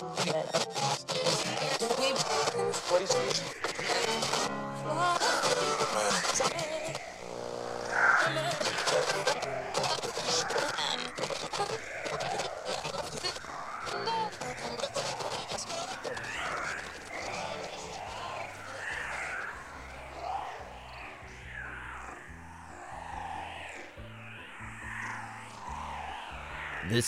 This 0.00 0.61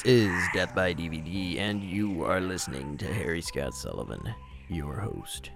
is 0.04 0.48
Death 0.52 0.74
by 0.74 0.92
DVD, 0.92 1.58
and 1.58 1.82
you 1.82 2.24
are 2.24 2.40
listening 2.40 2.98
to 2.98 3.06
Harry 3.06 3.40
Scott 3.40 3.74
Sullivan, 3.74 4.34
your 4.68 5.00
host. 5.00 5.50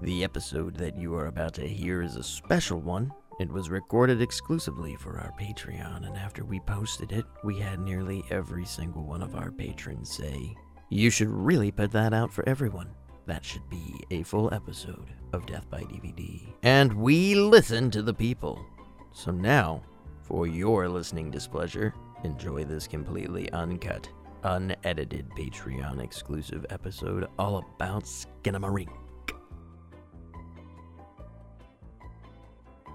The 0.00 0.24
episode 0.24 0.76
that 0.76 0.96
you 0.96 1.14
are 1.14 1.26
about 1.26 1.52
to 1.54 1.68
hear 1.68 2.00
is 2.00 2.16
a 2.16 2.22
special 2.22 2.80
one. 2.80 3.12
It 3.38 3.52
was 3.52 3.68
recorded 3.68 4.22
exclusively 4.22 4.96
for 4.96 5.18
our 5.18 5.30
Patreon, 5.38 6.06
and 6.06 6.16
after 6.16 6.42
we 6.42 6.58
posted 6.60 7.12
it, 7.12 7.26
we 7.44 7.58
had 7.58 7.78
nearly 7.78 8.24
every 8.30 8.64
single 8.64 9.04
one 9.04 9.22
of 9.22 9.34
our 9.34 9.50
patrons 9.50 10.10
say, 10.10 10.54
You 10.88 11.10
should 11.10 11.28
really 11.28 11.70
put 11.70 11.90
that 11.92 12.14
out 12.14 12.32
for 12.32 12.48
everyone. 12.48 12.88
That 13.26 13.44
should 13.44 13.68
be 13.68 14.00
a 14.10 14.22
full 14.22 14.52
episode 14.54 15.10
of 15.34 15.44
Death 15.44 15.68
by 15.68 15.82
DVD. 15.82 16.46
And 16.62 16.94
we 16.94 17.34
listen 17.34 17.90
to 17.90 18.00
the 18.00 18.14
people. 18.14 18.64
So 19.12 19.32
now, 19.32 19.82
for 20.22 20.46
your 20.46 20.88
listening 20.88 21.30
displeasure, 21.30 21.92
enjoy 22.24 22.64
this 22.64 22.86
completely 22.86 23.50
uncut, 23.52 24.08
unedited 24.42 25.28
Patreon 25.30 26.02
exclusive 26.02 26.64
episode 26.70 27.26
all 27.38 27.58
about 27.58 28.04
Skinamarink. 28.04 28.88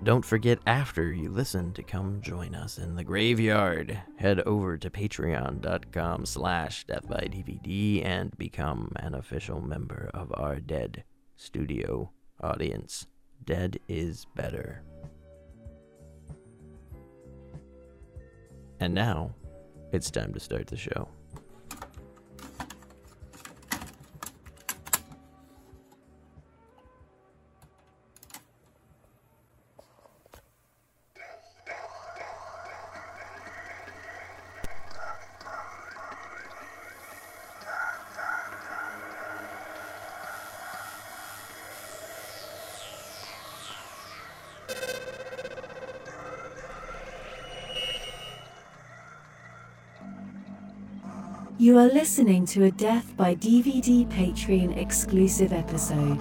Don't 0.03 0.25
forget 0.25 0.57
after 0.65 1.13
you 1.13 1.29
listen 1.29 1.73
to 1.73 1.83
come 1.83 2.21
join 2.21 2.55
us 2.55 2.79
in 2.79 2.95
the 2.95 3.03
graveyard. 3.03 4.01
Head 4.17 4.39
over 4.41 4.75
to 4.75 4.89
patreon.com 4.89 6.25
slash 6.25 6.87
deathbydvd 6.87 8.03
and 8.03 8.35
become 8.35 8.91
an 8.95 9.13
official 9.13 9.61
member 9.61 10.09
of 10.15 10.31
our 10.33 10.59
Dead 10.59 11.03
Studio 11.37 12.11
audience. 12.41 13.05
Dead 13.45 13.79
is 13.87 14.25
better. 14.35 14.83
And 18.81 18.95
now, 18.95 19.35
it's 19.91 20.09
time 20.09 20.33
to 20.33 20.39
start 20.39 20.65
the 20.65 20.75
show. 20.75 21.07
Are 51.81 51.87
listening 51.87 52.45
to 52.45 52.65
a 52.65 52.69
Death 52.69 53.17
by 53.17 53.33
DVD 53.33 54.07
Patreon 54.11 54.77
exclusive 54.77 55.51
episode. 55.51 56.19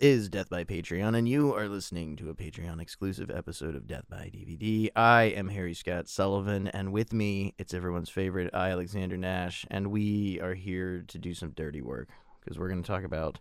Is 0.00 0.30
Death 0.30 0.48
by 0.48 0.64
Patreon, 0.64 1.14
and 1.14 1.28
you 1.28 1.54
are 1.54 1.68
listening 1.68 2.16
to 2.16 2.30
a 2.30 2.34
Patreon 2.34 2.80
exclusive 2.80 3.30
episode 3.30 3.76
of 3.76 3.86
Death 3.86 4.04
by 4.08 4.30
DVD. 4.32 4.88
I 4.96 5.24
am 5.24 5.48
Harry 5.48 5.74
Scott 5.74 6.08
Sullivan, 6.08 6.68
and 6.68 6.90
with 6.90 7.12
me, 7.12 7.54
it's 7.58 7.74
everyone's 7.74 8.08
favorite, 8.08 8.54
I, 8.54 8.70
Alexander 8.70 9.18
Nash, 9.18 9.66
and 9.70 9.90
we 9.90 10.40
are 10.40 10.54
here 10.54 11.04
to 11.08 11.18
do 11.18 11.34
some 11.34 11.50
dirty 11.50 11.82
work 11.82 12.08
because 12.40 12.58
we're 12.58 12.70
going 12.70 12.82
to 12.82 12.86
talk 12.86 13.04
about 13.04 13.40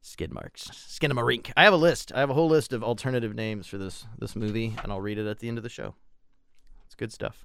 skid 0.00 0.32
marks. 0.32 0.70
Skinamarink. 0.88 1.52
I 1.58 1.64
have 1.64 1.74
a 1.74 1.76
list. 1.76 2.10
I 2.14 2.20
have 2.20 2.30
a 2.30 2.34
whole 2.34 2.48
list 2.48 2.72
of 2.72 2.82
alternative 2.82 3.34
names 3.34 3.66
for 3.66 3.76
this 3.76 4.06
this 4.18 4.34
movie, 4.34 4.74
and 4.82 4.90
I'll 4.90 5.02
read 5.02 5.18
it 5.18 5.26
at 5.26 5.40
the 5.40 5.48
end 5.48 5.58
of 5.58 5.62
the 5.62 5.68
show. 5.68 5.94
It's 6.86 6.94
good 6.94 7.12
stuff. 7.12 7.44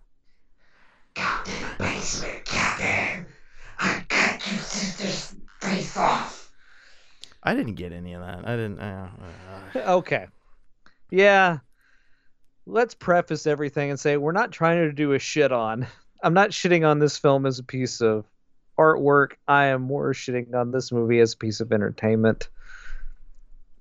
Captain 1.15 1.53
Basement, 1.77 2.45
Captain. 2.45 3.25
I 3.77 4.05
sister's 4.61 4.97
face 4.97 5.09
off. 5.09 5.12
I 7.43 7.53
didn't 7.55 7.75
get 7.75 7.91
any 7.91 8.13
of 8.13 8.21
that. 8.21 8.47
I 8.47 8.55
didn't. 8.55 8.79
Uh, 8.79 9.09
uh, 9.75 9.79
Okay. 9.97 10.27
Yeah. 11.11 11.59
Let's 12.65 12.95
preface 12.95 13.45
everything 13.45 13.89
and 13.89 13.99
say 13.99 14.15
we're 14.17 14.31
not 14.31 14.51
trying 14.51 14.77
to 14.87 14.93
do 14.93 15.11
a 15.13 15.19
shit 15.19 15.51
on. 15.51 15.85
I'm 16.23 16.33
not 16.33 16.51
shitting 16.51 16.87
on 16.87 16.99
this 16.99 17.17
film 17.17 17.45
as 17.45 17.59
a 17.59 17.63
piece 17.63 17.99
of 18.01 18.25
artwork. 18.79 19.33
I 19.47 19.65
am 19.65 19.81
more 19.81 20.13
shitting 20.13 20.53
on 20.55 20.71
this 20.71 20.91
movie 20.91 21.19
as 21.19 21.33
a 21.33 21.37
piece 21.37 21.59
of 21.59 21.73
entertainment. 21.73 22.47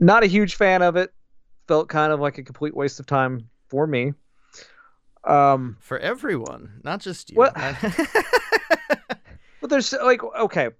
Not 0.01 0.25
a 0.25 0.27
huge 0.27 0.57
fan 0.57 0.83
of 0.83 0.97
it. 0.97 1.13
Felt 1.69 1.89
kind 1.89 2.13
of 2.13 2.19
like 2.19 2.39
a 2.39 2.43
complete 2.43 2.75
waste 2.75 2.99
of 2.99 3.07
time 3.07 3.49
for 3.69 3.87
me. 3.87 4.15
Um, 5.23 5.77
for 5.79 5.97
everyone, 6.01 6.81
not 6.83 7.01
just 7.01 7.31
you. 7.31 7.37
What- 7.37 7.53
I- 7.57 7.77
But 9.61 9.71
there's 9.71 9.93
like 9.93 10.25
okay, 10.25 10.71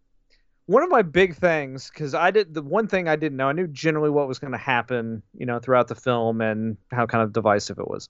one 0.67 0.83
of 0.83 0.91
my 0.91 1.03
big 1.03 1.35
things 1.37 1.91
because 1.91 2.15
I 2.15 2.31
did 2.31 2.55
the 2.55 2.63
one 2.63 2.87
thing 2.87 3.09
I 3.09 3.17
didn't 3.17 3.37
know. 3.37 3.49
I 3.49 3.53
knew 3.53 3.67
generally 3.67 4.11
what 4.11 4.29
was 4.29 4.39
going 4.39 4.53
to 4.53 4.59
happen, 4.59 5.23
you 5.37 5.47
know, 5.47 5.59
throughout 5.59 5.89
the 5.89 5.95
film 5.95 6.41
and 6.41 6.77
how 6.91 7.07
kind 7.07 7.23
of 7.25 7.33
divisive 7.33 7.79
it 7.79 7.89
was. 7.89 8.09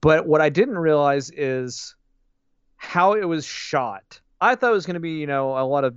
But 0.00 0.26
what 0.26 0.40
I 0.40 0.48
didn't 0.48 0.78
realize 0.78 1.30
is 1.30 1.94
how 2.76 3.14
it 3.14 3.24
was 3.24 3.44
shot. 3.44 4.20
I 4.40 4.54
thought 4.54 4.70
it 4.70 4.74
was 4.74 4.86
going 4.86 4.94
to 4.94 5.00
be, 5.00 5.18
you 5.18 5.26
know, 5.26 5.58
a 5.58 5.66
lot 5.66 5.84
of 5.84 5.96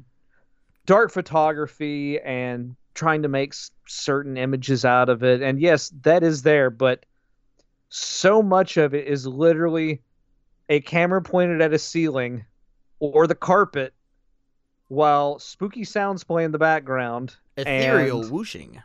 dark 0.85 1.11
photography 1.11 2.19
and 2.19 2.75
trying 2.93 3.21
to 3.21 3.29
make 3.29 3.53
certain 3.87 4.37
images 4.37 4.83
out 4.83 5.09
of 5.09 5.23
it. 5.23 5.41
And 5.41 5.59
yes, 5.59 5.93
that 6.01 6.23
is 6.23 6.41
there, 6.41 6.69
but 6.69 7.05
so 7.89 8.41
much 8.41 8.77
of 8.77 8.93
it 8.93 9.07
is 9.07 9.27
literally 9.27 10.01
a 10.69 10.81
camera 10.81 11.21
pointed 11.21 11.61
at 11.61 11.73
a 11.73 11.79
ceiling 11.79 12.45
or 12.99 13.27
the 13.27 13.35
carpet 13.35 13.93
while 14.91 15.39
spooky 15.39 15.85
sounds 15.85 16.21
play 16.21 16.43
in 16.43 16.51
the 16.51 16.57
background. 16.57 17.33
Ethereal 17.55 18.25
whooshing. 18.25 18.83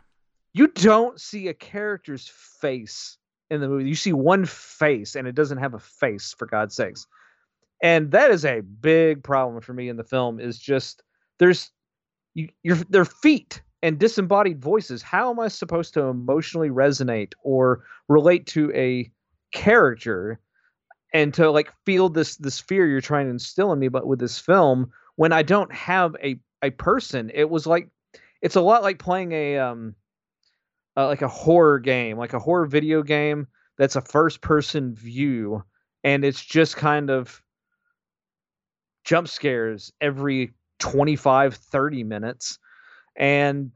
You 0.53 0.69
don't 0.69 1.19
see 1.19 1.49
a 1.49 1.53
character's 1.53 2.29
face 2.29 3.17
in 3.49 3.59
the 3.59 3.67
movie. 3.67 3.89
You 3.89 3.95
see 3.95 4.13
one 4.13 4.45
face, 4.45 5.17
and 5.17 5.27
it 5.27 5.35
doesn't 5.35 5.57
have 5.57 5.73
a 5.73 5.79
face, 5.79 6.33
for 6.37 6.45
God's 6.45 6.75
sakes. 6.75 7.05
And 7.83 8.09
that 8.11 8.31
is 8.31 8.45
a 8.45 8.61
big 8.61 9.21
problem 9.21 9.59
for 9.59 9.73
me 9.73 9.89
in 9.89 9.97
the 9.97 10.05
film. 10.05 10.39
Is 10.39 10.57
just 10.57 11.03
there's 11.39 11.71
you, 12.35 12.47
your 12.63 12.77
their 12.89 13.03
feet 13.03 13.61
and 13.83 13.99
disembodied 13.99 14.61
voices. 14.61 15.01
How 15.01 15.29
am 15.29 15.41
I 15.41 15.49
supposed 15.49 15.93
to 15.95 16.03
emotionally 16.03 16.69
resonate 16.69 17.33
or 17.43 17.83
relate 18.07 18.47
to 18.47 18.71
a 18.73 19.11
character 19.51 20.39
and 21.13 21.33
to 21.33 21.51
like 21.51 21.73
feel 21.85 22.07
this 22.07 22.37
this 22.37 22.61
fear 22.61 22.87
you're 22.87 23.01
trying 23.01 23.25
to 23.25 23.31
instill 23.31 23.73
in 23.73 23.79
me? 23.79 23.89
But 23.89 24.07
with 24.07 24.19
this 24.19 24.39
film, 24.39 24.89
when 25.17 25.33
I 25.33 25.43
don't 25.43 25.73
have 25.73 26.15
a 26.23 26.39
a 26.63 26.69
person, 26.69 27.29
it 27.33 27.49
was 27.49 27.67
like 27.67 27.89
it's 28.41 28.55
a 28.55 28.61
lot 28.61 28.83
like 28.83 28.99
playing 28.99 29.33
a 29.33 29.57
um 29.57 29.95
uh, 30.95 31.07
like 31.07 31.21
a 31.21 31.27
horror 31.27 31.79
game, 31.79 32.17
like 32.17 32.33
a 32.33 32.39
horror 32.39 32.65
video 32.65 33.03
game 33.03 33.47
that's 33.77 33.97
a 33.97 34.01
first 34.01 34.41
person 34.41 34.95
view 34.95 35.63
and 36.03 36.23
it's 36.23 36.43
just 36.43 36.77
kind 36.77 37.09
of 37.11 37.41
jump 39.03 39.27
scares 39.27 39.91
every 40.01 40.53
25 40.79 41.55
30 41.55 42.03
minutes. 42.03 42.59
And 43.15 43.71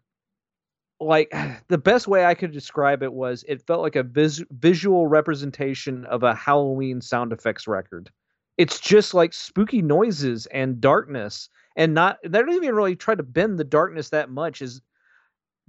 like 0.99 1.33
the 1.67 1.77
best 1.77 2.07
way 2.07 2.23
i 2.25 2.33
could 2.35 2.51
describe 2.51 3.03
it 3.03 3.11
was 3.11 3.43
it 3.47 3.65
felt 3.65 3.81
like 3.81 3.95
a 3.95 4.03
vis- 4.03 4.43
visual 4.51 5.07
representation 5.07 6.05
of 6.05 6.23
a 6.23 6.35
halloween 6.35 7.01
sound 7.01 7.33
effects 7.33 7.67
record 7.67 8.09
it's 8.57 8.79
just 8.79 9.13
like 9.13 9.33
spooky 9.33 9.81
noises 9.81 10.45
and 10.47 10.81
darkness 10.81 11.49
and 11.75 11.93
not 11.93 12.17
they 12.23 12.39
don't 12.39 12.51
even 12.53 12.75
really 12.75 12.95
try 12.95 13.15
to 13.15 13.23
bend 13.23 13.57
the 13.57 13.63
darkness 13.63 14.09
that 14.09 14.29
much 14.29 14.61
is 14.61 14.81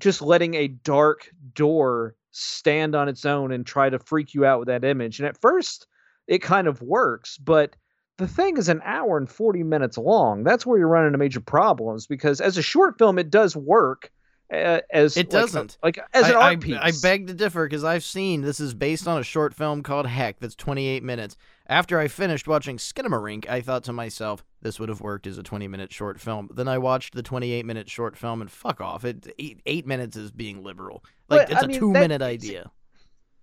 just 0.00 0.20
letting 0.22 0.54
a 0.54 0.68
dark 0.68 1.28
door 1.54 2.14
stand 2.32 2.94
on 2.94 3.08
its 3.08 3.24
own 3.24 3.52
and 3.52 3.66
try 3.66 3.88
to 3.90 3.98
freak 3.98 4.34
you 4.34 4.44
out 4.44 4.58
with 4.58 4.68
that 4.68 4.84
image 4.84 5.18
and 5.20 5.28
at 5.28 5.40
first 5.40 5.86
it 6.26 6.38
kind 6.40 6.66
of 6.66 6.80
works 6.82 7.36
but 7.38 7.76
the 8.18 8.26
thing 8.28 8.56
is 8.56 8.68
an 8.68 8.80
hour 8.84 9.16
and 9.16 9.30
40 9.30 9.62
minutes 9.62 9.96
long 9.98 10.42
that's 10.44 10.64
where 10.66 10.78
you're 10.78 10.88
running 10.88 11.08
into 11.08 11.18
major 11.18 11.40
problems 11.40 12.06
because 12.06 12.40
as 12.40 12.56
a 12.56 12.62
short 12.62 12.98
film 12.98 13.18
it 13.18 13.30
does 13.30 13.54
work 13.56 14.10
uh, 14.52 14.80
as 14.92 15.16
It 15.16 15.26
like 15.32 15.40
doesn't. 15.40 15.78
like, 15.82 15.98
as 16.12 16.28
an 16.28 16.34
I, 16.36 16.38
art 16.40 16.52
I- 16.52 16.56
piece 16.56 16.78
I 16.78 16.92
beg 17.00 17.26
to 17.28 17.34
differ 17.34 17.64
because 17.66 17.84
I've 17.84 18.04
seen 18.04 18.42
this 18.42 18.60
is 18.60 18.74
based 18.74 19.08
on 19.08 19.18
a 19.18 19.22
short 19.22 19.54
film 19.54 19.82
called 19.82 20.06
Heck 20.06 20.40
that's 20.40 20.54
28 20.56 21.02
minutes. 21.02 21.38
After 21.68 21.98
I 21.98 22.08
finished 22.08 22.48
watching 22.48 22.76
Skinamarink, 22.76 23.48
I 23.48 23.60
thought 23.60 23.84
to 23.84 23.92
myself, 23.92 24.44
this 24.60 24.80
would 24.80 24.88
have 24.88 25.00
worked 25.00 25.26
as 25.26 25.38
a 25.38 25.42
20 25.42 25.68
minute 25.68 25.92
short 25.92 26.20
film. 26.20 26.48
Then 26.52 26.68
I 26.68 26.78
watched 26.78 27.14
the 27.14 27.22
28 27.22 27.64
minute 27.64 27.88
short 27.88 28.16
film 28.16 28.40
and 28.40 28.50
fuck 28.50 28.80
off. 28.80 29.04
It 29.04 29.32
eight, 29.38 29.60
eight 29.66 29.86
minutes 29.86 30.16
is 30.16 30.30
being 30.30 30.62
liberal. 30.64 31.04
Like 31.28 31.48
But, 31.48 31.50
it's 31.52 31.62
I 31.62 31.64
a 31.64 31.68
mean, 31.68 31.78
two 31.78 31.92
that- 31.92 32.00
minute 32.00 32.22
it's- 32.22 32.30
idea. 32.44 32.70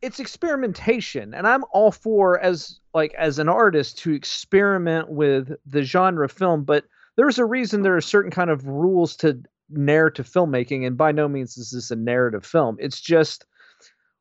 it's 0.01 0.19
experimentation 0.21 1.33
and 1.33 1.45
i'm 1.45 1.65
all 1.73 1.91
for 1.91 2.39
as 2.39 2.79
like 2.93 3.13
as 3.15 3.37
an 3.37 3.49
artist 3.49 3.97
to 3.97 4.13
experiment 4.13 5.09
with 5.09 5.51
the 5.65 5.81
genre 5.83 6.29
film 6.29 6.63
but 6.63 6.85
there's 7.17 7.37
a 7.37 7.43
reason 7.43 7.81
there 7.81 7.97
are 7.97 8.01
certain 8.01 8.31
kind 8.31 8.49
of 8.49 8.65
rules 8.65 9.13
to 9.17 9.37
narrative 9.69 10.25
filmmaking 10.25 10.87
and 10.87 10.95
by 10.97 11.11
no 11.11 11.27
means 11.27 11.57
is 11.57 11.71
this 11.71 11.91
a 11.91 11.97
narrative 11.97 12.45
film 12.45 12.77
it's 12.79 13.01
just 13.01 13.45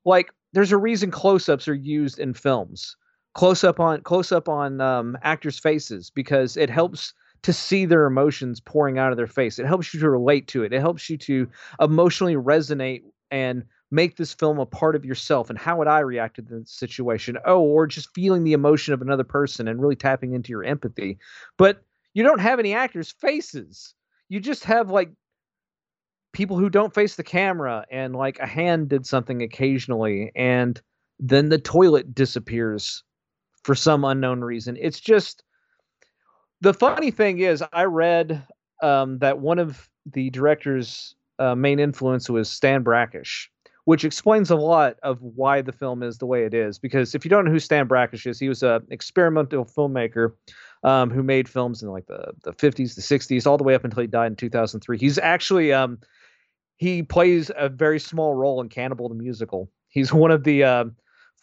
like 0.05 0.33
there's 0.53 0.73
a 0.73 0.77
reason 0.77 1.13
close-ups 1.13 1.69
are 1.69 1.75
used 1.75 2.19
in 2.19 2.35
films 2.35 2.97
close 3.39 3.63
up 3.63 3.79
on 3.79 4.01
close 4.03 4.33
up 4.33 4.49
on 4.49 4.81
um, 4.81 5.17
actors 5.23 5.59
faces 5.59 6.11
because 6.11 6.57
it 6.57 6.69
helps 6.69 7.15
to 7.43 7.53
see 7.53 7.85
their 7.85 8.05
emotions 8.07 8.59
pouring 8.59 8.99
out 8.99 9.13
of 9.13 9.17
their 9.17 9.29
face 9.29 9.61
it 9.61 9.67
helps 9.67 9.95
you 9.95 10.01
to 10.01 10.11
relate 10.11 10.49
to 10.49 10.65
it 10.65 10.73
it 10.73 10.81
helps 10.81 11.09
you 11.09 11.17
to 11.17 11.49
emotionally 11.81 12.35
resonate 12.35 13.03
and 13.31 13.63
make 13.91 14.17
this 14.17 14.35
film 14.35 14.59
a 14.59 14.67
part 14.67 14.97
of 14.97 15.05
yourself 15.05 15.51
and 15.51 15.59
how 15.59 15.79
would 15.79 15.89
I 15.89 16.01
react 16.01 16.37
to 16.37 16.43
the 16.43 16.63
situation? 16.67 17.39
Oh, 17.47 17.61
or 17.61 17.87
just 17.87 18.13
feeling 18.15 18.45
the 18.45 18.53
emotion 18.53 18.93
of 18.93 19.01
another 19.01 19.25
person 19.25 19.69
and 19.69 19.81
really 19.81 19.97
tapping 19.97 20.35
into 20.35 20.51
your 20.51 20.65
empathy. 20.65 21.19
But 21.57 21.83
you 22.15 22.23
don't 22.23 22.41
have 22.41 22.59
any 22.59 22.75
actors' 22.75 23.13
faces. 23.13 23.95
You 24.29 24.41
just 24.41 24.65
have 24.65 24.91
like 24.91 25.11
people 26.33 26.59
who 26.59 26.69
don't 26.69 26.95
face 26.95 27.17
the 27.17 27.25
camera 27.25 27.87
and 27.91 28.15
like 28.15 28.39
a 28.41 28.47
hand 28.47 28.89
did 28.89 29.07
something 29.07 29.43
occasionally 29.43 30.33
and 30.35 30.81
then 31.19 31.49
the 31.49 31.59
toilet 31.59 32.15
disappears 32.15 33.03
for 33.69 33.75
some 33.75 34.03
unknown 34.03 34.41
reason. 34.41 34.79
It's 34.81 34.99
just 34.99 35.43
the 36.63 36.73
funny 36.73 37.11
thing 37.11 37.41
is 37.41 37.63
I 37.71 37.85
read 37.85 38.43
um, 38.83 39.19
that 39.19 39.41
one 39.41 39.59
of 39.59 39.91
the 40.07 40.31
director's 40.31 41.15
uh, 41.39 41.55
main 41.55 41.79
influence 41.79 42.31
was 42.31 42.49
Stan 42.49 42.83
Brakhage 42.83 43.51
which 43.85 44.05
explains 44.05 44.51
a 44.51 44.57
lot 44.57 44.97
of 45.03 45.19
why 45.23 45.63
the 45.63 45.73
film 45.73 46.03
is 46.03 46.19
the 46.19 46.27
way 46.27 46.45
it 46.45 46.53
is. 46.53 46.79
Because 46.79 47.15
if 47.15 47.25
you 47.25 47.31
don't 47.31 47.47
know 47.47 47.51
who 47.51 47.59
Stan 47.59 47.87
Brakhage 47.87 48.27
is, 48.27 48.39
he 48.39 48.47
was 48.47 48.63
a 48.63 48.83
experimental 48.91 49.65
filmmaker 49.65 50.33
um, 50.85 51.11
who 51.11 51.23
made 51.23 51.49
films 51.49 51.83
in 51.83 51.89
like 51.89 52.07
the 52.07 52.33
the 52.45 52.53
50s, 52.53 52.95
the 52.95 53.01
60s, 53.01 53.47
all 53.47 53.57
the 53.57 53.65
way 53.65 53.75
up 53.75 53.85
until 53.85 54.03
he 54.03 54.07
died 54.07 54.33
in 54.33 54.37
2003. 54.37 54.99
He's 54.99 55.19
actually 55.19 55.73
um, 55.73 55.99
he 56.77 57.03
plays 57.03 57.51
a 57.57 57.69
very 57.69 57.99
small 57.99 58.35
role 58.35 58.61
in 58.63 58.69
Cannibal 58.69 59.09
the 59.09 59.15
Musical. 59.15 59.71
He's 59.89 60.13
one 60.13 60.31
of 60.31 60.45
the 60.45 60.65
uh, 60.65 60.85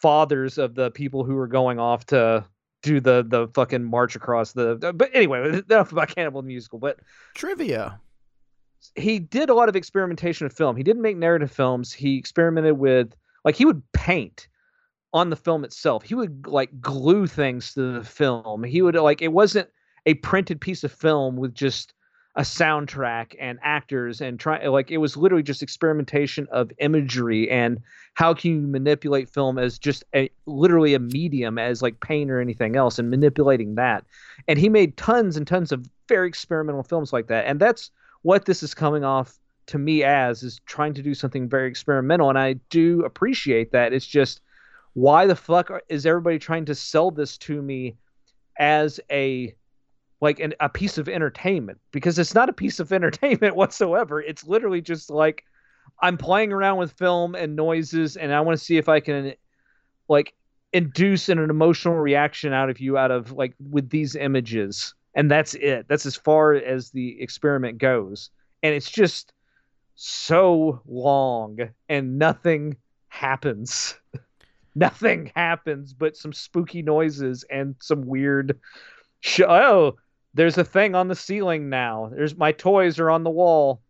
fathers 0.02 0.58
of 0.58 0.76
the 0.76 0.92
people 0.92 1.24
who 1.24 1.38
are 1.38 1.48
going 1.48 1.80
off 1.80 2.06
to 2.08 2.46
do 2.84 3.00
the 3.00 3.26
the 3.28 3.48
fucking 3.50 3.84
march 3.84 4.16
across 4.16 4.54
the. 4.54 4.80
Uh, 4.82 4.92
but 4.92 5.10
anyway, 5.14 5.62
enough 5.70 5.92
about 5.92 6.14
Cannibal 6.14 6.44
Musical. 6.44 6.80
But 6.80 7.00
Trivia. 7.34 8.00
he 8.96 9.20
did 9.20 9.50
a 9.50 9.54
lot 9.54 9.70
of 9.70 9.76
experimentation 9.76 10.46
of 10.46 10.54
film. 10.54 10.76
He 10.78 10.84
didn't 10.84 11.02
make 11.02 11.18
narrative 11.18 11.52
films. 11.52 11.92
He 11.92 12.18
experimented 12.18 12.78
with 12.78 13.16
like 13.44 13.56
he 13.56 13.66
would 13.66 13.82
paint 13.92 14.48
on 15.14 15.30
the 15.32 15.36
film 15.36 15.64
itself. 15.64 16.04
He 16.04 16.14
would 16.14 16.46
like 16.46 16.80
glue 16.80 17.26
things 17.26 17.74
to 17.74 17.94
the 17.94 18.04
film. 18.04 18.64
He 18.64 18.84
would 18.84 18.96
like 18.96 19.22
it 19.24 19.34
wasn't 19.34 19.70
a 20.06 20.14
printed 20.16 20.62
piece 20.62 20.84
of 20.84 20.92
film 20.92 21.36
with 21.38 21.56
just 21.56 21.95
a 22.38 22.42
soundtrack 22.42 23.34
and 23.40 23.58
actors 23.64 24.20
and 24.20 24.40
try 24.40 24.66
like 24.68 24.92
it 24.92 24.98
was 24.98 25.16
literally 25.16 25.44
just 25.44 25.64
experimentation 25.64 26.48
of 26.52 26.70
imagery 26.80 27.50
and 27.50 27.80
how 28.16 28.34
can 28.34 28.52
you 28.52 28.68
manipulate 28.68 29.30
film 29.30 29.58
as 29.58 29.80
just 29.80 30.04
a 30.14 30.30
literally 30.46 30.94
a 30.94 31.00
medium 31.00 31.58
as 31.58 31.82
like 31.82 32.00
paint 32.02 32.30
or 32.30 32.42
anything 32.42 32.76
else 32.76 33.00
and 33.00 33.10
manipulating 33.10 33.76
that. 33.76 34.04
And 34.48 34.60
he 34.60 34.68
made 34.68 34.98
tons 34.98 35.38
and 35.38 35.48
tons 35.48 35.72
of 35.72 35.86
very 36.10 36.28
experimental 36.28 36.84
films 36.84 37.14
like 37.14 37.28
that. 37.28 37.46
And 37.46 37.60
that's 37.60 37.90
what 38.24 38.46
this 38.46 38.64
is 38.64 38.74
coming 38.74 39.06
off 39.06 39.40
to 39.68 39.78
me 39.78 40.04
as 40.04 40.44
is 40.44 40.60
trying 40.66 40.94
to 40.94 41.02
do 41.02 41.14
something 41.14 41.50
very 41.50 41.68
experimental 41.68 42.30
and 42.30 42.38
i 42.38 42.54
do 42.70 43.04
appreciate 43.04 43.72
that 43.72 43.94
it's 43.94 44.06
just 44.06 44.42
why 44.94 45.26
the 45.26 45.36
fuck 45.36 45.72
is 45.90 46.06
everybody 46.06 46.38
trying 46.38 46.66
to 46.66 46.76
sell 46.76 47.10
this 47.12 47.38
to 47.38 47.62
me 47.62 47.96
as 48.60 49.00
a 49.12 49.54
like 50.22 50.40
an, 50.40 50.54
a 50.60 50.70
piece 50.70 50.98
of 50.98 51.10
entertainment 51.10 51.80
because 51.92 52.18
it's 52.18 52.34
not 52.34 52.50
a 52.50 52.54
piece 52.54 52.80
of 52.80 52.92
entertainment 52.94 53.56
whatsoever. 53.56 54.22
It's 54.22 54.44
literally 54.46 54.82
just 54.82 55.10
like 55.10 55.44
i'm 56.02 56.18
playing 56.18 56.52
around 56.52 56.78
with 56.78 56.92
film 56.94 57.36
and 57.36 57.56
noises 57.56 58.18
and 58.18 58.34
i 58.34 58.42
want 58.42 58.58
to 58.58 58.66
see 58.66 58.76
if 58.76 58.90
i 58.90 59.00
can 59.00 59.34
like 60.10 60.34
induce 60.76 61.30
an, 61.30 61.40
an 61.40 61.50
emotional 61.50 61.96
reaction 61.96 62.52
out 62.52 62.70
of 62.70 62.82
you 62.82 62.98
out 62.98 63.10
of 63.10 63.32
like 63.32 63.54
with 63.72 63.90
these 63.90 64.14
images. 64.16 64.94
And 65.16 65.32
that's 65.32 65.54
it. 65.54 65.86
That's 65.88 66.06
as 66.06 66.18
far 66.18 66.54
as 66.54 66.92
the 66.92 67.22
experiment 67.22 67.78
goes. 67.78 68.30
And 68.62 68.76
it's 68.76 68.92
just 68.92 69.32
so 69.96 70.82
long 70.86 71.60
and 71.88 72.20
nothing 72.20 72.76
happens. 73.08 73.96
Nothing 74.78 75.32
happens 75.34 75.94
but 75.94 76.18
some 76.18 76.34
spooky 76.34 76.82
noises 76.82 77.46
and 77.50 77.76
some 77.80 78.06
weird 78.06 78.60
sh- 79.22 79.40
oh 79.40 79.96
there's 80.36 80.58
a 80.58 80.64
thing 80.64 80.94
on 80.94 81.08
the 81.08 81.16
ceiling 81.16 81.70
now 81.70 82.12
there's 82.14 82.38
my 82.38 82.52
toys 82.52 83.00
are 83.00 83.10
on 83.10 83.24
the 83.24 83.30
wall 83.30 83.82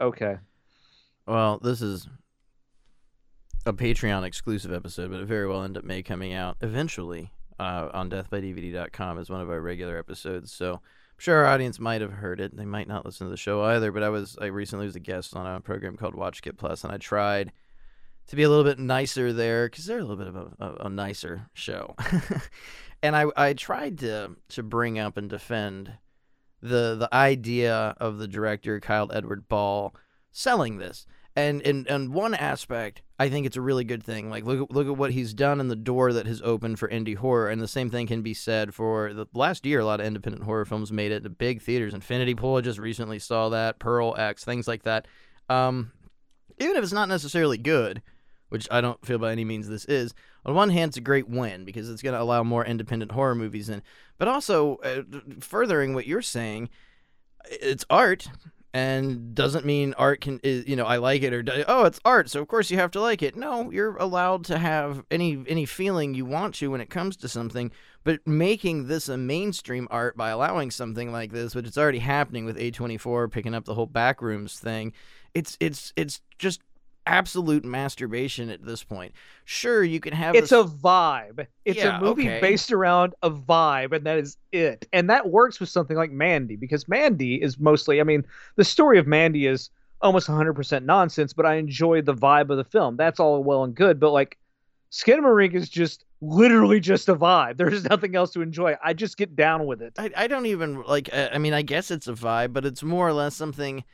okay 0.00 0.36
Well, 1.26 1.58
this 1.62 1.80
is 1.80 2.08
a 3.66 3.72
Patreon 3.72 4.24
exclusive 4.24 4.72
episode, 4.72 5.10
but 5.10 5.20
it 5.20 5.26
very 5.26 5.46
well 5.46 5.62
end 5.62 5.76
up 5.76 5.84
may 5.84 6.02
coming 6.02 6.32
out 6.32 6.56
eventually 6.62 7.30
uh, 7.58 7.90
on 7.92 8.10
deathbydvd.com 8.10 9.18
as 9.18 9.28
one 9.30 9.40
of 9.42 9.50
our 9.50 9.60
regular 9.60 9.98
episodes. 9.98 10.50
So 10.50 10.72
I'm 10.72 11.18
sure 11.18 11.36
our 11.36 11.46
audience 11.46 11.78
might 11.78 12.00
have 12.00 12.14
heard 12.14 12.40
it. 12.40 12.56
They 12.56 12.64
might 12.64 12.88
not 12.88 13.04
listen 13.04 13.26
to 13.26 13.30
the 13.30 13.36
show 13.36 13.62
either, 13.62 13.92
but 13.92 14.02
I 14.02 14.08
was 14.08 14.36
I 14.40 14.46
recently 14.46 14.86
was 14.86 14.96
a 14.96 15.00
guest 15.00 15.36
on 15.36 15.46
a 15.46 15.60
program 15.60 15.96
called 15.96 16.14
Watch 16.14 16.40
Get 16.42 16.56
Plus, 16.56 16.82
and 16.84 16.92
I 16.92 16.96
tried 16.96 17.52
to 18.28 18.36
be 18.36 18.42
a 18.44 18.48
little 18.48 18.64
bit 18.64 18.78
nicer 18.78 19.32
there 19.32 19.68
because 19.68 19.84
they're 19.84 19.98
a 19.98 20.04
little 20.04 20.16
bit 20.16 20.28
of 20.28 20.36
a, 20.36 20.52
a, 20.58 20.86
a 20.86 20.88
nicer 20.88 21.48
show. 21.52 21.94
and 23.02 23.16
I, 23.16 23.26
I 23.36 23.52
tried 23.52 23.98
to 23.98 24.36
to 24.50 24.62
bring 24.62 24.98
up 24.98 25.16
and 25.16 25.28
defend 25.28 25.94
the 26.60 26.96
the 26.96 27.08
idea 27.12 27.94
of 27.98 28.18
the 28.18 28.28
director 28.28 28.80
Kyle 28.80 29.10
Edward 29.12 29.48
Ball 29.48 29.94
selling 30.30 30.78
this. 30.78 31.06
And 31.36 31.62
in 31.62 31.86
and 31.88 32.12
one 32.12 32.34
aspect, 32.34 33.02
I 33.18 33.28
think 33.28 33.46
it's 33.46 33.56
a 33.56 33.62
really 33.62 33.84
good 33.84 34.02
thing. 34.02 34.30
Like 34.30 34.44
look 34.44 34.70
look 34.70 34.88
at 34.88 34.96
what 34.96 35.12
he's 35.12 35.32
done 35.32 35.60
and 35.60 35.70
the 35.70 35.76
door 35.76 36.12
that 36.12 36.26
has 36.26 36.42
opened 36.42 36.78
for 36.78 36.88
indie 36.88 37.16
horror. 37.16 37.48
And 37.48 37.62
the 37.62 37.68
same 37.68 37.88
thing 37.88 38.06
can 38.06 38.22
be 38.22 38.34
said 38.34 38.74
for 38.74 39.14
the 39.14 39.26
last 39.32 39.64
year. 39.64 39.80
A 39.80 39.84
lot 39.84 40.00
of 40.00 40.06
independent 40.06 40.44
horror 40.44 40.64
films 40.64 40.92
made 40.92 41.12
it 41.12 41.22
to 41.22 41.30
big 41.30 41.62
theaters. 41.62 41.94
Infinity 41.94 42.34
Pool 42.34 42.56
I 42.56 42.60
just 42.62 42.78
recently 42.78 43.18
saw 43.18 43.48
that. 43.50 43.78
Pearl 43.78 44.14
X, 44.18 44.44
things 44.44 44.66
like 44.66 44.82
that. 44.82 45.06
Um, 45.48 45.92
even 46.58 46.76
if 46.76 46.82
it's 46.82 46.92
not 46.92 47.08
necessarily 47.08 47.58
good, 47.58 48.02
which 48.50 48.68
I 48.70 48.80
don't 48.80 49.04
feel 49.06 49.18
by 49.18 49.32
any 49.32 49.44
means 49.44 49.68
this 49.68 49.86
is. 49.86 50.12
On 50.44 50.54
one 50.54 50.70
hand, 50.70 50.90
it's 50.90 50.96
a 50.96 51.02
great 51.02 51.28
win 51.28 51.64
because 51.64 51.90
it's 51.90 52.02
going 52.02 52.14
to 52.14 52.22
allow 52.22 52.42
more 52.42 52.64
independent 52.64 53.12
horror 53.12 53.34
movies 53.34 53.68
in. 53.68 53.82
But 54.18 54.28
also, 54.28 54.76
uh, 54.76 55.02
furthering 55.40 55.94
what 55.94 56.06
you're 56.06 56.22
saying, 56.22 56.70
it's 57.50 57.84
art 57.90 58.28
and 58.72 59.34
doesn't 59.34 59.64
mean 59.64 59.94
art 59.94 60.20
can 60.20 60.38
is, 60.42 60.66
you 60.68 60.76
know 60.76 60.84
I 60.84 60.98
like 60.98 61.22
it 61.22 61.32
or 61.32 61.64
oh 61.66 61.84
it's 61.86 61.98
art 62.04 62.30
so 62.30 62.40
of 62.40 62.46
course 62.46 62.70
you 62.70 62.76
have 62.78 62.92
to 62.92 63.00
like 63.00 63.22
it. 63.22 63.36
No, 63.36 63.70
you're 63.70 63.96
allowed 63.96 64.44
to 64.44 64.58
have 64.58 65.04
any 65.10 65.42
any 65.48 65.66
feeling 65.66 66.14
you 66.14 66.24
want 66.24 66.54
to 66.56 66.70
when 66.70 66.80
it 66.80 66.90
comes 66.90 67.16
to 67.18 67.28
something, 67.28 67.72
but 68.04 68.24
making 68.26 68.86
this 68.86 69.08
a 69.08 69.16
mainstream 69.16 69.88
art 69.90 70.16
by 70.16 70.30
allowing 70.30 70.70
something 70.70 71.10
like 71.10 71.32
this, 71.32 71.54
which 71.54 71.66
it's 71.66 71.78
already 71.78 71.98
happening 71.98 72.44
with 72.44 72.56
A24 72.56 73.30
picking 73.30 73.54
up 73.54 73.64
the 73.64 73.74
whole 73.74 73.88
backrooms 73.88 74.58
thing, 74.58 74.92
it's 75.34 75.56
it's 75.58 75.92
it's 75.96 76.20
just 76.38 76.60
absolute 77.06 77.64
masturbation 77.64 78.50
at 78.50 78.64
this 78.64 78.84
point. 78.84 79.12
Sure, 79.44 79.82
you 79.82 80.00
can 80.00 80.12
have 80.12 80.34
It's 80.34 80.50
this- 80.50 80.64
a 80.64 80.68
vibe. 80.68 81.46
It's 81.64 81.78
Yeah, 81.78 81.98
a 81.98 82.00
movie 82.00 82.28
okay. 82.28 82.40
based 82.40 82.72
around 82.72 83.14
a 83.22 83.30
vibe, 83.30 83.92
and 83.92 84.04
that 84.06 84.18
is 84.18 84.36
it. 84.52 84.86
And 84.92 85.10
that 85.10 85.28
works 85.30 85.58
with 85.60 85.68
something 85.68 85.96
like 85.96 86.10
Mandy 86.12 86.56
because 86.56 86.88
Mandy 86.88 87.36
is 87.42 87.58
mostly. 87.58 88.00
I 88.00 88.04
mean, 88.04 88.24
the 88.56 88.64
story 88.64 88.98
of 88.98 89.06
Mandy 89.06 89.46
is 89.46 89.70
almost 90.02 90.28
100% 90.28 90.84
nonsense, 90.84 91.32
but 91.32 91.44
I 91.46 91.56
enjoy 91.56 92.00
the 92.02 92.14
vibe 92.14 92.50
of 92.50 92.56
the 92.56 92.64
film. 92.64 92.96
That's 92.96 93.20
all 93.20 93.42
well 93.42 93.64
and 93.64 93.74
good, 93.74 93.98
but 94.00 94.10
like 94.12 94.38
Skinamarink 94.92 95.54
is 95.54 95.68
just 95.68 96.04
literally 96.20 96.80
just 96.80 97.08
a 97.08 97.14
vibe. 97.14 97.56
There's 97.58 97.84
nothing 97.84 98.16
else 98.16 98.32
to 98.32 98.42
enjoy. 98.42 98.76
I 98.82 98.92
just 98.92 99.16
get 99.16 99.36
down 99.36 99.66
with 99.66 99.82
it. 99.82 99.94
I, 99.98 100.10
I 100.16 100.26
don't 100.26 100.46
even 100.46 100.82
like 100.82 101.08
uh, 101.12 101.28
I 101.32 101.38
mean 101.38 101.52
I 101.54 101.62
guess 101.62 101.90
it's 101.90 102.08
a 102.08 102.12
vibe, 102.12 102.52
but 102.52 102.64
it's 102.64 102.82
more 102.82 103.08
or 103.08 103.12
less 103.12 103.34
something 103.36 103.84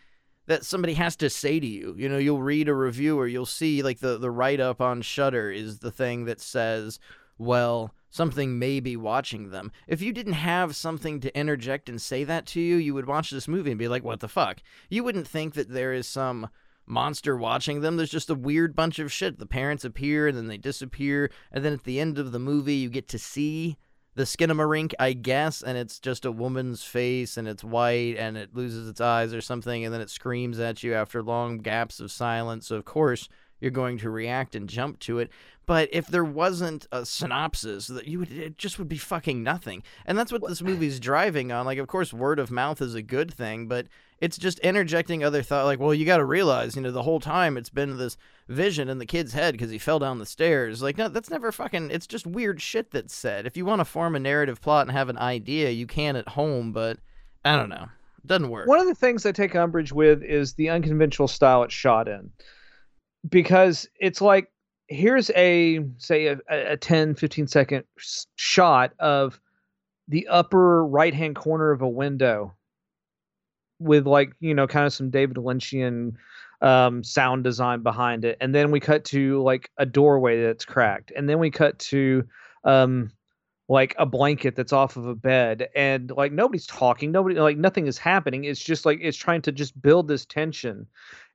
that 0.46 0.64
somebody 0.64 0.94
has 0.94 1.16
to 1.16 1.30
say 1.30 1.60
to 1.60 1.66
you. 1.66 1.94
You 1.98 2.08
know, 2.08 2.18
you'll 2.18 2.42
read 2.42 2.68
a 2.68 2.74
review 2.74 3.18
or 3.18 3.26
you'll 3.26 3.46
see 3.46 3.82
like 3.82 4.00
the 4.00 4.18
the 4.18 4.30
write 4.30 4.60
up 4.60 4.80
on 4.80 5.02
Shudder 5.02 5.50
is 5.50 5.80
the 5.80 5.90
thing 5.90 6.24
that 6.24 6.40
says, 6.40 6.98
well, 7.38 7.94
something 8.10 8.58
may 8.58 8.80
be 8.80 8.96
watching 8.96 9.50
them. 9.50 9.70
If 9.86 10.00
you 10.00 10.12
didn't 10.12 10.34
have 10.34 10.74
something 10.74 11.20
to 11.20 11.38
interject 11.38 11.88
and 11.88 12.00
say 12.00 12.24
that 12.24 12.46
to 12.46 12.60
you, 12.60 12.76
you 12.76 12.94
would 12.94 13.06
watch 13.06 13.30
this 13.30 13.48
movie 13.48 13.70
and 13.70 13.78
be 13.78 13.88
like, 13.88 14.04
what 14.04 14.20
the 14.20 14.28
fuck? 14.28 14.58
You 14.88 15.04
wouldn't 15.04 15.28
think 15.28 15.54
that 15.54 15.68
there 15.68 15.92
is 15.92 16.06
some 16.06 16.48
monster 16.86 17.36
watching 17.36 17.80
them. 17.80 17.96
There's 17.96 18.10
just 18.10 18.30
a 18.30 18.34
weird 18.34 18.74
bunch 18.74 18.98
of 18.98 19.12
shit. 19.12 19.38
The 19.38 19.46
parents 19.46 19.84
appear 19.84 20.28
and 20.28 20.36
then 20.36 20.46
they 20.46 20.56
disappear, 20.56 21.30
and 21.52 21.64
then 21.64 21.72
at 21.72 21.84
the 21.84 22.00
end 22.00 22.18
of 22.18 22.32
the 22.32 22.38
movie, 22.38 22.76
you 22.76 22.88
get 22.88 23.08
to 23.08 23.18
see 23.18 23.76
the 24.16 24.24
Skinamarink, 24.24 24.94
I 24.98 25.12
guess, 25.12 25.62
and 25.62 25.76
it's 25.76 25.98
just 25.98 26.24
a 26.24 26.32
woman's 26.32 26.82
face 26.82 27.36
and 27.36 27.46
it's 27.46 27.62
white 27.62 28.16
and 28.18 28.36
it 28.36 28.54
loses 28.54 28.88
its 28.88 29.00
eyes 29.00 29.34
or 29.34 29.42
something, 29.42 29.84
and 29.84 29.92
then 29.92 30.00
it 30.00 30.10
screams 30.10 30.58
at 30.58 30.82
you 30.82 30.94
after 30.94 31.22
long 31.22 31.58
gaps 31.58 32.00
of 32.00 32.10
silence. 32.10 32.66
So, 32.66 32.76
of 32.76 32.86
course, 32.86 33.28
you're 33.60 33.70
going 33.70 33.98
to 33.98 34.10
react 34.10 34.54
and 34.54 34.68
jump 34.68 35.00
to 35.00 35.18
it. 35.18 35.30
But 35.66 35.90
if 35.92 36.06
there 36.06 36.24
wasn't 36.24 36.86
a 36.92 37.04
synopsis, 37.04 37.88
that 37.88 38.08
you 38.08 38.20
would 38.20 38.32
it 38.32 38.56
just 38.56 38.78
would 38.78 38.88
be 38.88 38.98
fucking 38.98 39.42
nothing. 39.42 39.82
And 40.06 40.16
that's 40.16 40.32
what 40.32 40.46
this 40.48 40.62
movie's 40.62 40.98
driving 40.98 41.52
on. 41.52 41.66
Like, 41.66 41.78
of 41.78 41.86
course, 41.86 42.12
word 42.12 42.38
of 42.38 42.50
mouth 42.50 42.80
is 42.80 42.94
a 42.94 43.02
good 43.02 43.34
thing, 43.34 43.68
but 43.68 43.86
it's 44.20 44.38
just 44.38 44.58
interjecting 44.60 45.22
other 45.22 45.42
thought. 45.42 45.66
Like, 45.66 45.78
well, 45.78 45.92
you 45.92 46.06
got 46.06 46.18
to 46.18 46.24
realize, 46.24 46.74
you 46.74 46.82
know, 46.82 46.90
the 46.90 47.02
whole 47.02 47.20
time 47.20 47.56
it's 47.56 47.70
been 47.70 47.96
this 47.96 48.16
vision 48.48 48.88
in 48.88 48.98
the 48.98 49.06
kid's 49.06 49.32
head 49.32 49.52
because 49.52 49.70
he 49.70 49.78
fell 49.78 49.98
down 49.98 50.18
the 50.18 50.26
stairs. 50.26 50.82
Like, 50.82 50.96
no, 50.96 51.08
that's 51.08 51.30
never 51.30 51.52
fucking. 51.52 51.90
It's 51.90 52.06
just 52.06 52.26
weird 52.26 52.60
shit 52.60 52.90
that's 52.90 53.14
said. 53.14 53.46
If 53.46 53.56
you 53.56 53.66
want 53.66 53.80
to 53.80 53.84
form 53.84 54.16
a 54.16 54.20
narrative 54.20 54.60
plot 54.60 54.86
and 54.86 54.96
have 54.96 55.08
an 55.08 55.18
idea, 55.18 55.70
you 55.70 55.86
can 55.86 56.16
at 56.16 56.28
home, 56.28 56.72
but 56.72 56.98
I 57.44 57.56
don't 57.56 57.68
know. 57.68 57.88
it 58.18 58.26
Doesn't 58.26 58.48
work. 58.48 58.68
One 58.68 58.80
of 58.80 58.86
the 58.86 58.94
things 58.94 59.26
I 59.26 59.32
take 59.32 59.54
umbrage 59.54 59.92
with 59.92 60.22
is 60.22 60.54
the 60.54 60.70
unconventional 60.70 61.28
style 61.28 61.62
it's 61.62 61.74
shot 61.74 62.08
in. 62.08 62.30
Because 63.28 63.88
it's 63.98 64.20
like, 64.20 64.50
here's 64.88 65.30
a, 65.30 65.80
say, 65.98 66.26
a, 66.26 66.38
a 66.48 66.76
10, 66.76 67.16
15 67.16 67.48
second 67.48 67.84
shot 68.36 68.92
of 69.00 69.40
the 70.08 70.28
upper 70.28 70.86
right 70.86 71.12
hand 71.12 71.34
corner 71.34 71.72
of 71.72 71.82
a 71.82 71.88
window 71.88 72.54
with, 73.78 74.06
like, 74.06 74.32
you 74.40 74.54
know, 74.54 74.66
kind 74.66 74.86
of 74.86 74.92
some 74.92 75.10
David 75.10 75.36
Lynchian 75.36 76.12
um, 76.62 77.02
sound 77.04 77.44
design 77.44 77.82
behind 77.82 78.24
it. 78.24 78.36
And 78.40 78.54
then 78.54 78.70
we 78.70 78.80
cut 78.80 79.04
to, 79.06 79.42
like, 79.42 79.70
a 79.78 79.86
doorway 79.86 80.42
that's 80.42 80.64
cracked. 80.64 81.12
And 81.16 81.28
then 81.28 81.38
we 81.38 81.50
cut 81.50 81.78
to, 81.80 82.24
um, 82.64 83.10
like 83.68 83.94
a 83.98 84.06
blanket 84.06 84.54
that's 84.54 84.72
off 84.72 84.96
of 84.96 85.06
a 85.06 85.14
bed 85.14 85.68
and 85.74 86.12
like 86.16 86.32
nobody's 86.32 86.66
talking 86.66 87.10
nobody 87.10 87.34
like 87.34 87.56
nothing 87.56 87.86
is 87.86 87.98
happening 87.98 88.44
it's 88.44 88.62
just 88.62 88.86
like 88.86 88.98
it's 89.02 89.16
trying 89.16 89.42
to 89.42 89.50
just 89.50 89.80
build 89.82 90.06
this 90.06 90.24
tension 90.24 90.86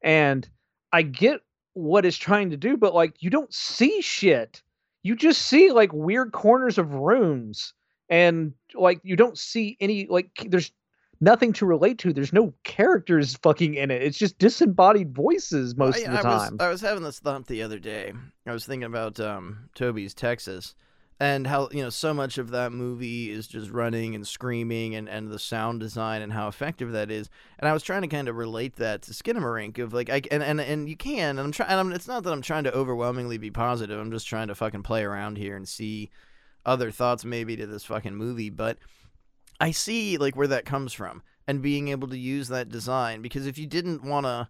and 0.01 0.47
i 0.93 1.01
get 1.01 1.41
what 1.73 2.05
it's 2.05 2.17
trying 2.17 2.49
to 2.49 2.57
do 2.57 2.77
but 2.77 2.93
like 2.93 3.21
you 3.21 3.29
don't 3.29 3.53
see 3.53 4.01
shit 4.01 4.61
you 5.03 5.15
just 5.15 5.41
see 5.41 5.71
like 5.71 5.91
weird 5.91 6.31
corners 6.31 6.77
of 6.77 6.93
rooms 6.93 7.73
and 8.09 8.53
like 8.75 8.99
you 9.03 9.15
don't 9.15 9.37
see 9.37 9.75
any 9.79 10.07
like 10.09 10.29
there's 10.47 10.71
nothing 11.21 11.53
to 11.53 11.65
relate 11.65 11.97
to 11.97 12.11
there's 12.11 12.33
no 12.33 12.53
characters 12.63 13.37
fucking 13.37 13.75
in 13.75 13.89
it 13.91 14.01
it's 14.01 14.17
just 14.17 14.37
disembodied 14.37 15.15
voices 15.15 15.75
most 15.77 15.97
I, 15.97 16.01
of 16.01 16.11
the 16.11 16.19
I 16.19 16.21
time 16.21 16.57
Was, 16.57 16.67
I 16.67 16.69
was 16.69 16.81
having 16.81 17.03
this 17.03 17.19
thought 17.19 17.47
the 17.47 17.63
other 17.63 17.79
day. 17.79 18.13
I 18.45 18.51
was 18.51 18.65
thinking 18.65 18.85
about 18.85 19.19
um, 19.19 19.69
Tobe's 19.75 20.13
Texas 20.13 20.75
and 21.21 21.45
how, 21.45 21.69
you 21.71 21.83
know, 21.83 21.91
so 21.91 22.15
much 22.15 22.39
of 22.39 22.49
that 22.49 22.71
movie 22.71 23.29
is 23.29 23.47
just 23.47 23.69
running 23.69 24.15
and 24.15 24.27
screaming 24.27 24.95
and, 24.95 25.07
and 25.07 25.29
the 25.29 25.37
sound 25.37 25.79
design 25.79 26.23
and 26.23 26.33
how 26.33 26.47
effective 26.47 26.93
that 26.93 27.11
is. 27.11 27.29
And 27.59 27.69
I 27.69 27.73
was 27.73 27.83
trying 27.83 28.01
to 28.01 28.07
kind 28.07 28.27
of 28.27 28.35
relate 28.35 28.77
that 28.77 29.03
to 29.03 29.11
Skinamarink 29.11 29.77
of 29.77 29.93
like, 29.93 30.09
I, 30.09 30.23
and, 30.31 30.41
and, 30.41 30.59
and 30.59 30.89
you 30.89 30.97
can, 30.97 31.37
and 31.37 31.39
I'm 31.39 31.51
trying, 31.51 31.69
I'm, 31.77 31.91
it's 31.91 32.07
not 32.07 32.23
that 32.23 32.31
I'm 32.31 32.41
trying 32.41 32.63
to 32.63 32.73
overwhelmingly 32.73 33.37
be 33.37 33.51
positive. 33.51 33.99
I'm 33.99 34.11
just 34.11 34.27
trying 34.27 34.47
to 34.47 34.55
fucking 34.55 34.81
play 34.81 35.03
around 35.03 35.37
here 35.37 35.55
and 35.55 35.67
see 35.67 36.09
other 36.65 36.89
thoughts 36.89 37.23
maybe 37.23 37.55
to 37.55 37.67
this 37.67 37.83
fucking 37.83 38.15
movie. 38.15 38.49
But 38.49 38.79
I 39.61 39.69
see 39.69 40.17
like 40.17 40.35
where 40.35 40.47
that 40.47 40.65
comes 40.65 40.91
from 40.91 41.21
and 41.47 41.61
being 41.61 41.89
able 41.89 42.07
to 42.07 42.17
use 42.17 42.47
that 42.47 42.69
design 42.69 43.21
because 43.21 43.45
if 43.45 43.59
you 43.59 43.67
didn't 43.67 44.03
want 44.03 44.25
to 44.25 44.49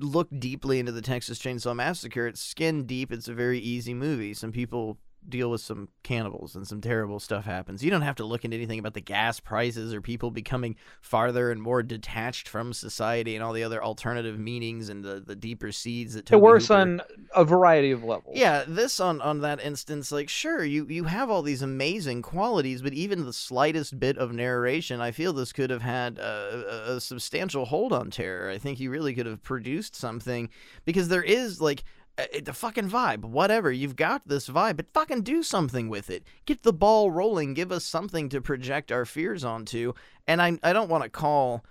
look 0.00 0.28
deeply 0.36 0.80
into 0.80 0.90
the 0.90 1.00
Texas 1.00 1.38
Chainsaw 1.38 1.76
Massacre, 1.76 2.26
it's 2.26 2.40
skin 2.40 2.84
deep. 2.84 3.12
It's 3.12 3.28
a 3.28 3.34
very 3.34 3.60
easy 3.60 3.94
movie. 3.94 4.34
Some 4.34 4.50
people 4.50 4.98
deal 5.28 5.50
with 5.50 5.60
some 5.60 5.88
cannibals 6.02 6.56
and 6.56 6.66
some 6.66 6.80
terrible 6.80 7.20
stuff 7.20 7.44
happens. 7.44 7.82
You 7.82 7.90
don't 7.90 8.02
have 8.02 8.16
to 8.16 8.24
look 8.24 8.44
into 8.44 8.56
anything 8.56 8.78
about 8.78 8.94
the 8.94 9.00
gas 9.00 9.40
prices 9.40 9.94
or 9.94 10.00
people 10.00 10.30
becoming 10.30 10.76
farther 11.00 11.50
and 11.50 11.62
more 11.62 11.82
detached 11.82 12.48
from 12.48 12.72
society 12.72 13.34
and 13.34 13.44
all 13.44 13.52
the 13.52 13.64
other 13.64 13.82
alternative 13.82 14.38
meanings 14.38 14.88
and 14.88 15.04
the, 15.04 15.22
the 15.24 15.36
deeper 15.36 15.72
seeds 15.72 16.14
that 16.14 16.20
it 16.20 16.26
Tobe 16.26 16.42
works 16.42 16.68
Hooper- 16.68 16.80
on 16.80 17.02
a 17.34 17.44
variety 17.44 17.92
of 17.92 18.02
levels 18.04 18.36
yeah, 18.36 18.64
this 18.66 19.00
on 19.00 19.20
on 19.20 19.40
that 19.40 19.60
instance, 19.60 20.10
like 20.10 20.28
sure, 20.28 20.64
you 20.64 20.86
you 20.88 21.04
have 21.04 21.30
all 21.30 21.42
these 21.42 21.62
amazing 21.62 22.22
qualities, 22.22 22.82
but 22.82 22.92
even 22.92 23.24
the 23.24 23.32
slightest 23.32 23.98
bit 23.98 24.18
of 24.18 24.32
narration, 24.32 25.00
I 25.00 25.10
feel 25.10 25.32
this 25.32 25.52
could 25.52 25.70
have 25.70 25.82
had 25.82 26.18
a, 26.18 26.90
a, 26.90 26.96
a 26.96 27.00
substantial 27.00 27.64
hold 27.64 27.92
on 27.92 28.10
terror. 28.10 28.50
I 28.50 28.58
think 28.58 28.80
you 28.80 28.90
really 28.90 29.14
could 29.14 29.26
have 29.26 29.42
produced 29.42 29.94
something 29.94 30.48
because 30.84 31.08
there 31.08 31.22
is 31.22 31.60
like 31.60 31.84
uh, 32.18 32.24
the 32.42 32.52
fucking 32.52 32.90
vibe. 32.90 33.24
Whatever 33.24 33.72
you've 33.72 33.96
got 33.96 34.26
this 34.26 34.48
vibe, 34.48 34.76
but 34.76 34.92
fucking 34.92 35.22
do 35.22 35.42
something 35.42 35.88
with 35.88 36.10
it. 36.10 36.24
Get 36.46 36.62
the 36.62 36.72
ball 36.72 37.10
rolling. 37.10 37.54
Give 37.54 37.72
us 37.72 37.84
something 37.84 38.28
to 38.30 38.40
project 38.40 38.92
our 38.92 39.04
fears 39.04 39.44
onto. 39.44 39.92
And 40.26 40.40
I 40.40 40.58
I 40.62 40.72
don't 40.72 40.90
want 40.90 41.04
to 41.04 41.10
call 41.10 41.64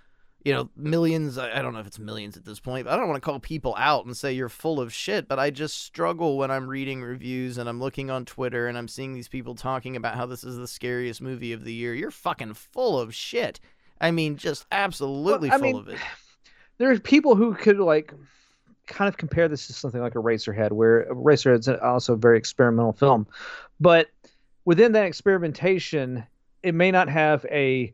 you 0.44 0.52
know, 0.52 0.70
millions. 0.76 1.38
I 1.38 1.58
I 1.58 1.62
don't 1.62 1.72
know 1.72 1.80
if 1.80 1.86
it's 1.86 1.98
millions 1.98 2.36
at 2.36 2.44
this 2.44 2.60
point, 2.60 2.84
but 2.84 2.92
I 2.92 2.96
don't 2.96 3.08
want 3.08 3.22
to 3.22 3.24
call 3.24 3.38
people 3.38 3.74
out 3.78 4.06
and 4.06 4.16
say 4.16 4.32
you're 4.32 4.48
full 4.48 4.80
of 4.80 4.92
shit, 4.92 5.28
but 5.28 5.38
I 5.38 5.50
just 5.50 5.82
struggle 5.82 6.36
when 6.36 6.50
I'm 6.50 6.68
reading 6.68 7.02
reviews 7.02 7.58
and 7.58 7.68
I'm 7.68 7.80
looking 7.80 8.10
on 8.10 8.24
Twitter 8.24 8.66
and 8.66 8.76
I'm 8.76 8.88
seeing 8.88 9.14
these 9.14 9.28
people 9.28 9.54
talking 9.54 9.96
about 9.96 10.16
how 10.16 10.26
this 10.26 10.44
is 10.44 10.56
the 10.56 10.66
scariest 10.66 11.22
movie 11.22 11.52
of 11.52 11.64
the 11.64 11.72
year. 11.72 11.94
You're 11.94 12.10
fucking 12.10 12.54
full 12.54 12.98
of 12.98 13.14
shit. 13.14 13.60
I 14.00 14.10
mean, 14.10 14.36
just 14.36 14.66
absolutely 14.72 15.50
I 15.50 15.58
full 15.58 15.62
mean, 15.62 15.76
of 15.76 15.88
it. 15.88 15.98
there's 16.78 17.00
people 17.00 17.36
who 17.36 17.54
could 17.54 17.78
like 17.78 18.12
kind 18.86 19.08
of 19.08 19.16
compare 19.16 19.48
this 19.48 19.66
to 19.68 19.72
something 19.72 20.00
like 20.00 20.14
Eraserhead, 20.14 20.72
where 20.72 21.06
Eraserhead's 21.10 21.68
also 21.68 22.14
a 22.14 22.16
very 22.16 22.38
experimental 22.38 22.92
film, 22.92 23.26
but 23.80 24.08
within 24.64 24.92
that 24.92 25.06
experimentation, 25.06 26.24
it 26.62 26.74
may 26.74 26.90
not 26.90 27.08
have 27.08 27.44
a 27.50 27.92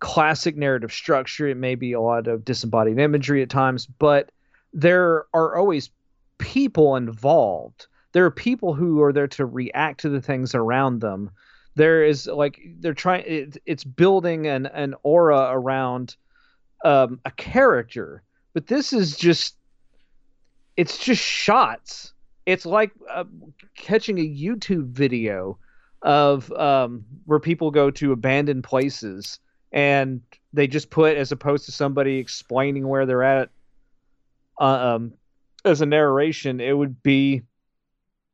classic 0.00 0.56
narrative 0.56 0.92
structure. 0.92 1.48
It 1.48 1.56
may 1.56 1.74
be 1.74 1.92
a 1.92 2.00
lot 2.00 2.28
of 2.28 2.44
disembodied 2.44 2.98
imagery 2.98 3.42
at 3.42 3.48
times, 3.48 3.86
but 3.86 4.30
there 4.72 5.24
are 5.32 5.56
always 5.56 5.90
people 6.38 6.96
involved. 6.96 7.86
There 8.12 8.24
are 8.24 8.30
people 8.30 8.74
who 8.74 9.02
are 9.02 9.12
there 9.12 9.28
to 9.28 9.46
react 9.46 10.00
to 10.00 10.08
the 10.08 10.20
things 10.20 10.54
around 10.54 11.00
them. 11.00 11.30
There 11.74 12.04
is 12.04 12.26
like 12.26 12.60
they're 12.78 12.94
trying. 12.94 13.24
It, 13.26 13.56
it's 13.66 13.82
building 13.82 14.46
an 14.46 14.66
an 14.66 14.94
aura 15.02 15.48
around 15.50 16.16
um, 16.84 17.18
a 17.24 17.30
character, 17.32 18.22
but 18.52 18.68
this 18.68 18.92
is 18.92 19.16
just 19.16 19.56
it's 20.76 20.98
just 20.98 21.22
shots. 21.22 22.12
It's 22.46 22.66
like 22.66 22.92
uh, 23.10 23.24
catching 23.76 24.18
a 24.18 24.22
YouTube 24.22 24.88
video 24.88 25.58
of 26.02 26.50
um, 26.52 27.04
where 27.24 27.40
people 27.40 27.70
go 27.70 27.90
to 27.90 28.12
abandoned 28.12 28.64
places 28.64 29.38
and 29.72 30.20
they 30.52 30.66
just 30.66 30.90
put 30.90 31.16
as 31.16 31.32
opposed 31.32 31.64
to 31.66 31.72
somebody 31.72 32.18
explaining 32.18 32.86
where 32.86 33.06
they're 33.06 33.22
at 33.22 33.50
uh, 34.60 34.64
um, 34.94 35.14
as 35.64 35.80
a 35.80 35.86
narration, 35.86 36.60
it 36.60 36.76
would 36.76 37.02
be 37.02 37.42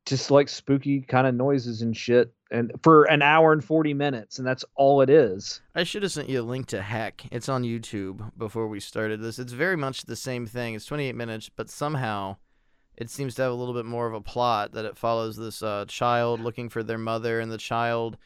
just 0.07 0.31
like 0.31 0.49
spooky 0.49 1.01
kind 1.01 1.27
of 1.27 1.35
noises 1.35 1.83
and 1.83 1.97
shit 1.97 2.33
and 2.51 2.73
for 2.83 3.05
an 3.05 3.23
hour 3.23 3.53
and 3.53 3.65
40 3.65 3.95
minutes 3.95 4.39
and 4.39 4.47
that's 4.47 4.65
all 4.75 5.03
it 5.03 5.11
is 5.11 5.61
I 5.75 5.85
should 5.85 6.03
have 6.03 6.13
sent 6.13 6.29
you 6.29 6.41
a 6.41 6.43
link 6.43 6.67
to 6.69 6.83
Heck. 6.83 7.27
It's 7.31 7.49
on 7.49 7.63
YouTube 7.63 8.33
before 8.37 8.67
we 8.67 8.81
started 8.81 9.21
this. 9.21 9.39
It's 9.39 9.53
very 9.53 9.77
much 9.77 10.03
the 10.03 10.17
same 10.17 10.47
thing. 10.47 10.75
It's 10.75 10.87
28 10.87 11.15
minutes, 11.15 11.49
but 11.55 11.71
somehow 11.71 12.37
it 13.01 13.09
seems 13.09 13.35
to 13.35 13.43
have 13.43 13.51
a 13.51 13.55
little 13.55 13.73
bit 13.73 13.87
more 13.87 14.07
of 14.07 14.13
a 14.13 14.21
plot 14.21 14.73
that 14.73 14.85
it 14.85 14.97
follows 14.97 15.37
this 15.37 15.63
uh, 15.63 15.87
child 15.89 16.41
looking 16.41 16.69
for 16.69 16.83
their 16.83 16.99
mother, 16.99 17.41
and 17.41 17.51
the 17.51 17.57
child, 17.57 18.19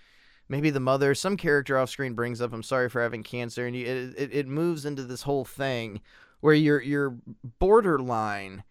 maybe 0.49 0.69
the 0.69 0.81
mother, 0.81 1.15
some 1.15 1.37
character 1.37 1.79
off 1.79 1.91
screen 1.91 2.15
brings 2.15 2.41
up, 2.41 2.53
"I'm 2.53 2.65
sorry 2.65 2.89
for 2.89 3.01
having 3.01 3.23
cancer," 3.23 3.67
and 3.67 3.77
you, 3.77 3.87
it, 3.87 4.15
it 4.19 4.35
it 4.35 4.49
moves 4.49 4.85
into 4.85 5.05
this 5.05 5.23
whole 5.23 5.45
thing 5.45 6.01
where 6.41 6.55
you're 6.55 6.83
you're 6.83 7.17
borderline 7.61 8.65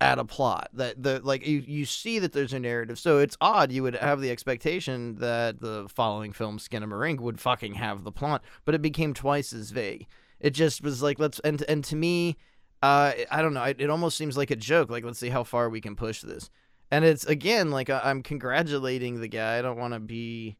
at 0.00 0.18
a 0.18 0.24
plot 0.24 0.68
that 0.72 1.02
the 1.02 1.20
like 1.24 1.44
you, 1.46 1.58
you 1.66 1.84
see 1.84 2.20
that 2.20 2.32
there's 2.32 2.52
a 2.52 2.58
narrative 2.60 2.98
so 2.98 3.18
it's 3.18 3.36
odd 3.40 3.72
you 3.72 3.82
would 3.82 3.96
have 3.96 4.20
the 4.20 4.30
expectation 4.30 5.16
that 5.16 5.60
the 5.60 5.88
following 5.88 6.32
film 6.32 6.56
skinamarink 6.58 7.18
would 7.18 7.40
fucking 7.40 7.74
have 7.74 8.04
the 8.04 8.12
plot 8.12 8.44
but 8.64 8.76
it 8.76 8.80
became 8.82 9.12
twice 9.12 9.52
as 9.52 9.72
vague 9.72 10.06
it 10.38 10.50
just 10.50 10.82
was 10.82 11.02
like 11.02 11.18
let's 11.18 11.40
and 11.40 11.62
and 11.68 11.82
to 11.82 11.96
me 11.96 12.36
uh 12.82 13.12
i 13.30 13.42
don't 13.42 13.54
know 13.54 13.64
it, 13.64 13.80
it 13.80 13.90
almost 13.90 14.16
seems 14.16 14.36
like 14.36 14.52
a 14.52 14.56
joke 14.56 14.88
like 14.88 15.02
let's 15.02 15.18
see 15.18 15.30
how 15.30 15.42
far 15.42 15.68
we 15.68 15.80
can 15.80 15.96
push 15.96 16.20
this 16.22 16.48
and 16.92 17.04
it's 17.04 17.24
again 17.26 17.72
like 17.72 17.90
I- 17.90 18.02
i'm 18.04 18.22
congratulating 18.22 19.20
the 19.20 19.26
guy 19.28 19.58
i 19.58 19.62
don't 19.62 19.78
want 19.78 19.94
to 19.94 20.00
be 20.00 20.56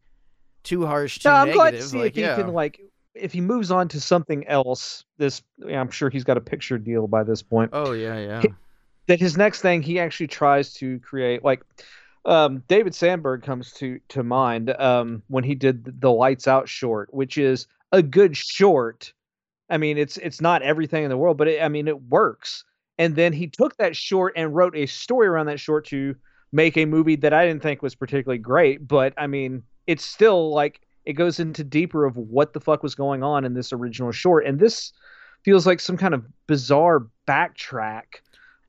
too 0.65 0.85
harsh 0.85 1.21
too 1.21 1.29
No, 1.29 1.37
I'm 1.37 1.53
glad 1.53 1.75
negative 1.75 1.85
to 1.85 1.89
see 1.91 1.99
like 1.99 2.17
if 2.17 2.37
he 2.37 2.43
can 2.43 2.53
like 2.53 2.81
if 3.15 3.33
he 3.33 3.41
moves 3.41 3.71
on 3.71 3.89
to 3.89 4.01
something 4.01 4.47
else. 4.47 5.05
This 5.17 5.43
I'm 5.69 5.91
sure 5.91 6.09
he's 6.11 6.23
got 6.25 6.37
a 6.37 6.41
picture 6.41 6.79
deal 6.79 7.07
by 7.09 7.23
this 7.25 7.43
point. 7.43 7.71
oh 7.73 7.93
yeah 7.93 8.19
yeah 8.19 8.43
that 9.09 9.19
his 9.19 9.37
next 9.37 9.61
thing 9.63 9.83
he 9.83 9.99
actually 9.99 10.29
tries 10.29 10.73
to 10.75 11.01
create 11.01 11.43
like 11.43 11.63
um, 12.25 12.63
David 12.69 12.95
Sandberg 12.95 13.43
comes 13.43 13.73
to 13.75 13.99
to 14.09 14.23
mind 14.23 14.71
um, 14.79 15.23
when 15.29 15.45
he 15.45 15.55
did 15.55 16.01
the 16.01 16.13
Lights 16.13 16.47
Out 16.47 16.69
short, 16.69 17.13
which 17.13 17.39
is 17.39 17.67
a 17.91 18.03
good 18.03 18.37
short. 18.37 19.13
I 19.71 19.79
mean, 19.79 19.99
it's 19.99 20.19
it's 20.19 20.41
not 20.41 20.63
everything 20.63 21.05
in 21.05 21.11
the 21.11 21.17
world, 21.17 21.39
but 21.39 21.49
it, 21.49 21.63
I 21.63 21.69
mean, 21.69 21.89
it 21.89 22.03
works. 22.03 22.65
And 22.99 23.17
then 23.17 23.33
he 23.33 23.47
took 23.47 23.77
that 23.77 23.97
short 23.97 24.35
and 24.37 24.55
wrote 24.55 24.77
a 24.77 24.87
story 24.87 25.29
around 25.29 25.47
that 25.47 25.61
short 25.61 25.87
to 25.87 26.17
make 26.53 26.77
a 26.77 26.85
movie 26.85 27.17
that 27.17 27.33
I 27.33 27.47
didn't 27.47 27.63
think 27.63 27.81
was 27.81 27.95
particularly 27.95 28.39
great, 28.39 28.87
but 28.87 29.15
I 29.17 29.27
mean, 29.27 29.63
it's 29.87 30.05
still 30.05 30.53
like 30.53 30.81
it 31.07 31.15
goes 31.15 31.41
into 31.41 31.65
deeper 31.65 32.05
of 32.05 32.17
what 32.17 32.53
the 32.53 32.61
fuck 32.61 32.83
was 32.83 32.95
going 32.95 33.23
on 33.23 33.45
in 33.45 33.55
this 33.55 33.73
original 33.73 34.13
short, 34.13 34.45
and 34.45 34.59
this 34.59 34.93
feels 35.45 35.67
like 35.67 35.81
some 35.81 35.97
kind 35.97 36.13
of 36.13 36.27
bizarre 36.47 37.07
backtrack 37.27 38.21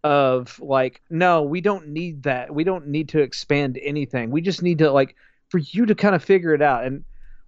of 0.03 0.60
like 0.60 1.01
no 1.10 1.44
we 1.44 1.62
don't 1.62 1.88
need 1.89 2.24
that. 2.24 2.53
We 2.53 2.63
don't 2.63 2.88
need 2.88 3.10
to 3.10 3.20
expand 3.20 3.77
anything. 3.82 4.32
We 4.32 4.41
just 4.41 4.62
need 4.62 4.77
to 4.79 4.91
like 4.91 5.15
for 5.50 5.58
you 5.58 5.86
to 5.86 5.96
kind 5.96 6.15
of 6.15 6.24
figure 6.24 6.53
it 6.53 6.62
out. 6.62 6.86
And 6.86 7.03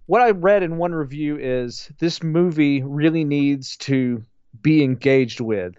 what 0.06 0.20
i 0.20 0.30
read 0.30 0.62
in 0.62 0.76
one 0.76 0.92
review 0.94 1.38
is 1.38 1.90
this 1.98 2.22
movie 2.22 2.82
really 2.82 3.24
needs 3.24 3.76
to 3.78 4.22
be 4.60 4.82
engaged 4.82 5.40
with. 5.40 5.74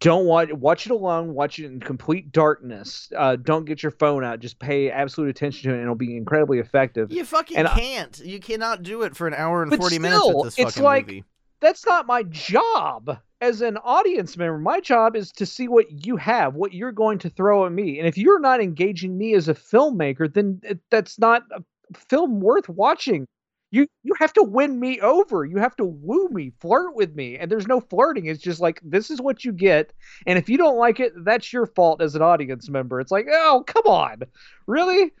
Don't 0.00 0.24
watch 0.24 0.50
watch 0.52 0.86
it 0.86 0.92
alone. 0.92 1.34
Watch 1.34 1.58
it 1.58 1.66
in 1.66 1.78
complete 1.78 2.32
darkness. 2.32 3.12
Uh, 3.14 3.36
don't 3.36 3.66
get 3.66 3.82
your 3.82 3.92
phone 3.92 4.24
out. 4.24 4.40
Just 4.40 4.58
pay 4.58 4.90
absolute 4.90 5.28
attention 5.28 5.68
to 5.68 5.74
it 5.74 5.74
and 5.74 5.82
it'll 5.82 5.94
be 5.94 6.16
incredibly 6.16 6.58
effective. 6.58 7.12
You 7.12 7.24
fucking 7.24 7.58
And 7.58 7.68
can't. 7.68 8.18
You 8.18 8.40
cannot 8.40 8.82
do 8.82 9.02
it 9.02 9.14
for 9.14 9.26
an 9.26 9.34
hour 9.34 9.62
and 9.62 9.70
But 9.70 9.78
40 9.78 9.98
minutes 9.98 10.22
still, 10.22 10.36
with 10.38 10.56
this 10.56 10.58
it's 10.58 10.74
fucking 10.74 10.82
like- 10.84 11.06
movie 11.06 11.24
that's 11.60 11.86
not 11.86 12.06
my 12.06 12.22
job 12.24 13.18
as 13.40 13.62
an 13.62 13.76
audience 13.78 14.36
member. 14.36 14.58
My 14.58 14.80
job 14.80 15.16
is 15.16 15.32
to 15.32 15.46
see 15.46 15.68
what 15.68 16.06
you 16.06 16.16
have, 16.16 16.54
what 16.54 16.74
you're 16.74 16.92
going 16.92 17.18
to 17.20 17.30
throw 17.30 17.66
at 17.66 17.72
me. 17.72 17.98
And 17.98 18.06
if 18.06 18.18
you're 18.18 18.40
not 18.40 18.60
engaging 18.60 19.16
me 19.16 19.34
as 19.34 19.48
a 19.48 19.54
filmmaker, 19.54 20.32
then 20.32 20.60
that's 20.90 21.18
not 21.18 21.42
a 21.52 21.62
film 22.08 22.40
worth 22.40 22.68
watching. 22.68 23.26
You 23.72 23.86
you 24.02 24.14
have 24.18 24.32
to 24.32 24.42
win 24.42 24.80
me 24.80 25.00
over. 25.00 25.44
You 25.44 25.58
have 25.58 25.76
to 25.76 25.84
woo 25.84 26.28
me, 26.30 26.50
flirt 26.60 26.96
with 26.96 27.14
me. 27.14 27.38
And 27.38 27.50
there's 27.50 27.68
no 27.68 27.80
flirting. 27.80 28.26
It's 28.26 28.42
just 28.42 28.60
like 28.60 28.80
this 28.82 29.10
is 29.10 29.20
what 29.20 29.44
you 29.44 29.52
get. 29.52 29.92
And 30.26 30.36
if 30.38 30.48
you 30.48 30.58
don't 30.58 30.76
like 30.76 30.98
it, 30.98 31.12
that's 31.24 31.52
your 31.52 31.66
fault 31.66 32.02
as 32.02 32.16
an 32.16 32.22
audience 32.22 32.68
member. 32.68 33.00
It's 33.00 33.12
like, 33.12 33.26
"Oh, 33.30 33.62
come 33.64 33.86
on. 33.86 34.22
Really?" 34.66 35.12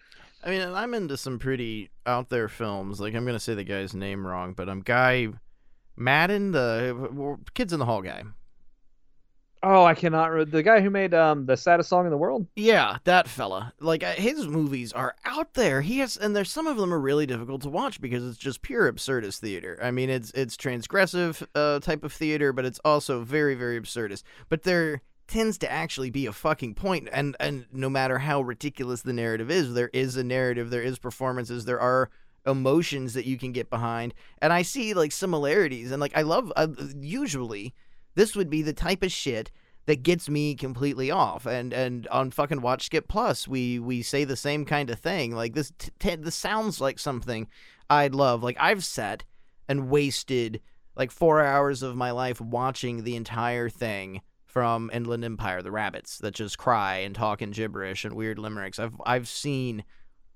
I 0.42 0.50
mean, 0.50 0.62
I'm 0.62 0.94
into 0.94 1.16
some 1.16 1.38
pretty 1.38 1.90
out 2.06 2.28
there 2.28 2.48
films. 2.48 3.00
Like 3.00 3.14
I'm 3.14 3.24
gonna 3.24 3.38
say 3.38 3.54
the 3.54 3.62
guy's 3.62 3.94
name 3.94 4.26
wrong, 4.26 4.54
but 4.54 4.68
I'm 4.68 4.80
Guy 4.80 5.28
Maddin, 6.00 6.52
the 6.52 7.38
Kids 7.54 7.72
in 7.72 7.78
the 7.78 7.84
Hall 7.84 8.02
guy. 8.02 8.24
Oh, 9.62 9.84
I 9.84 9.94
cannot. 9.94 10.32
Re- 10.32 10.44
the 10.44 10.62
guy 10.62 10.80
who 10.80 10.88
made 10.88 11.12
um 11.12 11.44
the 11.44 11.56
saddest 11.56 11.90
song 11.90 12.06
in 12.06 12.10
the 12.10 12.16
world. 12.16 12.46
Yeah, 12.56 12.96
that 13.04 13.28
fella. 13.28 13.74
Like 13.78 14.02
uh, 14.02 14.12
his 14.12 14.46
movies 14.48 14.92
are 14.94 15.14
out 15.26 15.52
there. 15.52 15.82
He 15.82 15.98
has, 15.98 16.16
and 16.16 16.34
there's 16.34 16.50
some 16.50 16.66
of 16.66 16.78
them 16.78 16.94
are 16.94 16.98
really 16.98 17.26
difficult 17.26 17.60
to 17.62 17.68
watch 17.68 18.00
because 18.00 18.26
it's 18.26 18.38
just 18.38 18.62
pure 18.62 18.90
absurdist 18.90 19.40
theater. 19.40 19.78
I 19.82 19.90
mean, 19.90 20.08
it's 20.08 20.30
it's 20.30 20.56
transgressive 20.56 21.46
uh, 21.54 21.80
type 21.80 22.04
of 22.04 22.12
theater, 22.12 22.54
but 22.54 22.64
it's 22.64 22.80
also 22.86 23.22
very 23.22 23.54
very 23.54 23.78
absurdist. 23.78 24.22
But 24.48 24.62
there 24.62 25.02
tends 25.28 25.58
to 25.58 25.70
actually 25.70 26.10
be 26.10 26.24
a 26.24 26.32
fucking 26.32 26.74
point, 26.74 27.10
and 27.12 27.36
and 27.38 27.66
no 27.70 27.90
matter 27.90 28.18
how 28.18 28.40
ridiculous 28.40 29.02
the 29.02 29.12
narrative 29.12 29.50
is, 29.50 29.74
there 29.74 29.90
is 29.92 30.16
a 30.16 30.24
narrative, 30.24 30.70
there 30.70 30.82
is 30.82 30.98
performances, 30.98 31.66
there 31.66 31.80
are 31.80 32.08
emotions 32.46 33.14
that 33.14 33.26
you 33.26 33.36
can 33.36 33.52
get 33.52 33.70
behind, 33.70 34.14
and 34.40 34.52
I 34.52 34.62
see 34.62 34.94
like 34.94 35.12
similarities, 35.12 35.90
and 35.90 36.00
like 36.00 36.16
I 36.16 36.22
love 36.22 36.52
uh, 36.56 36.68
usually 36.98 37.74
this 38.14 38.34
would 38.36 38.50
be 38.50 38.62
the 38.62 38.72
type 38.72 39.02
of 39.02 39.12
shit 39.12 39.50
that 39.86 40.02
gets 40.02 40.28
me 40.28 40.54
completely 40.54 41.10
off. 41.10 41.46
And 41.46 41.72
and 41.72 42.06
on 42.08 42.30
fucking 42.30 42.60
Watch 42.60 42.86
Skip 42.86 43.08
Plus, 43.08 43.48
we 43.48 43.78
we 43.78 44.02
say 44.02 44.24
the 44.24 44.36
same 44.36 44.64
kind 44.64 44.90
of 44.90 44.98
thing. 44.98 45.34
Like 45.34 45.54
this, 45.54 45.72
t- 45.78 45.90
t- 45.98 46.16
this 46.16 46.34
sounds 46.34 46.80
like 46.80 46.98
something 46.98 47.48
I'd 47.88 48.14
love. 48.14 48.42
Like 48.42 48.56
I've 48.60 48.84
sat 48.84 49.24
and 49.68 49.90
wasted 49.90 50.60
like 50.96 51.10
four 51.10 51.40
hours 51.40 51.82
of 51.82 51.96
my 51.96 52.10
life 52.10 52.40
watching 52.40 53.04
the 53.04 53.16
entire 53.16 53.68
thing 53.68 54.20
from 54.44 54.90
Inland 54.92 55.24
Empire, 55.24 55.62
the 55.62 55.70
rabbits 55.70 56.18
that 56.18 56.34
just 56.34 56.58
cry 56.58 56.98
and 56.98 57.14
talk 57.14 57.40
in 57.40 57.52
gibberish 57.52 58.04
and 58.04 58.14
weird 58.14 58.38
limericks. 58.38 58.78
I've 58.78 59.00
I've 59.04 59.28
seen 59.28 59.84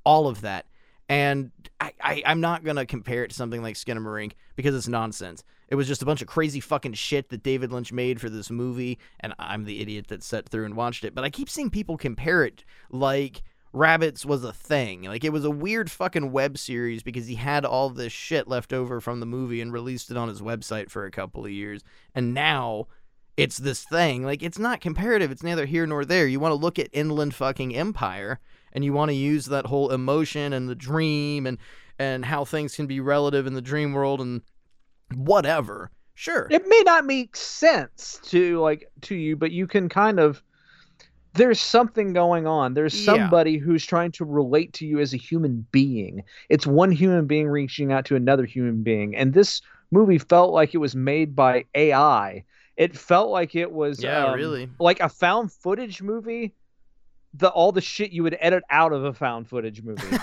all 0.05 0.27
of 0.27 0.41
that. 0.41 0.67
And 1.09 1.51
I, 1.81 1.93
I, 2.01 2.23
I'm 2.27 2.41
not 2.41 2.65
going 2.65 2.77
to 2.77 2.87
compare 2.87 3.25
it 3.25 3.29
to 3.29 3.35
something 3.35 3.63
like 3.63 3.75
Skinamarink 3.75 4.33
because 4.57 4.75
it's 4.75 4.89
nonsense. 4.89 5.45
It 5.69 5.75
was 5.75 5.87
just 5.87 6.03
a 6.03 6.07
bunch 6.07 6.23
of 6.23 6.29
crazy 6.29 6.61
fucking 6.61 6.95
shit 6.95 7.31
that 7.31 7.43
David 7.43 7.73
Lynch 7.73 7.93
made 7.93 8.21
for 8.21 8.31
this 8.31 8.51
movie, 8.51 8.99
and 9.21 9.35
I'm 9.39 9.65
the 9.65 9.81
idiot 9.81 10.09
that 10.09 10.23
sat 10.23 10.49
through 10.49 10.67
and 10.67 10.77
watched 10.77 11.05
it. 11.05 11.15
But 11.15 11.25
I 11.25 11.31
keep 11.31 11.51
seeing 11.51 11.71
people 11.71 11.97
compare 11.97 12.45
it 12.45 12.65
like 12.91 13.43
Rabbits 13.75 14.25
was 14.25 14.45
a 14.45 14.53
thing. 14.53 15.03
Like 15.03 15.25
it 15.25 15.33
was 15.33 15.45
a 15.45 15.51
weird 15.51 15.91
fucking 15.91 16.31
web 16.31 16.59
series 16.59 17.03
because 17.03 17.27
he 17.27 17.35
had 17.35 17.65
all 17.65 17.91
this 17.91 18.13
shit 18.13 18.47
left 18.47 18.73
over 18.73 19.01
from 19.01 19.21
the 19.21 19.27
movie 19.27 19.61
and 19.61 19.73
released 19.73 20.11
it 20.11 20.17
on 20.17 20.29
his 20.29 20.41
website 20.41 20.91
for 20.91 21.05
a 21.05 21.11
couple 21.11 21.45
of 21.45 21.51
years. 21.51 21.83
And 22.15 22.35
now 22.35 22.87
it's 23.37 23.59
this 23.59 23.83
thing. 23.83 24.23
Like 24.23 24.45
it's 24.45 24.61
not 24.61 24.81
comparative. 24.81 25.33
It's 25.33 25.43
neither 25.43 25.67
here 25.67 25.87
nor 25.87 26.05
there. 26.05 26.29
You 26.29 26.39
want 26.39 26.53
to 26.53 26.57
look 26.57 26.79
at 26.79 26.89
Inland 26.93 27.35
fucking 27.35 27.75
Empire 27.75 28.39
and 28.75 28.85
you 28.85 28.93
want 28.93 29.11
to 29.11 29.15
use 29.15 29.47
that 29.47 29.67
whole 29.67 29.91
emotion 29.91 30.53
and 30.53 30.69
the 30.69 30.75
dream 30.75 31.47
and 31.47 31.59
and 31.99 32.25
how 32.25 32.45
things 32.45 32.75
can 32.75 32.87
be 32.87 32.99
relative 33.01 33.47
in 33.47 33.55
the 33.55 33.63
dream 33.63 33.93
world 33.93 34.21
and 34.21 34.43
whatever. 35.15 35.91
Sure. 36.17 36.47
it 36.51 36.69
may 36.69 36.83
not 36.85 37.05
make 37.05 37.35
sense 37.35 38.21
to 38.27 38.61
like 38.61 38.89
to 39.01 39.17
you 39.17 39.35
but 39.35 39.51
you 39.51 39.67
can 39.67 39.89
kind 39.89 40.21
of 40.21 40.45
there's 41.33 41.59
something 41.59 42.13
going 42.13 42.47
on 42.47 42.75
there's 42.75 42.95
Yeah. 42.97 43.15
somebody 43.17 43.59
who's 43.59 43.85
trying 43.85 44.13
to 44.13 44.25
relate 44.25 44.73
to 44.75 44.87
you 44.87 45.01
as 45.01 45.13
a 45.13 45.17
human 45.17 45.67
being 45.73 46.23
it's 46.51 46.69
one 46.69 46.93
human 46.93 47.27
being 47.27 47.49
reaching 47.49 47.91
out 47.91 48.05
to 48.05 48.15
another 48.15 48.45
human 48.45 48.85
being 48.85 49.17
and 49.17 49.35
this 49.35 49.61
movie 49.91 50.19
felt 50.19 50.53
like 50.53 50.73
it 50.73 50.79
was 50.79 50.95
made 50.95 51.35
by 51.35 51.65
ai 51.75 52.45
it 52.77 52.97
felt 52.97 53.31
like 53.31 53.57
it 53.57 53.73
was 53.73 54.01
Yeah, 54.01 54.27
um, 54.27 54.35
really. 54.37 54.71
like 54.79 55.01
a 55.01 55.09
found 55.09 55.51
footage 55.53 56.01
movie 56.01 56.55
the 57.35 57.49
all 57.49 57.73
the 57.73 57.81
shit 57.81 58.11
you 58.13 58.23
would 58.23 58.37
edit 58.41 58.63
out 58.71 58.93
of 58.93 59.05
a 59.05 59.13
found 59.13 59.49
footage 59.49 59.83
movie 59.83 60.03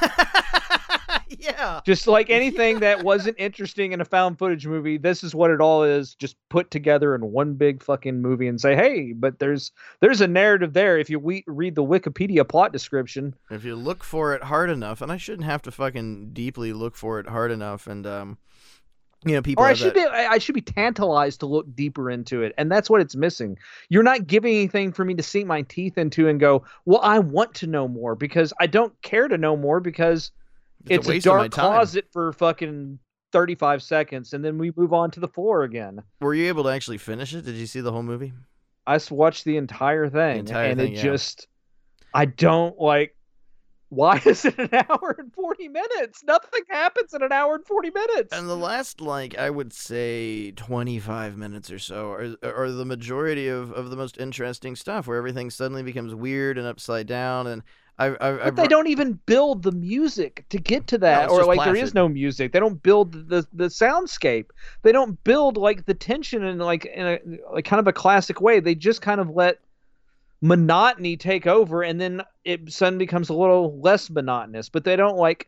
yeah. 1.39 1.81
just 1.85 2.07
like 2.07 2.29
anything 2.29 2.79
that 2.79 3.03
wasn't 3.03 3.35
interesting 3.39 3.93
in 3.93 4.01
a 4.01 4.05
found 4.05 4.37
footage 4.37 4.67
movie, 4.67 4.97
this 4.97 5.23
is 5.23 5.33
what 5.33 5.51
it 5.51 5.61
all 5.61 5.83
is, 5.83 6.15
just 6.15 6.35
put 6.49 6.71
together 6.71 7.15
in 7.15 7.21
one 7.31 7.53
big 7.53 7.83
fucking 7.83 8.21
movie 8.21 8.47
and 8.47 8.59
say, 8.59 8.75
"Hey, 8.75 9.13
but 9.13 9.39
there's 9.39 9.71
there's 9.99 10.21
a 10.21 10.27
narrative 10.27 10.73
there 10.73 10.97
if 10.97 11.09
you 11.09 11.19
we- 11.19 11.43
read 11.47 11.75
the 11.75 11.83
Wikipedia 11.83 12.47
plot 12.47 12.73
description." 12.73 13.35
If 13.49 13.63
you 13.63 13.75
look 13.75 14.03
for 14.03 14.33
it 14.35 14.43
hard 14.43 14.69
enough, 14.69 15.01
and 15.01 15.11
I 15.11 15.17
shouldn't 15.17 15.45
have 15.45 15.61
to 15.63 15.71
fucking 15.71 16.31
deeply 16.33 16.73
look 16.73 16.95
for 16.95 17.19
it 17.19 17.27
hard 17.27 17.51
enough, 17.51 17.87
and 17.87 18.05
um, 18.05 18.37
you 19.25 19.33
know, 19.33 19.41
people 19.41 19.63
Or 19.63 19.67
I 19.67 19.73
should 19.73 19.93
that- 19.93 20.11
be 20.11 20.17
I 20.17 20.37
should 20.39 20.55
be 20.55 20.61
tantalized 20.61 21.41
to 21.41 21.45
look 21.45 21.73
deeper 21.75 22.09
into 22.09 22.41
it, 22.41 22.53
and 22.57 22.71
that's 22.71 22.89
what 22.89 23.01
it's 23.01 23.15
missing. 23.15 23.57
You're 23.89 24.03
not 24.03 24.25
giving 24.27 24.55
anything 24.55 24.91
for 24.91 25.05
me 25.05 25.13
to 25.15 25.23
sink 25.23 25.45
my 25.47 25.61
teeth 25.63 25.97
into 25.97 26.27
and 26.27 26.39
go, 26.39 26.63
"Well, 26.85 27.01
I 27.03 27.19
want 27.19 27.53
to 27.55 27.67
know 27.67 27.87
more," 27.87 28.15
because 28.15 28.51
I 28.59 28.67
don't 28.67 28.99
care 29.01 29.27
to 29.27 29.37
know 29.37 29.55
more 29.55 29.79
because 29.79 30.31
it's, 30.87 31.07
a, 31.07 31.09
waste 31.11 31.27
of 31.27 31.33
my 31.33 31.47
dark 31.47 31.51
closet 31.51 32.07
for 32.11 32.33
fucking 32.33 32.97
35 33.31 33.83
seconds, 33.83 34.33
and 34.33 34.43
then 34.43 34.57
we 34.57 34.71
move 34.75 34.93
on 34.93 35.11
to 35.11 35.19
the 35.19 35.27
floor 35.27 35.63
again. 35.63 36.01
Were 36.19 36.33
you 36.33 36.47
able 36.47 36.63
to 36.63 36.69
actually 36.69 36.97
finish 36.97 37.33
it? 37.33 37.45
Did 37.45 37.55
you 37.55 37.67
see 37.67 37.81
the 37.81 37.91
whole 37.91 38.03
movie? 38.03 38.33
i 38.87 38.99
watched 39.11 39.45
the 39.45 39.57
entire 39.57 40.09
thing, 40.09 40.39
entire 40.39 40.65
and 40.65 40.79
thing, 40.79 40.93
it 40.93 40.95
yeah. 40.97 41.03
just, 41.03 41.47
I 42.13 42.25
don't 42.25 42.79
like. 42.79 43.15
Why 43.91 44.21
is 44.25 44.45
it 44.45 44.57
an 44.57 44.69
hour 44.89 45.17
and 45.19 45.33
forty 45.33 45.67
minutes? 45.67 46.23
Nothing 46.23 46.61
happens 46.69 47.13
in 47.13 47.21
an 47.23 47.33
hour 47.33 47.55
and 47.55 47.65
forty 47.65 47.91
minutes. 47.91 48.31
And 48.31 48.47
the 48.47 48.55
last, 48.55 49.01
like, 49.01 49.37
I 49.37 49.49
would 49.49 49.73
say 49.73 50.51
25 50.51 51.35
minutes 51.35 51.69
or 51.69 51.77
so 51.77 52.11
are, 52.11 52.35
are 52.41 52.71
the 52.71 52.85
majority 52.85 53.49
of, 53.49 53.73
of 53.73 53.89
the 53.89 53.97
most 53.97 54.17
interesting 54.17 54.77
stuff 54.77 55.07
where 55.07 55.17
everything 55.17 55.49
suddenly 55.49 55.83
becomes 55.83 56.15
weird 56.15 56.57
and 56.57 56.65
upside 56.65 57.05
down. 57.05 57.47
And 57.47 57.63
I, 57.99 58.05
I, 58.05 58.29
I 58.29 58.51
but 58.51 58.55
they 58.55 58.67
don't 58.69 58.87
even 58.87 59.19
build 59.25 59.63
the 59.63 59.73
music 59.73 60.45
to 60.51 60.57
get 60.57 60.87
to 60.87 60.97
that, 60.99 61.25
it's 61.25 61.33
or 61.33 61.43
like 61.43 61.65
there 61.65 61.75
is 61.75 61.93
no 61.93 62.07
music. 62.07 62.53
They 62.53 62.61
don't 62.61 62.81
build 62.81 63.11
the 63.27 63.45
the 63.51 63.65
soundscape. 63.65 64.51
They 64.83 64.93
don't 64.93 65.21
build 65.25 65.57
like 65.57 65.85
the 65.85 65.93
tension 65.93 66.45
in 66.45 66.59
like 66.59 66.85
in 66.85 67.07
a 67.07 67.19
like 67.53 67.65
kind 67.65 67.81
of 67.81 67.87
a 67.87 67.93
classic 67.93 68.39
way. 68.39 68.61
They 68.61 68.73
just 68.73 69.01
kind 69.01 69.19
of 69.19 69.31
let 69.31 69.59
monotony 70.41 71.15
take 71.17 71.45
over 71.45 71.83
and 71.83 72.01
then 72.01 72.21
it 72.43 72.71
suddenly 72.71 73.05
becomes 73.05 73.29
a 73.29 73.33
little 73.33 73.79
less 73.79 74.09
monotonous 74.09 74.69
but 74.69 74.83
they 74.83 74.95
don't 74.95 75.17
like 75.17 75.47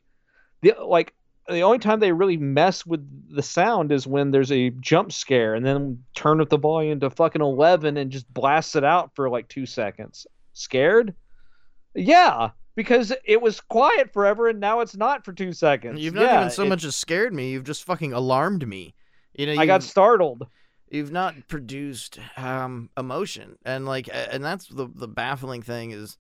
the 0.61 0.73
like 0.85 1.13
the 1.49 1.61
only 1.61 1.79
time 1.79 1.99
they 1.99 2.11
really 2.11 2.37
mess 2.37 2.85
with 2.85 3.03
the 3.35 3.41
sound 3.41 3.91
is 3.91 4.05
when 4.07 4.31
there's 4.31 4.51
a 4.51 4.69
jump 4.79 5.11
scare 5.11 5.55
and 5.55 5.65
then 5.65 6.01
turn 6.15 6.39
up 6.39 6.49
the 6.49 6.57
volume 6.57 6.99
to 6.99 7.09
fucking 7.09 7.41
11 7.41 7.97
and 7.97 8.11
just 8.11 8.31
blast 8.33 8.75
it 8.75 8.83
out 8.83 9.11
for 9.15 9.29
like 9.29 9.47
2 9.49 9.65
seconds 9.65 10.27
scared 10.53 11.13
yeah 11.95 12.51
because 12.75 13.11
it 13.25 13.41
was 13.41 13.59
quiet 13.61 14.13
forever 14.13 14.47
and 14.47 14.59
now 14.59 14.79
it's 14.79 14.95
not 14.95 15.25
for 15.25 15.33
2 15.33 15.51
seconds 15.53 15.99
You've 15.99 16.13
not 16.13 16.23
yeah, 16.23 16.37
even 16.39 16.49
so 16.51 16.63
it- 16.63 16.69
much 16.69 16.83
as 16.85 16.95
scared 16.95 17.33
me. 17.33 17.51
You've 17.51 17.63
just 17.65 17.83
fucking 17.83 18.13
alarmed 18.13 18.67
me. 18.67 18.93
You 19.33 19.47
know, 19.47 19.59
I 19.61 19.65
got 19.65 19.83
startled 19.83 20.47
you've 20.93 21.11
not 21.11 21.47
produced 21.47 22.19
um 22.37 22.89
emotion. 22.95 23.57
And 23.65 23.85
like 23.85 24.09
and 24.13 24.43
that's 24.43 24.67
the 24.67 24.87
the 24.93 25.07
baffling 25.07 25.63
thing 25.63 25.91
is 25.91 26.17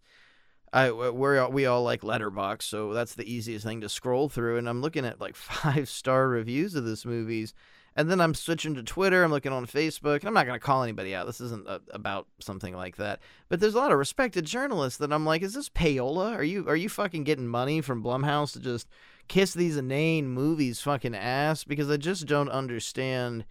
I 0.73 0.91
we're 0.91 1.47
we 1.49 1.65
all 1.65 1.83
like 1.83 2.01
Letterboxd 2.01 2.63
so 2.63 2.93
that's 2.93 3.15
the 3.15 3.31
easiest 3.31 3.65
thing 3.65 3.81
to 3.81 3.89
scroll 3.89 4.29
through. 4.29 4.57
And 4.57 4.67
I'm 4.67 4.81
looking 4.81 5.05
at 5.05 5.21
like 5.21 5.35
five 5.37 5.87
star 5.87 6.27
reviews 6.27 6.75
of 6.75 6.85
this 6.85 7.05
movies. 7.05 7.53
And 7.95 8.09
then 8.09 8.19
I'm 8.19 8.33
switching 8.33 8.73
to 8.73 8.81
Twitter. 8.81 9.23
I'm 9.23 9.29
looking 9.29 9.51
on 9.51 9.67
Facebook. 9.67 10.21
And 10.21 10.25
I'm 10.25 10.33
not 10.33 10.47
going 10.47 10.59
to 10.59 10.65
call 10.65 10.81
anybody 10.81 11.13
out. 11.13 11.27
This 11.27 11.39
isn't 11.39 11.67
a, 11.67 11.79
about 11.91 12.25
something 12.39 12.75
like 12.75 12.95
that. 12.95 13.19
But 13.49 13.59
there's 13.59 13.75
a 13.75 13.77
lot 13.77 13.91
of 13.91 13.99
respected 13.99 14.45
journalists 14.45 14.97
that 14.97 15.13
I'm 15.13 15.27
like 15.27 15.43
is 15.43 15.53
this 15.53 15.69
payola? 15.69 16.35
Are 16.35 16.43
you 16.43 16.67
are 16.67 16.75
you 16.75 16.89
fucking 16.89 17.23
getting 17.23 17.47
money 17.47 17.81
from 17.81 18.03
Blumhouse 18.03 18.53
to 18.53 18.59
just 18.59 18.87
kiss 19.27 19.53
these 19.53 19.77
inane 19.77 20.27
movies 20.27 20.81
fucking 20.81 21.13
ass? 21.13 21.63
Because 21.63 21.91
I 21.91 21.97
just 21.97 22.25
don't 22.25 22.49
understand 22.49 23.45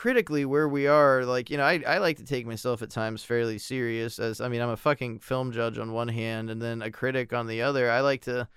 critically 0.00 0.46
where 0.46 0.66
we 0.66 0.86
are 0.86 1.26
like 1.26 1.50
you 1.50 1.58
know 1.58 1.62
I, 1.62 1.82
I 1.86 1.98
like 1.98 2.16
to 2.16 2.24
take 2.24 2.46
myself 2.46 2.80
at 2.80 2.88
times 2.88 3.22
fairly 3.22 3.58
serious 3.58 4.18
as 4.18 4.40
i 4.40 4.48
mean 4.48 4.62
i'm 4.62 4.70
a 4.70 4.76
fucking 4.78 5.18
film 5.18 5.52
judge 5.52 5.76
on 5.76 5.92
one 5.92 6.08
hand 6.08 6.48
and 6.48 6.62
then 6.62 6.80
a 6.80 6.90
critic 6.90 7.34
on 7.34 7.46
the 7.46 7.60
other. 7.60 7.90
I 7.90 8.00
like 8.00 8.22
to 8.22 8.48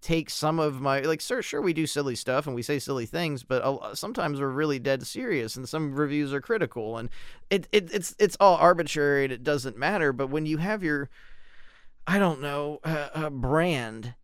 take 0.00 0.30
some 0.30 0.58
of 0.58 0.80
my 0.80 1.00
like 1.00 1.20
sure 1.20 1.42
sure 1.42 1.60
we 1.60 1.74
do 1.74 1.86
silly 1.86 2.16
stuff 2.16 2.46
and 2.46 2.56
we 2.56 2.62
say 2.62 2.78
silly 2.78 3.04
things 3.04 3.44
but 3.44 3.94
sometimes 3.94 4.40
we're 4.40 4.48
really 4.48 4.78
dead 4.78 5.06
serious 5.06 5.54
and 5.54 5.68
some 5.68 5.94
reviews 5.94 6.32
are 6.32 6.40
critical 6.40 6.96
and 6.96 7.10
it, 7.50 7.68
it 7.72 7.92
it's 7.92 8.16
it's 8.18 8.38
all 8.40 8.56
arbitrary 8.56 9.24
and 9.24 9.34
it 9.34 9.44
doesn't 9.44 9.76
matter 9.76 10.14
but 10.14 10.30
when 10.30 10.46
you 10.46 10.56
have 10.56 10.82
your 10.82 11.10
i 12.06 12.18
don't 12.18 12.40
know 12.40 12.80
uh, 12.84 13.08
uh, 13.12 13.28
brand 13.28 14.14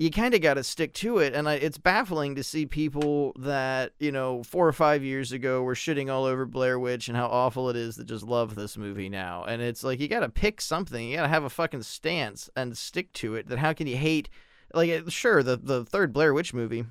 you 0.00 0.10
kind 0.10 0.32
of 0.32 0.40
got 0.40 0.54
to 0.54 0.64
stick 0.64 0.94
to 0.94 1.18
it 1.18 1.34
and 1.34 1.46
I, 1.46 1.54
it's 1.56 1.76
baffling 1.76 2.36
to 2.36 2.42
see 2.42 2.64
people 2.64 3.34
that 3.38 3.92
you 3.98 4.10
know 4.10 4.42
four 4.42 4.66
or 4.66 4.72
five 4.72 5.04
years 5.04 5.30
ago 5.30 5.62
were 5.62 5.74
shitting 5.74 6.10
all 6.10 6.24
over 6.24 6.46
blair 6.46 6.78
witch 6.78 7.08
and 7.08 7.16
how 7.16 7.26
awful 7.26 7.68
it 7.68 7.76
is 7.76 7.96
that 7.96 8.06
just 8.06 8.24
love 8.24 8.54
this 8.54 8.78
movie 8.78 9.10
now 9.10 9.44
and 9.44 9.60
it's 9.60 9.84
like 9.84 10.00
you 10.00 10.08
got 10.08 10.20
to 10.20 10.30
pick 10.30 10.62
something 10.62 11.06
you 11.06 11.16
got 11.16 11.22
to 11.22 11.28
have 11.28 11.44
a 11.44 11.50
fucking 11.50 11.82
stance 11.82 12.48
and 12.56 12.78
stick 12.78 13.12
to 13.12 13.34
it 13.34 13.48
that 13.48 13.58
how 13.58 13.74
can 13.74 13.86
you 13.86 13.96
hate 13.96 14.30
like 14.72 15.04
sure 15.08 15.42
the, 15.42 15.58
the 15.58 15.84
third 15.84 16.14
blair 16.14 16.32
witch 16.32 16.54
movie 16.54 16.86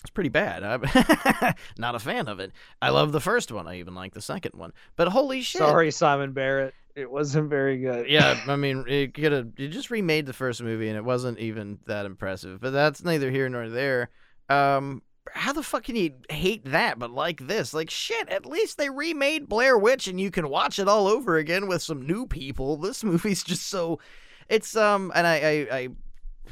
it's 0.00 0.10
pretty 0.10 0.28
bad 0.28 0.64
i'm 0.64 0.82
not 1.78 1.94
a 1.94 2.00
fan 2.00 2.26
of 2.26 2.40
it. 2.40 2.50
I 2.82 2.88
love 2.88 3.12
the 3.12 3.20
first 3.20 3.52
one 3.52 3.68
i 3.68 3.78
even 3.78 3.94
like 3.94 4.12
the 4.12 4.20
second 4.20 4.58
one 4.58 4.72
but 4.96 5.06
holy 5.06 5.42
shit. 5.42 5.60
Sorry 5.60 5.92
simon 5.92 6.32
barrett 6.32 6.74
it 6.96 7.10
wasn't 7.10 7.48
very 7.48 7.78
good 7.78 8.08
yeah, 8.08 8.40
I 8.46 8.56
mean, 8.56 8.84
it 8.88 9.14
could 9.14 9.32
have. 9.32 9.48
You 9.56 9.68
just 9.68 9.90
remade 9.90 10.26
the 10.26 10.32
first 10.32 10.62
movie, 10.62 10.88
and 10.88 10.96
it 10.96 11.04
wasn't 11.04 11.38
even 11.38 11.78
that 11.86 12.06
impressive. 12.06 12.60
But 12.60 12.70
that's 12.70 13.04
neither 13.04 13.30
here 13.30 13.48
nor 13.48 13.68
there. 13.68 14.10
Um, 14.48 15.02
how 15.32 15.52
the 15.52 15.62
fuck 15.62 15.84
can 15.84 15.96
you 15.96 16.14
hate 16.28 16.64
that, 16.66 16.98
but 16.98 17.10
like 17.10 17.46
this? 17.46 17.72
Like 17.72 17.90
shit. 17.90 18.28
At 18.28 18.46
least 18.46 18.78
they 18.78 18.90
remade 18.90 19.48
Blair 19.48 19.78
Witch, 19.78 20.08
and 20.08 20.20
you 20.20 20.30
can 20.30 20.48
watch 20.48 20.78
it 20.78 20.88
all 20.88 21.06
over 21.06 21.36
again 21.36 21.68
with 21.68 21.82
some 21.82 22.06
new 22.06 22.26
people. 22.26 22.76
This 22.76 23.04
movie's 23.04 23.42
just 23.42 23.68
so. 23.68 24.00
It's 24.48 24.76
um, 24.76 25.12
and 25.14 25.26
I 25.26 25.36
I. 25.36 25.76
I 25.76 25.88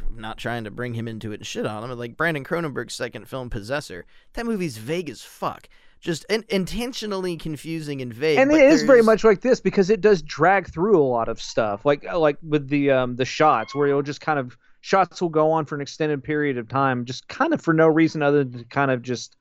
I'm 0.07 0.21
not 0.21 0.39
trying 0.39 0.65
to 0.65 0.71
bring 0.71 0.95
him 0.95 1.09
into 1.09 1.33
it 1.33 1.41
and 1.41 1.47
shit 1.47 1.67
on 1.67 1.83
him. 1.83 1.91
but, 1.91 1.99
Like 1.99 2.17
Brandon 2.17 2.45
Cronenberg's 2.45 2.95
second 2.95 3.29
film, 3.29 3.51
Possessor, 3.51 4.07
that 4.35 4.47
movie's 4.47 4.79
vague 4.79 5.11
as 5.11 5.23
fuck. 5.23 5.69
Just 6.01 6.25
in- 6.31 6.45
intentionally 6.49 7.37
confusing 7.37 8.01
and 8.01 8.13
vague. 8.15 8.39
and 8.39 8.53
it 8.53 8.61
is 8.61 8.83
very 8.83 9.03
much 9.03 9.25
like 9.25 9.41
this 9.41 9.61
because 9.61 9.91
it 9.91 10.01
does 10.01 10.23
drag 10.23 10.73
through 10.73 11.01
a 11.01 11.03
lot 11.03 11.29
of 11.29 11.43
stuff 11.43 11.85
like 11.85 12.07
uh, 12.07 12.19
like 12.19 12.37
with 12.43 12.69
the 12.69 12.91
um 12.91 13.17
the 13.17 13.25
shots 13.25 13.75
where 13.75 13.89
it'll 13.89 14.03
just 14.03 14.21
kind 14.21 14.39
of 14.39 14.57
shots 14.81 15.21
will 15.21 15.29
go 15.29 15.51
on 15.51 15.65
for 15.65 15.75
an 15.75 15.81
extended 15.81 16.23
period 16.23 16.57
of 16.57 16.69
time 16.69 17.05
just 17.05 17.27
kind 17.27 17.53
of 17.53 17.61
for 17.61 17.75
no 17.75 17.89
reason 17.89 18.23
other 18.23 18.45
than 18.45 18.61
to 18.61 18.65
kind 18.67 18.91
of 18.91 19.03
just 19.03 19.37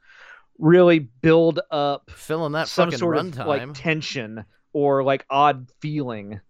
really 0.58 0.98
build 1.00 1.60
up 1.70 2.10
filling 2.10 2.54
that 2.54 2.68
some 2.68 2.88
fucking 2.88 2.98
sort 2.98 3.18
runtime. 3.18 3.42
of 3.42 3.48
like 3.48 3.74
tension 3.74 4.44
or 4.74 5.04
like 5.04 5.26
odd 5.30 5.70
feeling 5.80 6.42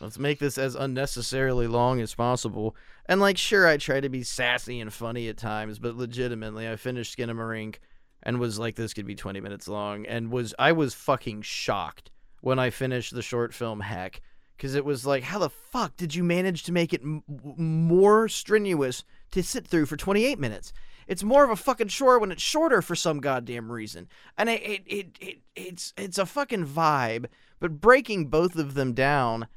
Let's 0.00 0.18
make 0.18 0.38
this 0.38 0.56
as 0.56 0.74
unnecessarily 0.74 1.66
long 1.66 2.00
as 2.00 2.14
possible. 2.14 2.74
And 3.04 3.20
like, 3.20 3.36
sure, 3.36 3.68
I 3.68 3.76
try 3.76 4.00
to 4.00 4.08
be 4.08 4.22
sassy 4.22 4.80
and 4.80 4.90
funny 4.92 5.28
at 5.28 5.36
times, 5.36 5.78
but 5.78 5.94
legitimately, 5.94 6.66
I 6.68 6.76
finished 6.76 7.18
Skinamarink 7.18 7.76
and 8.22 8.38
was 8.38 8.58
like, 8.58 8.76
this 8.76 8.94
could 8.94 9.06
be 9.06 9.14
20 9.14 9.40
minutes 9.40 9.68
long, 9.68 10.06
and 10.06 10.30
was 10.30 10.54
I 10.58 10.72
was 10.72 10.94
fucking 10.94 11.42
shocked 11.42 12.10
when 12.40 12.58
I 12.58 12.70
finished 12.70 13.14
the 13.14 13.22
short 13.22 13.54
film 13.54 13.80
Heck, 13.80 14.20
because 14.56 14.74
it 14.74 14.84
was 14.84 15.06
like, 15.06 15.24
how 15.24 15.38
the 15.38 15.50
fuck 15.50 15.96
did 15.96 16.14
you 16.14 16.24
manage 16.24 16.64
to 16.64 16.72
make 16.72 16.92
it 16.92 17.02
m- 17.02 17.22
more 17.56 18.28
strenuous 18.28 19.04
to 19.32 19.42
sit 19.42 19.66
through 19.66 19.86
for 19.86 19.96
28 19.96 20.38
minutes? 20.38 20.72
It's 21.06 21.24
more 21.24 21.44
of 21.44 21.50
a 21.50 21.56
fucking 21.56 21.88
chore 21.88 22.18
when 22.18 22.30
it's 22.30 22.42
shorter 22.42 22.82
for 22.82 22.94
some 22.94 23.20
goddamn 23.20 23.72
reason, 23.72 24.08
and 24.38 24.48
it 24.48 24.62
it, 24.62 24.82
it, 24.86 25.18
it 25.20 25.38
it's 25.56 25.92
it's 25.96 26.18
a 26.18 26.26
fucking 26.26 26.66
vibe. 26.66 27.26
But 27.58 27.80
breaking 27.80 28.26
both 28.26 28.56
of 28.56 28.74
them 28.74 28.94
down 28.94 29.48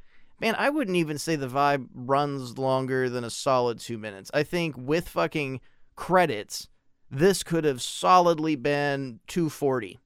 Man, 0.43 0.55
I 0.57 0.69
wouldn't 0.69 0.97
even 0.97 1.17
say 1.17 1.37
the 1.37 1.47
vibe 1.47 1.87
runs 1.95 2.57
longer 2.57 3.09
than 3.09 3.23
a 3.23 3.29
solid 3.29 3.79
two 3.79 3.97
minutes. 3.97 4.29
I 4.33 4.43
think 4.43 4.75
with 4.77 5.07
fucking 5.07 5.61
credits, 5.95 6.67
this 7.13 7.43
could 7.43 7.63
have 7.63 7.81
solidly 7.81 8.55
been 8.55 9.19
240. 9.27 9.99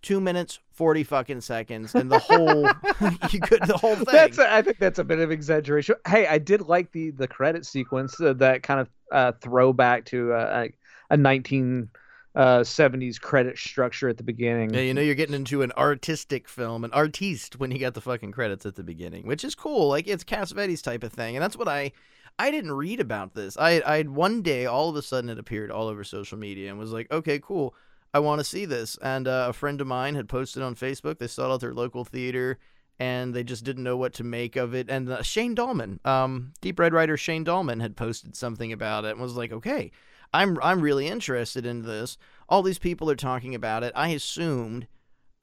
Two 0.00 0.20
minutes, 0.20 0.60
40 0.74 1.02
fucking 1.04 1.40
seconds, 1.40 1.94
and 1.94 2.10
the 2.10 2.20
whole, 2.20 2.62
you 3.30 3.40
could, 3.40 3.62
the 3.66 3.76
whole 3.76 3.96
thing. 3.96 4.04
that's 4.12 4.38
a, 4.38 4.52
i 4.52 4.62
think 4.62 4.78
that's 4.78 5.00
a 5.00 5.04
bit 5.04 5.18
of 5.18 5.32
exaggeration 5.32 5.96
hey 6.06 6.26
i 6.28 6.38
did 6.38 6.60
like 6.62 6.92
the 6.92 7.10
the 7.10 7.26
credit 7.26 7.66
sequence 7.66 8.20
uh, 8.20 8.32
that 8.34 8.62
kind 8.62 8.78
of 8.80 8.88
uh 9.10 9.32
throwback 9.40 10.04
to 10.04 10.32
uh, 10.32 10.68
a, 11.10 11.16
19 11.16 11.88
uh 12.36 12.60
70s 12.60 13.20
credit 13.20 13.58
structure 13.58 14.08
at 14.08 14.16
the 14.18 14.22
beginning 14.22 14.72
Yeah, 14.72 14.82
you 14.82 14.94
know 14.94 15.00
you're 15.00 15.16
getting 15.16 15.34
into 15.34 15.62
an 15.62 15.72
artistic 15.76 16.48
film, 16.48 16.84
an 16.84 16.92
artiste 16.92 17.58
when 17.58 17.72
you 17.72 17.78
got 17.80 17.94
the 17.94 18.00
fucking 18.00 18.30
credits 18.30 18.64
at 18.66 18.76
the 18.76 18.84
beginning, 18.84 19.26
which 19.26 19.42
is 19.42 19.56
cool. 19.56 19.88
Like 19.88 20.06
it's 20.06 20.22
Cassavetes 20.22 20.82
type 20.82 21.02
of 21.02 21.12
thing, 21.12 21.34
and 21.34 21.42
that's 21.42 21.56
what 21.56 21.66
I 21.66 21.90
I 22.38 22.50
didn't 22.50 22.72
read 22.72 23.00
about 23.00 23.34
this. 23.34 23.56
I 23.56 23.80
I 23.80 24.02
one 24.02 24.42
day 24.42 24.66
all 24.66 24.88
of 24.88 24.96
a 24.96 25.02
sudden 25.02 25.30
it 25.30 25.38
appeared 25.38 25.70
all 25.70 25.88
over 25.88 26.04
social 26.04 26.38
media 26.38 26.70
and 26.70 26.78
was 26.78 26.92
like, 26.92 27.10
okay, 27.10 27.38
cool, 27.38 27.74
I 28.14 28.20
want 28.20 28.38
to 28.40 28.44
see 28.44 28.64
this. 28.64 28.96
And 29.02 29.26
uh, 29.26 29.46
a 29.48 29.52
friend 29.52 29.80
of 29.80 29.86
mine 29.86 30.14
had 30.14 30.28
posted 30.28 30.62
on 30.62 30.74
Facebook. 30.74 31.18
They 31.18 31.26
saw 31.26 31.50
it 31.50 31.54
at 31.54 31.60
their 31.60 31.74
local 31.74 32.04
theater, 32.04 32.58
and 32.98 33.34
they 33.34 33.44
just 33.44 33.64
didn't 33.64 33.84
know 33.84 33.96
what 33.96 34.14
to 34.14 34.24
make 34.24 34.56
of 34.56 34.74
it. 34.74 34.88
And 34.88 35.10
uh, 35.10 35.22
Shane 35.22 35.54
Dallmann, 35.54 36.04
um, 36.06 36.52
Deep 36.60 36.78
Red 36.78 36.92
writer 36.92 37.16
Shane 37.16 37.44
Dallmann, 37.44 37.80
had 37.80 37.96
posted 37.96 38.36
something 38.36 38.72
about 38.72 39.04
it 39.04 39.12
and 39.12 39.20
was 39.20 39.36
like, 39.36 39.52
okay. 39.52 39.90
I'm 40.34 40.58
I'm 40.62 40.82
really 40.82 41.06
interested 41.06 41.64
in 41.64 41.84
this. 41.84 42.18
All 42.50 42.62
these 42.62 42.78
people 42.78 43.10
are 43.10 43.16
talking 43.16 43.54
about 43.54 43.82
it. 43.82 43.94
I 43.96 44.08
assumed, 44.10 44.86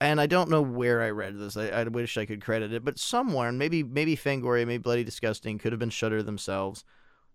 and 0.00 0.20
I 0.20 0.26
don't 0.26 0.50
know 0.50 0.62
where 0.62 1.02
I 1.02 1.10
read 1.10 1.38
this. 1.38 1.56
I, 1.56 1.68
I 1.68 1.84
wish 1.84 2.16
I 2.16 2.26
could 2.26 2.42
credit 2.42 2.72
it, 2.72 2.84
but 2.84 2.98
somewhere, 2.98 3.50
maybe 3.52 3.82
maybe 3.82 4.16
Fangoria, 4.16 4.66
maybe 4.66 4.82
Bloody 4.82 5.04
Disgusting, 5.04 5.58
could 5.58 5.72
have 5.72 5.78
been 5.78 5.90
Shudder 5.90 6.22
themselves, 6.22 6.84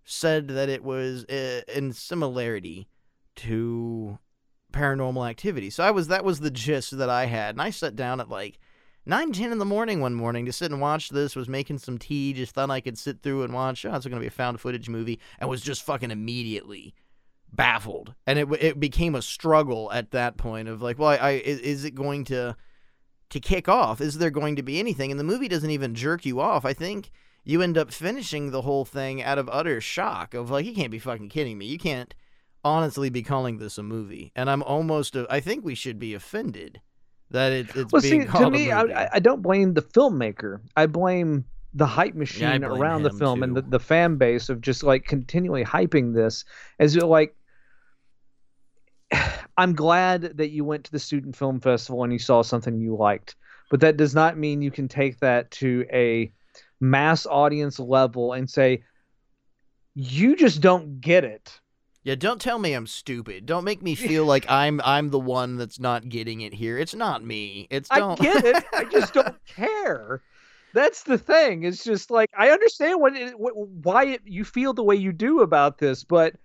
said 0.04 0.50
that 0.50 0.70
it 0.70 0.84
was 0.84 1.26
uh, 1.26 1.62
in 1.74 1.94
similarity 1.94 2.88
to 3.38 4.20
Paranormal 4.74 5.28
Activity. 5.30 5.70
So 5.70 5.84
I 5.84 5.92
was 5.92 6.08
that 6.10 6.24
was 6.24 6.40
the 6.40 6.52
gist 6.52 6.98
that 6.98 7.10
I 7.10 7.26
had, 7.26 7.56
and 7.56 7.62
I 7.62 7.70
sat 7.70 7.96
down 7.96 8.20
at 8.20 8.30
like. 8.30 8.60
9, 9.08 9.32
10 9.32 9.52
in 9.52 9.58
the 9.58 9.66
morning 9.66 10.00
one 10.00 10.14
morning 10.14 10.46
to 10.46 10.54
sit 10.54 10.72
and 10.72 10.80
watch 10.80 11.10
this, 11.10 11.36
was 11.36 11.50
making 11.50 11.80
some 11.80 11.98
tea, 11.98 12.34
just 12.34 12.54
thought 12.54 12.70
I 12.70 12.82
could 12.82 13.00
sit 13.00 13.24
through 13.24 13.42
and 13.42 13.52
watch, 13.52 13.84
oh, 13.84 13.96
it's 13.96 14.06
going 14.06 14.20
to 14.20 14.22
be 14.22 14.28
a 14.28 14.30
found 14.30 14.62
footage 14.62 14.88
movie, 14.88 15.20
and 15.40 15.50
was 15.50 15.62
just 15.62 15.82
fucking 15.82 16.12
immediately 16.12 16.94
baffled. 17.54 18.14
And 18.26 18.40
it 18.40 18.48
it 18.60 18.80
became 18.80 19.16
a 19.16 19.22
struggle 19.22 19.92
at 19.92 20.12
that 20.12 20.38
point 20.38 20.68
of 20.68 20.82
like 20.82 20.98
well 21.00 21.10
I, 21.10 21.18
I 21.18 21.32
is, 21.32 21.84
it 21.84 21.96
going 21.96 22.24
to 22.26 22.56
to 23.30 23.40
kick 23.40 23.70
off? 23.70 24.02
Is 24.02 24.18
there 24.18 24.30
going 24.30 24.56
to 24.58 24.64
be 24.64 24.80
anything? 24.80 25.12
And 25.12 25.20
the 25.20 25.24
movie 25.24 25.48
doesn't 25.48 25.70
even 25.70 25.96
jerk 25.96 26.26
you 26.26 26.40
off. 26.40 26.66
I 26.66 26.74
think 26.74 27.12
you 27.44 27.62
end 27.62 27.78
up 27.78 27.92
finishing 27.92 28.52
the 28.52 28.62
whole 28.62 28.86
thing 28.86 29.24
out 29.24 29.38
of 29.38 29.50
utter 29.52 29.82
shock 29.82 30.34
of 30.34 30.50
like 30.50 30.66
you 30.66 30.74
can't 30.74 30.92
be 30.92 31.00
fucking 31.00 31.30
kidding 31.30 31.58
me. 31.58 31.66
You 31.66 31.78
can't 31.78 32.14
honestly 32.64 33.10
be 33.10 33.24
calling 33.24 33.58
this 33.58 33.78
a 33.78 33.84
movie. 33.84 34.32
And 34.36 34.50
I'm 34.50 34.64
almost 34.64 35.16
I 35.30 35.40
think 35.40 35.66
we 35.66 35.76
should 35.76 36.00
be 36.00 36.14
offended 36.14 36.82
that 37.32 37.52
it, 37.52 37.76
it's 37.76 37.92
well 37.92 38.02
being 38.02 38.24
see 38.24 38.38
to 38.38 38.50
me 38.50 38.70
a 38.70 38.82
movie. 38.82 38.94
I, 38.94 39.10
I 39.14 39.20
don't 39.20 39.42
blame 39.42 39.74
the 39.74 39.82
filmmaker. 39.82 40.60
I 40.76 40.86
blame 40.86 41.46
the 41.74 41.86
hype 41.86 42.16
machine 42.16 42.62
blame 42.62 42.66
around 42.66 43.04
the 43.04 43.12
film 43.12 43.44
and 43.44 43.56
the, 43.56 43.62
the 43.62 43.80
fan 43.80 44.18
base 44.18 44.50
of 44.50 44.62
just 44.62 44.84
like 44.84 45.06
continually 45.06 45.64
hyping 45.64 46.14
this 46.14 46.44
as 46.80 46.96
like 46.98 47.36
i'm 49.58 49.74
glad 49.74 50.38
that 50.38 50.50
you 50.50 50.64
went 50.64 50.84
to 50.84 50.92
the 50.92 51.00
student 51.00 51.36
film 51.36 51.60
festival 51.60 52.04
and 52.04 52.14
you 52.14 52.20
saw 52.20 52.42
something 52.42 52.80
you 52.80 52.96
liked 52.96 53.36
but 53.72 53.80
that 53.80 53.96
does 53.96 54.14
not 54.14 54.38
mean 54.38 54.62
you 54.62 54.70
can 54.70 54.90
take 54.90 55.20
that 55.22 55.50
to 55.52 55.86
a 55.92 56.32
mass 56.82 57.26
audience 57.26 57.80
level 57.80 58.34
and 58.34 58.50
say, 58.50 58.84
you 59.96 60.36
just 60.36 60.60
don't 60.60 61.00
get 61.00 61.24
it. 61.24 61.60
Yeah, 62.04 62.16
don't 62.16 62.42
tell 62.42 62.60
me 62.60 62.74
I'm 62.74 62.88
stupid. 62.88 63.46
Don't 63.46 63.64
make 63.64 63.82
me 63.82 63.96
feel 63.96 64.26
like 64.26 64.46
I'm 64.50 64.82
I'm 64.84 65.10
the 65.10 65.20
one 65.20 65.56
that's 65.56 65.80
not 65.80 66.10
getting 66.10 66.42
it 66.42 66.54
here. 66.54 66.78
It's 66.78 66.94
not 66.94 67.24
me. 67.24 67.68
It's 67.70 67.88
don't 67.88 68.20
I 68.20 68.24
get 68.24 68.44
it. 68.44 68.64
I 68.74 68.84
just 68.86 69.14
don't 69.14 69.38
care. 69.46 70.22
That's 70.74 71.04
the 71.04 71.18
thing. 71.18 71.64
It's 71.64 71.84
just 71.84 72.12
like 72.12 72.30
I 72.38 72.50
understand 72.50 73.00
what, 73.00 73.16
it, 73.16 73.40
what 73.40 73.56
why 73.56 74.06
it, 74.06 74.22
you 74.26 74.44
feel 74.44 74.74
the 74.74 74.84
way 74.84 74.96
you 74.96 75.14
do 75.14 75.42
about 75.42 75.78
this, 75.78 76.04
but 76.04 76.36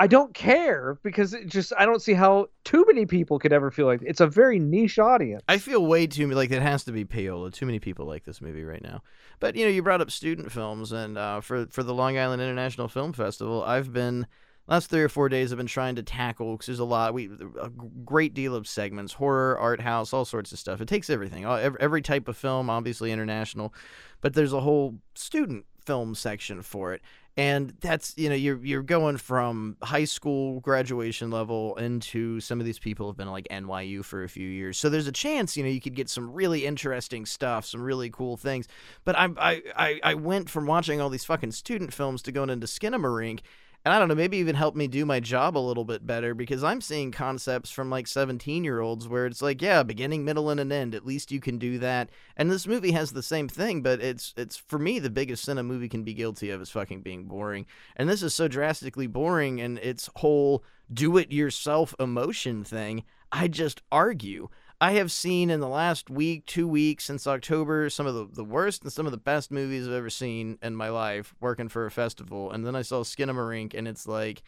I 0.00 0.08
don't 0.08 0.34
care 0.34 0.98
because 1.02 1.34
it 1.34 1.46
just 1.46 1.72
I 1.78 1.86
don't 1.86 2.02
see 2.02 2.14
how 2.14 2.48
too 2.64 2.84
many 2.88 3.06
people 3.06 3.38
could 3.38 3.52
ever 3.52 3.70
feel 3.70 3.86
like 3.86 4.02
it's 4.02 4.20
a 4.20 4.26
very 4.26 4.58
niche 4.58 4.98
audience. 4.98 5.42
I 5.48 5.58
feel 5.58 5.86
way 5.86 6.06
too 6.06 6.28
like 6.32 6.50
it 6.50 6.62
has 6.62 6.84
to 6.84 6.92
be 6.92 7.04
payola. 7.04 7.52
Too 7.52 7.66
many 7.66 7.78
people 7.78 8.04
like 8.04 8.24
this 8.24 8.40
movie 8.40 8.64
right 8.64 8.82
now. 8.82 9.02
But 9.38 9.54
you 9.54 9.64
know, 9.64 9.70
you 9.70 9.82
brought 9.82 10.00
up 10.00 10.10
student 10.10 10.50
films, 10.50 10.90
and 10.90 11.16
uh, 11.16 11.40
for 11.40 11.66
for 11.66 11.84
the 11.84 11.94
Long 11.94 12.18
Island 12.18 12.42
International 12.42 12.88
Film 12.88 13.12
Festival, 13.12 13.62
I've 13.62 13.92
been 13.92 14.26
last 14.66 14.90
three 14.90 15.02
or 15.02 15.08
four 15.08 15.28
days 15.28 15.52
I've 15.52 15.58
been 15.58 15.66
trying 15.66 15.96
to 15.96 16.02
tackle 16.02 16.52
because 16.52 16.66
there's 16.66 16.78
a 16.78 16.84
lot 16.84 17.12
we 17.12 17.30
a 17.60 17.68
great 18.04 18.34
deal 18.34 18.54
of 18.54 18.66
segments 18.66 19.12
horror 19.12 19.58
art 19.58 19.80
house 19.80 20.12
all 20.12 20.24
sorts 20.24 20.52
of 20.52 20.58
stuff 20.58 20.80
it 20.80 20.88
takes 20.88 21.10
everything 21.10 21.44
every, 21.44 21.78
every 21.80 22.00
type 22.00 22.28
of 22.28 22.36
film 22.36 22.70
obviously 22.70 23.12
international 23.12 23.74
but 24.22 24.32
there's 24.32 24.54
a 24.54 24.60
whole 24.60 24.94
student 25.14 25.66
film 25.84 26.14
section 26.14 26.62
for 26.62 26.94
it 26.94 27.02
and 27.36 27.74
that's 27.80 28.14
you 28.16 28.28
know 28.28 28.34
you're 28.34 28.64
you're 28.64 28.82
going 28.82 29.16
from 29.16 29.76
high 29.82 30.04
school 30.04 30.60
graduation 30.60 31.30
level 31.30 31.74
into 31.76 32.38
some 32.40 32.60
of 32.60 32.66
these 32.66 32.78
people 32.78 33.08
have 33.08 33.16
been 33.16 33.30
like 33.30 33.46
NYU 33.50 34.04
for 34.04 34.22
a 34.22 34.28
few 34.28 34.48
years. 34.48 34.78
So 34.78 34.88
there's 34.88 35.08
a 35.08 35.12
chance 35.12 35.56
you 35.56 35.64
know 35.64 35.70
you 35.70 35.80
could 35.80 35.94
get 35.94 36.08
some 36.08 36.32
really 36.32 36.64
interesting 36.64 37.26
stuff 37.26 37.66
some 37.66 37.82
really 37.82 38.10
cool 38.10 38.36
things. 38.36 38.68
But 39.04 39.18
I 39.18 39.28
I 39.36 39.62
I 39.76 40.00
I 40.02 40.14
went 40.14 40.48
from 40.48 40.66
watching 40.66 41.00
all 41.00 41.10
these 41.10 41.24
fucking 41.24 41.52
student 41.52 41.92
films 41.92 42.22
to 42.22 42.32
going 42.32 42.50
into 42.50 42.66
Skinamarink 42.66 43.40
and 43.84 43.92
I 43.92 43.98
don't 43.98 44.08
know, 44.08 44.14
maybe 44.14 44.38
even 44.38 44.54
help 44.54 44.74
me 44.74 44.86
do 44.86 45.04
my 45.04 45.20
job 45.20 45.56
a 45.56 45.58
little 45.58 45.84
bit 45.84 46.06
better 46.06 46.34
because 46.34 46.64
I'm 46.64 46.80
seeing 46.80 47.10
concepts 47.10 47.70
from 47.70 47.90
like 47.90 48.06
17 48.06 48.64
year 48.64 48.80
olds 48.80 49.06
where 49.06 49.26
it's 49.26 49.42
like, 49.42 49.60
yeah, 49.60 49.82
beginning, 49.82 50.24
middle, 50.24 50.48
and 50.48 50.58
an 50.58 50.72
end. 50.72 50.94
At 50.94 51.04
least 51.04 51.30
you 51.30 51.38
can 51.40 51.58
do 51.58 51.78
that. 51.80 52.08
And 52.36 52.50
this 52.50 52.66
movie 52.66 52.92
has 52.92 53.12
the 53.12 53.22
same 53.22 53.46
thing, 53.46 53.82
but 53.82 54.00
it's 54.00 54.32
it's 54.38 54.56
for 54.56 54.78
me 54.78 54.98
the 54.98 55.10
biggest 55.10 55.44
sin 55.44 55.58
a 55.58 55.62
movie 55.62 55.90
can 55.90 56.02
be 56.02 56.14
guilty 56.14 56.48
of 56.48 56.62
is 56.62 56.70
fucking 56.70 57.02
being 57.02 57.24
boring. 57.24 57.66
And 57.96 58.08
this 58.08 58.22
is 58.22 58.32
so 58.32 58.48
drastically 58.48 59.06
boring, 59.06 59.60
and 59.60 59.78
its 59.78 60.08
whole 60.16 60.64
do 60.92 61.18
it 61.18 61.30
yourself 61.30 61.94
emotion 62.00 62.64
thing. 62.64 63.04
I 63.30 63.48
just 63.48 63.82
argue. 63.92 64.48
I 64.80 64.92
have 64.92 65.10
seen 65.12 65.50
in 65.50 65.60
the 65.60 65.68
last 65.68 66.10
week, 66.10 66.46
two 66.46 66.66
weeks 66.68 67.04
since 67.04 67.26
October, 67.26 67.88
some 67.88 68.06
of 68.06 68.14
the, 68.14 68.26
the 68.32 68.44
worst 68.44 68.82
and 68.82 68.92
some 68.92 69.06
of 69.06 69.12
the 69.12 69.18
best 69.18 69.50
movies 69.50 69.86
I've 69.86 69.94
ever 69.94 70.10
seen 70.10 70.58
in 70.62 70.74
my 70.74 70.88
life 70.88 71.34
working 71.40 71.68
for 71.68 71.86
a 71.86 71.90
festival. 71.90 72.50
And 72.50 72.66
then 72.66 72.74
I 72.74 72.82
saw 72.82 73.02
Skin 73.02 73.28
of 73.28 73.36
a 73.36 73.40
Skinamarink 73.40 73.74
and 73.74 73.86
it's 73.86 74.06
like 74.06 74.42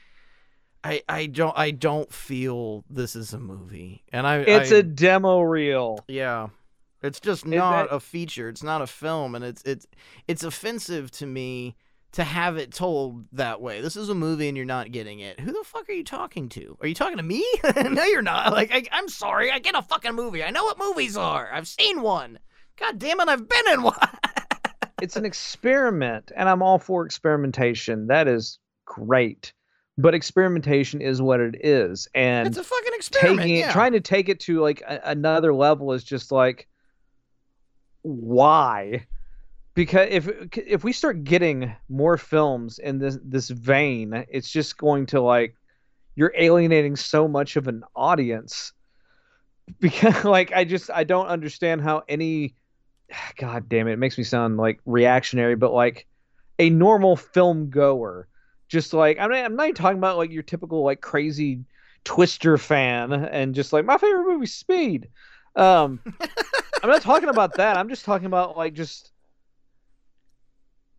I, 0.85 1.03
I 1.09 1.27
don't 1.27 1.57
I 1.57 1.71
don't 1.71 2.13
feel 2.13 2.85
this 2.91 3.17
is 3.17 3.33
a 3.33 3.39
movie. 3.39 4.05
And 4.13 4.27
I 4.27 4.39
It's 4.39 4.73
I, 4.73 4.77
a 4.77 4.83
demo 4.83 5.41
reel. 5.41 6.05
Yeah. 6.09 6.49
It's 7.03 7.21
just 7.21 7.47
not 7.47 7.89
a 7.91 8.01
feature. 8.01 8.49
It's 8.49 8.63
not 8.63 8.83
a 8.83 8.87
film 8.87 9.35
and 9.35 9.45
it's 9.45 9.63
it's 9.63 9.87
it's 10.27 10.43
offensive 10.43 11.11
to 11.13 11.27
me 11.27 11.77
to 12.17 12.25
have 12.25 12.57
it 12.57 12.73
told 12.73 13.27
that 13.33 13.61
way. 13.61 13.83
This 13.83 13.95
is 13.95 14.09
a 14.09 14.15
movie 14.15 14.49
and 14.49 14.57
you're 14.57 14.65
not 14.65 14.91
getting 14.91 15.21
it. 15.21 15.39
Who 15.39 15.53
the 15.53 15.63
fuck 15.65 15.87
are 15.91 15.93
you 15.93 16.03
talking 16.03 16.49
to? 16.51 16.79
Are 16.81 16.89
you 16.89 16.95
talking 16.95 17.19
to 17.19 17.23
me? 17.23 17.45
no, 17.77 18.05
you're 18.05 18.23
not. 18.23 18.47
Like, 18.57 18.73
I, 18.73 18.85
am 18.97 19.09
sorry. 19.09 19.51
I 19.51 19.59
get 19.59 19.75
a 19.75 19.83
fucking 19.83 20.15
movie. 20.15 20.43
I 20.43 20.49
know 20.49 20.65
what 20.65 20.79
movies 20.79 21.15
are. 21.15 21.51
I've 21.53 21.69
seen 21.69 22.01
one. 22.01 22.39
God 22.79 22.99
damn 22.99 23.21
it, 23.21 23.29
I've 23.29 23.47
been 23.47 23.69
in 23.71 23.83
one. 23.83 23.95
it's 25.03 25.17
an 25.17 25.27
experiment, 25.27 26.33
and 26.35 26.49
I'm 26.49 26.63
all 26.63 26.79
for 26.79 27.05
experimentation. 27.05 28.07
That 28.07 28.29
is 28.29 28.59
great. 28.87 29.53
But 29.99 30.15
experimentation 30.15 31.03
is 31.03 31.21
what 31.21 31.41
it 31.41 31.57
is, 31.63 32.09
and 32.15 32.49
it's 32.49 32.57
a 32.57 32.65
fucking 32.65 32.93
experiment. 32.95 33.41
Taking 33.41 33.57
yeah. 33.57 33.69
it, 33.69 33.73
trying 33.73 33.93
to 33.93 34.01
take 34.01 34.31
it 34.31 34.41
to 34.41 34.61
like 34.61 34.81
a, 34.81 35.01
another 35.05 35.53
level 35.53 35.93
is 35.93 36.05
just 36.05 36.33
like, 36.33 36.67
why? 38.03 39.07
Because 39.77 40.09
if 40.11 40.57
if 40.57 40.83
we 40.85 40.93
start 40.93 41.23
getting 41.23 41.71
more 41.91 42.17
films 42.17 42.79
in 42.79 42.99
this 42.99 43.19
this 43.23 43.51
vein, 43.51 44.25
it's 44.31 44.51
just 44.51 44.79
going 44.79 45.05
to 45.07 45.21
like 45.21 45.55
you're 46.17 46.33
alienating 46.35 46.97
so 46.97 47.29
much 47.29 47.55
of 47.55 47.69
an 47.69 47.85
audience. 47.95 48.73
Because 49.81 50.25
like 50.25 50.53
I 50.53 50.63
just 50.63 50.91
I 50.93 51.03
don't 51.03 51.27
understand 51.27 51.83
how 51.83 52.05
any 52.09 52.55
god 53.37 53.69
damn 53.69 53.89
it, 53.89 53.95
it 53.95 53.99
makes 53.99 54.17
me 54.17 54.23
sound 54.23 54.57
like 54.57 54.81
reactionary, 54.87 55.57
but 55.57 55.73
like 55.73 56.07
a 56.61 56.71
normal 56.71 57.17
film 57.17 57.69
goer, 57.69 58.29
just 58.69 58.95
like 58.95 59.19
I'm 59.19 59.29
not, 59.29 59.45
I'm 59.45 59.57
not 59.57 59.65
even 59.65 59.75
talking 59.75 59.99
about 59.99 60.19
like 60.19 60.31
your 60.31 60.45
typical 60.45 60.85
like 60.85 61.01
crazy 61.01 61.65
Twister 62.05 62.57
fan 62.57 63.13
and 63.13 63.57
just 63.57 63.73
like 63.73 63.85
my 63.85 63.99
favorite 63.99 64.33
movie 64.33 64.47
Speed. 64.47 65.09
Um, 65.57 65.99
I'm 66.83 66.89
not 66.89 67.03
talking 67.03 67.29
about 67.29 67.57
that. 67.57 67.77
I'm 67.77 67.89
just 67.89 68.05
talking 68.05 68.27
about 68.27 68.57
like 68.57 68.73
just 68.73 69.11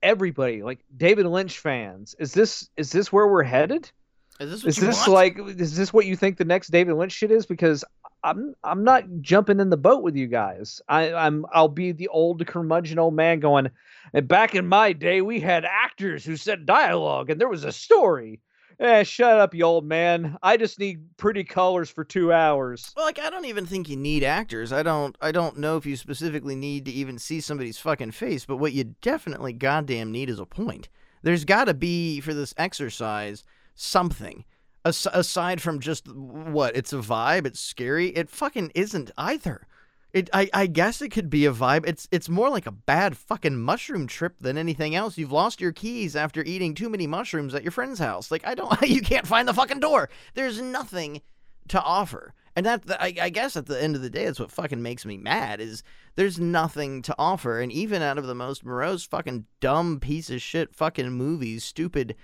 everybody, 0.02 0.64
like 0.64 0.80
David 0.96 1.26
Lynch 1.26 1.60
fans. 1.60 2.16
Is 2.20 2.34
this 2.34 2.70
is 2.78 2.92
this 2.92 3.12
where 3.12 3.28
we're 3.28 3.44
headed? 3.44 3.92
Is 4.40 4.64
this, 4.64 4.78
is 4.78 4.84
this 4.84 5.08
like 5.08 5.40
is 5.40 5.76
this 5.76 5.92
what 5.92 6.06
you 6.06 6.16
think 6.16 6.38
the 6.38 6.46
next 6.46 6.68
David 6.70 6.96
Lynch 6.96 7.12
shit 7.12 7.32
is? 7.32 7.46
Because 7.46 7.84
I'm 8.24 8.56
I'm 8.64 8.84
not 8.84 9.04
jumping 9.22 9.60
in 9.60 9.70
the 9.70 9.78
boat 9.78 10.04
with 10.04 10.16
you 10.16 10.28
guys. 10.28 10.82
I, 10.88 11.14
I'm 11.14 11.46
I'll 11.52 11.68
be 11.68 11.92
the 11.92 12.08
old 12.10 12.46
curmudgeon 12.46 13.00
old 13.00 13.16
man 13.16 13.40
going. 13.40 13.70
And 14.14 14.28
back 14.28 14.56
in 14.56 14.68
my 14.68 14.94
day, 14.94 15.22
we 15.22 15.40
had 15.40 15.66
actors 15.66 16.24
who 16.24 16.36
said 16.36 16.66
dialogue, 16.66 17.30
and 17.30 17.40
there 17.42 17.50
was 17.50 17.64
a 17.64 17.72
story. 17.72 18.40
Eh, 18.80 19.02
shut 19.04 19.40
up, 19.40 19.56
you 19.56 19.64
old 19.64 19.86
man. 19.86 20.38
I 20.44 20.56
just 20.56 20.78
need 20.78 21.18
pretty 21.18 21.44
colors 21.44 21.90
for 21.90 22.04
two 22.04 22.32
hours. 22.32 22.94
Well, 22.96 23.06
like 23.06 23.18
I 23.18 23.32
don't 23.32 23.46
even 23.46 23.66
think 23.66 23.90
you 23.90 23.98
need 23.98 24.24
actors. 24.24 24.72
I 24.72 24.84
don't. 24.84 25.16
I 25.20 25.32
don't 25.32 25.58
know 25.58 25.78
if 25.78 25.86
you 25.86 25.96
specifically 25.96 26.56
need 26.56 26.86
to 26.86 26.92
even 26.92 27.18
see 27.18 27.42
somebody's 27.42 27.80
fucking 27.80 28.12
face. 28.12 28.46
But 28.46 28.58
what 28.58 28.74
you 28.74 28.96
definitely 29.02 29.54
goddamn 29.54 30.12
need 30.12 30.30
is 30.30 30.40
a 30.40 30.46
point. 30.46 30.90
There's 31.24 31.44
got 31.46 31.66
to 31.66 31.74
be 31.74 32.22
for 32.22 32.36
this 32.36 32.54
exercise 32.58 33.44
something 33.74 34.46
As- 34.86 35.08
aside 35.12 35.60
from 35.62 35.80
just 35.80 36.08
what 36.14 36.76
it's 36.78 36.94
a 36.94 36.98
vibe. 36.98 37.48
It's 37.48 37.60
scary. 37.60 38.10
It 38.10 38.30
fucking 38.30 38.72
isn't 38.76 39.10
either. 39.18 39.68
It, 40.14 40.30
I, 40.34 40.50
I 40.54 40.68
guess 40.68 41.02
it 41.02 41.10
could 41.10 41.30
be 41.30 41.46
a 41.46 41.52
vibe. 41.52 41.86
It's 41.86 42.08
it's 42.12 42.30
more 42.30 42.50
like 42.50 42.66
a 42.66 42.72
bad 42.72 43.18
fucking 43.18 43.58
mushroom 43.58 44.08
trip 44.08 44.40
than 44.40 44.58
anything 44.58 44.96
else. 44.96 45.18
You've 45.18 45.34
lost 45.34 45.60
your 45.60 45.74
keys 45.74 46.16
after 46.16 46.44
eating 46.44 46.74
too 46.74 46.90
many 46.90 47.08
mushrooms 47.08 47.54
at 47.54 47.64
your 47.64 47.72
friend's 47.72 48.00
house. 48.00 48.32
Like 48.32 48.48
I 48.48 48.56
don't, 48.56 48.82
you 48.88 49.02
can't 49.02 49.28
find 49.28 49.48
the 49.48 49.54
fucking 49.54 49.82
door. 49.82 50.10
There's 50.34 50.62
nothing 50.62 51.22
to 51.68 51.82
offer, 51.82 52.34
and 52.56 52.66
that 52.66 52.84
I, 53.02 53.14
I 53.22 53.30
guess 53.30 53.58
at 53.58 53.66
the 53.66 53.82
end 53.82 53.98
of 53.98 54.02
the 54.02 54.10
day, 54.10 54.26
that's 54.26 54.40
what 54.40 54.52
fucking 54.52 54.82
makes 54.82 55.06
me 55.06 55.18
mad. 55.18 55.60
Is 55.60 55.84
there's 56.16 56.40
nothing 56.40 57.02
to 57.04 57.16
offer, 57.20 57.60
and 57.60 57.72
even 57.72 58.02
out 58.02 58.18
of 58.18 58.28
the 58.28 58.36
most 58.36 58.64
morose, 58.64 59.04
fucking 59.04 59.46
dumb 59.60 60.00
piece 60.00 60.30
of 60.30 60.42
shit, 60.42 60.74
fucking 60.74 61.12
movies, 61.12 61.66
stupid 61.66 62.16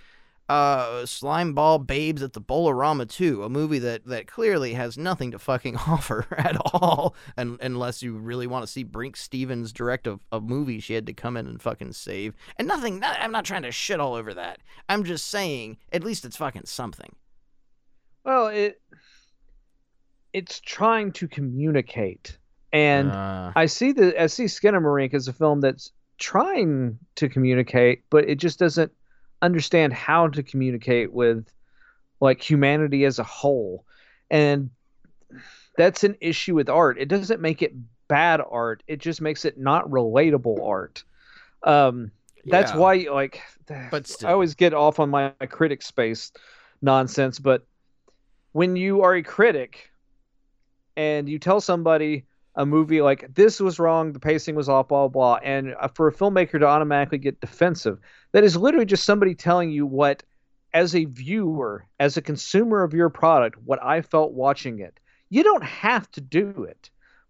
uh, 0.50 1.06
Slime 1.06 1.54
Ball 1.54 1.80
Babes 1.80 2.22
at 2.22 2.34
the 2.34 2.42
Bowl-O-Rama 2.42 3.06
2, 3.06 3.44
a 3.44 3.50
movie 3.50 3.80
that, 3.80 4.06
that 4.06 4.28
clearly 4.28 4.74
has 4.74 4.98
nothing 4.98 5.32
to 5.32 5.40
fucking 5.40 5.78
offer 5.88 6.28
at 6.38 6.58
all, 6.74 7.16
and, 7.38 7.58
unless 7.62 8.04
you 8.04 8.18
really 8.18 8.48
want 8.48 8.64
to 8.64 8.72
see 8.72 8.84
Brinke 8.84 9.18
Stevens 9.18 9.72
direct 9.72 10.08
a, 10.08 10.20
a 10.32 10.42
movie 10.42 10.80
she 10.80 10.94
had 10.94 11.06
to 11.08 11.14
come 11.14 11.38
in 11.38 11.48
and 11.48 11.62
fucking 11.62 11.94
save. 11.94 12.36
And 12.58 12.68
nothing, 12.68 13.00
not, 13.00 13.18
I'm 13.20 13.32
not 13.32 13.46
trying 13.46 13.64
to 13.64 13.72
shit 13.72 14.00
all 14.00 14.16
over 14.16 14.34
that. 14.34 14.60
I'm 14.90 15.04
just 15.04 15.28
saying, 15.28 15.78
at 15.92 16.04
least 16.04 16.26
it's 16.26 16.38
fucking 16.38 16.66
something. 16.66 17.16
Well, 18.24 18.48
it 18.48 18.82
it's 20.32 20.60
trying 20.60 21.12
to 21.14 21.28
communicate. 21.28 22.38
And 22.72 23.12
uh, 23.12 23.52
I 23.56 23.68
see 23.68 23.92
the 23.92 24.20
I 24.22 24.28
see 24.28 24.46
Skinamarink 24.46 25.14
as 25.14 25.28
a 25.28 25.34
film 25.34 25.62
that's 25.62 25.92
trying 26.18 26.98
to 27.16 27.30
communicate, 27.30 28.04
but 28.10 28.28
it 28.28 28.40
just 28.40 28.60
doesn't 28.60 28.92
understand 29.44 29.94
how 29.94 30.30
to 30.30 30.44
communicate 30.44 31.14
with 31.14 31.48
like 32.22 32.42
humanity 32.42 33.06
as 33.06 33.20
a 33.20 33.24
whole. 33.24 33.86
And 34.32 34.72
that's 35.78 36.04
an 36.04 36.16
issue 36.22 36.56
with 36.56 36.70
art. 36.70 37.00
It 37.00 37.08
doesn't 37.10 37.42
make 37.42 37.62
it 37.62 37.74
bad 38.08 38.42
art. 38.48 38.84
It 38.88 39.00
just 39.00 39.22
makes 39.22 39.46
it 39.46 39.58
not 39.58 39.90
relatable 39.90 40.68
art. 40.68 41.04
Um 41.64 42.12
that's 42.50 42.72
Yeah. 42.72 42.80
why 42.80 43.08
like 43.12 43.42
But 43.92 44.08
still. 44.08 44.30
I 44.30 44.34
always 44.34 44.56
get 44.56 44.74
off 44.74 45.00
on 45.00 45.10
my, 45.10 45.34
my 45.40 45.48
critic 45.48 45.82
space 45.82 46.32
nonsense, 46.82 47.40
but 47.40 47.66
when 48.54 48.76
you 48.76 49.04
are 49.04 49.16
a 49.16 49.24
critic 49.24 49.90
and 50.96 51.28
you 51.28 51.40
tell 51.40 51.62
somebody 51.62 52.26
a 52.56 52.66
movie 52.66 53.02
like 53.02 53.34
this 53.34 53.60
was 53.60 53.80
wrong, 53.80 54.14
the 54.14 54.20
pacing 54.20 54.56
was 54.56 54.70
off, 54.70 54.88
blah 54.90 55.08
blah, 55.08 55.38
blah 55.38 55.40
and 55.44 55.76
uh, 55.80 55.88
for 55.88 56.08
a 56.08 56.14
filmmaker 56.14 56.60
to 56.60 56.66
automatically 56.66 57.18
get 57.18 57.40
defensive, 57.42 58.00
that 58.32 58.44
is 58.44 58.56
literally 58.58 58.86
just 58.86 59.06
somebody 59.06 59.36
telling 59.36 59.72
you 59.72 59.86
what, 59.86 60.24
as 60.74 60.96
a 60.96 61.06
viewer, 61.06 61.88
as 62.00 62.18
a 62.18 62.22
consumer 62.22 62.84
of 62.84 62.94
your 62.94 63.10
product, 63.10 63.58
what 63.64 63.84
I 63.84 64.02
felt 64.02 64.34
watching 64.34 64.80
it. 64.80 65.00
You 65.30 65.44
don't 65.44 65.64
have 65.64 66.10
to 66.12 66.22
do 66.22 66.66
it, 66.70 66.90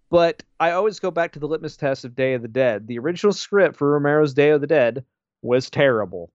But 0.10 0.44
I 0.60 0.72
always 0.72 1.00
go 1.00 1.10
back 1.10 1.32
to 1.34 1.40
the 1.40 1.48
litmus 1.48 1.76
test 1.76 2.06
of 2.06 2.16
Day 2.16 2.36
of 2.36 2.44
the 2.44 2.48
Dead. 2.48 2.88
The 2.88 3.00
original 3.00 3.34
script 3.34 3.78
for 3.78 3.92
Romero's 3.92 4.34
Day 4.36 4.52
of 4.52 4.62
the 4.62 4.68
Dead 4.68 5.04
was 5.42 5.70
terrible. 5.72 6.32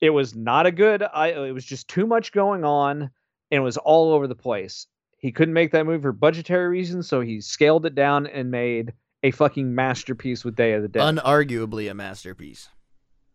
It 0.00 0.10
was 0.10 0.34
not 0.34 0.66
a 0.66 0.72
good. 0.72 1.02
I. 1.02 1.28
It 1.32 1.52
was 1.52 1.64
just 1.64 1.88
too 1.88 2.06
much 2.06 2.32
going 2.32 2.64
on, 2.64 3.02
and 3.02 3.10
it 3.50 3.60
was 3.60 3.76
all 3.76 4.12
over 4.14 4.26
the 4.26 4.34
place. 4.34 4.86
He 5.22 5.30
couldn't 5.30 5.54
make 5.54 5.70
that 5.70 5.86
movie 5.86 6.02
for 6.02 6.12
budgetary 6.12 6.68
reasons, 6.68 7.08
so 7.08 7.20
he 7.20 7.40
scaled 7.40 7.86
it 7.86 7.94
down 7.94 8.26
and 8.26 8.50
made 8.50 8.92
a 9.22 9.30
fucking 9.30 9.72
masterpiece 9.72 10.44
with 10.44 10.56
Day 10.56 10.72
of 10.72 10.82
the 10.82 10.88
Dead. 10.88 11.02
Unarguably 11.02 11.88
a 11.88 11.94
masterpiece. 11.94 12.68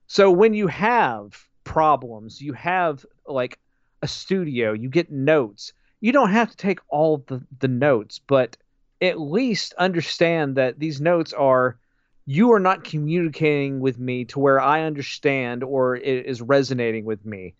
So 0.07 0.29
when 0.29 0.53
you 0.53 0.67
have 0.67 1.47
problems, 1.63 2.41
you 2.41 2.51
have 2.53 3.05
like 3.25 3.57
a 4.01 4.07
studio, 4.07 4.73
you 4.73 4.89
get 4.89 5.09
notes. 5.09 5.71
You 6.01 6.11
don't 6.11 6.31
have 6.31 6.51
to 6.51 6.57
take 6.57 6.79
all 6.89 7.23
the, 7.27 7.41
the 7.59 7.69
notes, 7.69 8.19
but 8.19 8.57
at 9.01 9.19
least 9.19 9.73
understand 9.77 10.55
that 10.55 10.79
these 10.79 10.99
notes 10.99 11.31
are 11.31 11.77
you 12.25 12.51
are 12.51 12.59
not 12.59 12.83
communicating 12.83 13.79
with 13.79 13.97
me 13.97 14.25
to 14.25 14.39
where 14.39 14.59
I 14.59 14.83
understand 14.83 15.63
or 15.63 15.95
it 15.95 16.25
is 16.25 16.41
resonating 16.41 17.05
with 17.05 17.25
me. 17.25 17.55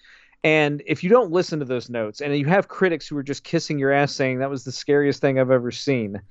And 0.48 0.82
if 0.86 1.04
you 1.04 1.10
don't 1.10 1.34
listen 1.34 1.60
to 1.60 1.66
those 1.66 1.90
notes 1.90 2.22
and 2.22 2.34
you 2.34 2.46
have 2.46 2.70
critics 2.70 3.06
who 3.06 3.18
are 3.18 3.24
just 3.24 3.44
kissing 3.44 3.78
your 3.78 3.92
ass 3.92 4.16
saying 4.16 4.40
that 4.40 4.50
was 4.50 4.64
the 4.64 4.72
scariest 4.72 5.20
thing 5.20 5.38
I've 5.38 5.52
ever 5.52 5.72
seen, 5.72 6.22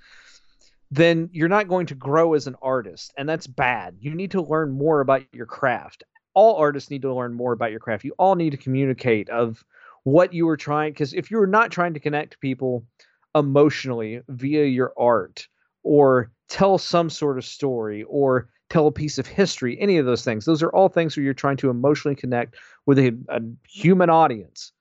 then 0.90 1.28
you're 1.34 1.50
not 1.50 1.68
going 1.68 1.84
to 1.88 1.94
grow 1.94 2.32
as 2.32 2.46
an 2.46 2.56
artist. 2.62 3.12
And 3.18 3.28
that's 3.28 3.46
bad. 3.46 3.98
You 4.00 4.14
need 4.14 4.30
to 4.30 4.40
learn 4.40 4.70
more 4.70 5.00
about 5.00 5.24
your 5.34 5.44
craft. 5.44 6.02
All 6.32 6.56
artists 6.56 6.88
need 6.88 7.02
to 7.02 7.12
learn 7.12 7.34
more 7.34 7.52
about 7.52 7.72
your 7.72 7.80
craft. 7.80 8.04
You 8.04 8.14
all 8.18 8.36
need 8.36 8.52
to 8.52 8.56
communicate 8.56 9.28
of 9.28 9.62
what 10.04 10.32
you 10.32 10.46
were 10.46 10.56
trying 10.56 10.94
because 10.94 11.12
if 11.12 11.30
you're 11.30 11.46
not 11.46 11.70
trying 11.70 11.92
to 11.92 12.00
connect 12.00 12.40
people 12.40 12.86
emotionally 13.34 14.22
via 14.28 14.64
your 14.64 14.94
art 14.96 15.46
or 15.82 16.30
tell 16.48 16.78
some 16.78 17.10
sort 17.10 17.36
of 17.36 17.44
story 17.44 18.02
or 18.04 18.48
tell 18.68 18.86
a 18.86 18.92
piece 18.92 19.18
of 19.18 19.26
history, 19.26 19.78
any 19.80 19.98
of 19.98 20.06
those 20.06 20.24
things. 20.24 20.44
Those 20.44 20.62
are 20.62 20.70
all 20.70 20.88
things 20.88 21.16
where 21.16 21.24
you're 21.24 21.34
trying 21.34 21.56
to 21.58 21.70
emotionally 21.70 22.16
connect 22.16 22.56
with 22.84 22.98
a, 22.98 23.16
a 23.28 23.40
human 23.68 24.10
audience. 24.10 24.72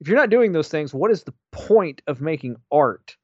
If 0.00 0.08
you're 0.08 0.18
not 0.18 0.30
doing 0.30 0.52
those 0.52 0.68
things, 0.68 0.94
what 0.94 1.10
is 1.10 1.24
the 1.24 1.34
point 1.50 2.02
of 2.06 2.20
making 2.20 2.56
art? 2.70 3.16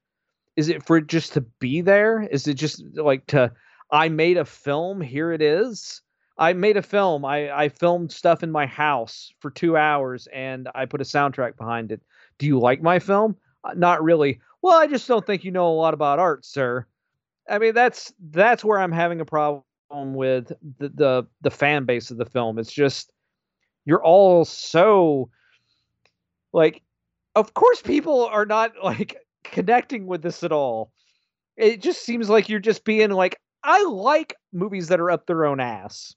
Is 0.55 0.69
it 0.69 0.85
for 0.85 0.97
it 0.97 1.07
just 1.07 1.33
to 1.33 1.41
be 1.41 1.81
there? 1.81 2.21
Is 2.23 2.47
it 2.47 2.55
just 2.55 2.83
like 2.95 3.25
to 3.27 3.51
I 3.91 4.09
made 4.09 4.37
a 4.37 4.45
film, 4.45 5.01
here 5.01 5.31
it 5.31 5.41
is? 5.41 6.01
I 6.37 6.53
made 6.53 6.77
a 6.77 6.81
film. 6.81 7.25
I, 7.25 7.51
I 7.51 7.69
filmed 7.69 8.11
stuff 8.11 8.43
in 8.43 8.51
my 8.51 8.65
house 8.65 9.33
for 9.39 9.51
two 9.51 9.75
hours 9.75 10.27
and 10.33 10.69
I 10.73 10.85
put 10.85 11.01
a 11.01 11.05
soundtrack 11.05 11.57
behind 11.57 11.91
it. 11.91 12.01
Do 12.37 12.45
you 12.45 12.59
like 12.59 12.81
my 12.81 12.99
film? 12.99 13.35
Uh, 13.63 13.73
not 13.75 14.01
really. 14.03 14.39
Well, 14.61 14.77
I 14.77 14.87
just 14.87 15.07
don't 15.07 15.25
think 15.25 15.43
you 15.43 15.51
know 15.51 15.67
a 15.67 15.75
lot 15.75 15.93
about 15.93 16.19
art, 16.19 16.45
sir. 16.45 16.85
I 17.49 17.57
mean, 17.57 17.73
that's 17.73 18.13
that's 18.31 18.63
where 18.63 18.79
I'm 18.79 18.91
having 18.91 19.19
a 19.19 19.25
problem 19.25 19.63
with 19.91 20.51
the 20.77 20.89
the, 20.89 21.23
the 21.41 21.51
fan 21.51 21.85
base 21.85 22.11
of 22.11 22.17
the 22.17 22.25
film. 22.25 22.59
It's 22.59 22.71
just 22.71 23.11
you're 23.85 24.03
all 24.03 24.45
so 24.45 25.29
like 26.53 26.81
of 27.35 27.53
course 27.53 27.81
people 27.81 28.25
are 28.25 28.45
not 28.45 28.73
like 28.83 29.17
connecting 29.43 30.07
with 30.07 30.21
this 30.21 30.43
at 30.43 30.51
all. 30.51 30.91
It 31.57 31.81
just 31.81 32.03
seems 32.03 32.29
like 32.29 32.49
you're 32.49 32.59
just 32.59 32.83
being 32.85 33.09
like 33.11 33.39
I 33.63 33.83
like 33.83 34.35
movies 34.53 34.87
that 34.87 34.99
are 34.99 35.11
up 35.11 35.25
their 35.25 35.45
own 35.45 35.59
ass. 35.59 36.15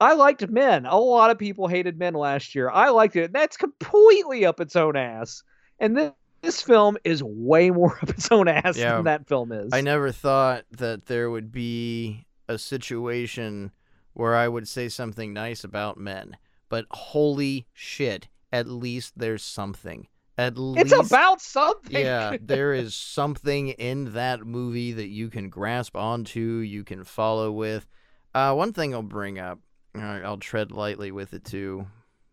I 0.00 0.14
liked 0.14 0.46
Men. 0.50 0.84
A 0.84 0.98
lot 0.98 1.30
of 1.30 1.38
people 1.38 1.68
hated 1.68 1.98
Men 1.98 2.14
last 2.14 2.54
year. 2.54 2.68
I 2.68 2.88
liked 2.90 3.14
it. 3.16 3.32
That's 3.32 3.56
completely 3.56 4.44
up 4.44 4.60
its 4.60 4.74
own 4.74 4.96
ass. 4.96 5.42
And 5.78 5.96
this, 5.96 6.12
this 6.42 6.60
film 6.60 6.98
is 7.04 7.22
way 7.22 7.70
more 7.70 7.96
up 8.02 8.10
its 8.10 8.30
own 8.32 8.48
ass 8.48 8.76
Yeah. 8.76 8.96
than 8.96 9.04
that 9.04 9.28
film 9.28 9.52
is. 9.52 9.70
I 9.72 9.80
never 9.80 10.10
thought 10.10 10.64
that 10.72 11.06
there 11.06 11.30
would 11.30 11.52
be 11.52 12.26
a 12.48 12.58
situation 12.58 13.72
where 14.14 14.34
I 14.34 14.48
would 14.48 14.68
say 14.68 14.88
something 14.88 15.32
nice 15.32 15.64
about 15.64 15.96
men, 15.98 16.36
but 16.68 16.86
holy 16.90 17.66
shit, 17.72 18.28
at 18.52 18.66
least 18.68 19.14
there's 19.18 19.42
something. 19.42 20.08
At 20.38 20.56
least 20.58 20.92
It's 20.92 21.10
about 21.10 21.40
something. 21.40 22.02
yeah, 22.04 22.36
there 22.42 22.72
is 22.72 22.94
something 22.94 23.68
in 23.68 24.12
that 24.14 24.44
movie 24.46 24.92
that 24.92 25.08
you 25.08 25.28
can 25.28 25.48
grasp 25.50 25.96
onto, 25.96 26.40
you 26.40 26.84
can 26.84 27.04
follow 27.04 27.52
with. 27.52 27.86
Uh, 28.34 28.54
one 28.54 28.72
thing 28.72 28.94
I'll 28.94 29.02
bring 29.02 29.38
up, 29.38 29.58
right, 29.94 30.22
I'll 30.22 30.38
tread 30.38 30.72
lightly 30.72 31.12
with 31.12 31.34
it 31.34 31.44
too. 31.44 31.86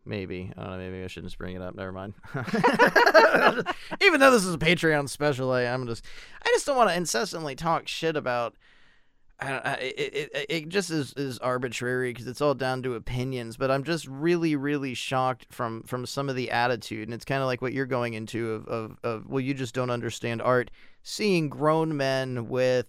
Maybe. 0.05 0.51
I 0.57 0.61
don't 0.63 0.71
know. 0.71 0.77
Maybe 0.77 1.03
I 1.03 1.07
shouldn't 1.07 1.27
just 1.29 1.37
bring 1.37 1.55
it 1.55 1.61
up. 1.61 1.75
Never 1.75 1.91
mind. 1.91 2.13
Even 4.01 4.19
though 4.19 4.31
this 4.31 4.45
is 4.45 4.53
a 4.55 4.57
Patreon 4.57 5.07
special, 5.09 5.51
I, 5.51 5.63
I'm 5.65 5.85
just, 5.85 6.03
I 6.41 6.47
just 6.47 6.65
don't 6.65 6.77
want 6.77 6.89
to 6.89 6.95
incessantly 6.95 7.55
talk 7.55 7.87
shit 7.87 8.15
about. 8.15 8.55
I 9.41 9.49
don't, 9.49 9.65
it, 9.81 10.31
it, 10.33 10.45
it 10.49 10.69
just 10.69 10.91
is, 10.91 11.13
is 11.13 11.39
arbitrary 11.39 12.11
because 12.11 12.27
it's 12.27 12.41
all 12.41 12.53
down 12.53 12.83
to 12.83 12.95
opinions. 12.95 13.55
But 13.55 13.71
I'm 13.71 13.83
just 13.83 14.05
really, 14.07 14.55
really 14.55 14.93
shocked 14.93 15.47
from 15.49 15.83
from 15.83 16.05
some 16.05 16.27
of 16.29 16.35
the 16.35 16.51
attitude, 16.51 17.07
and 17.07 17.13
it's 17.13 17.25
kind 17.25 17.41
of 17.41 17.47
like 17.47 17.61
what 17.61 17.71
you're 17.71 17.85
going 17.85 18.15
into 18.15 18.51
of, 18.51 18.67
of 18.67 18.97
of 19.03 19.27
well, 19.27 19.39
you 19.39 19.53
just 19.53 19.73
don't 19.73 19.89
understand 19.89 20.41
art. 20.41 20.71
Seeing 21.03 21.47
grown 21.47 21.95
men 21.95 22.49
with 22.49 22.87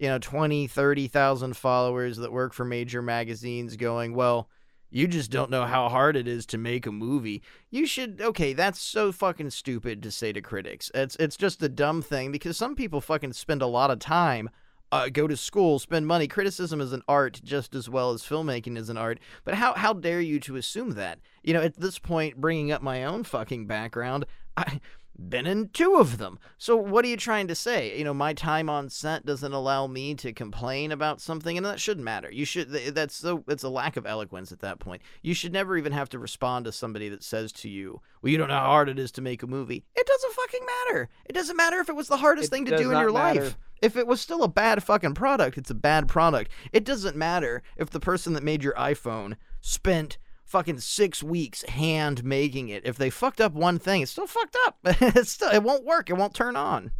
you 0.00 0.08
know 0.08 0.18
20 0.18 0.66
30,000 0.66 1.56
followers 1.56 2.16
that 2.16 2.32
work 2.32 2.54
for 2.54 2.64
major 2.64 3.00
magazines 3.00 3.76
going, 3.76 4.16
"Well, 4.16 4.48
you 4.90 5.06
just 5.06 5.30
don't 5.30 5.50
know 5.50 5.64
how 5.64 5.88
hard 5.88 6.16
it 6.16 6.26
is 6.26 6.44
to 6.46 6.58
make 6.58 6.86
a 6.86 6.92
movie." 6.92 7.40
You 7.70 7.86
should 7.86 8.20
okay, 8.20 8.52
that's 8.52 8.80
so 8.80 9.12
fucking 9.12 9.50
stupid 9.50 10.02
to 10.02 10.10
say 10.10 10.32
to 10.32 10.40
critics. 10.40 10.90
It's 10.92 11.14
it's 11.20 11.36
just 11.36 11.62
a 11.62 11.68
dumb 11.68 12.02
thing 12.02 12.32
because 12.32 12.56
some 12.56 12.74
people 12.74 13.00
fucking 13.00 13.34
spend 13.34 13.62
a 13.62 13.68
lot 13.68 13.92
of 13.92 14.00
time 14.00 14.50
uh, 14.94 15.08
go 15.08 15.26
to 15.26 15.36
school, 15.36 15.80
spend 15.80 16.06
money. 16.06 16.28
Criticism 16.28 16.80
is 16.80 16.92
an 16.92 17.02
art 17.08 17.40
just 17.42 17.74
as 17.74 17.88
well 17.88 18.12
as 18.12 18.22
filmmaking 18.22 18.78
is 18.78 18.88
an 18.88 18.96
art. 18.96 19.18
But 19.42 19.54
how 19.54 19.74
how 19.74 19.92
dare 19.92 20.20
you 20.20 20.38
to 20.40 20.54
assume 20.54 20.90
that? 20.90 21.18
You 21.42 21.52
know, 21.52 21.62
at 21.62 21.74
this 21.74 21.98
point, 21.98 22.40
bringing 22.40 22.70
up 22.70 22.80
my 22.80 23.02
own 23.02 23.24
fucking 23.24 23.66
background, 23.66 24.24
I 24.56 24.80
been 25.16 25.46
in 25.46 25.68
two 25.68 25.96
of 25.96 26.18
them. 26.18 26.38
So 26.58 26.76
what 26.76 27.04
are 27.04 27.08
you 27.08 27.16
trying 27.16 27.46
to 27.48 27.54
say? 27.54 27.96
You 27.96 28.04
know, 28.04 28.14
my 28.14 28.32
time 28.32 28.68
on 28.68 28.88
set 28.90 29.24
doesn't 29.24 29.52
allow 29.52 29.86
me 29.86 30.14
to 30.16 30.32
complain 30.32 30.90
about 30.92 31.20
something, 31.20 31.56
and 31.56 31.64
that 31.64 31.80
shouldn't 31.80 32.04
matter. 32.04 32.30
You 32.30 32.44
should. 32.44 32.70
That's 32.70 33.14
so. 33.14 33.44
It's 33.48 33.62
a 33.62 33.68
lack 33.68 33.96
of 33.96 34.06
eloquence 34.06 34.52
at 34.52 34.60
that 34.60 34.80
point. 34.80 35.02
You 35.22 35.34
should 35.34 35.52
never 35.52 35.76
even 35.76 35.92
have 35.92 36.08
to 36.10 36.18
respond 36.18 36.64
to 36.64 36.72
somebody 36.72 37.08
that 37.08 37.22
says 37.22 37.52
to 37.52 37.68
you, 37.68 38.00
"Well, 38.22 38.30
you 38.32 38.38
don't 38.38 38.48
know 38.48 38.54
how 38.58 38.66
hard 38.66 38.88
it 38.88 38.98
is 38.98 39.12
to 39.12 39.22
make 39.22 39.42
a 39.42 39.46
movie." 39.46 39.84
It 39.94 40.06
doesn't 40.06 40.32
fucking 40.32 40.66
matter. 40.86 41.08
It 41.26 41.32
doesn't 41.32 41.56
matter 41.56 41.78
if 41.78 41.88
it 41.88 41.96
was 41.96 42.08
the 42.08 42.16
hardest 42.18 42.48
It 42.48 42.50
thing 42.50 42.64
to 42.66 42.76
do 42.76 42.90
in 42.90 42.98
your 42.98 43.12
matter. 43.12 43.40
life. 43.42 43.58
If 43.82 43.96
it 43.96 44.06
was 44.06 44.20
still 44.20 44.42
a 44.42 44.48
bad 44.48 44.82
fucking 44.82 45.14
product, 45.14 45.58
it's 45.58 45.70
a 45.70 45.74
bad 45.74 46.08
product. 46.08 46.50
It 46.72 46.84
doesn't 46.84 47.16
matter 47.16 47.62
if 47.76 47.90
the 47.90 48.00
person 48.00 48.32
that 48.32 48.42
made 48.42 48.62
your 48.62 48.74
iPhone 48.74 49.36
spent 49.60 50.18
fucking 50.44 50.78
six 50.78 51.22
weeks 51.22 51.62
hand 51.62 52.24
making 52.24 52.68
it. 52.68 52.84
If 52.84 52.96
they 52.96 53.10
fucked 53.10 53.40
up 53.40 53.52
one 53.52 53.78
thing, 53.78 54.02
it's 54.02 54.12
still 54.12 54.26
fucked 54.26 54.56
up. 54.66 54.78
it's 54.84 55.32
still 55.32 55.50
it 55.50 55.62
won't 55.62 55.84
work. 55.84 56.10
It 56.10 56.16
won't 56.16 56.34
turn 56.34 56.56
on. 56.56 56.90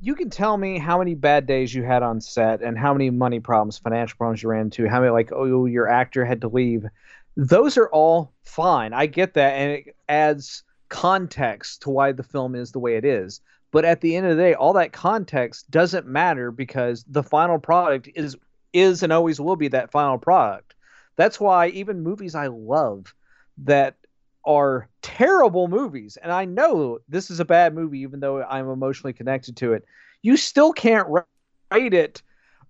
you 0.00 0.14
can 0.14 0.30
tell 0.30 0.56
me 0.56 0.78
how 0.78 0.98
many 0.98 1.14
bad 1.14 1.46
days 1.46 1.74
you 1.74 1.82
had 1.82 2.02
on 2.02 2.20
set 2.20 2.62
and 2.62 2.78
how 2.78 2.92
many 2.92 3.10
money 3.10 3.40
problems, 3.40 3.78
financial 3.78 4.16
problems 4.16 4.42
you 4.42 4.48
ran 4.48 4.62
into, 4.62 4.88
how 4.88 5.00
many 5.00 5.10
like 5.10 5.30
oh 5.32 5.66
your 5.66 5.88
actor 5.88 6.24
had 6.24 6.40
to 6.42 6.48
leave. 6.48 6.84
Those 7.36 7.76
are 7.76 7.88
all 7.88 8.32
fine. 8.44 8.92
I 8.92 9.06
get 9.06 9.34
that 9.34 9.52
and 9.52 9.72
it 9.72 9.96
adds 10.08 10.62
context 10.88 11.82
to 11.82 11.90
why 11.90 12.12
the 12.12 12.22
film 12.22 12.54
is 12.54 12.72
the 12.72 12.78
way 12.78 12.96
it 12.96 13.04
is. 13.04 13.40
But 13.70 13.84
at 13.84 14.00
the 14.00 14.16
end 14.16 14.26
of 14.26 14.36
the 14.36 14.42
day, 14.42 14.54
all 14.54 14.72
that 14.74 14.92
context 14.92 15.70
doesn't 15.70 16.06
matter 16.06 16.50
because 16.50 17.04
the 17.06 17.22
final 17.22 17.58
product 17.58 18.08
is 18.14 18.36
is 18.72 19.02
and 19.02 19.12
always 19.12 19.40
will 19.40 19.56
be 19.56 19.68
that 19.68 19.90
final 19.90 20.18
product. 20.18 20.74
That's 21.18 21.38
why 21.38 21.68
even 21.68 22.02
movies 22.02 22.34
I 22.34 22.46
love 22.46 23.12
that 23.64 23.96
are 24.46 24.88
terrible 25.02 25.68
movies, 25.68 26.16
and 26.22 26.32
I 26.32 26.46
know 26.46 27.00
this 27.08 27.30
is 27.30 27.40
a 27.40 27.44
bad 27.44 27.74
movie, 27.74 27.98
even 28.00 28.20
though 28.20 28.42
I'm 28.42 28.70
emotionally 28.70 29.12
connected 29.12 29.56
to 29.58 29.74
it. 29.74 29.84
You 30.22 30.38
still 30.38 30.72
can't 30.72 31.08
rate 31.70 31.92
it. 31.92 32.22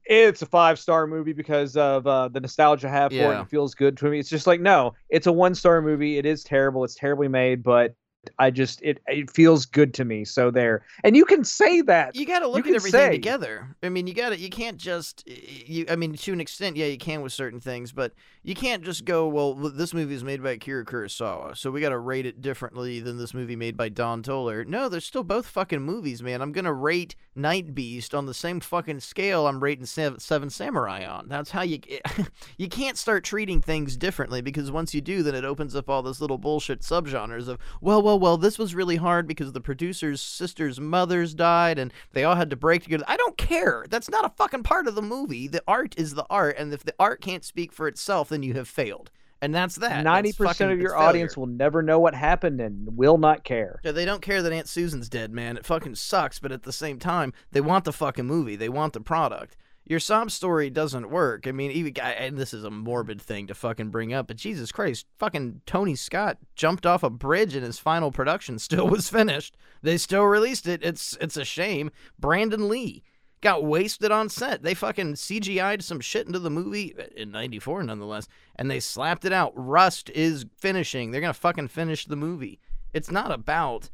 It's 0.07 0.43
a 0.43 0.47
five 0.47 0.79
star 0.79 1.07
movie 1.07 1.35
because 1.35 1.77
of 1.77 2.07
uh, 2.07 2.29
the 2.29 2.41
nostalgia 2.41 2.89
I 2.89 2.93
have 2.93 3.13
for 3.13 3.35
it. 3.35 3.41
It 3.43 3.49
feels 3.51 3.75
good 3.75 3.97
to 3.99 4.07
me. 4.07 4.19
It's 4.19 4.31
just 4.31 4.47
like 4.47 4.61
no, 4.61 4.95
it's 5.11 5.27
a 5.27 5.33
one 5.33 5.55
star 5.55 5.83
movie. 5.83 6.19
It 6.19 6.27
is 6.27 6.43
terrible. 6.43 6.83
It's 6.85 6.95
terribly 6.95 7.29
made, 7.29 7.63
but 7.63 7.95
I 8.39 8.51
just 8.51 8.81
it 8.83 9.01
it 9.07 9.31
feels 9.31 9.67
good 9.67 9.95
to 9.95 10.05
me. 10.05 10.25
So 10.25 10.51
there, 10.51 10.85
and 11.05 11.17
you 11.17 11.25
can 11.25 11.45
say 11.45 11.81
that. 11.83 12.15
You 12.15 12.27
got 12.27 12.41
to 12.41 12.49
look 12.49 12.67
at 12.67 12.75
everything 12.75 13.01
say- 13.01 13.11
together. 13.11 13.77
I 13.83 13.89
mean, 13.89 14.07
you 14.07 14.15
got 14.15 14.31
to 14.31 14.39
you 14.39 14.51
can't 14.51 14.77
just 14.77 15.27
you 15.27 15.87
I 15.89 15.97
mean 15.97 16.15
to 16.15 16.33
an 16.33 16.41
extent, 16.41 16.77
yeah, 16.77 16.87
you 16.87 16.99
can 16.99 17.23
with 17.23 17.33
certain 17.33 17.61
things, 17.61 17.93
but 17.93 18.13
you 18.43 18.55
can't 18.55 18.83
just 18.83 19.05
go, 19.05 19.29
well, 19.29 19.55
this 19.55 19.93
movie 19.93 20.15
is 20.15 20.25
made 20.25 20.43
by 20.43 20.53
Akira 20.53 20.85
Kurosawa, 20.85 21.57
so 21.57 21.71
we 21.71 21.81
got 21.81 21.91
to 21.91 21.99
rate 21.99 22.25
it 22.25 22.41
differently 22.41 23.01
than 23.01 23.19
this 23.19 23.35
movie 23.35 23.57
made 23.57 23.77
by 23.77 23.89
Don 23.89 24.23
Dohler. 24.23 24.67
No, 24.67 24.89
they're 24.89 25.01
still 25.01 25.23
both 25.25 25.47
fucking 25.47 25.83
movies, 25.83 26.23
man. 26.23 26.41
I'm 26.41 26.53
going 26.53 26.65
to 26.65 26.73
rate 26.73 27.15
Night 27.35 27.75
Beast 27.75 28.15
on 28.15 28.27
the 28.27 28.35
same 28.35 28.61
fucking 28.61 29.01
scale 29.01 29.47
I'm 29.47 29.63
rating 29.63 29.87
Seven, 29.87 30.19
Seven 30.19 30.51
Samurai 30.51 31.05
on. 31.05 31.29
That's 31.29 31.51
how 31.51 31.63
you 31.63 31.81
you 32.59 32.69
can't 32.69 32.97
start 32.97 33.25
treating 33.25 33.61
things 33.61 33.97
differently 33.97 34.41
because 34.41 34.71
once 34.71 34.95
you 34.95 35.01
do, 35.01 35.23
then 35.23 35.35
it 35.35 35.45
opens 35.45 35.77
up 35.77 35.91
all 35.91 36.03
this 36.03 36.21
little 36.21 36.39
bullshit 36.39 36.81
subgenres 36.81 37.49
of, 37.49 37.59
well, 37.81 38.03
well, 38.03 38.18
well, 38.19 38.37
this 38.37 38.59
was 38.59 38.75
really 38.75 38.97
hard 38.97 39.27
because 39.27 39.53
the 39.53 39.61
producer's 39.61 40.21
sister's 40.21 40.81
mothers 40.81 41.35
died 41.35 41.79
and 41.79 41.93
they 42.13 42.25
all 42.25 42.35
had 42.35 42.51
to 42.51 42.57
break 42.57 42.83
together. 42.83 43.05
I 43.09 43.17
don't 43.17 43.39
care. 43.39 43.87
That's 43.89 44.11
not 44.11 44.25
a 44.25 44.31
fucking 44.37 44.63
part 44.63 44.87
of 44.87 44.95
the 44.95 45.03
movie. 45.03 45.49
The 45.49 45.63
art 45.67 45.95
is 45.97 46.15
the 46.15 46.27
art, 46.29 46.57
and 46.59 46.73
if 46.73 46.85
the 46.85 46.95
art 46.99 47.21
can't 47.21 47.45
speak 47.45 47.73
for 47.73 47.89
itself, 47.89 48.29
then 48.29 48.43
you 48.43 48.55
have 48.55 48.69
failed. 48.69 49.11
And 49.41 49.55
that's 49.55 49.77
that. 49.77 50.03
Ninety 50.03 50.33
percent 50.33 50.73
of 50.73 50.81
your 50.81 50.91
failure. 50.91 51.09
audience 51.09 51.37
will 51.37 51.47
never 51.47 51.81
know 51.81 52.01
what 52.01 52.15
happened 52.15 52.61
and 52.61 52.97
will 52.97 53.19
not 53.19 53.45
care. 53.45 53.81
Yeah, 53.85 53.93
they 53.93 54.05
don't 54.05 54.23
care 54.23 54.43
that 54.43 54.53
Aunt 54.53 54.69
Susan's 54.69 55.09
dead, 55.09 55.33
man. 55.33 55.57
It 55.57 55.65
fucking 55.65 55.95
sucks, 55.95 56.41
but 56.41 56.51
at 56.51 56.65
the 56.65 56.73
same 56.73 56.99
time, 56.99 57.33
they 57.53 57.61
want 57.61 57.85
the 57.85 57.93
fucking 57.93 58.27
movie. 58.27 58.57
They 58.57 58.69
want 58.69 58.95
the 58.95 59.01
product. 59.01 59.57
Your 59.89 60.01
sob 60.01 60.31
story 60.31 60.69
doesn't 60.69 61.09
work. 61.09 61.47
I 61.47 61.53
mean, 61.53 61.71
even 61.71 61.97
and 61.97 62.37
this 62.37 62.53
is 62.53 62.63
a 62.63 62.71
morbid 62.71 63.23
thing 63.23 63.47
to 63.47 63.55
fucking 63.55 63.89
bring 63.89 64.13
up, 64.13 64.27
but 64.27 64.37
Jesus 64.37 64.71
Christ, 64.71 65.07
fucking 65.19 65.63
Tony 65.65 65.97
Scott 65.97 66.37
jumped 66.55 66.85
off 66.85 67.03
a 67.03 67.09
bridge 67.09 67.55
and 67.55 67.65
his 67.65 67.79
final 67.79 68.13
production 68.13 68.59
still 68.59 68.87
was 68.87 69.09
finished. 69.09 69.57
They 69.81 69.97
still 69.97 70.25
released 70.25 70.69
it. 70.69 70.85
It's 70.85 71.17
it's 71.23 71.39
a 71.39 71.45
shame. 71.45 71.91
Brandon 72.19 72.69
Lee 72.69 73.03
got 73.41 73.65
wasted 73.65 74.13
on 74.13 74.29
set. 74.29 74.63
They 74.63 74.75
fucking 74.75 75.15
CGI'd 75.15 75.83
some 75.83 76.01
shit 76.01 76.27
into 76.27 76.39
the 76.39 76.51
movie 76.51 76.95
uh, 76.99 77.05
in 77.17 77.31
94 77.31 77.85
nonetheless, 77.85 78.29
and 78.57 78.71
they 78.71 78.81
slapped 78.81 79.25
it 79.25 79.33
out. 79.33 79.53
Rust 79.55 80.11
is 80.11 80.45
finishing. 80.59 81.11
They're 81.11 81.23
going 81.23 81.33
to 81.33 81.41
fucking 81.41 81.69
finish 81.69 82.05
the 82.05 82.17
movie. 82.17 82.61
It's 82.93 83.11
not 83.11 83.31
about 83.31 83.89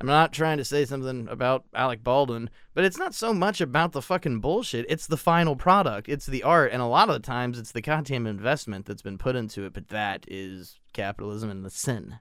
I'm 0.00 0.06
not 0.06 0.32
trying 0.32 0.58
to 0.58 0.64
say 0.64 0.84
something 0.84 1.28
about 1.28 1.64
Alec 1.74 2.02
Baldwin, 2.02 2.50
but 2.74 2.84
it's 2.84 2.98
not 2.98 3.14
so 3.14 3.32
much 3.32 3.60
about 3.60 3.92
the 3.92 4.02
fucking 4.02 4.40
bullshit. 4.40 4.86
It's 4.88 5.06
the 5.06 5.16
final 5.16 5.56
product. 5.56 6.08
It's 6.08 6.26
the 6.26 6.42
art, 6.42 6.72
and 6.72 6.82
a 6.82 6.86
lot 6.86 7.08
of 7.08 7.14
the 7.14 7.20
times 7.26 7.58
it's 7.58 7.72
the 7.72 7.80
goddamn 7.80 8.26
investment 8.26 8.86
that's 8.86 9.02
been 9.02 9.18
put 9.18 9.36
into 9.36 9.64
it. 9.64 9.72
But 9.72 9.88
that 9.88 10.24
is 10.28 10.78
capitalism 10.92 11.50
and 11.50 11.64
the 11.64 11.70
sin. 11.70 12.16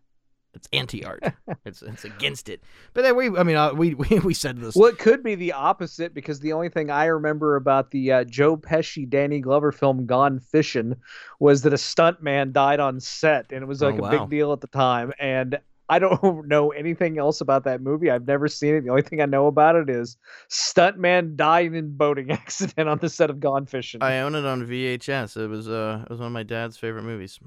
It's 0.56 0.70
anti-art. 0.72 1.24
it's 1.66 1.82
it's 1.82 2.06
against 2.06 2.48
it. 2.48 2.62
But 2.94 3.02
then 3.02 3.16
we, 3.16 3.36
I 3.36 3.42
mean, 3.42 3.56
uh, 3.56 3.74
we 3.74 3.96
we 3.96 4.20
we 4.20 4.36
said 4.36 4.60
this. 4.60 4.76
Well, 4.76 4.88
it 4.92 5.00
could 5.00 5.24
be 5.24 5.34
the 5.34 5.54
opposite 5.54 6.14
because 6.14 6.42
the 6.42 6.54
only 6.54 6.70
thing 6.70 6.92
I 6.92 7.06
remember 7.06 7.56
about 7.56 7.90
the 7.90 8.12
uh, 8.12 8.24
Joe 8.26 8.56
Pesci 8.56 9.10
Danny 9.10 9.40
Glover 9.40 9.72
film 9.72 10.06
Gone 10.06 10.40
Fishing 10.40 10.96
was 11.40 11.64
that 11.64 11.74
a 11.74 11.78
stuntman 11.78 12.52
died 12.52 12.80
on 12.80 13.00
set, 13.00 13.52
and 13.52 13.64
it 13.64 13.68
was 13.68 13.82
Oh, 13.82 13.90
like 13.90 13.98
a 13.98 14.02
wow. 14.04 14.10
big 14.12 14.30
deal 14.30 14.54
at 14.54 14.62
the 14.62 14.68
time. 14.68 15.12
And 15.18 15.58
I 15.90 16.00
don't 16.00 16.48
know 16.48 16.72
anything 16.72 17.18
else 17.18 17.42
about 17.42 17.64
that 17.66 17.82
movie. 17.82 18.10
I've 18.10 18.28
never 18.28 18.48
seen 18.48 18.76
it. 18.76 18.82
The 18.82 18.90
only 18.90 19.02
thing 19.02 19.22
I 19.22 19.26
know 19.26 19.48
about 19.48 19.76
it 19.76 19.90
is 19.90 20.18
stuntman 20.50 21.36
died 21.36 21.74
in 21.74 21.96
boating 21.96 22.32
accident 22.32 22.90
on 22.90 23.00
the 23.00 23.10
set 23.10 23.30
of 23.30 23.40
Gone 23.40 23.66
Fishing. 23.66 24.02
I 24.02 24.20
own 24.20 24.36
it 24.36 24.46
on 24.46 24.66
VHS. 24.66 25.38
It 25.38 25.48
was 25.48 25.68
uh, 25.68 26.02
it 26.04 26.10
was 26.10 26.20
one 26.20 26.28
of 26.28 26.34
my 26.34 26.44
dad's 26.44 26.78
favorite 26.78 27.04
movies. 27.04 27.40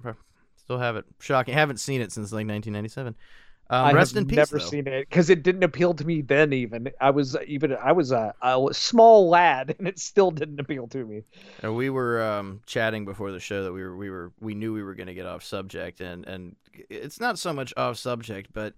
Still 0.57 0.79
have 0.79 0.97
it. 0.97 1.05
Shocking. 1.21 1.55
Haven't 1.55 1.79
seen 1.79 2.01
it 2.01 2.13
since 2.13 2.33
like 2.33 2.47
1997. 2.47 3.15
Um, 3.69 3.87
I 3.87 3.93
rest 3.93 4.15
have 4.15 4.23
in 4.23 4.29
peace. 4.29 4.37
never 4.37 4.59
though. 4.59 4.65
seen 4.65 4.87
it 4.87 5.09
because 5.09 5.29
it 5.29 5.43
didn't 5.43 5.65
appeal 5.65 5.93
to 5.95 6.05
me 6.05 6.21
then. 6.21 6.53
Even 6.53 6.91
I 7.01 7.11
was 7.11 7.37
even 7.47 7.77
I 7.77 7.93
was 7.93 8.13
a, 8.13 8.33
a 8.43 8.69
small 8.73 9.29
lad, 9.29 9.75
and 9.79 9.89
it 9.89 9.99
still 9.99 10.31
didn't 10.31 10.61
appeal 10.61 10.87
to 10.89 11.05
me. 11.05 11.23
Uh, 11.65 11.73
we 11.73 11.91
were 11.91 12.23
um, 12.23 12.61
chatting 12.67 13.05
before 13.05 13.33
the 13.33 13.41
show 13.41 13.65
that 13.65 13.73
we 13.73 13.83
were 13.83 13.97
we 13.97 14.11
were 14.11 14.33
we 14.41 14.55
knew 14.55 14.73
we 14.73 14.83
were 14.83 14.95
going 14.95 15.09
to 15.09 15.15
get 15.15 15.27
off 15.27 15.43
subject 15.43 16.01
and 16.01 16.27
and 16.27 16.57
it's 16.91 17.19
not 17.19 17.39
so 17.39 17.53
much 17.53 17.73
off 17.79 17.97
subject 17.97 18.51
but 18.53 18.75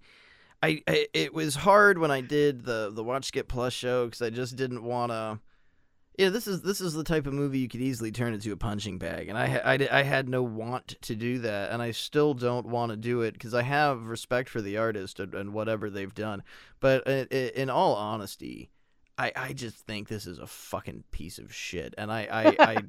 I, 0.61 0.81
I 0.87 1.07
it 1.13 1.33
was 1.33 1.55
hard 1.55 1.97
when 1.97 2.11
I 2.11 2.21
did 2.21 2.65
the 2.65 2.91
the 2.93 3.03
Watch 3.03 3.25
Skip 3.25 3.47
Plus 3.47 3.73
show 3.73 4.05
because 4.05 4.21
I 4.21 4.29
just 4.29 4.55
didn't 4.55 4.83
want 4.83 5.11
to. 5.11 5.39
Yeah, 6.19 6.27
this 6.27 6.47
is 6.47 6.61
this 6.63 6.81
is 6.81 6.91
the 6.93 7.05
type 7.05 7.27
of 7.27 7.33
movie 7.33 7.59
you 7.59 7.69
could 7.69 7.79
easily 7.79 8.11
turn 8.11 8.33
into 8.33 8.51
a 8.51 8.57
punching 8.57 8.97
bag, 8.97 9.29
and 9.29 9.37
I 9.37 9.61
I, 9.63 9.99
I 9.99 10.03
had 10.03 10.27
no 10.27 10.43
want 10.43 10.95
to 11.01 11.15
do 11.15 11.39
that, 11.39 11.71
and 11.71 11.81
I 11.81 11.91
still 11.91 12.33
don't 12.33 12.65
want 12.67 12.89
to 12.91 12.97
do 12.97 13.21
it 13.21 13.31
because 13.31 13.53
I 13.53 13.61
have 13.61 14.03
respect 14.07 14.49
for 14.49 14.61
the 14.61 14.75
artist 14.75 15.21
and, 15.21 15.33
and 15.33 15.53
whatever 15.53 15.89
they've 15.89 16.13
done. 16.13 16.43
But 16.81 17.07
i- 17.07 17.25
i- 17.31 17.51
in 17.55 17.69
all 17.69 17.95
honesty, 17.95 18.69
I, 19.17 19.31
I 19.33 19.53
just 19.53 19.77
think 19.87 20.09
this 20.09 20.27
is 20.27 20.39
a 20.39 20.45
fucking 20.45 21.05
piece 21.11 21.39
of 21.39 21.53
shit, 21.55 21.95
and 21.97 22.11
I 22.11 22.27
I, 22.29 22.55
I 22.59 22.83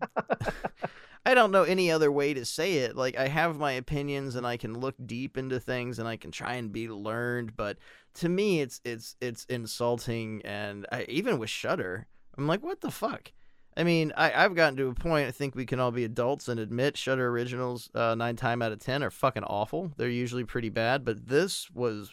I 1.25 1.35
don't 1.35 1.53
know 1.53 1.63
any 1.63 1.89
other 1.93 2.11
way 2.11 2.35
to 2.35 2.45
say 2.45 2.79
it. 2.79 2.97
Like 2.97 3.17
I 3.17 3.29
have 3.29 3.59
my 3.59 3.71
opinions 3.73 4.35
and 4.35 4.45
I 4.45 4.57
can 4.57 4.81
look 4.81 4.97
deep 5.07 5.39
into 5.39 5.61
things 5.61 6.01
and 6.01 6.09
I 6.09 6.17
can 6.17 6.33
try 6.33 6.55
and 6.55 6.73
be 6.73 6.89
learned, 6.89 7.55
but 7.57 7.77
to 8.15 8.29
me 8.29 8.61
it's 8.61 8.81
it's 8.85 9.15
it's 9.21 9.45
insulting 9.45 10.43
and 10.45 10.85
I, 10.91 11.05
even 11.09 11.39
with 11.39 11.51
Shudder, 11.51 12.09
I'm 12.37 12.47
like 12.47 12.63
what 12.63 12.81
the 12.81 12.91
fuck? 12.91 13.33
I 13.77 13.85
mean, 13.85 14.13
I, 14.17 14.33
I've 14.33 14.55
gotten 14.55 14.77
to 14.79 14.89
a 14.89 14.95
point. 14.95 15.29
I 15.29 15.31
think 15.31 15.55
we 15.55 15.65
can 15.65 15.81
all 15.81 15.93
be 15.93 16.05
adults 16.05 16.49
and 16.49 16.59
admit 16.59 16.97
Shudder 16.97 17.29
originals 17.29 17.89
uh, 17.95 18.15
nine 18.15 18.37
time 18.37 18.63
out 18.63 18.73
of 18.73 18.81
ten 18.81 19.03
are 19.03 19.11
fucking 19.11 19.45
awful. 19.45 19.93
They're 19.97 20.09
usually 20.09 20.45
pretty 20.45 20.69
bad, 20.69 21.05
but 21.05 21.29
this 21.29 21.71
was. 21.71 22.11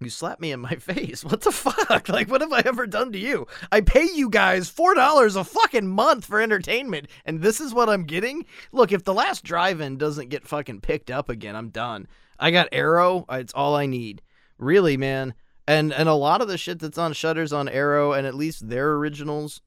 You 0.00 0.10
slapped 0.10 0.40
me 0.40 0.52
in 0.52 0.60
my 0.60 0.74
face. 0.76 1.24
What 1.24 1.40
the 1.40 1.52
fuck? 1.52 2.08
Like, 2.08 2.28
what 2.30 2.40
have 2.40 2.52
I 2.52 2.62
ever 2.64 2.86
done 2.86 3.12
to 3.12 3.18
you? 3.18 3.46
I 3.72 3.80
pay 3.80 4.06
you 4.14 4.28
guys 4.28 4.68
four 4.68 4.94
dollars 4.94 5.36
a 5.36 5.44
fucking 5.44 5.88
month 5.88 6.24
for 6.24 6.40
entertainment, 6.40 7.08
and 7.24 7.40
this 7.40 7.60
is 7.60 7.74
what 7.74 7.88
I'm 7.88 8.04
getting. 8.04 8.46
Look, 8.72 8.92
if 8.92 9.04
the 9.04 9.14
last 9.14 9.44
drive-in 9.44 9.96
doesn't 9.96 10.28
get 10.28 10.46
fucking 10.46 10.80
picked 10.80 11.10
up 11.10 11.28
again, 11.28 11.56
I'm 11.56 11.70
done. 11.70 12.06
I 12.38 12.50
got 12.50 12.68
Arrow. 12.72 13.24
It's 13.30 13.54
all 13.54 13.76
I 13.76 13.86
need. 13.86 14.22
Really, 14.58 14.96
man. 14.96 15.34
And 15.66 15.92
and 15.92 16.08
a 16.08 16.14
lot 16.14 16.42
of 16.42 16.48
the 16.48 16.58
shit 16.58 16.78
that's 16.78 16.98
on 16.98 17.12
Shudder's 17.14 17.52
on 17.52 17.68
Arrow, 17.68 18.12
and 18.12 18.26
at 18.26 18.34
least 18.34 18.68
their 18.68 18.92
originals, 18.92 19.62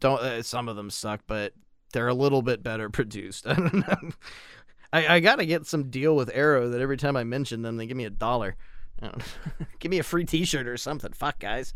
don't. 0.00 0.20
Uh, 0.20 0.42
some 0.42 0.68
of 0.68 0.76
them 0.76 0.90
suck, 0.90 1.20
but 1.26 1.52
they're 1.92 2.08
a 2.08 2.14
little 2.14 2.42
bit 2.42 2.62
better 2.62 2.88
produced. 2.90 3.46
I 3.46 3.54
don't 3.54 3.74
know. 3.74 4.10
I, 4.92 5.16
I 5.16 5.20
gotta 5.20 5.44
get 5.44 5.66
some 5.66 5.90
deal 5.90 6.16
with 6.16 6.30
Arrow 6.32 6.70
that 6.70 6.80
every 6.80 6.96
time 6.96 7.16
I 7.16 7.24
mention 7.24 7.62
them, 7.62 7.76
they 7.76 7.86
give 7.86 7.96
me 7.96 8.06
a 8.06 8.10
dollar. 8.10 8.56
Give 9.78 9.90
me 9.90 10.00
a 10.00 10.02
free 10.02 10.24
T-shirt 10.24 10.66
or 10.66 10.76
something. 10.76 11.12
Fuck, 11.12 11.38
guys. 11.38 11.72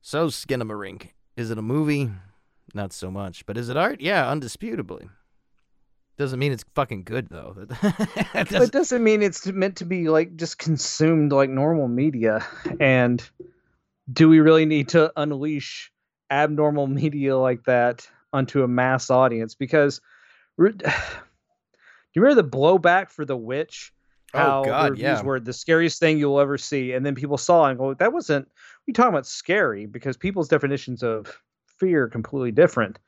So, 0.00 0.30
skin 0.30 0.60
Skinamarink. 0.60 1.10
Is 1.36 1.50
it 1.50 1.58
a 1.58 1.62
movie? 1.62 2.10
Not 2.72 2.92
so 2.92 3.10
much. 3.10 3.44
But 3.44 3.58
is 3.58 3.68
it 3.68 3.76
art? 3.76 4.00
Yeah, 4.00 4.24
undisputably. 4.24 5.10
Doesn't 6.18 6.38
mean 6.38 6.52
it's 6.52 6.64
fucking 6.74 7.04
good 7.04 7.28
though. 7.28 7.54
But 8.32 8.48
doesn't- 8.48 8.62
it 8.62 8.72
doesn't 8.72 9.04
mean 9.04 9.22
it's 9.22 9.46
meant 9.46 9.76
to 9.76 9.84
be 9.84 10.08
like 10.08 10.36
just 10.36 10.58
consumed 10.58 11.32
like 11.32 11.50
normal 11.50 11.88
media. 11.88 12.46
And 12.80 13.22
do 14.12 14.28
we 14.28 14.40
really 14.40 14.66
need 14.66 14.88
to 14.90 15.12
unleash 15.16 15.92
abnormal 16.30 16.86
media 16.86 17.36
like 17.36 17.64
that 17.64 18.08
onto 18.32 18.62
a 18.62 18.68
mass 18.68 19.10
audience? 19.10 19.54
Because 19.54 20.00
do 20.58 20.72
you 22.14 22.22
remember 22.22 22.42
the 22.42 22.48
blowback 22.48 23.10
for 23.10 23.24
The 23.24 23.36
Witch? 23.36 23.92
Oh, 24.34 24.38
How 24.38 24.64
God, 24.64 24.84
the 24.86 24.90
reviews 24.92 25.02
yeah. 25.04 25.22
were 25.22 25.40
the 25.40 25.52
scariest 25.52 26.00
thing 26.00 26.18
you'll 26.18 26.40
ever 26.40 26.58
see, 26.58 26.92
and 26.92 27.06
then 27.06 27.14
people 27.14 27.38
saw 27.38 27.66
it 27.66 27.70
and 27.70 27.78
go, 27.78 27.94
"That 27.94 28.12
wasn't." 28.12 28.48
We 28.86 28.92
talking 28.92 29.10
about 29.10 29.26
scary 29.26 29.86
because 29.86 30.16
people's 30.16 30.48
definitions 30.48 31.02
of 31.02 31.40
fear 31.78 32.04
are 32.04 32.08
completely 32.08 32.50
different. 32.50 32.98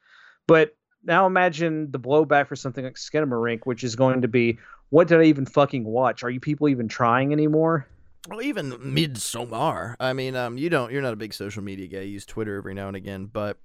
But 0.47 0.77
now 1.05 1.27
imagine 1.27 1.91
the 1.91 1.99
blowback 2.01 2.49
for 2.49 2.57
something 2.57 2.85
like 2.85 2.95
Skinamarink, 2.95 3.61
which 3.65 3.85
is 3.85 3.97
going 3.97 4.23
to 4.23 4.29
be, 4.29 4.59
"What 4.91 5.09
did 5.09 5.21
I 5.21 5.25
even 5.25 5.47
fucking 5.47 5.85
watch? 5.85 6.23
Are 6.23 6.31
you 6.31 6.41
people 6.41 6.69
even 6.69 6.89
trying 6.89 7.33
anymore?" 7.33 7.87
Well, 8.29 8.43
even 8.43 8.73
Midsommar. 8.73 9.95
I 9.99 10.13
mean, 10.13 10.37
um, 10.37 10.59
you 10.59 10.69
don't. 10.69 10.93
You're 10.93 11.03
not 11.03 11.15
a 11.15 11.17
big 11.17 11.33
social 11.33 11.63
media 11.63 11.87
guy. 11.87 12.01
You 12.01 12.13
use 12.13 12.27
Twitter 12.27 12.57
every 12.57 12.75
now 12.75 12.89
and 12.89 12.97
again, 12.97 13.27
but 13.27 13.59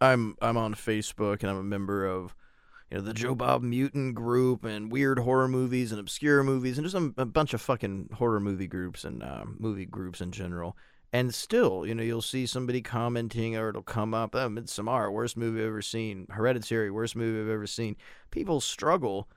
I'm 0.00 0.36
I'm 0.40 0.56
on 0.56 0.74
Facebook 0.74 1.42
and 1.42 1.50
I'm 1.50 1.56
a 1.58 1.64
member 1.64 2.06
of 2.06 2.34
you 2.90 2.98
know 2.98 3.02
the 3.02 3.14
Joe 3.14 3.34
Bob 3.34 3.62
Mutant 3.62 4.14
group 4.14 4.64
and 4.64 4.92
weird 4.92 5.18
horror 5.18 5.48
movies 5.48 5.90
and 5.90 6.00
obscure 6.00 6.42
movies 6.42 6.78
and 6.78 6.86
just 6.86 6.94
a, 6.94 7.12
a 7.20 7.26
bunch 7.26 7.54
of 7.54 7.60
fucking 7.60 8.10
horror 8.14 8.40
movie 8.40 8.66
groups 8.66 9.04
and 9.04 9.22
uh, 9.22 9.44
movie 9.58 9.86
groups 9.86 10.20
in 10.20 10.30
general. 10.30 10.76
And 11.12 11.34
still, 11.34 11.86
you 11.86 11.94
know, 11.94 12.02
you'll 12.02 12.20
see 12.20 12.44
somebody 12.44 12.82
commenting 12.82 13.56
or 13.56 13.70
it'll 13.70 13.82
come 13.82 14.12
up, 14.12 14.34
oh, 14.34 14.48
Midsommar, 14.48 15.10
worst 15.10 15.36
movie 15.36 15.60
I've 15.60 15.68
ever 15.68 15.82
seen. 15.82 16.26
Hereditary, 16.30 16.90
worst 16.90 17.16
movie 17.16 17.40
I've 17.40 17.54
ever 17.54 17.66
seen. 17.66 17.96
People 18.30 18.60
struggle 18.60 19.28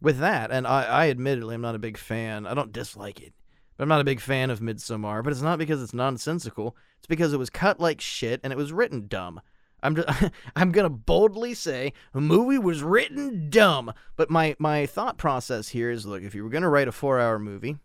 with 0.00 0.18
that. 0.18 0.50
And 0.50 0.66
I, 0.66 0.84
I 0.84 1.10
admittedly, 1.10 1.54
I'm 1.54 1.60
not 1.60 1.74
a 1.74 1.78
big 1.78 1.98
fan. 1.98 2.46
I 2.46 2.54
don't 2.54 2.72
dislike 2.72 3.20
it. 3.20 3.34
But 3.76 3.84
I'm 3.84 3.88
not 3.88 4.00
a 4.00 4.04
big 4.04 4.20
fan 4.20 4.50
of 4.50 4.60
Midsommar, 4.60 5.22
but 5.22 5.32
it's 5.32 5.42
not 5.42 5.58
because 5.58 5.82
it's 5.82 5.94
nonsensical. 5.94 6.76
It's 6.98 7.06
because 7.06 7.32
it 7.32 7.38
was 7.38 7.50
cut 7.50 7.78
like 7.78 8.00
shit 8.00 8.40
and 8.42 8.52
it 8.52 8.56
was 8.56 8.72
written 8.72 9.06
dumb. 9.06 9.40
I'm 9.82 9.96
just, 9.96 10.08
I'm 10.56 10.72
gonna 10.72 10.90
boldly 10.90 11.54
say 11.54 11.92
a 12.14 12.20
movie 12.20 12.58
was 12.58 12.82
written 12.82 13.50
dumb. 13.50 13.92
But 14.16 14.30
my 14.30 14.56
my 14.58 14.86
thought 14.86 15.18
process 15.18 15.68
here 15.68 15.90
is: 15.90 16.06
look, 16.06 16.22
if 16.22 16.34
you 16.34 16.44
were 16.44 16.50
gonna 16.50 16.68
write 16.68 16.88
a 16.88 16.92
four 16.92 17.18
hour 17.18 17.38
movie, 17.38 17.76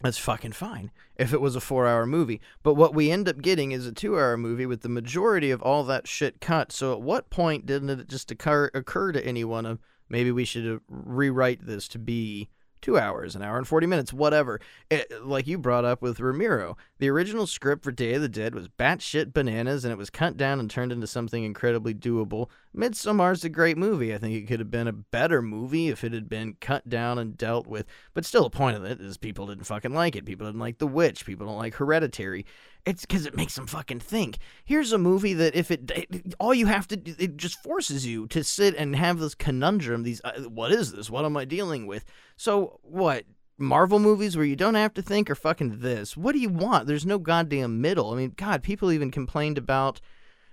that's 0.00 0.18
fucking 0.18 0.52
fine. 0.52 0.90
If 1.16 1.32
it 1.34 1.40
was 1.40 1.56
a 1.56 1.60
four 1.60 1.86
hour 1.86 2.06
movie, 2.06 2.40
but 2.62 2.74
what 2.74 2.94
we 2.94 3.10
end 3.10 3.28
up 3.28 3.42
getting 3.42 3.72
is 3.72 3.86
a 3.86 3.92
two 3.92 4.16
hour 4.16 4.36
movie 4.36 4.66
with 4.66 4.80
the 4.80 4.88
majority 4.88 5.50
of 5.50 5.60
all 5.62 5.84
that 5.84 6.08
shit 6.08 6.40
cut. 6.40 6.72
So 6.72 6.92
at 6.92 7.02
what 7.02 7.28
point 7.28 7.66
didn't 7.66 7.90
it 7.90 8.08
just 8.08 8.30
occur 8.30 8.70
occur 8.72 9.12
to 9.12 9.24
anyone 9.24 9.66
of 9.66 9.78
maybe 10.08 10.32
we 10.32 10.44
should 10.46 10.66
uh, 10.66 10.78
rewrite 10.88 11.66
this 11.66 11.86
to 11.88 11.98
be 11.98 12.48
two 12.80 12.98
hours, 12.98 13.34
an 13.34 13.42
hour 13.42 13.56
and 13.56 13.66
40 13.66 13.86
minutes, 13.86 14.12
whatever. 14.12 14.60
It, 14.90 15.24
like 15.24 15.46
you 15.46 15.58
brought 15.58 15.84
up 15.84 16.02
with 16.02 16.20
Romero, 16.20 16.76
the 16.98 17.08
original 17.08 17.46
script 17.46 17.84
for 17.84 17.92
Day 17.92 18.14
of 18.14 18.22
the 18.22 18.28
Dead 18.28 18.54
was 18.54 18.68
batshit 18.68 19.32
bananas 19.32 19.84
and 19.84 19.92
it 19.92 19.98
was 19.98 20.10
cut 20.10 20.36
down 20.36 20.60
and 20.60 20.70
turned 20.70 20.92
into 20.92 21.06
something 21.06 21.44
incredibly 21.44 21.94
doable. 21.94 22.48
Midsommar's 22.76 23.44
a 23.44 23.48
great 23.48 23.76
movie. 23.76 24.14
I 24.14 24.18
think 24.18 24.34
it 24.34 24.46
could 24.46 24.60
have 24.60 24.70
been 24.70 24.88
a 24.88 24.92
better 24.92 25.42
movie 25.42 25.88
if 25.88 26.04
it 26.04 26.12
had 26.12 26.28
been 26.28 26.56
cut 26.60 26.88
down 26.88 27.18
and 27.18 27.36
dealt 27.36 27.66
with. 27.66 27.86
But 28.14 28.24
still, 28.24 28.44
the 28.44 28.50
point 28.50 28.76
of 28.76 28.84
it 28.84 29.00
is 29.00 29.16
people 29.16 29.46
didn't 29.46 29.64
fucking 29.64 29.94
like 29.94 30.16
it. 30.16 30.24
People 30.24 30.46
didn't 30.46 30.60
like 30.60 30.78
The 30.78 30.86
Witch. 30.86 31.26
People 31.26 31.46
don't 31.46 31.58
like 31.58 31.74
Hereditary. 31.74 32.46
It's 32.86 33.04
because 33.04 33.26
it 33.26 33.36
makes 33.36 33.54
them 33.54 33.66
fucking 33.66 34.00
think. 34.00 34.38
Here's 34.64 34.92
a 34.92 34.98
movie 34.98 35.34
that 35.34 35.54
if 35.54 35.70
it, 35.70 35.90
it, 35.94 36.34
all 36.40 36.54
you 36.54 36.66
have 36.66 36.88
to, 36.88 36.96
do- 36.96 37.14
it 37.18 37.36
just 37.36 37.62
forces 37.62 38.06
you 38.06 38.26
to 38.28 38.42
sit 38.42 38.74
and 38.74 38.96
have 38.96 39.18
this 39.18 39.34
conundrum. 39.34 40.02
These, 40.02 40.20
uh, 40.24 40.42
what 40.48 40.72
is 40.72 40.92
this? 40.92 41.10
What 41.10 41.24
am 41.24 41.36
I 41.36 41.44
dealing 41.44 41.86
with? 41.86 42.04
So 42.36 42.80
what? 42.82 43.24
Marvel 43.58 43.98
movies 43.98 44.36
where 44.36 44.46
you 44.46 44.56
don't 44.56 44.74
have 44.74 44.94
to 44.94 45.02
think 45.02 45.28
or 45.28 45.34
fucking 45.34 45.80
this. 45.80 46.16
What 46.16 46.32
do 46.32 46.38
you 46.38 46.48
want? 46.48 46.86
There's 46.86 47.04
no 47.04 47.18
goddamn 47.18 47.82
middle. 47.82 48.10
I 48.12 48.16
mean, 48.16 48.32
God, 48.34 48.62
people 48.62 48.90
even 48.90 49.10
complained 49.10 49.58
about 49.58 50.00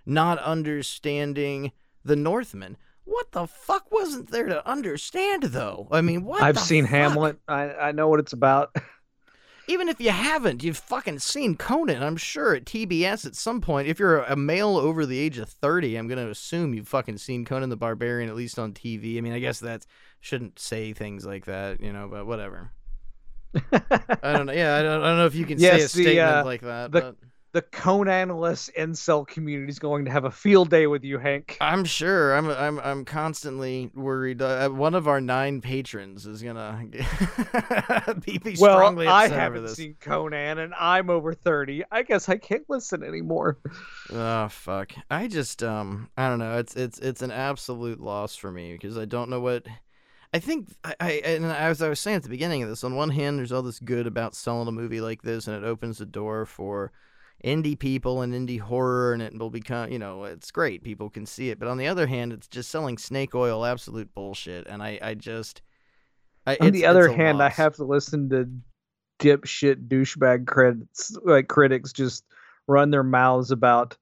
not 0.06 0.38
understanding 0.40 1.72
the 2.04 2.18
Northman. 2.18 2.76
What 3.06 3.32
the 3.32 3.48
fuck 3.48 3.90
wasn't 3.92 4.32
there 4.32 4.48
to 4.48 4.68
understand 4.68 5.44
though? 5.44 5.88
I 5.92 6.02
mean, 6.02 6.26
what? 6.26 6.42
I've 6.42 6.60
seen 6.60 6.84
fuck? 6.84 6.92
Hamlet. 6.92 7.40
I, 7.48 7.74
I 7.74 7.92
know 7.94 8.10
what 8.10 8.20
it's 8.20 8.34
about. 8.34 8.76
Even 9.70 9.90
if 9.90 10.00
you 10.00 10.12
haven't, 10.12 10.64
you've 10.64 10.78
fucking 10.78 11.20
seen 11.20 11.58
Conan. 11.58 12.02
I'm 12.02 12.16
sure 12.16 12.56
at 12.56 12.64
TBS 12.66 13.26
at 13.26 13.36
some 13.36 13.60
point. 13.60 13.88
If 13.90 14.00
you're 14.00 14.24
a 14.24 14.36
male 14.36 14.78
over 14.78 15.06
the 15.06 15.20
age 15.20 15.38
of 15.38 15.50
30, 15.50 15.98
I'm 15.98 16.08
gonna 16.08 16.30
assume 16.30 16.74
you've 16.74 16.88
fucking 16.88 17.18
seen 17.18 17.44
Conan 17.44 17.70
the 17.70 17.76
Barbarian 17.76 18.30
at 18.30 18.36
least 18.36 18.58
on 18.58 18.74
TV. 18.74 19.18
I 19.18 19.22
mean, 19.22 19.34
I 19.34 19.40
guess 19.40 19.60
that 19.60 19.86
shouldn't 20.22 20.58
say 20.58 20.94
things 20.94 21.26
like 21.26 21.46
that, 21.46 21.82
you 21.82 21.92
know, 21.92 22.08
but 22.10 22.26
whatever. 22.26 22.72
I 23.74 24.34
don't 24.34 24.46
know. 24.46 24.54
Yeah, 24.54 24.76
I 24.78 24.82
don't, 24.82 25.04
I 25.04 25.08
don't 25.10 25.18
know 25.18 25.26
if 25.26 25.36
you 25.36 25.46
can 25.46 25.60
say 25.60 25.70
a 25.70 25.84
the, 25.84 25.88
statement 25.90 26.18
uh, 26.20 26.44
like 26.46 26.62
that, 26.62 26.92
the- 26.92 27.02
but 27.02 27.16
the 27.58 27.64
Conanless 27.64 28.70
incel 28.78 29.28
community 29.28 29.72
is 29.72 29.80
going 29.80 30.06
to 30.06 30.12
have 30.12 30.26
a 30.26 30.30
field 30.30 30.70
day 30.70 30.86
with 30.86 31.04
you, 31.04 31.18
Hank. 31.18 31.58
I'm 31.60 31.86
sure. 31.86 32.36
I'm 32.36 32.52
I'm 32.52 32.80
I'm 32.82 33.04
constantly 33.04 33.90
worried. 33.96 34.44
Uh, 34.44 34.70
one 34.70 34.94
of 34.94 35.08
our 35.08 35.20
nine 35.20 35.60
patrons 35.62 36.28
is 36.28 36.44
gonna 36.44 36.80
be, 38.26 38.38
be 38.38 38.56
Well, 38.60 38.78
strongly 38.78 39.08
I 39.08 39.24
upset 39.24 39.32
over 39.32 39.42
haven't 39.42 39.64
this. 39.64 39.74
seen 39.74 39.96
Conan, 40.00 40.60
and 40.60 40.72
I'm 40.76 41.10
over 41.10 41.34
thirty. 41.34 41.84
I 41.92 42.04
guess 42.04 42.30
I 42.30 42.38
can't 42.38 42.62
listen 42.70 43.04
anymore. 43.04 43.58
Oh 44.14 44.50
fuck! 44.50 44.94
I 45.10 45.28
just 45.28 45.64
um 45.64 46.12
I 46.16 46.30
don't 46.30 46.38
know. 46.38 46.60
It's 46.60 46.76
it's 46.76 47.00
it's 47.00 47.24
an 47.24 47.32
absolute 47.32 48.00
loss 48.00 48.36
for 48.36 48.52
me 48.52 48.74
because 48.74 49.00
I 49.00 49.06
don't 49.06 49.32
know 49.32 49.40
what. 49.40 49.66
I 50.32 50.38
think 50.38 50.70
I, 50.84 50.94
I 51.00 51.12
and 51.26 51.44
as 51.44 51.82
I 51.82 51.90
was 51.90 52.00
saying 52.00 52.18
at 52.18 52.24
the 52.24 52.30
beginning 52.30 52.62
of 52.62 52.70
this, 52.70 52.84
on 52.84 52.94
one 52.96 53.10
hand, 53.10 53.40
there's 53.40 53.52
all 53.52 53.64
this 53.64 53.80
good 53.80 54.06
about 54.06 54.36
selling 54.36 54.68
a 54.68 54.72
movie 54.72 55.02
like 55.02 55.24
this, 55.24 55.48
and 55.48 55.58
it 55.58 55.68
opens 55.68 55.98
the 55.98 56.06
door 56.06 56.46
for 56.46 56.92
indie 57.44 57.78
people 57.78 58.22
and 58.22 58.34
indie 58.34 58.60
horror, 58.60 59.14
and 59.14 59.22
it 59.22 59.38
will 59.38 59.50
become 59.50 59.92
you 59.92 60.00
know 60.00 60.24
it's 60.24 60.52
great. 60.52 60.84
People 60.84 61.10
can 61.10 61.26
see 61.26 61.50
it, 61.50 61.60
but 61.60 61.68
on 61.68 61.78
the 61.78 61.88
other 61.88 62.08
hand, 62.08 62.34
it's 62.34 62.48
just 62.48 62.70
selling 62.70 62.98
snake 62.98 63.36
oil, 63.36 63.66
absolute 63.66 64.14
bullshit. 64.14 64.68
And 64.68 64.82
I 64.82 65.00
I 65.02 65.14
just 65.14 65.62
I, 66.48 66.58
On 66.62 66.72
the 66.72 66.86
other 66.86 67.12
hand, 67.12 67.44
I 67.44 67.50
have 67.50 67.76
to 67.76 67.84
listen 67.84 68.30
to 68.30 68.50
dipshit 69.20 69.90
douchebag 69.90 70.48
critics, 70.48 71.12
like 71.26 71.50
critics, 71.50 71.92
just 71.92 72.24
run 72.68 72.90
their 72.92 73.04
mouths 73.04 73.52
about 73.52 73.98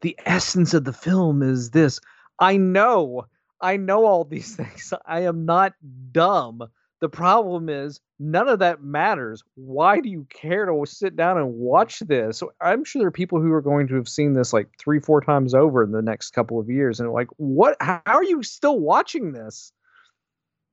the 0.00 0.18
essence 0.24 0.72
of 0.72 0.84
the 0.84 0.94
film 0.94 1.42
is 1.42 1.70
this. 1.70 2.00
I 2.38 2.56
know, 2.56 3.26
I 3.60 3.76
know 3.76 4.06
all 4.06 4.24
these 4.24 4.56
things. 4.56 4.94
I 5.06 5.20
am 5.20 5.44
not 5.44 5.74
dumb. 6.10 6.62
The 7.04 7.10
problem 7.10 7.68
is 7.68 8.00
none 8.18 8.48
of 8.48 8.60
that 8.60 8.82
matters. 8.82 9.42
Why 9.56 10.00
do 10.00 10.08
you 10.08 10.26
care 10.30 10.64
to 10.64 10.86
sit 10.86 11.16
down 11.16 11.36
and 11.36 11.52
watch 11.52 11.98
this? 11.98 12.38
So 12.38 12.54
I'm 12.62 12.82
sure 12.82 13.00
there 13.00 13.08
are 13.08 13.10
people 13.10 13.42
who 13.42 13.52
are 13.52 13.60
going 13.60 13.88
to 13.88 13.96
have 13.96 14.08
seen 14.08 14.32
this 14.32 14.54
like 14.54 14.68
three, 14.78 15.00
four 15.00 15.20
times 15.20 15.52
over 15.52 15.84
in 15.84 15.92
the 15.92 16.00
next 16.00 16.30
couple 16.30 16.58
of 16.58 16.70
years, 16.70 17.00
and 17.00 17.12
like, 17.12 17.28
what? 17.36 17.76
How 17.78 18.00
are 18.06 18.24
you 18.24 18.42
still 18.42 18.80
watching 18.80 19.32
this? 19.32 19.70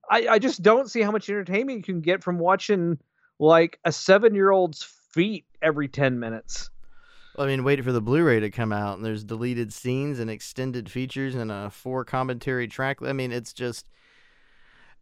I, 0.09 0.27
I 0.29 0.39
just 0.39 0.61
don't 0.61 0.89
see 0.89 1.01
how 1.01 1.11
much 1.11 1.29
entertainment 1.29 1.79
you 1.79 1.83
can 1.83 1.99
get 1.99 2.23
from 2.23 2.39
watching 2.39 2.97
like 3.37 3.77
a 3.83 3.91
seven 3.91 4.33
year 4.33 4.51
old's 4.51 4.87
feet 5.11 5.43
every 5.61 5.89
10 5.89 6.17
minutes. 6.17 6.69
I 7.37 7.45
mean, 7.45 7.65
wait 7.65 7.83
for 7.83 7.91
the 7.91 7.99
Blu-ray 7.99 8.39
to 8.39 8.49
come 8.49 8.71
out, 8.71 8.95
and 8.95 9.05
there's 9.05 9.25
deleted 9.25 9.73
scenes 9.73 10.17
and 10.17 10.29
extended 10.29 10.89
features 10.89 11.35
and 11.35 11.51
a 11.51 11.69
four 11.69 12.05
commentary 12.05 12.69
track. 12.69 13.01
I 13.01 13.11
mean, 13.11 13.33
it's 13.33 13.51
just, 13.51 13.85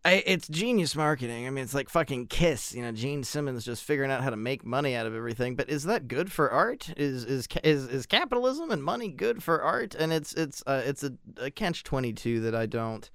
I, 0.05 0.23
it's 0.25 0.47
genius 0.47 0.95
marketing. 0.95 1.45
I 1.45 1.49
mean, 1.49 1.63
it's 1.63 1.73
like 1.73 1.89
fucking 1.89 2.27
Kiss. 2.27 2.73
You 2.73 2.83
know, 2.83 2.91
Gene 2.93 3.23
Simmons 3.23 3.65
just 3.65 3.83
figuring 3.83 4.11
out 4.11 4.23
how 4.23 4.29
to 4.29 4.37
make 4.37 4.65
money 4.65 4.95
out 4.95 5.05
of 5.05 5.13
everything. 5.13 5.55
But 5.55 5.69
is 5.69 5.83
that 5.83 6.07
good 6.07 6.31
for 6.31 6.49
art? 6.49 6.93
Is 6.95 7.25
is 7.25 7.47
is 7.63 7.87
is 7.87 8.05
capitalism 8.05 8.71
and 8.71 8.81
money 8.81 9.09
good 9.09 9.43
for 9.43 9.61
art? 9.61 9.95
And 9.95 10.13
it's 10.13 10.33
it's 10.33 10.63
uh, 10.65 10.83
it's 10.85 11.03
a, 11.03 11.13
a 11.37 11.51
catch 11.51 11.83
twenty 11.83 12.13
two 12.13 12.39
that 12.41 12.55
I 12.55 12.65
don't. 12.65 13.09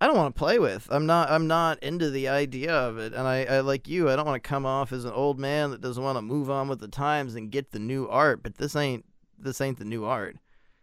I 0.00 0.06
don't 0.06 0.16
want 0.16 0.34
to 0.34 0.38
play 0.38 0.58
with. 0.58 0.86
I'm 0.90 1.06
not. 1.06 1.30
I'm 1.30 1.48
not 1.48 1.82
into 1.82 2.10
the 2.10 2.28
idea 2.28 2.72
of 2.72 2.98
it. 2.98 3.12
And 3.12 3.26
I, 3.26 3.44
I 3.44 3.60
like 3.60 3.88
you. 3.88 4.08
I 4.08 4.14
don't 4.14 4.26
want 4.26 4.40
to 4.40 4.48
come 4.48 4.66
off 4.66 4.92
as 4.92 5.04
an 5.04 5.12
old 5.12 5.40
man 5.40 5.72
that 5.72 5.80
doesn't 5.80 6.02
want 6.02 6.16
to 6.18 6.22
move 6.22 6.48
on 6.48 6.68
with 6.68 6.78
the 6.78 6.88
times 6.88 7.34
and 7.34 7.50
get 7.50 7.72
the 7.72 7.80
new 7.80 8.06
art. 8.08 8.40
But 8.42 8.58
this 8.58 8.76
ain't. 8.76 9.04
This 9.36 9.60
ain't 9.60 9.78
the 9.78 9.84
new 9.84 10.04
art. 10.04 10.36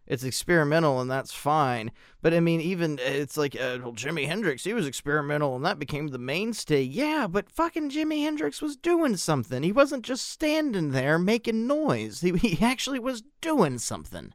It's 0.06 0.24
experimental 0.24 1.00
and 1.00 1.10
that's 1.10 1.32
fine. 1.32 1.92
But 2.20 2.34
I 2.34 2.40
mean, 2.40 2.60
even 2.60 2.98
it's 3.00 3.36
like, 3.36 3.54
uh, 3.54 3.78
well, 3.82 3.92
Jimi 3.92 4.26
Hendrix, 4.26 4.64
he 4.64 4.74
was 4.74 4.86
experimental 4.86 5.56
and 5.56 5.64
that 5.64 5.78
became 5.78 6.08
the 6.08 6.18
mainstay. 6.18 6.82
Yeah, 6.82 7.26
but 7.30 7.50
fucking 7.50 7.90
Jimi 7.90 8.22
Hendrix 8.22 8.60
was 8.60 8.76
doing 8.76 9.16
something. 9.16 9.62
He 9.62 9.72
wasn't 9.72 10.04
just 10.04 10.28
standing 10.28 10.90
there 10.90 11.18
making 11.18 11.66
noise. 11.66 12.20
He, 12.20 12.32
he 12.36 12.64
actually 12.64 12.98
was 12.98 13.22
doing 13.40 13.78
something. 13.78 14.34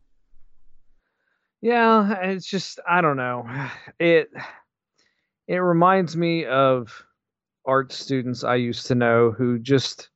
Yeah, 1.61 2.13
it's 2.22 2.47
just 2.47 2.80
I 2.88 3.01
don't 3.01 3.18
know. 3.18 3.45
It 3.99 4.30
it 5.47 5.57
reminds 5.57 6.15
me 6.15 6.45
of 6.45 7.03
art 7.65 7.91
students 7.91 8.43
I 8.43 8.55
used 8.55 8.86
to 8.88 8.95
know 8.95 9.32
who 9.32 9.59
just 9.59 10.09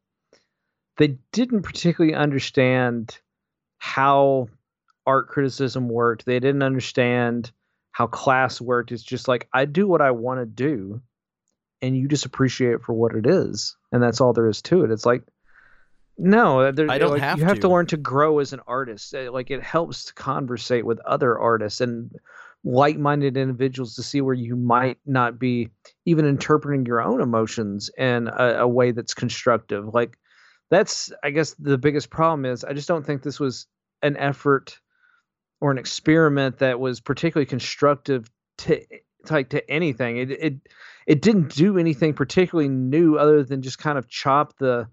they 0.97 1.18
didn't 1.32 1.64
particularly 1.64 2.16
understand 2.16 3.20
how 3.80 4.47
art 5.06 5.28
criticism 5.28 5.89
worked. 5.89 6.26
They 6.26 6.39
didn't 6.39 6.64
understand 6.64 7.52
how 7.91 8.08
class 8.08 8.62
worked. 8.62 8.91
It's 8.91 9.04
just 9.04 9.28
like 9.28 9.47
I 9.54 9.66
do 9.66 9.88
what 9.88 10.02
I 10.02 10.12
want 10.12 10.39
to 10.39 10.45
do 10.45 11.02
and 11.82 11.97
you 11.97 12.08
just 12.08 12.26
appreciate 12.26 12.74
it 12.74 12.84
for 12.84 12.93
what 12.93 13.16
it 13.16 13.26
is. 13.26 13.76
And 13.91 14.02
that's 14.02 14.22
all 14.22 14.34
there 14.34 14.47
is 14.47 14.62
to 14.64 14.84
it. 14.84 14.91
It's 14.91 15.06
like 15.06 15.24
no, 16.18 16.72
there, 16.72 16.89
I 16.89 16.99
don't 16.99 17.12
like, 17.12 17.22
have 17.22 17.39
you 17.39 17.45
have 17.45 17.56
to. 17.56 17.62
to 17.62 17.70
learn 17.70 17.88
to 17.88 17.97
grow 17.97 18.39
as 18.39 18.54
an 18.54 18.62
artist. 18.68 19.14
Uh, 19.16 19.32
Like 19.32 19.49
it 19.49 19.64
helps 19.64 20.06
to 20.06 20.14
conversate 20.14 20.86
with 20.86 20.99
other 20.99 21.39
artists 21.39 21.82
and 21.82 22.12
like-minded 22.64 23.38
individuals 23.38 23.95
to 23.95 24.04
see 24.04 24.22
where 24.22 24.36
you 24.36 24.56
might 24.56 24.99
not 25.06 25.39
be 25.39 25.70
even 26.06 26.26
interpreting 26.26 26.86
your 26.86 27.02
own 27.02 27.22
emotions 27.22 27.89
in 27.97 28.28
a, 28.28 28.60
a 28.60 28.68
way 28.68 28.91
that's 28.91 29.16
constructive. 29.16 29.93
Like 29.95 30.16
that's, 30.70 31.12
I 31.24 31.32
guess, 31.32 31.56
the 31.58 31.80
biggest 31.80 32.12
problem 32.12 32.45
is 32.45 32.64
I 32.64 32.74
just 32.74 32.88
don't 32.88 33.06
think 33.06 33.24
this 33.24 33.39
was 33.39 33.66
an 34.04 34.16
effort 34.18 34.80
or 35.62 35.72
an 35.72 35.78
experiment 35.78 36.57
that 36.57 36.80
was 36.80 36.99
particularly 36.99 37.45
constructive 37.45 38.30
to 38.57 38.82
like 39.30 39.49
to 39.49 39.70
anything. 39.70 40.18
It 40.18 40.32
it 40.32 40.55
it 41.07 41.22
didn't 41.22 41.53
do 41.55 41.78
anything 41.78 42.14
particularly 42.14 42.70
new 42.70 43.18
other 43.18 43.43
than 43.43 43.62
just 43.62 43.78
kind 43.78 43.97
of 43.97 44.09
chop 44.09 44.57
the 44.57 44.88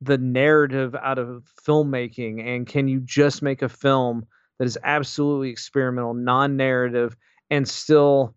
the 0.00 0.18
narrative 0.18 0.94
out 0.94 1.18
of 1.18 1.44
filmmaking 1.66 2.44
and 2.44 2.66
can 2.66 2.88
you 2.88 3.00
just 3.00 3.42
make 3.42 3.62
a 3.62 3.68
film 3.68 4.26
that 4.58 4.66
is 4.66 4.78
absolutely 4.84 5.48
experimental 5.48 6.12
non-narrative 6.12 7.16
and 7.50 7.66
still 7.66 8.34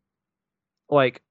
like 0.90 1.22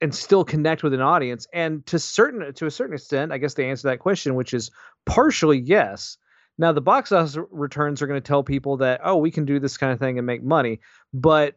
and 0.00 0.14
still 0.14 0.44
connect 0.44 0.82
with 0.82 0.92
an 0.92 1.00
audience 1.00 1.46
and 1.54 1.86
to 1.86 1.98
certain 1.98 2.52
to 2.52 2.66
a 2.66 2.70
certain 2.70 2.94
extent 2.94 3.32
i 3.32 3.38
guess 3.38 3.54
they 3.54 3.70
answer 3.70 3.82
to 3.82 3.86
that 3.88 3.98
question 3.98 4.34
which 4.34 4.52
is 4.52 4.70
partially 5.06 5.58
yes 5.58 6.18
now 6.58 6.72
the 6.72 6.80
box 6.80 7.12
office 7.12 7.38
returns 7.50 8.02
are 8.02 8.06
going 8.06 8.20
to 8.20 8.26
tell 8.26 8.42
people 8.42 8.76
that 8.78 9.00
oh 9.04 9.16
we 9.16 9.30
can 9.30 9.44
do 9.44 9.58
this 9.58 9.76
kind 9.76 9.92
of 9.92 9.98
thing 9.98 10.18
and 10.18 10.26
make 10.26 10.42
money 10.42 10.80
but 11.14 11.54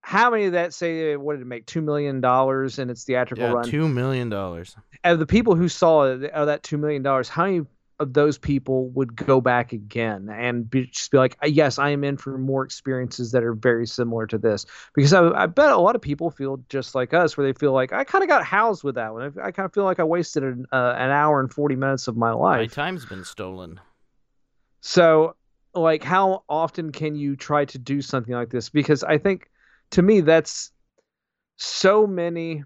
how 0.00 0.30
many 0.30 0.44
of 0.44 0.52
that 0.52 0.72
say 0.72 1.16
what 1.16 1.32
did 1.34 1.42
it 1.42 1.46
make 1.46 1.66
two 1.66 1.82
million 1.82 2.20
dollars 2.20 2.78
in 2.78 2.90
its 2.90 3.04
theatrical 3.04 3.46
Yeah, 3.46 3.52
run 3.52 3.64
two 3.64 3.88
million 3.88 4.28
dollars. 4.28 4.76
of 5.04 5.18
the 5.18 5.26
people 5.26 5.56
who 5.56 5.68
saw 5.68 6.04
it, 6.04 6.30
of 6.30 6.46
that 6.46 6.62
two 6.62 6.78
million 6.78 7.02
dollars, 7.02 7.28
how 7.28 7.44
many 7.44 7.62
of 7.98 8.12
those 8.12 8.36
people 8.36 8.90
would 8.90 9.16
go 9.16 9.40
back 9.40 9.72
again 9.72 10.28
and 10.30 10.68
be, 10.70 10.86
just 10.86 11.10
be 11.10 11.16
like, 11.16 11.36
"Yes, 11.44 11.78
I 11.78 11.88
am 11.90 12.04
in 12.04 12.18
for 12.18 12.36
more 12.36 12.62
experiences 12.62 13.32
that 13.32 13.42
are 13.42 13.54
very 13.54 13.86
similar 13.86 14.26
to 14.28 14.38
this"? 14.38 14.66
Because 14.94 15.12
I, 15.14 15.28
I 15.30 15.46
bet 15.46 15.72
a 15.72 15.78
lot 15.78 15.96
of 15.96 16.02
people 16.02 16.30
feel 16.30 16.62
just 16.68 16.94
like 16.94 17.14
us, 17.14 17.36
where 17.36 17.46
they 17.46 17.58
feel 17.58 17.72
like 17.72 17.92
I 17.94 18.04
kind 18.04 18.22
of 18.22 18.28
got 18.28 18.44
housed 18.44 18.84
with 18.84 18.96
that 18.96 19.12
one. 19.14 19.32
I, 19.42 19.46
I 19.46 19.50
kind 19.50 19.64
of 19.64 19.72
feel 19.72 19.84
like 19.84 19.98
I 19.98 20.04
wasted 20.04 20.44
an, 20.44 20.66
uh, 20.70 20.94
an 20.96 21.10
hour 21.10 21.40
and 21.40 21.50
forty 21.52 21.74
minutes 21.74 22.06
of 22.06 22.16
my 22.18 22.32
life. 22.32 22.60
My 22.60 22.66
time's 22.66 23.06
been 23.06 23.24
stolen. 23.24 23.80
So, 24.80 25.36
like, 25.74 26.02
how 26.02 26.44
often 26.48 26.92
can 26.92 27.16
you 27.16 27.36
try 27.36 27.64
to 27.66 27.78
do 27.78 28.00
something 28.00 28.34
like 28.34 28.50
this? 28.50 28.70
Because 28.70 29.02
I 29.02 29.18
think, 29.18 29.50
to 29.90 30.02
me, 30.02 30.20
that's 30.20 30.70
so 31.56 32.06
many 32.06 32.64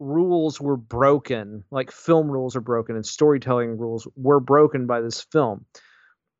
rules 0.00 0.60
were 0.60 0.76
broken, 0.76 1.64
like 1.70 1.90
film 1.90 2.30
rules 2.30 2.54
are 2.56 2.60
broken 2.60 2.94
and 2.94 3.04
storytelling 3.04 3.76
rules 3.76 4.06
were 4.16 4.40
broken 4.40 4.86
by 4.86 5.00
this 5.00 5.20
film. 5.32 5.64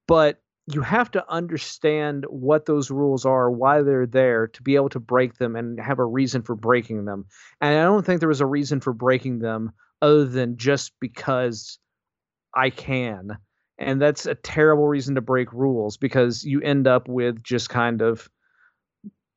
But 0.06 0.40
you 0.72 0.82
have 0.82 1.10
to 1.12 1.24
understand 1.30 2.24
what 2.28 2.66
those 2.66 2.90
rules 2.90 3.24
are, 3.24 3.50
why 3.50 3.82
they're 3.82 4.06
there, 4.06 4.48
to 4.48 4.62
be 4.62 4.76
able 4.76 4.90
to 4.90 5.00
break 5.00 5.34
them 5.38 5.56
and 5.56 5.80
have 5.80 5.98
a 5.98 6.04
reason 6.04 6.42
for 6.42 6.54
breaking 6.54 7.04
them. 7.04 7.24
And 7.60 7.78
I 7.78 7.84
don't 7.84 8.04
think 8.04 8.20
there 8.20 8.28
was 8.28 8.42
a 8.42 8.46
reason 8.46 8.80
for 8.80 8.92
breaking 8.92 9.38
them 9.38 9.72
other 10.02 10.26
than 10.26 10.56
just 10.56 10.92
because 11.00 11.78
I 12.54 12.70
can. 12.70 13.38
And 13.78 14.02
that's 14.02 14.26
a 14.26 14.34
terrible 14.34 14.88
reason 14.88 15.14
to 15.14 15.20
break 15.20 15.52
rules 15.52 15.96
because 15.96 16.42
you 16.44 16.60
end 16.60 16.86
up 16.86 17.08
with 17.08 17.42
just 17.42 17.70
kind 17.70 18.02
of 18.02 18.28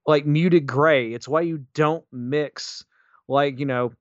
like 0.07 0.25
muted 0.25 0.65
gray. 0.65 1.13
It's 1.13 1.27
why 1.27 1.41
you 1.41 1.65
don't 1.73 2.03
mix 2.11 2.83
like, 3.27 3.59
you 3.59 3.65
know, 3.65 3.91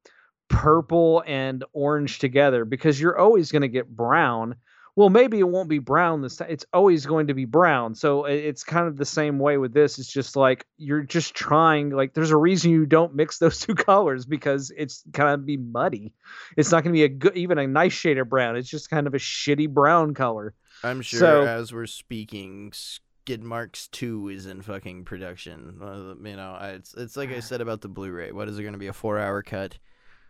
purple 0.49 1.23
and 1.27 1.65
orange 1.73 2.19
together 2.19 2.65
because 2.65 3.01
you're 3.01 3.19
always 3.19 3.53
going 3.53 3.63
to 3.63 3.69
get 3.69 3.95
brown. 3.95 4.57
Well, 4.97 5.09
maybe 5.09 5.39
it 5.39 5.49
won't 5.49 5.69
be 5.69 5.79
brown 5.79 6.21
this 6.21 6.37
time. 6.37 6.49
It's 6.51 6.67
always 6.73 7.07
going 7.07 7.29
to 7.29 7.35
be 7.35 7.45
brown. 7.45 7.95
So 7.95 8.25
it's 8.25 8.65
kind 8.65 8.87
of 8.89 8.97
the 8.97 9.05
same 9.05 9.39
way 9.39 9.57
with 9.57 9.73
this. 9.73 9.99
It's 9.99 10.11
just 10.13 10.37
like 10.37 10.67
you're 10.79 11.03
just 11.03 11.35
trying 11.35 11.91
like 11.91 12.13
there's 12.13 12.33
a 12.33 12.37
reason 12.37 12.71
you 12.73 12.87
don't 12.87 13.15
mix 13.15 13.39
those 13.39 13.59
two 13.61 13.75
colors 13.75 14.27
because 14.27 14.73
it's 14.77 15.03
kind 15.13 15.31
of 15.31 15.47
be 15.47 15.57
muddy. 15.57 16.13
It's 16.57 16.71
not 16.73 16.83
going 16.85 16.93
to 16.93 16.99
be 16.99 17.05
a 17.05 17.09
good 17.09 17.37
even 17.37 17.59
a 17.59 17.67
nice 17.67 17.93
shade 17.93 18.19
of 18.19 18.29
brown. 18.29 18.57
It's 18.57 18.69
just 18.69 18.91
kind 18.91 19.07
of 19.07 19.15
a 19.15 19.19
shitty 19.19 19.69
brown 19.71 20.15
color. 20.15 20.55
I'm 20.83 21.03
sure 21.03 21.21
So- 21.21 21.43
as 21.47 21.73
we're 21.73 21.87
speaking, 21.87 22.73
Skid 22.75 23.43
Marks 23.45 23.87
Two 23.89 24.29
is 24.29 24.47
in 24.47 24.61
fucking 24.63 25.05
production. 25.05 25.79
Uh, 25.81 26.15
you 26.29 26.37
know, 26.37 26.59
it's 26.61 26.95
it's 26.95 27.17
like 27.17 27.31
I 27.31 27.41
said 27.41 27.61
about 27.61 27.81
the 27.81 27.89
Blu-ray. 27.89 28.33
What 28.33 28.49
is 28.49 28.59
it 28.59 28.63
going 28.63 28.73
to 28.73 28.79
be 28.79 28.89
a 28.89 28.93
four-hour 28.93 29.43
cut? 29.43 29.79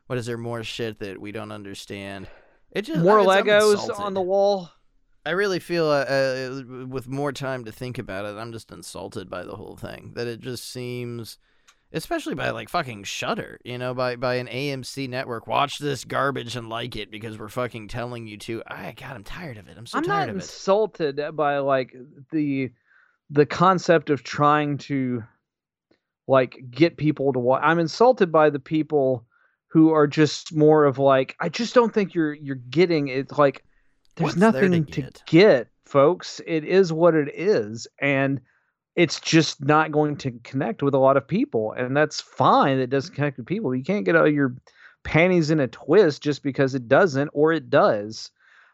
What 0.07 0.19
is 0.19 0.27
there 0.27 0.37
more 0.37 0.65
shit 0.65 0.99
that 0.99 1.21
we 1.21 1.31
don't 1.33 1.53
understand? 1.53 2.27
It 2.73 2.83
just 2.83 3.01
More 3.03 3.19
I- 3.21 3.41
it's- 3.41 3.63
Legos 3.65 3.99
on 3.99 4.15
the 4.15 4.23
wall. 4.23 4.71
I 5.27 5.31
really 5.33 5.59
feel 5.59 5.85
uh, 5.87 6.05
uh, 6.05 6.63
with 6.89 7.07
more 7.07 7.31
time 7.31 7.67
to 7.67 7.73
think 7.73 7.99
about 7.99 8.25
it, 8.25 8.39
I'm 8.39 8.53
just 8.53 8.73
insulted 8.73 9.29
by 9.29 9.45
the 9.45 9.55
whole 9.55 9.77
thing. 9.77 10.13
That 10.15 10.27
it 10.27 10.41
just 10.41 10.73
seems, 10.73 11.37
especially 11.93 12.35
by 12.35 12.51
like 12.51 12.71
fucking 12.71 13.05
Shudder, 13.05 13.59
you 13.63 13.77
know, 13.77 13.93
by 13.93 14.17
by 14.17 14.37
an 14.37 14.47
AMC 14.49 15.11
network. 15.11 15.47
Watch 15.47 15.79
this 15.79 16.07
garbage 16.07 16.57
and 16.57 16.71
like 16.71 16.97
it 16.97 17.11
because 17.11 17.39
we're 17.39 17.49
fucking 17.49 17.89
telling 17.89 18.27
you 18.27 18.39
to. 18.39 18.63
I 18.67 18.93
God, 18.99 19.15
I'm 19.15 19.25
tired 19.25 19.59
of 19.59 19.69
it. 19.69 19.77
I'm 19.77 19.85
so 19.85 19.99
I'm 19.99 20.05
tired 20.05 20.17
not 20.21 20.29
of 20.31 20.37
it. 20.37 20.43
insulted 20.43 21.21
by 21.37 21.59
like 21.59 21.95
the 22.33 22.71
the 23.29 23.45
concept 23.45 24.09
of 24.09 24.23
trying 24.23 24.79
to 24.79 25.23
like 26.27 26.57
get 26.71 26.97
people 26.97 27.35
to 27.35 27.39
watch. 27.39 27.61
I'm 27.63 27.79
insulted 27.79 28.33
by 28.33 28.49
the 28.49 28.59
people 28.59 29.27
who 29.71 29.93
are 29.93 30.07
just 30.07 30.55
more 30.55 30.85
of 30.85 30.99
like 30.99 31.37
I 31.41 31.49
just 31.49 31.75
don't 31.75 31.95
think 31.95 32.15
you're 32.15 32.35
you're 32.35 32.57
getting 32.57 33.09
it 33.09 33.37
like 33.39 33.65
there's 34.17 34.37
What's 34.37 34.53
there 34.53 34.69
to 34.69 34.69
nothing 34.69 34.85
to 34.87 35.03
get? 35.03 35.23
get, 35.27 35.69
folks. 35.85 36.41
It 36.47 36.65
is 36.65 36.93
what 36.93 37.15
it 37.15 37.29
is 37.35 37.87
and 38.01 38.41
it's 38.97 39.21
just 39.21 39.65
not 39.65 39.93
going 39.93 40.17
to 40.17 40.33
connect 40.43 40.83
with 40.83 40.95
a 40.95 40.99
lot 40.99 41.17
of 41.17 41.27
people 41.27 41.73
and 41.73 41.97
that's 41.97 42.21
fine 42.21 42.79
it 42.79 42.91
doesn't 42.91 43.15
connect 43.15 43.39
with 43.39 43.47
people. 43.47 43.75
You 43.75 43.85
can't 43.85 44.05
get 44.05 44.17
all 44.17 44.29
your 44.29 44.57
panties 45.05 45.51
in 45.51 45.61
a 45.61 45.69
twist 45.69 46.23
just 46.23 46.43
because 46.43 46.75
it 46.75 46.89
doesn't 46.89 47.31
or 47.33 47.53
it 47.53 47.71
does. 47.71 48.31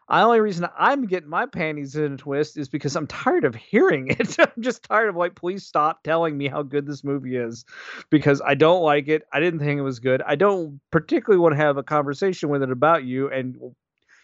The 0.09 0.21
only 0.21 0.39
reason 0.39 0.67
I'm 0.77 1.05
getting 1.05 1.29
my 1.29 1.45
panties 1.45 1.95
in 1.95 2.13
a 2.13 2.17
twist 2.17 2.57
is 2.57 2.69
because 2.69 2.95
I'm 2.95 3.07
tired 3.07 3.43
of 3.43 3.55
hearing 3.55 4.07
it. 4.19 4.39
I'm 4.39 4.61
just 4.61 4.83
tired 4.83 5.09
of 5.09 5.15
like, 5.15 5.35
please 5.35 5.65
stop 5.65 6.03
telling 6.03 6.37
me 6.37 6.47
how 6.47 6.63
good 6.63 6.85
this 6.85 7.03
movie 7.03 7.35
is 7.35 7.65
because 8.09 8.41
I 8.45 8.55
don't 8.55 8.81
like 8.83 9.09
it. 9.09 9.23
I 9.33 9.39
didn't 9.39 9.59
think 9.59 9.77
it 9.77 9.83
was 9.83 9.99
good. 9.99 10.21
I 10.25 10.35
don't 10.35 10.79
particularly 10.91 11.41
want 11.41 11.53
to 11.53 11.57
have 11.57 11.77
a 11.77 11.83
conversation 11.83 12.49
with 12.49 12.63
it 12.63 12.71
about 12.71 13.03
you 13.03 13.29
and 13.29 13.57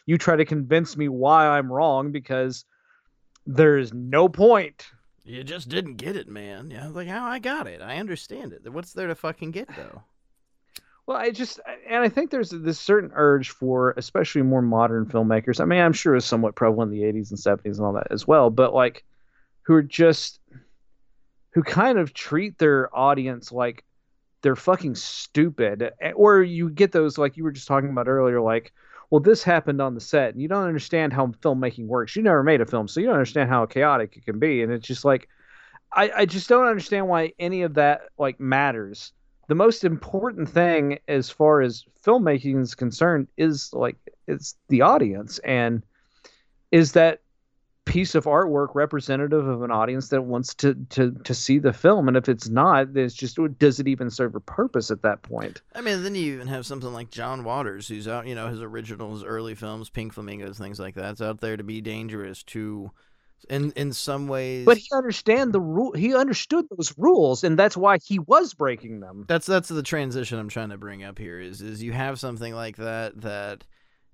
you 0.05 0.17
try 0.17 0.35
to 0.35 0.45
convince 0.45 0.95
me 0.95 1.09
why 1.09 1.47
I'm 1.47 1.71
wrong 1.71 2.11
because 2.11 2.65
there's 3.45 3.93
no 3.93 4.29
point. 4.29 4.89
You 5.25 5.43
just 5.43 5.69
didn't 5.69 5.95
get 5.95 6.15
it, 6.15 6.27
man. 6.27 6.69
Yeah, 6.71 6.87
like 6.89 7.07
how 7.07 7.25
I 7.25 7.39
got 7.39 7.67
it. 7.67 7.81
I 7.81 7.97
understand 7.97 8.51
it. 8.53 8.67
What's 8.71 8.93
there 8.93 9.07
to 9.07 9.15
fucking 9.15 9.51
get 9.51 9.69
though? 9.75 10.03
Well, 11.05 11.17
I 11.17 11.31
just 11.31 11.59
and 11.87 12.03
I 12.03 12.09
think 12.09 12.31
there's 12.31 12.49
this 12.49 12.79
certain 12.79 13.11
urge 13.13 13.49
for 13.49 13.93
especially 13.97 14.41
more 14.41 14.61
modern 14.61 15.05
filmmakers. 15.05 15.59
I 15.59 15.65
mean, 15.65 15.81
I'm 15.81 15.93
sure 15.93 16.15
it's 16.15 16.25
somewhat 16.25 16.55
prevalent 16.55 16.93
in 16.93 16.99
the 16.99 17.05
80s 17.05 17.31
and 17.31 17.39
70s 17.39 17.77
and 17.77 17.85
all 17.85 17.93
that 17.93 18.07
as 18.09 18.27
well, 18.27 18.49
but 18.49 18.73
like 18.73 19.03
who 19.63 19.73
are 19.73 19.83
just 19.83 20.39
who 21.51 21.61
kind 21.61 21.99
of 21.99 22.13
treat 22.13 22.57
their 22.57 22.95
audience 22.97 23.51
like 23.51 23.83
they're 24.41 24.55
fucking 24.55 24.95
stupid. 24.95 25.91
Or 26.15 26.41
you 26.41 26.69
get 26.69 26.93
those 26.93 27.17
like 27.17 27.35
you 27.35 27.43
were 27.43 27.51
just 27.51 27.67
talking 27.67 27.89
about 27.89 28.07
earlier 28.07 28.39
like 28.39 28.71
well, 29.13 29.19
this 29.19 29.43
happened 29.43 29.79
on 29.79 29.93
the 29.93 30.01
set, 30.01 30.33
and 30.33 30.41
you 30.41 30.47
don't 30.47 30.65
understand 30.65 31.13
how 31.13 31.27
filmmaking 31.27 31.85
works. 31.85 32.15
You 32.15 32.23
never 32.23 32.41
made 32.41 32.61
a 32.61 32.65
film, 32.65 32.87
so 32.87 32.99
you 32.99 33.05
don't 33.05 33.13
understand 33.13 33.47
how 33.47 33.67
chaotic 33.67 34.17
it 34.17 34.25
can 34.25 34.39
be. 34.39 34.63
And 34.63 34.71
it's 34.73 34.87
just 34.87 35.05
like, 35.05 35.29
I, 35.93 36.11
I 36.17 36.25
just 36.25 36.49
don't 36.49 36.65
understand 36.65 37.07
why 37.07 37.33
any 37.37 37.61
of 37.61 37.75
that 37.75 38.09
like 38.17 38.39
matters 38.39 39.13
the 39.53 39.57
most 39.57 39.83
important 39.83 40.49
thing 40.49 40.97
as 41.07 41.29
far 41.29 41.61
as 41.61 41.85
filmmaking 42.03 42.59
is 42.59 42.73
concerned 42.73 43.27
is 43.37 43.71
like 43.71 43.95
it's 44.25 44.55
the 44.69 44.81
audience 44.81 45.37
and 45.43 45.83
is 46.71 46.93
that 46.93 47.21
piece 47.85 48.15
of 48.15 48.23
artwork 48.23 48.69
representative 48.73 49.47
of 49.47 49.61
an 49.61 49.69
audience 49.69 50.09
that 50.09 50.23
wants 50.23 50.55
to 50.55 50.73
to 50.89 51.11
to 51.23 51.35
see 51.35 51.59
the 51.59 51.71
film 51.71 52.07
and 52.07 52.17
if 52.17 52.27
it's 52.27 52.49
not 52.49 52.97
it's 52.97 53.13
just 53.13 53.37
does 53.59 53.79
it 53.79 53.87
even 53.87 54.09
serve 54.09 54.33
a 54.33 54.39
purpose 54.39 54.89
at 54.89 55.03
that 55.03 55.21
point 55.21 55.61
I 55.75 55.81
mean, 55.81 56.01
then 56.01 56.15
you 56.15 56.33
even 56.33 56.47
have 56.47 56.65
something 56.65 56.91
like 56.91 57.11
John 57.11 57.43
Waters, 57.43 57.87
who's 57.87 58.07
out, 58.07 58.25
you 58.25 58.33
know, 58.33 58.47
his 58.47 58.59
originals, 58.63 59.23
early 59.23 59.53
films, 59.53 59.87
Pink 59.87 60.13
Flamingos, 60.13 60.57
things 60.57 60.79
like 60.79 60.95
that. 60.95 61.11
It's 61.11 61.21
out 61.21 61.41
there 61.41 61.57
to 61.57 61.63
be 61.63 61.79
dangerous 61.79 62.41
to, 62.45 62.89
in 63.49 63.71
in 63.73 63.93
some 63.93 64.27
ways. 64.27 64.65
but 64.65 64.77
he 64.77 64.87
understand 64.93 65.53
the 65.53 65.61
rule 65.61 65.91
he 65.93 66.15
understood 66.15 66.65
those 66.75 66.93
rules 66.97 67.43
and 67.43 67.57
that's 67.57 67.75
why 67.77 67.97
he 68.03 68.19
was 68.19 68.53
breaking 68.53 68.99
them 68.99 69.25
that's 69.27 69.45
that's 69.45 69.69
the 69.69 69.83
transition 69.83 70.39
I'm 70.39 70.49
trying 70.49 70.69
to 70.69 70.77
bring 70.77 71.03
up 71.03 71.17
here. 71.17 71.39
Is 71.39 71.61
is 71.61 71.83
you 71.83 71.91
have 71.91 72.19
something 72.19 72.53
like 72.53 72.77
that 72.77 73.21
that 73.21 73.63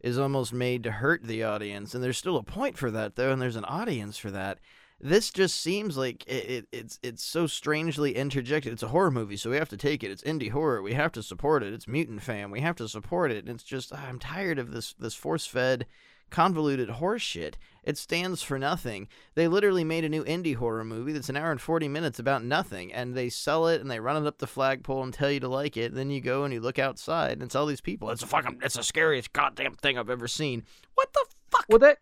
is 0.01 0.17
almost 0.17 0.53
made 0.53 0.83
to 0.83 0.91
hurt 0.91 1.23
the 1.23 1.43
audience, 1.43 1.93
and 1.93 2.03
there's 2.03 2.17
still 2.17 2.37
a 2.37 2.43
point 2.43 2.77
for 2.77 2.89
that 2.91 3.15
though, 3.15 3.31
and 3.31 3.41
there's 3.41 3.55
an 3.57 3.65
audience 3.65 4.17
for 4.17 4.31
that. 4.31 4.59
This 5.01 5.29
just 5.29 5.61
seems 5.61 5.97
like 5.97 6.25
it, 6.27 6.49
it, 6.49 6.67
it's 6.71 6.99
it's 7.01 7.23
so 7.23 7.47
strangely 7.47 8.15
interjected. 8.15 8.73
It's 8.73 8.83
a 8.83 8.89
horror 8.89 9.11
movie, 9.11 9.37
so 9.37 9.49
we 9.49 9.55
have 9.57 9.69
to 9.69 9.77
take 9.77 10.03
it. 10.03 10.11
It's 10.11 10.23
indie 10.23 10.51
horror. 10.51 10.81
We 10.81 10.93
have 10.93 11.11
to 11.13 11.23
support 11.23 11.63
it. 11.63 11.73
It's 11.73 11.87
mutant 11.87 12.21
fam. 12.21 12.51
We 12.51 12.61
have 12.61 12.75
to 12.77 12.87
support 12.89 13.31
it. 13.31 13.45
And 13.45 13.49
it's 13.55 13.63
just 13.63 13.93
ah, 13.93 14.05
I'm 14.07 14.19
tired 14.19 14.59
of 14.59 14.71
this 14.71 14.93
this 14.99 15.15
force 15.15 15.45
fed, 15.45 15.85
convoluted 16.29 16.89
horseshit. 16.89 17.55
It 17.83 17.97
stands 17.97 18.41
for 18.41 18.59
nothing. 18.59 19.07
They 19.35 19.47
literally 19.47 19.83
made 19.83 20.03
a 20.03 20.09
new 20.09 20.23
indie 20.25 20.55
horror 20.55 20.83
movie 20.83 21.13
that's 21.13 21.29
an 21.29 21.37
hour 21.37 21.51
and 21.51 21.59
40 21.61 21.87
minutes 21.87 22.19
about 22.19 22.43
nothing, 22.43 22.93
and 22.93 23.15
they 23.15 23.29
sell 23.29 23.67
it 23.67 23.81
and 23.81 23.89
they 23.89 23.99
run 23.99 24.21
it 24.21 24.27
up 24.27 24.37
the 24.37 24.47
flagpole 24.47 25.01
and 25.01 25.13
tell 25.13 25.31
you 25.31 25.39
to 25.39 25.47
like 25.47 25.77
it. 25.77 25.93
Then 25.95 26.09
you 26.11 26.21
go 26.21 26.43
and 26.43 26.53
you 26.53 26.59
look 26.59 26.77
outside 26.77 27.33
and 27.33 27.43
it's 27.43 27.55
all 27.55 27.65
these 27.65 27.81
people. 27.81 28.09
It's 28.11 28.21
a 28.23 28.27
fucking, 28.27 28.59
it's 28.63 28.75
the 28.75 28.83
scariest 28.83 29.33
goddamn 29.33 29.75
thing 29.75 29.97
I've 29.97 30.09
ever 30.09 30.27
seen. 30.27 30.63
What 30.95 31.11
the 31.13 31.25
fuck? 31.49 31.65
Well, 31.69 31.79
that 31.79 31.97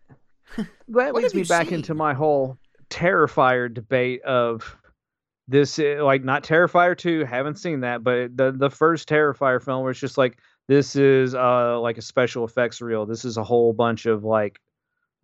that 0.88 1.14
leads 1.14 1.34
me 1.34 1.44
back 1.44 1.66
seen? 1.66 1.76
into 1.76 1.94
my 1.94 2.14
whole 2.14 2.58
Terrifier 2.90 3.72
debate 3.72 4.22
of 4.22 4.76
this, 5.46 5.78
uh, 5.78 6.00
like 6.02 6.24
not 6.24 6.42
Terrifier 6.42 6.96
two, 6.96 7.24
haven't 7.24 7.56
seen 7.58 7.80
that, 7.80 8.02
but 8.02 8.36
the 8.36 8.52
the 8.52 8.70
first 8.70 9.08
Terrifier 9.08 9.62
film 9.62 9.82
where 9.82 9.90
it's 9.92 10.00
just 10.00 10.18
like 10.18 10.38
this 10.68 10.94
is 10.94 11.34
uh 11.34 11.80
like 11.80 11.98
a 11.98 12.02
special 12.02 12.44
effects 12.44 12.80
reel. 12.80 13.06
This 13.06 13.24
is 13.24 13.36
a 13.36 13.44
whole 13.44 13.72
bunch 13.72 14.06
of 14.06 14.22
like 14.22 14.60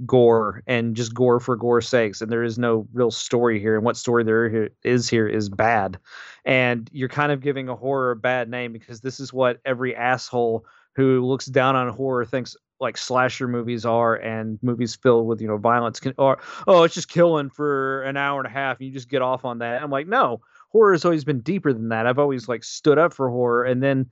gore 0.05 0.63
and 0.67 0.97
just 0.97 1.15
gore 1.15 1.39
for 1.39 1.55
gore's 1.55 1.87
sakes, 1.87 2.21
and 2.21 2.33
there 2.33 2.43
is 2.43 2.59
no 2.59 2.89
real 2.93 3.11
story 3.11 3.61
here. 3.61 3.77
And 3.77 3.85
what 3.85 3.97
story 3.97 4.25
there 4.25 4.49
here 4.49 4.71
is 4.83 5.09
here 5.09 5.29
is 5.29 5.49
bad, 5.49 5.99
and 6.45 6.89
you're 6.93 7.09
kind 7.09 7.31
of 7.31 7.41
giving 7.41 7.69
a 7.69 7.77
horror 7.77 8.13
a 8.13 8.17
bad 8.17 8.49
name 8.49 8.73
because 8.73 9.01
this 9.01 9.21
is 9.21 9.33
what 9.33 9.61
every 9.65 9.95
asshole 9.95 10.65
who 10.97 11.25
looks 11.25 11.47
down 11.47 11.77
on 11.77 11.89
horror 11.91 12.25
thinks 12.25 12.57
like 12.81 12.97
slasher 12.97 13.47
movies 13.47 13.85
are 13.85 14.17
and 14.17 14.59
movies 14.63 14.97
filled 14.97 15.27
with 15.27 15.41
you 15.41 15.47
know 15.47 15.57
violence 15.57 16.01
can 16.01 16.13
or 16.19 16.39
oh 16.67 16.83
it's 16.83 16.95
just 16.95 17.09
killing 17.09 17.49
for 17.49 18.03
an 18.03 18.17
hour 18.17 18.41
and 18.41 18.49
a 18.49 18.51
half 18.51 18.79
and 18.79 18.87
you 18.87 18.93
just 18.93 19.09
get 19.09 19.23
off 19.23 19.45
on 19.45 19.59
that 19.59 19.81
i'm 19.81 19.91
like 19.91 20.09
no 20.09 20.41
horror 20.71 20.93
has 20.93 21.05
always 21.05 21.25
been 21.25 21.41
deeper 21.41 21.73
than 21.73 21.89
that 21.89 22.07
i've 22.07 22.19
always 22.19 22.49
like 22.49 22.65
stood 22.65 22.99
up 22.99 23.15
for 23.15 23.31
horror 23.31 23.65
and 23.65 23.81
then 23.81 24.11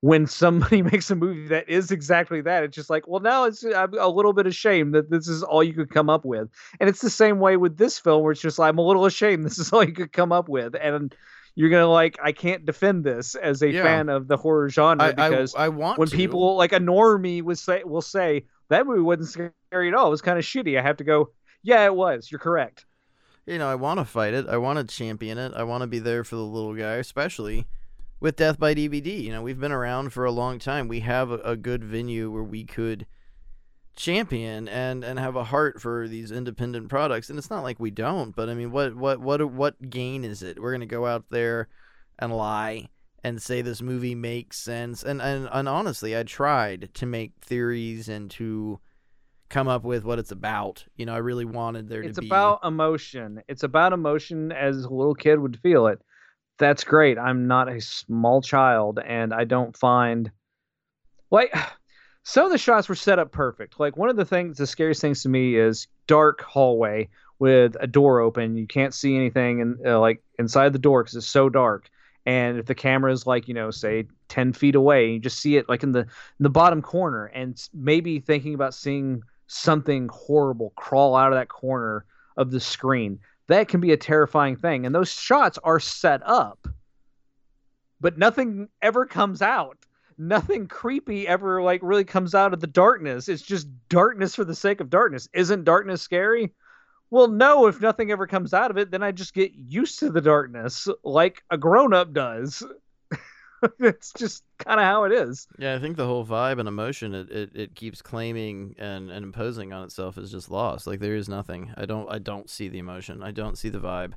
when 0.00 0.26
somebody 0.26 0.82
makes 0.92 1.10
a 1.10 1.14
movie 1.16 1.48
that 1.48 1.68
is 1.68 1.90
exactly 1.90 2.40
that 2.42 2.62
it's 2.64 2.74
just 2.74 2.90
like 2.90 3.06
well 3.08 3.20
now 3.20 3.44
it's 3.44 3.64
uh, 3.64 3.72
i'm 3.74 3.94
a 3.98 4.08
little 4.08 4.32
bit 4.32 4.46
ashamed 4.46 4.94
that 4.94 5.10
this 5.10 5.28
is 5.28 5.42
all 5.42 5.62
you 5.64 5.72
could 5.72 5.90
come 5.90 6.10
up 6.10 6.24
with 6.24 6.48
and 6.80 6.88
it's 6.88 7.00
the 7.00 7.10
same 7.10 7.38
way 7.40 7.56
with 7.56 7.76
this 7.78 7.98
film 7.98 8.22
where 8.22 8.32
it's 8.32 8.40
just 8.40 8.58
like, 8.58 8.68
i'm 8.68 8.78
a 8.78 8.82
little 8.86 9.06
ashamed 9.06 9.44
this 9.44 9.58
is 9.58 9.72
all 9.72 9.84
you 9.84 9.92
could 9.92 10.12
come 10.12 10.32
up 10.32 10.48
with 10.48 10.74
and 10.80 11.14
you're 11.54 11.70
gonna 11.70 11.86
like 11.86 12.18
i 12.22 12.32
can't 12.32 12.66
defend 12.66 13.04
this 13.04 13.34
as 13.34 13.62
a 13.62 13.70
Yeah. 13.70 13.82
fan 13.82 14.08
of 14.08 14.28
the 14.28 14.36
horror 14.36 14.68
genre 14.68 15.06
I, 15.08 15.12
because 15.12 15.54
I, 15.54 15.66
I 15.66 15.68
want 15.70 15.98
when 15.98 16.08
to. 16.08 16.16
people 16.16 16.56
like 16.56 16.72
a 16.72 16.80
normie 16.80 17.42
will 17.42 17.56
say 17.56 17.82
will 17.84 18.02
say 18.02 18.44
that 18.70 18.86
movie 18.86 19.00
wasn't 19.02 19.28
scary 19.28 19.88
at 19.88 19.94
all. 19.94 20.06
It 20.06 20.10
was 20.10 20.22
kind 20.22 20.38
of 20.38 20.44
shitty. 20.44 20.78
I 20.78 20.82
have 20.82 20.96
to 20.96 21.04
go, 21.04 21.30
yeah, 21.62 21.84
it 21.84 21.94
was. 21.94 22.30
You're 22.30 22.38
correct. 22.38 22.86
you 23.46 23.58
know, 23.58 23.68
I 23.68 23.74
want 23.74 24.00
to 24.00 24.06
fight 24.06 24.32
it. 24.32 24.48
I 24.48 24.56
want 24.56 24.78
to 24.78 24.84
champion 24.96 25.36
it. 25.36 25.52
I 25.54 25.64
want 25.64 25.82
to 25.82 25.86
be 25.86 25.98
there 25.98 26.24
for 26.24 26.36
the 26.36 26.42
little 26.42 26.74
guy, 26.74 26.94
especially 26.94 27.66
with 28.20 28.36
Death 28.36 28.58
by 28.58 28.74
DVD. 28.74 29.22
You 29.22 29.32
know, 29.32 29.42
we've 29.42 29.60
been 29.60 29.72
around 29.72 30.12
for 30.12 30.24
a 30.24 30.30
long 30.30 30.58
time. 30.58 30.88
We 30.88 31.00
have 31.00 31.30
a, 31.30 31.38
a 31.38 31.56
good 31.56 31.84
venue 31.84 32.30
where 32.30 32.44
we 32.44 32.64
could 32.64 33.06
champion 33.96 34.66
and 34.68 35.04
and 35.04 35.18
have 35.18 35.36
a 35.36 35.44
heart 35.44 35.80
for 35.80 36.08
these 36.08 36.32
independent 36.32 36.88
products 36.88 37.30
and 37.30 37.38
it's 37.38 37.48
not 37.48 37.62
like 37.62 37.78
we 37.78 37.92
don't 37.92 38.34
but 38.34 38.48
i 38.48 38.54
mean 38.54 38.72
what 38.72 38.96
what 38.96 39.20
what 39.20 39.52
what 39.52 39.88
gain 39.88 40.24
is 40.24 40.42
it 40.42 40.60
we're 40.60 40.72
going 40.72 40.80
to 40.80 40.86
go 40.86 41.06
out 41.06 41.24
there 41.30 41.68
and 42.18 42.36
lie 42.36 42.88
and 43.22 43.40
say 43.40 43.62
this 43.62 43.80
movie 43.80 44.16
makes 44.16 44.58
sense 44.58 45.04
and 45.04 45.22
and, 45.22 45.48
and 45.52 45.68
honestly 45.68 46.16
i 46.16 46.24
tried 46.24 46.88
to 46.92 47.06
make 47.06 47.34
theories 47.40 48.08
and 48.08 48.32
to 48.32 48.80
come 49.48 49.68
up 49.68 49.84
with 49.84 50.02
what 50.04 50.18
it's 50.18 50.32
about 50.32 50.84
you 50.96 51.06
know 51.06 51.14
i 51.14 51.18
really 51.18 51.44
wanted 51.44 51.88
there 51.88 52.02
it's 52.02 52.16
to 52.16 52.22
be 52.22 52.26
It's 52.26 52.32
about 52.32 52.60
emotion. 52.64 53.42
It's 53.46 53.62
about 53.62 53.92
emotion 53.92 54.50
as 54.50 54.84
a 54.84 54.90
little 54.90 55.14
kid 55.14 55.38
would 55.38 55.60
feel 55.60 55.86
it. 55.86 56.00
That's 56.58 56.84
great. 56.84 57.18
I'm 57.18 57.46
not 57.46 57.68
a 57.68 57.80
small 57.80 58.40
child, 58.40 59.00
and 59.04 59.34
I 59.34 59.44
don't 59.44 59.76
find 59.76 60.30
like 61.30 61.54
some 62.22 62.46
of 62.46 62.52
the 62.52 62.58
shots 62.58 62.88
were 62.88 62.94
set 62.94 63.18
up 63.18 63.32
perfect. 63.32 63.80
Like 63.80 63.96
one 63.96 64.08
of 64.08 64.16
the 64.16 64.24
things, 64.24 64.58
the 64.58 64.66
scariest 64.66 65.00
things 65.00 65.22
to 65.22 65.28
me 65.28 65.56
is 65.56 65.88
dark 66.06 66.42
hallway 66.42 67.08
with 67.38 67.76
a 67.80 67.86
door 67.86 68.20
open. 68.20 68.56
You 68.56 68.66
can't 68.66 68.94
see 68.94 69.16
anything, 69.16 69.60
and 69.60 69.86
uh, 69.86 70.00
like 70.00 70.22
inside 70.38 70.72
the 70.72 70.78
door 70.78 71.02
because 71.02 71.16
it's 71.16 71.26
so 71.26 71.48
dark. 71.48 71.90
And 72.26 72.58
if 72.58 72.66
the 72.66 72.74
camera 72.74 73.12
is 73.12 73.26
like 73.26 73.48
you 73.48 73.54
know, 73.54 73.70
say 73.70 74.06
ten 74.28 74.52
feet 74.52 74.76
away, 74.76 75.10
you 75.10 75.18
just 75.18 75.40
see 75.40 75.56
it 75.56 75.68
like 75.68 75.82
in 75.82 75.92
the 75.92 76.00
in 76.00 76.40
the 76.40 76.50
bottom 76.50 76.82
corner, 76.82 77.26
and 77.26 77.60
maybe 77.74 78.20
thinking 78.20 78.54
about 78.54 78.74
seeing 78.74 79.22
something 79.46 80.08
horrible 80.10 80.72
crawl 80.76 81.16
out 81.16 81.32
of 81.32 81.38
that 81.38 81.48
corner 81.48 82.06
of 82.36 82.50
the 82.50 82.60
screen. 82.60 83.18
That 83.48 83.68
can 83.68 83.80
be 83.80 83.92
a 83.92 83.96
terrifying 83.96 84.56
thing. 84.56 84.86
And 84.86 84.94
those 84.94 85.10
shots 85.10 85.58
are 85.62 85.80
set 85.80 86.22
up, 86.24 86.66
but 88.00 88.18
nothing 88.18 88.68
ever 88.80 89.06
comes 89.06 89.42
out. 89.42 89.78
Nothing 90.16 90.68
creepy 90.68 91.26
ever 91.26 91.60
like 91.60 91.80
really 91.82 92.04
comes 92.04 92.34
out 92.34 92.54
of 92.54 92.60
the 92.60 92.66
darkness. 92.68 93.28
It's 93.28 93.42
just 93.42 93.66
darkness 93.88 94.34
for 94.34 94.44
the 94.44 94.54
sake 94.54 94.80
of 94.80 94.88
darkness. 94.88 95.28
Isn't 95.34 95.64
darkness 95.64 96.02
scary? 96.02 96.52
Well, 97.10 97.28
no, 97.28 97.66
if 97.66 97.80
nothing 97.80 98.10
ever 98.10 98.26
comes 98.26 98.54
out 98.54 98.70
of 98.70 98.78
it, 98.78 98.90
then 98.90 99.02
I 99.02 99.12
just 99.12 99.34
get 99.34 99.52
used 99.54 99.98
to 100.00 100.10
the 100.10 100.20
darkness 100.20 100.88
like 101.02 101.42
a 101.50 101.58
grown 101.58 101.92
up 101.92 102.12
does. 102.12 102.62
it's 103.80 104.12
just 104.12 104.44
kind 104.58 104.80
of 104.80 104.86
how 104.86 105.04
it 105.04 105.12
is. 105.12 105.46
Yeah, 105.58 105.74
I 105.74 105.78
think 105.78 105.96
the 105.96 106.06
whole 106.06 106.24
vibe 106.24 106.58
and 106.58 106.68
emotion 106.68 107.14
it, 107.14 107.30
it, 107.30 107.50
it 107.54 107.74
keeps 107.74 108.02
claiming 108.02 108.74
and, 108.78 109.10
and 109.10 109.24
imposing 109.24 109.72
on 109.72 109.84
itself 109.84 110.18
is 110.18 110.30
just 110.30 110.50
lost. 110.50 110.86
Like 110.86 111.00
there 111.00 111.16
is 111.16 111.28
nothing. 111.28 111.72
I 111.76 111.86
don't 111.86 112.10
I 112.10 112.18
don't 112.18 112.48
see 112.48 112.68
the 112.68 112.78
emotion. 112.78 113.22
I 113.22 113.30
don't 113.30 113.56
see 113.56 113.68
the 113.68 113.80
vibe. 113.80 114.14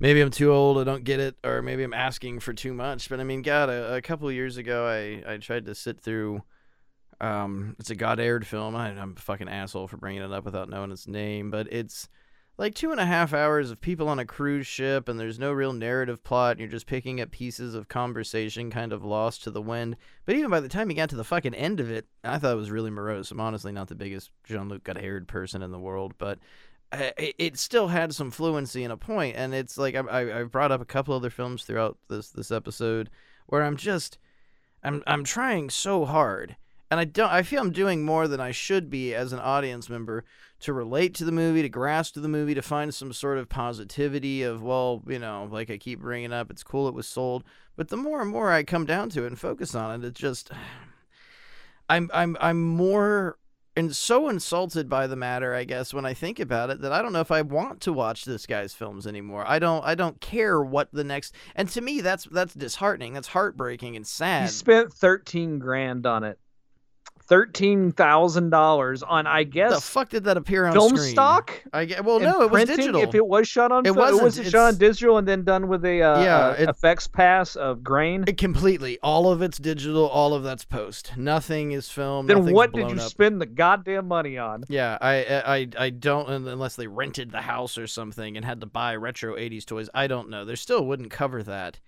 Maybe 0.00 0.20
I'm 0.20 0.30
too 0.30 0.52
old. 0.52 0.78
I 0.78 0.84
don't 0.84 1.04
get 1.04 1.20
it, 1.20 1.36
or 1.44 1.62
maybe 1.62 1.84
I'm 1.84 1.94
asking 1.94 2.40
for 2.40 2.52
too 2.52 2.74
much. 2.74 3.08
But 3.08 3.20
I 3.20 3.24
mean, 3.24 3.42
God, 3.42 3.68
a, 3.68 3.94
a 3.94 4.02
couple 4.02 4.30
years 4.30 4.56
ago, 4.56 4.86
I 4.86 5.34
I 5.34 5.36
tried 5.38 5.66
to 5.66 5.74
sit 5.74 6.00
through. 6.00 6.42
Um, 7.20 7.76
it's 7.78 7.90
a 7.90 7.94
Godard 7.94 8.46
film. 8.46 8.74
I, 8.74 8.88
I'm 8.88 9.14
a 9.16 9.20
fucking 9.20 9.48
asshole 9.48 9.86
for 9.86 9.96
bringing 9.96 10.22
it 10.22 10.32
up 10.32 10.44
without 10.44 10.68
knowing 10.68 10.90
its 10.90 11.06
name, 11.06 11.50
but 11.50 11.72
it's 11.72 12.08
like 12.56 12.74
two 12.74 12.92
and 12.92 13.00
a 13.00 13.06
half 13.06 13.32
hours 13.32 13.70
of 13.70 13.80
people 13.80 14.08
on 14.08 14.18
a 14.18 14.24
cruise 14.24 14.66
ship, 14.66 15.08
and 15.08 15.18
there's 15.18 15.38
no 15.38 15.52
real 15.52 15.72
narrative 15.72 16.22
plot. 16.22 16.52
And 16.52 16.60
you're 16.60 16.68
just 16.68 16.86
picking 16.86 17.20
up 17.20 17.30
pieces 17.30 17.74
of 17.74 17.88
conversation, 17.88 18.70
kind 18.70 18.92
of 18.92 19.04
lost 19.04 19.42
to 19.44 19.50
the 19.50 19.62
wind. 19.62 19.96
But 20.24 20.36
even 20.36 20.50
by 20.50 20.60
the 20.60 20.68
time 20.68 20.90
you 20.90 20.96
got 20.96 21.10
to 21.10 21.16
the 21.16 21.24
fucking 21.24 21.54
end 21.54 21.80
of 21.80 21.90
it, 21.90 22.06
I 22.22 22.38
thought 22.38 22.52
it 22.52 22.56
was 22.56 22.70
really 22.70 22.90
morose. 22.90 23.30
I'm 23.30 23.40
honestly 23.40 23.72
not 23.72 23.88
the 23.88 23.94
biggest 23.94 24.30
Jean-Luc 24.44 24.84
Godard 24.84 25.26
person 25.26 25.62
in 25.62 25.72
the 25.72 25.78
world, 25.78 26.14
but 26.18 26.38
it, 27.18 27.58
still 27.58 27.88
had 27.88 28.14
some 28.14 28.30
fluency 28.30 28.84
and 28.84 28.92
a 28.92 28.96
point. 28.96 29.36
And 29.36 29.54
it's 29.54 29.76
like 29.76 29.94
I've 29.94 30.50
brought 30.50 30.72
up 30.72 30.80
a 30.80 30.86
couple 30.86 31.14
other 31.14 31.30
films 31.30 31.64
throughout 31.64 31.98
this 32.08 32.30
this 32.30 32.50
episode 32.50 33.10
where 33.46 33.62
I'm 33.62 33.76
just 33.76 34.18
I'm 34.82 35.02
I'm 35.06 35.24
trying 35.24 35.70
so 35.70 36.04
hard, 36.04 36.56
and 36.90 37.00
I 37.00 37.04
don't 37.04 37.30
I 37.30 37.42
feel 37.42 37.60
I'm 37.60 37.72
doing 37.72 38.04
more 38.04 38.28
than 38.28 38.40
I 38.40 38.50
should 38.50 38.90
be 38.90 39.14
as 39.14 39.32
an 39.32 39.40
audience 39.40 39.88
member 39.88 40.24
to 40.60 40.72
relate 40.72 41.14
to 41.14 41.24
the 41.24 41.32
movie, 41.32 41.62
to 41.62 41.68
grasp 41.68 42.14
to 42.14 42.20
the 42.20 42.28
movie, 42.28 42.54
to 42.54 42.62
find 42.62 42.94
some 42.94 43.12
sort 43.12 43.38
of 43.38 43.48
positivity 43.48 44.42
of 44.42 44.62
well, 44.62 45.02
you 45.06 45.18
know, 45.18 45.48
like 45.50 45.70
I 45.70 45.76
keep 45.76 46.00
bringing 46.00 46.32
up, 46.32 46.50
it's 46.50 46.62
cool 46.62 46.88
it 46.88 46.94
was 46.94 47.06
sold. 47.06 47.44
But 47.76 47.88
the 47.88 47.96
more 47.96 48.22
and 48.22 48.30
more 48.30 48.52
I 48.52 48.62
come 48.62 48.86
down 48.86 49.10
to 49.10 49.24
it 49.24 49.28
and 49.28 49.38
focus 49.38 49.74
on 49.74 50.02
it, 50.02 50.06
it 50.06 50.14
just 50.14 50.50
I'm 51.88 52.10
I'm 52.14 52.36
I'm 52.40 52.62
more 52.62 53.38
and 53.76 53.94
so 53.94 54.28
insulted 54.28 54.88
by 54.88 55.06
the 55.06 55.16
matter, 55.16 55.52
I 55.52 55.64
guess, 55.64 55.92
when 55.92 56.06
I 56.06 56.14
think 56.14 56.38
about 56.38 56.70
it, 56.70 56.80
that 56.82 56.92
I 56.92 57.02
don't 57.02 57.12
know 57.12 57.20
if 57.20 57.32
I 57.32 57.42
want 57.42 57.80
to 57.82 57.92
watch 57.92 58.24
this 58.24 58.46
guy's 58.46 58.72
films 58.72 59.06
anymore. 59.06 59.44
I 59.46 59.58
don't 59.58 59.84
I 59.84 59.94
don't 59.94 60.20
care 60.20 60.62
what 60.62 60.92
the 60.92 61.04
next 61.04 61.34
and 61.56 61.68
to 61.70 61.80
me 61.80 62.00
that's 62.00 62.24
that's 62.30 62.54
disheartening. 62.54 63.14
That's 63.14 63.28
heartbreaking 63.28 63.96
and 63.96 64.06
sad. 64.06 64.44
He 64.44 64.48
spent 64.48 64.92
13 64.92 65.58
grand 65.58 66.06
on 66.06 66.24
it. 66.24 66.38
$13,000 67.30 69.02
on 69.06 69.26
I 69.26 69.44
guess 69.44 69.74
the 69.74 69.80
fuck 69.80 70.08
did 70.10 70.24
that 70.24 70.36
appear 70.36 70.66
on 70.66 70.72
film 70.72 70.96
screen? 70.96 71.12
stock? 71.12 71.52
I 71.72 71.84
get, 71.84 72.04
well, 72.04 72.20
no, 72.20 72.42
it 72.42 72.50
was 72.50 72.64
printing, 72.64 72.76
digital. 72.76 73.02
If 73.02 73.14
it 73.14 73.26
was 73.26 73.48
shot 73.48 73.72
on 73.72 73.80
It 73.86 73.94
film, 73.94 73.96
wasn't, 73.96 74.22
was 74.24 74.38
it 74.38 74.50
shot 74.50 74.68
on 74.74 74.78
digital 74.78 75.18
and 75.18 75.26
then 75.26 75.44
done 75.44 75.68
with 75.68 75.84
a 75.84 76.02
uh, 76.02 76.22
Yeah, 76.22 76.36
uh, 76.48 76.52
it's- 76.52 76.68
effects 76.76 77.06
pass 77.06 77.56
of 77.56 77.82
grain? 77.82 78.24
It 78.26 78.38
completely. 78.38 78.98
All 79.02 79.30
of 79.30 79.42
it's 79.42 79.58
digital. 79.58 80.06
All 80.08 80.34
of 80.34 80.42
that's 80.42 80.64
post. 80.64 81.16
Nothing 81.16 81.72
is 81.72 81.88
filmed. 81.88 82.28
Then 82.28 82.52
what 82.52 82.72
did 82.72 82.90
you 82.90 82.96
up. 82.96 83.02
spend 83.10 83.40
the 83.40 83.46
goddamn 83.46 84.06
money 84.08 84.38
on? 84.38 84.64
Yeah, 84.68 84.98
I, 85.00 85.42
I 85.46 85.68
I 85.78 85.90
don't 85.90 86.28
unless 86.28 86.76
they 86.76 86.86
rented 86.86 87.30
the 87.32 87.40
house 87.42 87.78
or 87.78 87.86
something 87.86 88.36
and 88.36 88.44
had 88.44 88.60
to 88.60 88.66
buy 88.66 88.96
retro 88.96 89.36
'80s 89.36 89.64
toys. 89.64 89.88
I 89.94 90.06
don't 90.06 90.30
know. 90.30 90.44
They 90.44 90.54
still 90.56 90.84
wouldn't 90.86 91.10
cover 91.10 91.42
that. 91.44 91.80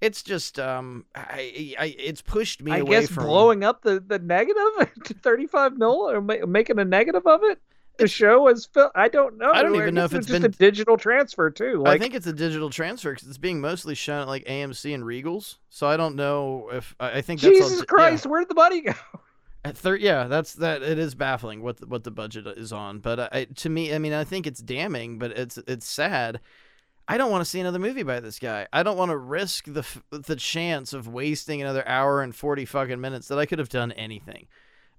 It's 0.00 0.22
just 0.22 0.58
um, 0.60 1.04
I, 1.14 1.74
I 1.78 1.94
it's 1.98 2.22
pushed 2.22 2.62
me 2.62 2.70
I 2.72 2.78
away 2.78 3.00
guess 3.00 3.10
from 3.10 3.24
blowing 3.24 3.64
up 3.64 3.82
the, 3.82 3.98
the 4.00 4.18
negative 4.18 4.92
to 5.04 5.14
35 5.14 5.76
mil 5.76 6.08
or 6.10 6.20
ma- 6.20 6.46
making 6.46 6.78
a 6.78 6.84
negative 6.84 7.26
of 7.26 7.40
it 7.42 7.58
to 7.98 8.06
show 8.06 8.46
as 8.46 8.66
film. 8.66 8.90
I 8.94 9.08
don't 9.08 9.38
know. 9.38 9.50
I 9.50 9.62
don't 9.62 9.74
even 9.74 9.94
know 9.94 10.04
if 10.04 10.14
it's 10.14 10.28
just 10.28 10.40
been- 10.42 10.50
a 10.50 10.54
digital 10.54 10.96
transfer 10.96 11.50
too. 11.50 11.82
Like 11.82 11.96
I 11.96 11.98
think 12.02 12.14
it's 12.14 12.28
a 12.28 12.32
digital 12.32 12.70
transfer 12.70 13.12
because 13.12 13.26
it's 13.26 13.38
being 13.38 13.60
mostly 13.60 13.96
shown 13.96 14.20
at 14.22 14.28
like 14.28 14.44
AMC 14.44 14.94
and 14.94 15.02
Regals. 15.02 15.56
So 15.68 15.88
I 15.88 15.96
don't 15.96 16.14
know 16.14 16.68
if 16.72 16.94
I, 17.00 17.18
I 17.18 17.20
think 17.22 17.40
that's 17.40 17.60
all 17.60 17.68
Jesus 17.68 17.84
Christ, 17.84 18.24
Yeah. 18.24 18.30
where 18.30 18.40
did 18.40 18.50
the 18.50 18.54
money 18.54 18.82
go? 18.82 18.92
At 19.64 19.76
thir- 19.76 19.96
yeah, 19.96 20.28
that's 20.28 20.54
that. 20.54 20.82
It 20.82 21.00
is 21.00 21.16
baffling 21.16 21.62
what 21.62 21.78
the, 21.78 21.86
what 21.88 22.04
the 22.04 22.12
budget 22.12 22.46
is 22.46 22.72
on, 22.72 23.00
but 23.00 23.18
I, 23.34 23.44
to 23.56 23.68
me, 23.68 23.92
I 23.92 23.98
mean, 23.98 24.12
I 24.12 24.22
think 24.22 24.46
it's 24.46 24.60
damning, 24.60 25.18
but 25.18 25.32
it's 25.32 25.58
it's 25.66 25.84
sad. 25.84 26.38
I 27.10 27.16
don't 27.16 27.30
want 27.30 27.40
to 27.40 27.50
see 27.50 27.58
another 27.58 27.78
movie 27.78 28.02
by 28.02 28.20
this 28.20 28.38
guy. 28.38 28.66
I 28.72 28.82
don't 28.82 28.98
want 28.98 29.10
to 29.10 29.16
risk 29.16 29.64
the 29.64 29.84
the 30.10 30.36
chance 30.36 30.92
of 30.92 31.08
wasting 31.08 31.62
another 31.62 31.86
hour 31.88 32.22
and 32.22 32.34
forty 32.36 32.66
fucking 32.66 33.00
minutes 33.00 33.28
that 33.28 33.38
I 33.38 33.46
could 33.46 33.58
have 33.58 33.70
done 33.70 33.92
anything. 33.92 34.46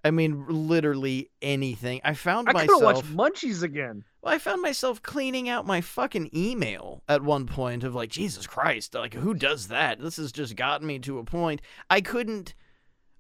I 0.03 0.11
mean, 0.11 0.45
literally 0.47 1.29
anything. 1.41 2.01
I 2.03 2.13
found 2.13 2.47
I 2.49 2.53
could 2.53 2.61
have 2.61 2.69
myself. 2.69 3.13
watched 3.13 3.43
Munchies 3.43 3.63
again. 3.63 4.05
Well, 4.21 4.33
I 4.33 4.37
found 4.37 4.61
myself 4.61 5.01
cleaning 5.01 5.49
out 5.49 5.67
my 5.67 5.81
fucking 5.81 6.29
email 6.33 7.03
at 7.07 7.21
one 7.21 7.45
point 7.45 7.83
of 7.83 7.95
like, 7.95 8.09
Jesus 8.09 8.47
Christ, 8.47 8.93
like 8.95 9.13
who 9.13 9.33
does 9.33 9.67
that? 9.67 9.99
This 9.99 10.17
has 10.17 10.31
just 10.31 10.55
gotten 10.55 10.87
me 10.87 10.99
to 10.99 11.19
a 11.19 11.23
point 11.23 11.61
I 11.89 12.01
couldn't. 12.01 12.53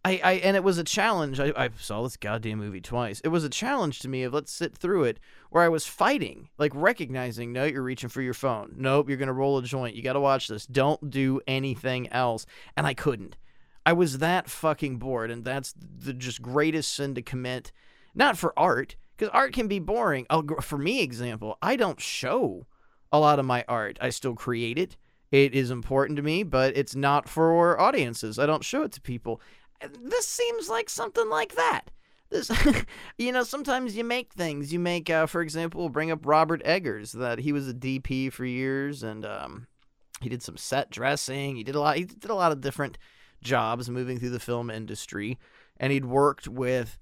I, 0.05 0.21
I 0.23 0.31
and 0.33 0.55
it 0.55 0.63
was 0.63 0.77
a 0.77 0.83
challenge. 0.83 1.39
I, 1.39 1.51
I 1.55 1.69
saw 1.77 2.01
this 2.03 2.17
goddamn 2.17 2.59
movie 2.59 2.81
twice. 2.81 3.19
It 3.23 3.29
was 3.29 3.43
a 3.43 3.49
challenge 3.49 3.99
to 3.99 4.07
me 4.07 4.23
of 4.23 4.33
let's 4.33 4.51
sit 4.51 4.77
through 4.77 5.03
it 5.03 5.19
where 5.49 5.63
I 5.63 5.69
was 5.69 5.85
fighting, 5.85 6.49
like 6.57 6.71
recognizing, 6.73 7.51
no, 7.51 7.65
you're 7.65 7.83
reaching 7.83 8.09
for 8.09 8.21
your 8.21 8.33
phone. 8.33 8.75
Nope, 8.77 9.09
you're 9.09 9.17
gonna 9.17 9.33
roll 9.33 9.57
a 9.57 9.63
joint. 9.63 9.95
You 9.95 10.01
gotta 10.01 10.19
watch 10.19 10.47
this. 10.47 10.65
Don't 10.65 11.09
do 11.09 11.41
anything 11.47 12.07
else. 12.09 12.45
And 12.77 12.87
I 12.87 12.93
couldn't. 12.93 13.35
I 13.85 13.93
was 13.93 14.19
that 14.19 14.49
fucking 14.49 14.97
bored, 14.97 15.31
and 15.31 15.43
that's 15.43 15.73
the 15.73 16.13
just 16.13 16.41
greatest 16.41 16.93
sin 16.93 17.15
to 17.15 17.21
commit. 17.21 17.71
Not 18.13 18.37
for 18.37 18.57
art, 18.57 18.95
because 19.17 19.31
art 19.33 19.53
can 19.53 19.67
be 19.67 19.79
boring. 19.79 20.25
I'll, 20.29 20.45
for 20.61 20.77
me, 20.77 21.01
example, 21.01 21.57
I 21.61 21.75
don't 21.75 21.99
show 21.99 22.67
a 23.11 23.19
lot 23.19 23.39
of 23.39 23.45
my 23.45 23.65
art. 23.67 23.97
I 24.01 24.09
still 24.09 24.35
create 24.35 24.77
it. 24.77 24.95
It 25.31 25.53
is 25.53 25.71
important 25.71 26.17
to 26.17 26.23
me, 26.23 26.43
but 26.43 26.75
it's 26.75 26.95
not 26.95 27.29
for 27.29 27.79
audiences. 27.79 28.39
I 28.39 28.45
don't 28.45 28.63
show 28.63 28.83
it 28.83 28.91
to 28.93 29.01
people. 29.01 29.41
This 30.01 30.27
seems 30.27 30.69
like 30.69 30.89
something 30.89 31.29
like 31.29 31.55
that. 31.55 31.91
This, 32.29 32.51
you 33.17 33.31
know, 33.31 33.43
sometimes 33.43 33.95
you 33.95 34.03
make 34.03 34.33
things. 34.33 34.71
You 34.71 34.79
make, 34.79 35.09
uh, 35.09 35.25
for 35.25 35.41
example, 35.41 35.89
bring 35.89 36.11
up 36.11 36.25
Robert 36.25 36.61
Eggers, 36.63 37.13
that 37.13 37.39
he 37.39 37.51
was 37.51 37.67
a 37.67 37.73
DP 37.73 38.31
for 38.31 38.45
years, 38.45 39.03
and 39.03 39.25
um, 39.25 39.67
he 40.21 40.29
did 40.29 40.43
some 40.43 40.57
set 40.57 40.91
dressing. 40.91 41.55
He 41.55 41.63
did 41.63 41.75
a 41.75 41.79
lot. 41.79 41.97
He 41.97 42.03
did 42.05 42.29
a 42.29 42.35
lot 42.35 42.51
of 42.51 42.61
different 42.61 42.97
jobs 43.41 43.89
moving 43.89 44.19
through 44.19 44.29
the 44.29 44.39
film 44.39 44.69
industry, 44.69 45.39
and 45.77 45.91
he'd 45.91 46.05
worked 46.05 46.47
with, 46.47 46.97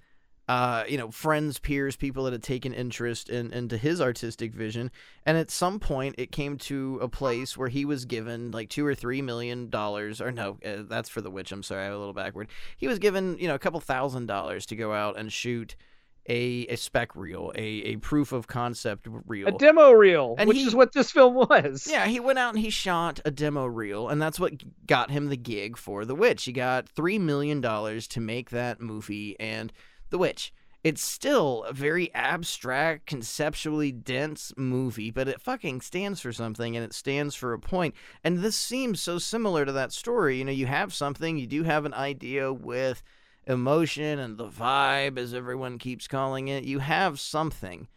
uh, 0.48 0.82
you 0.88 0.96
know, 0.96 1.10
friends, 1.10 1.58
peers, 1.58 1.94
people 1.94 2.24
that 2.24 2.32
had 2.32 2.42
taken 2.42 2.72
interest 2.72 3.28
in 3.28 3.52
into 3.52 3.76
his 3.76 4.00
artistic 4.00 4.54
vision. 4.54 4.90
And 5.26 5.36
at 5.36 5.50
some 5.50 5.78
point, 5.78 6.14
it 6.16 6.32
came 6.32 6.56
to 6.58 6.98
a 7.02 7.08
place 7.08 7.54
where 7.56 7.68
he 7.68 7.84
was 7.84 8.06
given 8.06 8.50
like 8.50 8.70
two 8.70 8.86
or 8.86 8.94
three 8.94 9.20
million 9.20 9.68
dollars, 9.68 10.20
or 10.22 10.32
no, 10.32 10.58
uh, 10.64 10.84
that's 10.88 11.10
for 11.10 11.20
the 11.20 11.30
witch. 11.30 11.52
I'm 11.52 11.62
sorry, 11.62 11.86
I'm 11.86 11.92
a 11.92 11.98
little 11.98 12.14
backward. 12.14 12.48
He 12.78 12.88
was 12.88 12.98
given, 12.98 13.36
you 13.38 13.46
know, 13.46 13.54
a 13.54 13.58
couple 13.58 13.78
thousand 13.80 14.26
dollars 14.26 14.64
to 14.66 14.76
go 14.76 14.92
out 14.94 15.18
and 15.18 15.32
shoot. 15.32 15.76
A, 16.30 16.66
a 16.68 16.76
spec 16.76 17.16
reel, 17.16 17.52
a, 17.54 17.62
a 17.62 17.96
proof 17.96 18.32
of 18.32 18.46
concept 18.46 19.08
reel. 19.26 19.48
A 19.48 19.52
demo 19.52 19.92
reel, 19.92 20.34
And 20.36 20.46
which 20.46 20.58
he- 20.58 20.64
is 20.64 20.74
what 20.74 20.92
this 20.92 21.10
film 21.10 21.32
was. 21.34 21.88
Yeah, 21.90 22.06
he 22.06 22.20
went 22.20 22.38
out 22.38 22.52
and 22.54 22.62
he 22.62 22.68
shot 22.68 23.18
a 23.24 23.30
demo 23.30 23.64
reel, 23.64 24.10
and 24.10 24.20
that's 24.20 24.38
what 24.38 24.52
got 24.86 25.10
him 25.10 25.30
the 25.30 25.38
gig 25.38 25.78
for 25.78 26.04
The 26.04 26.14
Witch. 26.14 26.44
He 26.44 26.52
got 26.52 26.84
$3 26.94 27.18
million 27.18 27.62
to 27.62 28.20
make 28.20 28.50
that 28.50 28.78
movie 28.78 29.40
and 29.40 29.72
The 30.10 30.18
Witch. 30.18 30.52
it's 30.84 31.02
still 31.02 31.64
a 31.64 31.72
very 31.72 32.12
abstract, 32.14 33.06
conceptually 33.06 33.90
dense 33.92 34.52
movie, 34.56 35.10
but 35.10 35.28
it 35.28 35.40
fucking 35.40 35.80
stands 35.80 36.20
for 36.20 36.32
something 36.32 36.76
and 36.76 36.84
it 36.84 36.92
stands 36.92 37.34
for 37.34 37.52
a 37.52 37.58
point. 37.58 37.94
And 38.22 38.38
this 38.38 38.56
seems 38.56 39.00
so 39.00 39.18
similar 39.18 39.64
to 39.66 39.72
that 39.72 39.92
story. 39.92 40.38
You 40.38 40.44
know, 40.44 40.52
you 40.52 40.66
have 40.66 40.94
something, 40.94 41.36
you 41.36 41.46
do 41.46 41.64
have 41.64 41.84
an 41.84 41.94
idea 41.94 42.52
with 42.52 43.02
emotion 43.46 44.18
and 44.18 44.38
the 44.38 44.48
vibe, 44.48 45.18
as 45.18 45.34
everyone 45.34 45.78
keeps 45.78 46.06
calling 46.06 46.48
it. 46.48 46.64
You 46.64 46.78
have 46.78 47.18
something. 47.18 47.88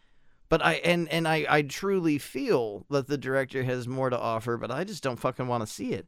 But 0.48 0.62
I 0.62 0.74
and 0.74 1.08
and 1.08 1.26
I, 1.26 1.46
I 1.48 1.62
truly 1.62 2.18
feel 2.18 2.84
that 2.90 3.06
the 3.06 3.16
director 3.16 3.62
has 3.62 3.88
more 3.88 4.10
to 4.10 4.18
offer, 4.18 4.58
but 4.58 4.70
I 4.70 4.84
just 4.84 5.02
don't 5.02 5.20
fucking 5.20 5.46
want 5.46 5.62
to 5.66 5.72
see 5.72 5.92
it. 5.92 6.06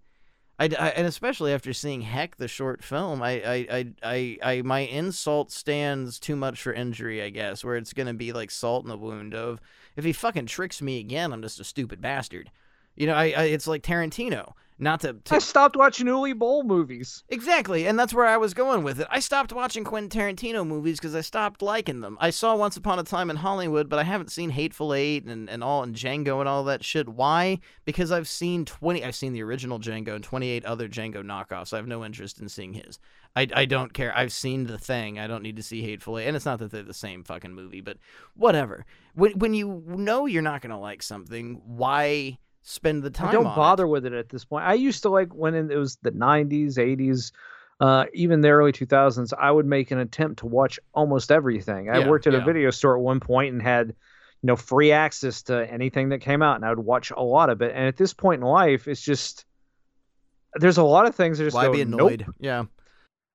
I, 0.59 0.65
I, 0.67 0.89
and 0.91 1.07
especially 1.07 1.53
after 1.53 1.73
seeing 1.73 2.03
Heck, 2.03 2.37
the 2.37 2.47
short 2.47 2.83
film, 2.85 3.23
I, 3.23 3.31
I, 3.43 3.55
I, 3.55 3.87
I, 4.03 4.39
I, 4.43 4.63
my 4.63 4.81
insult 4.81 5.51
stands 5.51 6.21
too 6.21 6.37
much 6.37 6.63
for 6.63 6.73
injury, 6.73 7.23
I 7.23 7.31
guess, 7.31 7.65
where 7.65 7.77
it's 7.77 7.93
gonna 7.93 8.15
be 8.15 8.33
like 8.33 8.51
salt 8.51 8.85
in 8.85 8.89
the 8.89 8.97
wound 8.97 9.35
of 9.35 9.61
if 9.97 10.05
he 10.05 10.13
fucking 10.13 10.47
tricks 10.47 10.81
me 10.81 11.01
again, 11.01 11.33
I'm 11.33 11.43
just 11.43 11.61
a 11.61 11.65
stupid 11.65 12.01
bastard. 12.01 12.51
You 12.97 13.09
know, 13.09 13.15
I, 13.15 13.35
I 13.37 13.43
it's 13.45 13.67
like 13.67 13.83
Tarantino. 13.83 14.53
Not 14.77 15.01
to, 15.03 15.13
to 15.13 15.37
I 15.37 15.39
stopped 15.39 15.77
watching 15.77 16.07
Uwe 16.07 16.37
Boll 16.37 16.65
movies. 16.65 17.23
Exactly, 17.29 17.87
and 17.87 17.97
that's 17.97 18.13
where 18.13 18.27
I 18.27 18.37
was 18.37 18.55
going 18.55 18.83
with 18.83 19.01
it. 19.01 19.07
I 19.09 19.21
stopped 19.21 19.53
watching 19.53 19.85
Quentin 19.85 20.11
Tarantino 20.11 20.67
movies 20.67 20.99
because 20.99 21.15
I 21.15 21.21
stopped 21.21 21.63
liking 21.63 22.01
them. 22.01 22.19
I 22.21 22.31
saw 22.31 22.57
Once 22.57 22.77
Upon 22.77 22.99
a 22.99 23.05
Time 23.05 23.31
in 23.31 23.37
Hollywood, 23.37 23.89
but 23.89 24.01
I 24.01 24.03
haven't 24.03 24.33
seen 24.33 24.51
Hateful 24.51 24.93
Eight 24.93 25.25
and, 25.27 25.49
and 25.49 25.63
all 25.63 25.85
and 25.85 25.95
Django 25.95 26.41
and 26.41 26.49
all 26.49 26.65
that 26.65 26.85
shit. 26.85 27.09
Why? 27.09 27.61
Because 27.85 28.11
I've 28.11 28.27
seen 28.27 28.65
twenty. 28.65 29.05
I've 29.05 29.15
seen 29.15 29.33
the 29.33 29.45
original 29.45 29.79
Django 29.79 30.15
and 30.17 30.25
twenty 30.25 30.49
eight 30.49 30.65
other 30.65 30.89
Django 30.89 31.23
knockoffs. 31.23 31.73
I 31.73 31.77
have 31.77 31.87
no 31.87 32.05
interest 32.05 32.41
in 32.41 32.49
seeing 32.49 32.73
his. 32.73 32.99
I, 33.37 33.49
I 33.55 33.65
don't 33.65 33.93
care. 33.93 34.17
I've 34.17 34.33
seen 34.33 34.67
the 34.67 34.79
thing. 34.79 35.19
I 35.19 35.27
don't 35.27 35.43
need 35.43 35.57
to 35.57 35.63
see 35.63 35.83
Hateful 35.83 36.19
Eight, 36.19 36.27
and 36.27 36.37
it's 36.37 36.47
not 36.47 36.59
that 36.61 36.71
they're 36.71 36.83
the 36.83 36.95
same 36.95 37.23
fucking 37.23 37.53
movie, 37.55 37.81
but 37.81 37.99
whatever. 38.35 38.87
When 39.15 39.39
when 39.39 39.55
you 39.55 39.85
know 39.87 40.27
you're 40.27 40.43
not 40.43 40.63
gonna 40.63 40.81
like 40.81 41.03
something, 41.03 41.61
why? 41.65 42.39
Spend 42.65 43.03
the 43.05 43.11
time. 43.11 43.29
I 43.29 43.33
don't 43.33 43.47
on 43.47 43.55
bother 43.55 43.85
it. 43.85 43.89
with 43.89 44.07
it 44.07 44.13
at 44.13 44.29
this 44.31 44.45
point. 44.45 44.65
I 44.67 44.75
used 44.75 45.03
to 45.03 45.09
like 45.11 45.33
when 45.33 45.55
it 45.55 45.77
was 45.77 45.97
the 46.03 46.11
90s, 46.11 46.75
80s, 46.77 47.31
uh, 47.81 48.07
even 48.13 48.41
the 48.41 48.49
early 48.51 48.73
2000s. 48.73 49.33
I 49.39 49.51
would 49.51 49.67
make 49.67 49.91
an 49.91 49.99
attempt 49.99 50.41
to 50.41 50.47
watch 50.47 50.81
almost 50.95 51.31
everything. 51.31 51.91
I 51.91 51.99
Yeah, 52.01 52.09
worked 52.09 52.27
at 52.27 52.33
yeah. 52.33 52.41
a 52.43 52.45
video 52.45 52.71
store 52.71 52.97
at 52.97 53.03
one 53.03 53.21
point 53.21 53.53
and 53.53 53.63
had, 53.63 53.89
you 53.89 54.47
know, 54.47 54.57
free 54.57 54.93
access 54.93 55.43
to 55.45 55.71
anything 55.71 56.09
that 56.09 56.19
came 56.21 56.43
out, 56.43 56.57
and 56.57 56.65
I 56.65 56.71
would 56.71 56.79
watch 56.85 57.11
a 57.11 57.23
lot 57.23 57.51
of 57.51 57.63
it. 57.63 57.73
And 57.75 57.87
at 57.87 57.97
this 57.97 58.13
point 58.15 58.41
in 58.43 58.47
life, 58.49 58.89
it's 58.89 59.01
just 59.03 59.45
there's 60.55 60.79
a 60.79 60.83
lot 60.85 61.07
of 61.07 61.15
things 61.15 61.39
that 61.39 61.45
just 61.45 61.55
Why 61.55 61.67
go, 61.67 61.73
be 61.73 61.85
"Nope." 61.85 62.01
annoyed? 62.01 62.27
Yeah. 62.39 62.65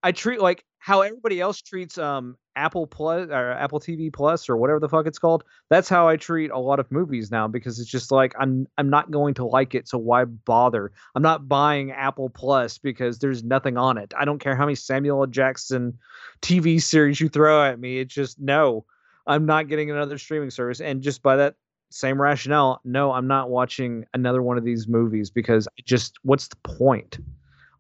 I 0.02 0.12
treat 0.14 0.42
like 0.42 0.64
how 0.80 1.02
everybody 1.02 1.40
else 1.40 1.62
treats 1.62 1.98
um 1.98 2.38
Apple 2.56 2.88
Plus 2.88 3.30
or 3.30 3.52
Apple 3.52 3.80
TV 3.80 4.12
Plus 4.12 4.50
or 4.50 4.58
whatever 4.58 4.80
the 4.80 4.90
fuck 4.90 5.08
it's 5.08 5.20
called. 5.20 5.44
That's 5.70 5.88
how 5.88 6.08
I 6.08 6.18
treat 6.18 6.52
a 6.52 6.58
lot 6.58 6.80
of 6.80 6.92
movies 6.92 7.32
now 7.32 7.48
because 7.48 7.80
it's 7.80 7.90
just 7.90 8.12
like 8.12 8.34
I'm 8.40 8.68
I'm 8.78 8.90
not 8.90 9.12
going 9.12 9.34
to 9.36 9.46
like 9.46 9.76
it, 9.76 9.88
so 9.88 9.98
why 9.98 10.26
bother? 10.26 10.92
I'm 11.16 11.22
not 11.22 11.48
buying 11.48 11.92
Apple 11.92 12.30
Plus 12.30 12.78
because 12.78 13.20
there's 13.20 13.44
nothing 13.44 13.78
on 13.78 13.98
it. 13.98 14.14
I 14.18 14.26
don't 14.26 14.40
care 14.40 14.56
how 14.56 14.66
many 14.66 14.76
Samuel. 14.76 15.26
Jackson 15.28 15.98
TV 16.42 16.82
series 16.82 17.20
you 17.20 17.30
throw 17.30 17.64
at 17.64 17.80
me. 17.80 18.00
It's 18.00 18.14
just 18.14 18.40
no. 18.40 18.86
I'm 19.28 19.46
not 19.46 19.68
getting 19.68 19.92
another 19.92 20.18
streaming 20.18 20.50
service 20.50 20.82
and 20.82 21.02
just 21.02 21.22
by 21.22 21.36
that 21.36 21.56
same 21.92 22.22
rationale, 22.22 22.82
no, 22.84 23.12
I'm 23.12 23.28
not 23.28 23.50
watching 23.50 24.06
another 24.14 24.42
one 24.42 24.58
of 24.58 24.64
these 24.64 24.88
movies 24.88 25.30
because 25.30 25.68
just 25.86 26.18
what's 26.24 26.48
the 26.48 26.56
point? 26.58 27.20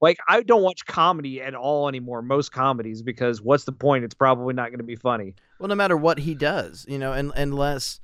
Like 0.01 0.17
I 0.27 0.43
don't 0.43 0.61
watch 0.61 0.85
comedy 0.85 1.41
at 1.41 1.55
all 1.55 1.87
anymore. 1.87 2.21
Most 2.21 2.51
comedies 2.51 3.01
because 3.01 3.41
what's 3.41 3.65
the 3.65 3.71
point? 3.71 4.03
It's 4.03 4.13
probably 4.13 4.53
not 4.53 4.69
going 4.69 4.79
to 4.79 4.83
be 4.83 4.95
funny. 4.95 5.35
Well, 5.59 5.67
no 5.67 5.75
matter 5.75 5.97
what 5.97 6.19
he 6.19 6.35
does, 6.35 6.85
you 6.87 6.97
know, 6.97 7.13
and 7.13 7.31
unless 7.35 7.99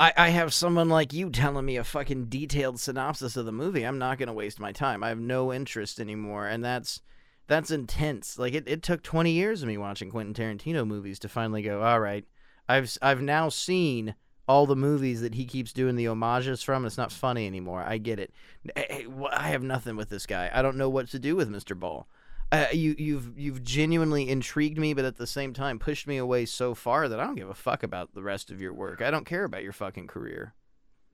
I, 0.00 0.12
I 0.16 0.28
have 0.30 0.52
someone 0.52 0.88
like 0.88 1.12
you 1.12 1.30
telling 1.30 1.64
me 1.64 1.76
a 1.76 1.84
fucking 1.84 2.26
detailed 2.26 2.80
synopsis 2.80 3.36
of 3.36 3.46
the 3.46 3.52
movie, 3.52 3.84
I'm 3.84 3.98
not 3.98 4.18
gonna 4.18 4.32
waste 4.32 4.58
my 4.58 4.72
time. 4.72 5.04
I 5.04 5.08
have 5.08 5.20
no 5.20 5.52
interest 5.52 6.00
anymore, 6.00 6.46
and 6.46 6.64
that's 6.64 7.00
that's 7.46 7.70
intense. 7.70 8.38
Like 8.38 8.54
it, 8.54 8.64
it 8.66 8.82
took 8.82 9.02
20 9.02 9.30
years 9.30 9.62
of 9.62 9.68
me 9.68 9.78
watching 9.78 10.10
Quentin 10.10 10.34
Tarantino 10.34 10.86
movies 10.86 11.18
to 11.20 11.28
finally 11.28 11.62
go, 11.62 11.82
all 11.82 12.00
right, 12.00 12.24
I've 12.68 12.96
I've 13.02 13.22
now 13.22 13.48
seen 13.48 14.14
all 14.46 14.66
the 14.66 14.76
movies 14.76 15.20
that 15.22 15.34
he 15.34 15.44
keeps 15.44 15.72
doing 15.72 15.96
the 15.96 16.06
homages 16.06 16.62
from. 16.62 16.84
It's 16.84 16.98
not 16.98 17.12
funny 17.12 17.46
anymore. 17.46 17.82
I 17.86 17.98
get 17.98 18.18
it. 18.18 18.32
I 18.76 19.48
have 19.48 19.62
nothing 19.62 19.96
with 19.96 20.08
this 20.08 20.26
guy. 20.26 20.50
I 20.52 20.62
don't 20.62 20.76
know 20.76 20.88
what 20.88 21.08
to 21.10 21.18
do 21.18 21.36
with 21.36 21.50
Mr. 21.50 21.78
Ball. 21.78 22.06
Uh, 22.52 22.66
you 22.72 22.94
you've 22.98 23.38
you've 23.38 23.64
genuinely 23.64 24.28
intrigued 24.28 24.78
me, 24.78 24.94
but 24.94 25.04
at 25.04 25.16
the 25.16 25.26
same 25.26 25.52
time 25.52 25.78
pushed 25.78 26.06
me 26.06 26.18
away 26.18 26.44
so 26.44 26.74
far 26.74 27.08
that 27.08 27.18
I 27.18 27.24
don't 27.24 27.34
give 27.34 27.48
a 27.48 27.54
fuck 27.54 27.82
about 27.82 28.14
the 28.14 28.22
rest 28.22 28.50
of 28.50 28.60
your 28.60 28.72
work. 28.72 29.02
I 29.02 29.10
don't 29.10 29.24
care 29.24 29.44
about 29.44 29.62
your 29.62 29.72
fucking 29.72 30.06
career. 30.06 30.54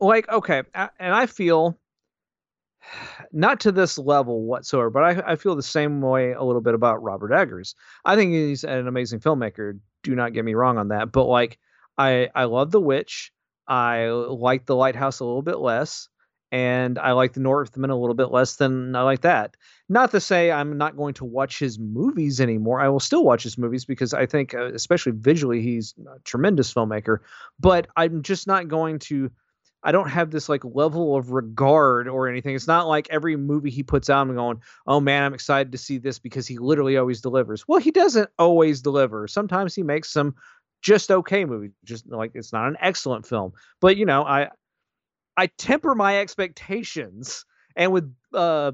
Like 0.00 0.28
okay, 0.28 0.62
and 0.74 1.14
I 1.14 1.26
feel 1.26 1.78
not 3.32 3.60
to 3.60 3.72
this 3.72 3.96
level 3.96 4.42
whatsoever, 4.42 4.90
but 4.90 5.04
I, 5.04 5.32
I 5.32 5.36
feel 5.36 5.54
the 5.54 5.62
same 5.62 6.00
way 6.00 6.32
a 6.32 6.42
little 6.42 6.60
bit 6.60 6.74
about 6.74 7.02
Robert 7.02 7.32
Eggers. 7.32 7.74
I 8.04 8.16
think 8.16 8.32
he's 8.32 8.64
an 8.64 8.86
amazing 8.86 9.20
filmmaker. 9.20 9.78
Do 10.02 10.14
not 10.14 10.32
get 10.32 10.44
me 10.44 10.54
wrong 10.54 10.78
on 10.78 10.88
that, 10.88 11.12
but 11.12 11.24
like 11.24 11.58
I 11.98 12.28
I 12.34 12.44
love 12.44 12.70
The 12.70 12.80
Witch. 12.80 13.32
I 13.66 14.06
like 14.08 14.66
The 14.66 14.74
Lighthouse 14.74 15.20
a 15.20 15.24
little 15.24 15.42
bit 15.42 15.58
less, 15.58 16.08
and 16.50 16.98
I 16.98 17.12
like 17.12 17.32
The 17.34 17.40
Northman 17.40 17.90
a 17.90 17.98
little 17.98 18.14
bit 18.14 18.32
less 18.32 18.56
than 18.56 18.96
I 18.96 19.02
like 19.02 19.20
that. 19.20 19.56
Not 19.88 20.10
to 20.12 20.20
say 20.20 20.50
I'm 20.50 20.76
not 20.78 20.96
going 20.96 21.14
to 21.14 21.24
watch 21.24 21.58
his 21.58 21.78
movies 21.78 22.40
anymore. 22.40 22.80
I 22.80 22.88
will 22.88 23.00
still 23.00 23.24
watch 23.24 23.42
his 23.42 23.58
movies 23.58 23.84
because 23.84 24.14
I 24.14 24.26
think, 24.26 24.54
uh, 24.54 24.72
especially 24.72 25.12
visually, 25.12 25.62
he's 25.62 25.94
a 25.98 26.18
tremendous 26.20 26.72
filmmaker. 26.72 27.18
But 27.58 27.86
I'm 27.96 28.22
just 28.22 28.46
not 28.46 28.68
going 28.68 28.98
to. 29.00 29.30
I 29.82 29.92
don't 29.92 30.10
have 30.10 30.30
this 30.30 30.48
like 30.48 30.62
level 30.64 31.16
of 31.16 31.30
regard 31.30 32.06
or 32.06 32.28
anything. 32.28 32.54
It's 32.54 32.66
not 32.66 32.86
like 32.86 33.08
every 33.08 33.36
movie 33.36 33.70
he 33.70 33.82
puts 33.82 34.10
out, 34.10 34.20
I'm 34.20 34.34
going, 34.34 34.60
oh 34.86 35.00
man, 35.00 35.22
I'm 35.22 35.32
excited 35.32 35.72
to 35.72 35.78
see 35.78 35.96
this 35.96 36.18
because 36.18 36.46
he 36.46 36.58
literally 36.58 36.98
always 36.98 37.22
delivers. 37.22 37.66
Well, 37.66 37.80
he 37.80 37.90
doesn't 37.90 38.28
always 38.38 38.82
deliver. 38.82 39.26
Sometimes 39.26 39.74
he 39.74 39.82
makes 39.82 40.10
some 40.10 40.34
just 40.82 41.10
okay 41.10 41.44
movie. 41.44 41.70
Just 41.84 42.10
like 42.10 42.32
it's 42.34 42.52
not 42.52 42.68
an 42.68 42.76
excellent 42.80 43.26
film, 43.26 43.52
but 43.80 43.96
you 43.96 44.06
know, 44.06 44.22
I 44.24 44.48
I 45.36 45.46
temper 45.46 45.94
my 45.94 46.20
expectations, 46.20 47.44
and 47.76 47.92
with 47.92 48.12
uh 48.34 48.72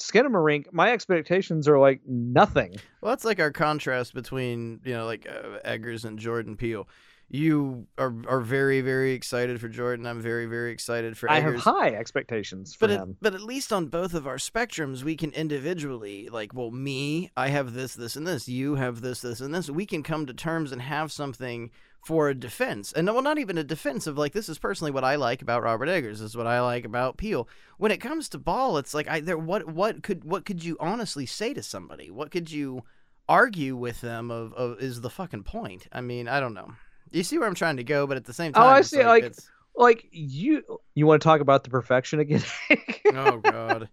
Skinamarink, 0.00 0.72
my 0.72 0.92
expectations 0.92 1.68
are 1.68 1.78
like 1.78 2.00
nothing. 2.06 2.74
Well, 3.00 3.12
that's 3.12 3.24
like 3.24 3.40
our 3.40 3.52
contrast 3.52 4.14
between 4.14 4.80
you 4.84 4.94
know 4.94 5.06
like 5.06 5.28
uh, 5.28 5.58
Eggers 5.64 6.04
and 6.04 6.18
Jordan 6.18 6.56
Peele. 6.56 6.88
You 7.34 7.88
are 7.98 8.14
are 8.28 8.40
very 8.40 8.80
very 8.80 9.10
excited 9.10 9.60
for 9.60 9.68
Jordan. 9.68 10.06
I'm 10.06 10.20
very 10.20 10.46
very 10.46 10.70
excited 10.70 11.18
for 11.18 11.28
I 11.28 11.40
have 11.40 11.56
high 11.56 11.88
expectations 11.88 12.76
for 12.76 12.86
but 12.86 12.90
at, 12.92 13.00
him. 13.00 13.16
but 13.20 13.34
at 13.34 13.40
least 13.40 13.72
on 13.72 13.86
both 13.86 14.14
of 14.14 14.24
our 14.24 14.36
spectrums, 14.36 15.02
we 15.02 15.16
can 15.16 15.32
individually 15.32 16.28
like, 16.28 16.54
well, 16.54 16.70
me, 16.70 17.32
I 17.36 17.48
have 17.48 17.74
this, 17.74 17.94
this, 17.94 18.14
and 18.14 18.24
this. 18.24 18.48
You 18.48 18.76
have 18.76 19.00
this, 19.00 19.20
this, 19.20 19.40
and 19.40 19.52
this. 19.52 19.68
We 19.68 19.84
can 19.84 20.04
come 20.04 20.26
to 20.26 20.32
terms 20.32 20.70
and 20.70 20.80
have 20.80 21.10
something 21.10 21.72
for 22.06 22.28
a 22.28 22.36
defense, 22.36 22.92
and 22.92 23.08
well, 23.08 23.20
not 23.20 23.38
even 23.38 23.58
a 23.58 23.64
defense 23.64 24.06
of 24.06 24.16
like 24.16 24.32
this 24.32 24.48
is 24.48 24.60
personally 24.60 24.92
what 24.92 25.02
I 25.02 25.16
like 25.16 25.42
about 25.42 25.64
Robert 25.64 25.88
Eggers. 25.88 26.20
This 26.20 26.30
is 26.30 26.36
what 26.36 26.46
I 26.46 26.60
like 26.60 26.84
about 26.84 27.16
Peele. 27.16 27.48
When 27.78 27.90
it 27.90 28.00
comes 28.00 28.28
to 28.28 28.38
Ball, 28.38 28.78
it's 28.78 28.94
like 28.94 29.08
I 29.08 29.18
there 29.18 29.36
what 29.36 29.66
what 29.66 30.04
could 30.04 30.22
what 30.22 30.44
could 30.44 30.62
you 30.62 30.76
honestly 30.78 31.26
say 31.26 31.52
to 31.52 31.64
somebody? 31.64 32.12
What 32.12 32.30
could 32.30 32.52
you 32.52 32.84
argue 33.28 33.74
with 33.74 34.02
them 34.02 34.30
of, 34.30 34.52
of 34.52 34.80
is 34.80 35.00
the 35.00 35.10
fucking 35.10 35.42
point? 35.42 35.88
I 35.90 36.00
mean, 36.00 36.28
I 36.28 36.38
don't 36.38 36.54
know. 36.54 36.74
You 37.10 37.22
see 37.22 37.38
where 37.38 37.46
I'm 37.48 37.54
trying 37.54 37.76
to 37.76 37.84
go, 37.84 38.06
but 38.06 38.16
at 38.16 38.24
the 38.24 38.32
same 38.32 38.52
time, 38.52 38.62
Oh, 38.62 38.66
I 38.66 38.80
see, 38.82 39.04
like- 39.04 39.24
it's- 39.24 39.48
Like 39.76 40.06
you, 40.12 40.62
you 40.94 41.06
want 41.06 41.20
to 41.20 41.24
talk 41.24 41.40
about 41.40 41.64
the 41.64 41.70
perfection 41.70 42.20
again? 42.20 42.42
oh 43.14 43.38
god 43.38 43.88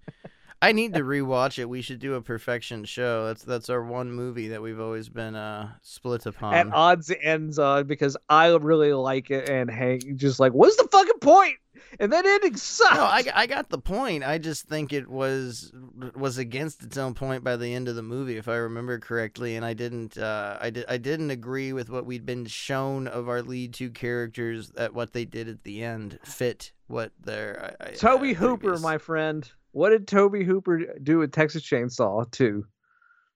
i 0.61 0.71
need 0.71 0.93
to 0.93 0.99
rewatch 1.01 1.57
it 1.57 1.65
we 1.65 1.81
should 1.81 1.97
do 1.97 2.13
a 2.13 2.21
perfection 2.21 2.85
show 2.85 3.25
that's 3.25 3.43
that's 3.43 3.67
our 3.69 3.83
one 3.83 4.11
movie 4.11 4.49
that 4.49 4.61
we've 4.61 4.79
always 4.79 5.09
been 5.09 5.35
uh 5.35 5.67
split 5.81 6.25
upon 6.27 6.53
at 6.53 6.71
odds 6.71 7.11
ends 7.23 7.57
on 7.57 7.87
because 7.87 8.15
I 8.29 8.49
really 8.55 8.93
like 8.93 9.31
it 9.31 9.49
and 9.49 9.71
Hank 9.71 10.15
just 10.17 10.39
like, 10.39 10.53
what's 10.53 10.75
the 10.77 10.87
fucking 10.91 11.17
point? 11.19 11.55
And 11.99 12.11
that 12.13 12.25
ending 12.25 12.55
sucks. 12.57 12.95
no 12.95 13.03
I, 13.03 13.23
I 13.33 13.47
got 13.47 13.69
the 13.69 13.77
point 13.77 14.23
i 14.23 14.37
just 14.37 14.67
think 14.67 14.93
it 14.93 15.07
was 15.07 15.71
was 16.15 16.37
against 16.37 16.83
its 16.83 16.97
own 16.97 17.13
point 17.13 17.43
by 17.43 17.55
the 17.57 17.73
end 17.73 17.87
of 17.87 17.95
the 17.95 18.01
movie 18.03 18.37
if 18.37 18.47
i 18.47 18.55
remember 18.55 18.99
correctly 18.99 19.55
and 19.55 19.65
i 19.65 19.73
didn't 19.73 20.17
uh 20.17 20.57
i 20.61 20.69
did 20.69 20.85
i 20.87 20.97
didn't 20.97 21.31
agree 21.31 21.73
with 21.73 21.89
what 21.89 22.05
we'd 22.05 22.25
been 22.25 22.45
shown 22.45 23.07
of 23.07 23.27
our 23.29 23.41
lead 23.41 23.73
two 23.73 23.89
characters 23.89 24.69
that 24.71 24.93
what 24.93 25.13
they 25.13 25.25
did 25.25 25.47
at 25.49 25.63
the 25.63 25.83
end 25.83 26.17
fit 26.23 26.71
what 26.87 27.11
their 27.23 27.75
I, 27.81 27.87
I- 27.87 27.91
Tobe 27.91 28.21
uh, 28.21 28.33
Hooper, 28.33 28.57
previous- 28.57 28.81
my 28.81 28.97
friend. 28.97 29.49
What 29.73 29.91
did 29.91 30.05
Tobe 30.07 30.43
Hooper 30.43 30.81
do 31.01 31.19
with 31.19 31.31
Texas 31.31 31.63
Chainsaw 31.63 32.29
2? 32.31 32.65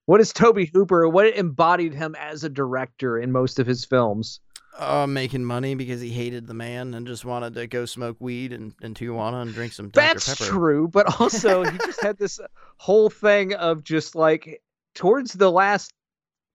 What 0.04 0.20
is 0.20 0.34
Tobe 0.34 0.68
Hooper? 0.72 1.08
What 1.08 1.34
embodied 1.34 1.94
him 1.94 2.14
as 2.14 2.44
a 2.44 2.50
director 2.50 3.18
in 3.18 3.32
most 3.32 3.58
of 3.58 3.66
his 3.66 3.86
films? 3.86 4.40
Uh, 4.78 5.06
making 5.06 5.44
money 5.44 5.74
because 5.74 6.00
he 6.00 6.10
hated 6.10 6.46
the 6.46 6.54
man 6.54 6.94
and 6.94 7.06
just 7.06 7.24
wanted 7.24 7.54
to 7.54 7.66
go 7.66 7.86
smoke 7.86 8.16
weed 8.20 8.52
and 8.52 8.74
in 8.82 8.94
Tijuana 8.94 9.42
and 9.42 9.54
drink 9.54 9.72
some 9.72 9.88
Dr. 9.88 10.06
That's 10.06 10.28
Pepper. 10.28 10.50
true, 10.50 10.88
but 10.88 11.20
also 11.20 11.64
he 11.64 11.78
just 11.78 12.02
had 12.02 12.18
this 12.18 12.40
whole 12.76 13.10
thing 13.10 13.54
of 13.54 13.82
just 13.84 14.14
like 14.14 14.62
towards 14.94 15.32
the 15.32 15.50
last 15.50 15.92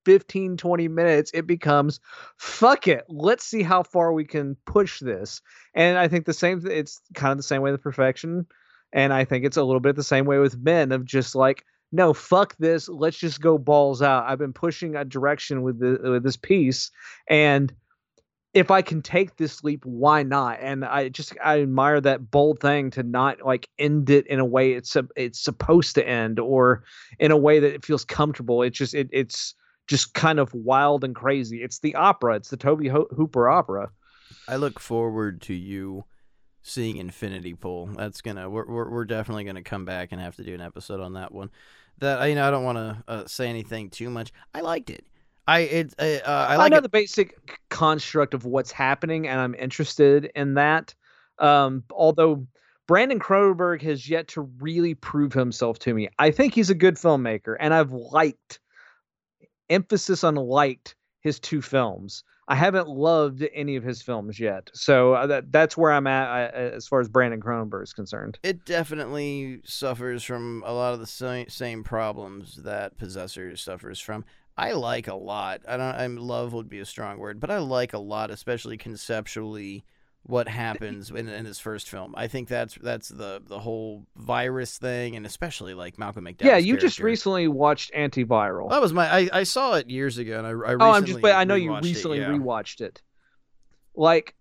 15 0.06 0.58
20 0.58 0.88
minutes 0.88 1.30
it 1.34 1.46
becomes 1.46 2.00
fuck 2.38 2.88
it 2.88 3.04
let's 3.08 3.46
see 3.46 3.62
how 3.62 3.84
far 3.84 4.14
we 4.14 4.26
can 4.26 4.58
push 4.66 5.00
this 5.00 5.44
and 5.76 5.96
i 5.96 6.08
think 6.08 6.26
the 6.26 6.34
same 6.34 6.60
it's 6.66 7.02
kind 7.14 7.32
of 7.32 7.38
the 7.38 7.44
same 7.44 7.62
way 7.62 7.72
with 7.72 7.84
perfection 7.84 8.48
and 8.94 9.14
i 9.14 9.24
think 9.24 9.46
it's 9.46 9.58
a 9.58 9.64
little 9.64 9.80
bit 9.80 9.96
the 9.96 10.04
same 10.04 10.26
way 10.26 10.40
with 10.40 10.58
men 10.58 10.92
of 10.92 11.06
just 11.06 11.36
like 11.36 11.64
no 11.92 12.14
fuck 12.14 12.56
this 12.58 12.90
let's 12.90 13.18
just 13.18 13.42
go 13.42 13.60
balls 13.60 14.02
out 14.02 14.26
i've 14.26 14.40
been 14.40 14.54
pushing 14.54 14.96
a 14.96 15.06
direction 15.06 15.62
with 15.62 15.80
the 15.80 16.00
with 16.10 16.24
this 16.24 16.38
piece 16.38 16.90
and 17.30 17.72
if 18.54 18.70
I 18.70 18.82
can 18.82 19.02
take 19.02 19.38
this 19.38 19.64
leap, 19.64 19.86
why 19.86 20.24
not? 20.24 20.60
And 20.62 20.84
I 20.84 21.10
just 21.10 21.34
I 21.44 21.62
admire 21.62 22.02
that 22.02 22.32
bold 22.32 22.60
thing 22.60 22.92
to 22.92 23.04
not 23.04 23.46
like 23.46 23.70
end 23.80 24.10
it 24.10 24.28
in 24.28 24.40
a 24.40 24.46
way 24.46 24.74
it's 24.74 24.96
it's 25.16 25.40
supposed 25.40 25.96
to 25.96 26.08
end 26.08 26.40
or 26.40 26.84
in 27.20 27.32
a 27.32 27.38
way 27.38 27.60
that 27.60 27.74
it 27.74 27.86
feels 27.86 28.04
comfortable. 28.04 28.62
It's 28.62 28.78
just 28.78 28.94
it 28.94 29.10
it's 29.12 29.56
just 29.88 30.14
kind 30.14 30.40
of 30.40 30.54
wild 30.54 31.04
and 31.04 31.16
crazy. 31.16 31.64
It's 31.64 31.80
the 31.80 31.96
opera. 31.96 32.36
It's 32.36 32.50
the 32.50 32.58
Tobe 32.58 32.88
Ho- 32.88 33.08
Hooper 33.16 33.50
opera. 33.50 33.90
I 34.48 34.58
look 34.58 34.80
forward 34.80 35.42
to 35.44 35.54
you 35.54 36.06
seeing 36.62 36.98
Infinity 36.98 37.54
Pool. 37.54 37.88
That's 37.88 38.22
gonna 38.22 38.50
we're 38.50 38.68
we're, 38.68 38.90
we're 38.90 39.06
definitely 39.06 39.46
gonna 39.46 39.64
come 39.64 39.86
back 39.86 40.10
and 40.12 40.20
have 40.20 40.36
to 40.36 40.44
do 40.44 40.54
an 40.54 40.62
episode 40.62 41.00
on 41.00 41.14
that 41.14 41.32
one. 41.32 41.52
That 42.00 42.26
you 42.28 42.36
know 42.36 42.46
I 42.46 42.52
don't 42.52 42.66
want 42.66 42.78
to 42.78 43.04
uh, 43.08 43.26
say 43.28 43.48
anything 43.48 43.90
too 43.90 44.10
much. 44.10 44.34
I 44.54 44.60
liked 44.60 44.90
it. 44.90 45.06
I 45.52 45.60
it 45.60 45.94
uh, 46.00 46.04
uh, 46.04 46.46
I 46.50 46.54
I, 46.54 46.56
like 46.58 46.72
know 46.72 46.78
it. 46.78 46.84
the 46.84 46.90
basic 46.90 47.60
construct 47.70 48.34
of 48.34 48.46
what's 48.46 48.72
happening, 48.72 49.28
and 49.28 49.40
I'm 49.40 49.56
interested 49.56 50.32
in 50.36 50.54
that. 50.54 50.96
Um, 51.40 51.84
although 51.92 52.48
Brandon 52.88 53.20
Cronenberg 53.20 53.82
has 53.82 54.10
yet 54.10 54.28
to 54.30 54.42
really 54.60 54.96
prove 54.96 55.34
himself 55.34 55.80
to 55.80 55.94
me. 55.94 56.10
I 56.20 56.32
think 56.32 56.54
he's 56.54 56.70
a 56.70 56.76
good 56.76 56.96
filmmaker, 56.96 57.56
and 57.60 57.74
I've 57.74 57.92
liked 57.92 58.60
emphasis 59.70 60.24
on 60.24 60.36
liked 60.36 60.96
his 61.22 61.40
two 61.40 61.62
films. 61.62 62.24
I 62.48 62.56
haven't 62.56 62.90
loved 62.90 63.48
any 63.54 63.76
of 63.76 63.84
his 63.84 64.02
films 64.02 64.40
yet, 64.40 64.70
so 64.74 65.14
uh, 65.14 65.28
that 65.28 65.52
that's 65.52 65.78
where 65.78 65.92
I'm 65.92 66.08
at 66.08 66.54
uh, 66.54 66.58
as 66.58 66.88
far 66.88 67.00
as 67.00 67.08
Brandon 67.08 67.40
Cronenberg 67.42 67.84
is 67.84 67.94
concerned. 67.94 68.40
it 68.44 68.66
definitely 68.66 69.62
suffers 69.64 70.24
from 70.24 70.64
a 70.66 70.74
lot 70.74 70.94
of 70.94 71.00
the 71.00 71.08
same, 71.08 71.48
same 71.50 71.84
problems 71.84 72.58
that 72.64 72.98
Possessor 72.98 73.56
suffers 73.56 74.00
from. 74.00 74.26
I 74.58 74.74
like 74.74 75.08
a 75.08 75.16
lot. 75.16 75.62
I 75.68 75.78
don't. 75.78 75.96
I 75.96 76.08
love 76.08 76.54
would 76.54 76.70
be 76.70 76.80
a 76.80 76.86
strong 76.86 77.18
word, 77.18 77.40
but 77.40 77.50
I 77.50 77.58
like 77.60 77.94
a 77.94 78.00
lot, 78.00 78.32
especially 78.32 78.78
conceptually, 78.78 79.86
what 80.24 80.48
happens 80.50 81.10
in, 81.10 81.28
in 81.28 81.46
his 81.46 81.60
first 81.60 81.90
film. 81.90 82.14
I 82.18 82.28
think 82.28 82.48
that's 82.48 82.76
that's 82.76 83.10
the 83.10 83.42
the 83.46 83.60
whole 83.60 84.06
virus 84.16 84.78
thing, 84.78 85.16
and 85.16 85.26
especially 85.26 85.74
like 85.74 85.98
Malcolm 85.98 86.26
McDowell's 86.26 86.46
yeah, 86.46 86.58
you 86.58 86.78
just 86.78 87.00
recently 87.00 87.48
watched 87.48 87.94
Antiviral. 87.94 88.70
That 88.70 88.82
was 88.82 88.94
my. 88.94 89.12
I, 89.12 89.30
I 89.32 89.44
saw 89.44 89.76
it 89.76 89.90
years 89.90 90.18
ago, 90.18 90.38
and 90.38 90.46
I. 90.46 90.50
I 90.50 90.54
recently 90.54 90.86
oh, 90.86 90.92
I'm 90.92 91.06
just. 91.06 91.22
But 91.22 91.34
I 91.34 91.44
know 91.44 91.56
you 91.56 91.72
rewatched 91.72 91.78
it, 91.80 91.84
recently 91.84 92.20
yeah. 92.20 92.28
rewatched 92.28 92.82
it. 92.82 93.02
Like, 93.96 94.36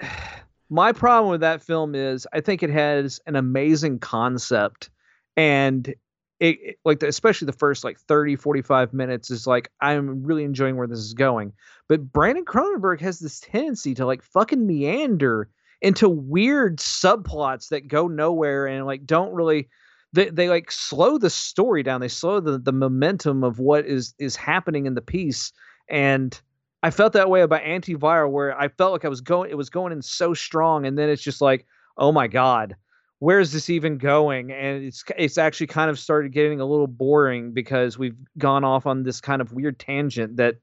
my 0.70 0.92
problem 0.92 1.30
with 1.30 1.42
that 1.42 1.62
film 1.62 1.94
is 1.94 2.26
I 2.32 2.40
think 2.40 2.62
it 2.62 2.70
has 2.70 3.20
an 3.26 3.36
amazing 3.36 3.98
concept, 3.98 4.90
and 5.36 5.94
it, 6.40 6.58
it- 6.62 6.76
like 6.84 7.00
the, 7.00 7.08
especially 7.08 7.46
the 7.46 7.52
first 7.52 7.84
like 7.84 7.98
30 8.00 8.36
45 8.36 8.92
minutes 8.92 9.30
is 9.30 9.46
like 9.46 9.70
i'm 9.80 10.22
really 10.24 10.44
enjoying 10.44 10.76
where 10.76 10.86
this 10.86 10.98
is 10.98 11.14
going. 11.14 11.52
But 11.88 12.12
brandon 12.12 12.44
cronenberg 12.44 13.00
has 13.00 13.18
this 13.20 13.40
tendency 13.40 13.94
to 13.94 14.06
like 14.06 14.22
fucking 14.22 14.66
meander 14.66 15.48
into 15.82 16.08
weird 16.08 16.78
subplots 16.78 17.68
that 17.68 17.88
go 17.88 18.06
nowhere 18.08 18.66
and 18.66 18.86
like 18.86 19.06
don't 19.06 19.32
really 19.32 19.68
they, 20.12 20.28
they 20.28 20.48
like 20.48 20.72
slow 20.72 21.18
the 21.18 21.30
story 21.30 21.84
down. 21.84 22.00
They 22.00 22.08
slow 22.08 22.40
the, 22.40 22.58
the 22.58 22.72
momentum 22.72 23.44
of 23.44 23.60
what 23.60 23.86
is 23.86 24.14
is 24.18 24.34
happening 24.34 24.86
in 24.86 24.94
the 24.94 25.00
piece. 25.02 25.52
And 25.88 26.40
i 26.82 26.90
felt 26.90 27.12
that 27.12 27.28
way 27.30 27.42
about 27.42 27.62
antiviral 27.62 28.30
where 28.30 28.58
i 28.58 28.68
felt 28.68 28.92
like 28.92 29.04
i 29.04 29.08
was 29.08 29.20
going 29.20 29.50
it 29.50 29.56
was 29.56 29.70
going 29.70 29.92
in 29.92 30.00
so 30.02 30.32
strong 30.34 30.86
and 30.86 30.96
then 30.96 31.08
it's 31.10 31.22
just 31.22 31.40
like 31.40 31.66
oh 31.98 32.12
my 32.12 32.26
god 32.26 32.74
where 33.20 33.38
is 33.38 33.52
this 33.52 33.70
even 33.70 33.96
going 33.98 34.50
and 34.50 34.84
it's 34.84 35.04
it's 35.16 35.38
actually 35.38 35.66
kind 35.68 35.88
of 35.90 35.98
started 35.98 36.32
getting 36.32 36.60
a 36.60 36.66
little 36.66 36.86
boring 36.88 37.52
because 37.52 37.96
we've 37.98 38.16
gone 38.36 38.64
off 38.64 38.86
on 38.86 39.02
this 39.04 39.20
kind 39.20 39.40
of 39.40 39.52
weird 39.52 39.78
tangent 39.78 40.36
that 40.36 40.56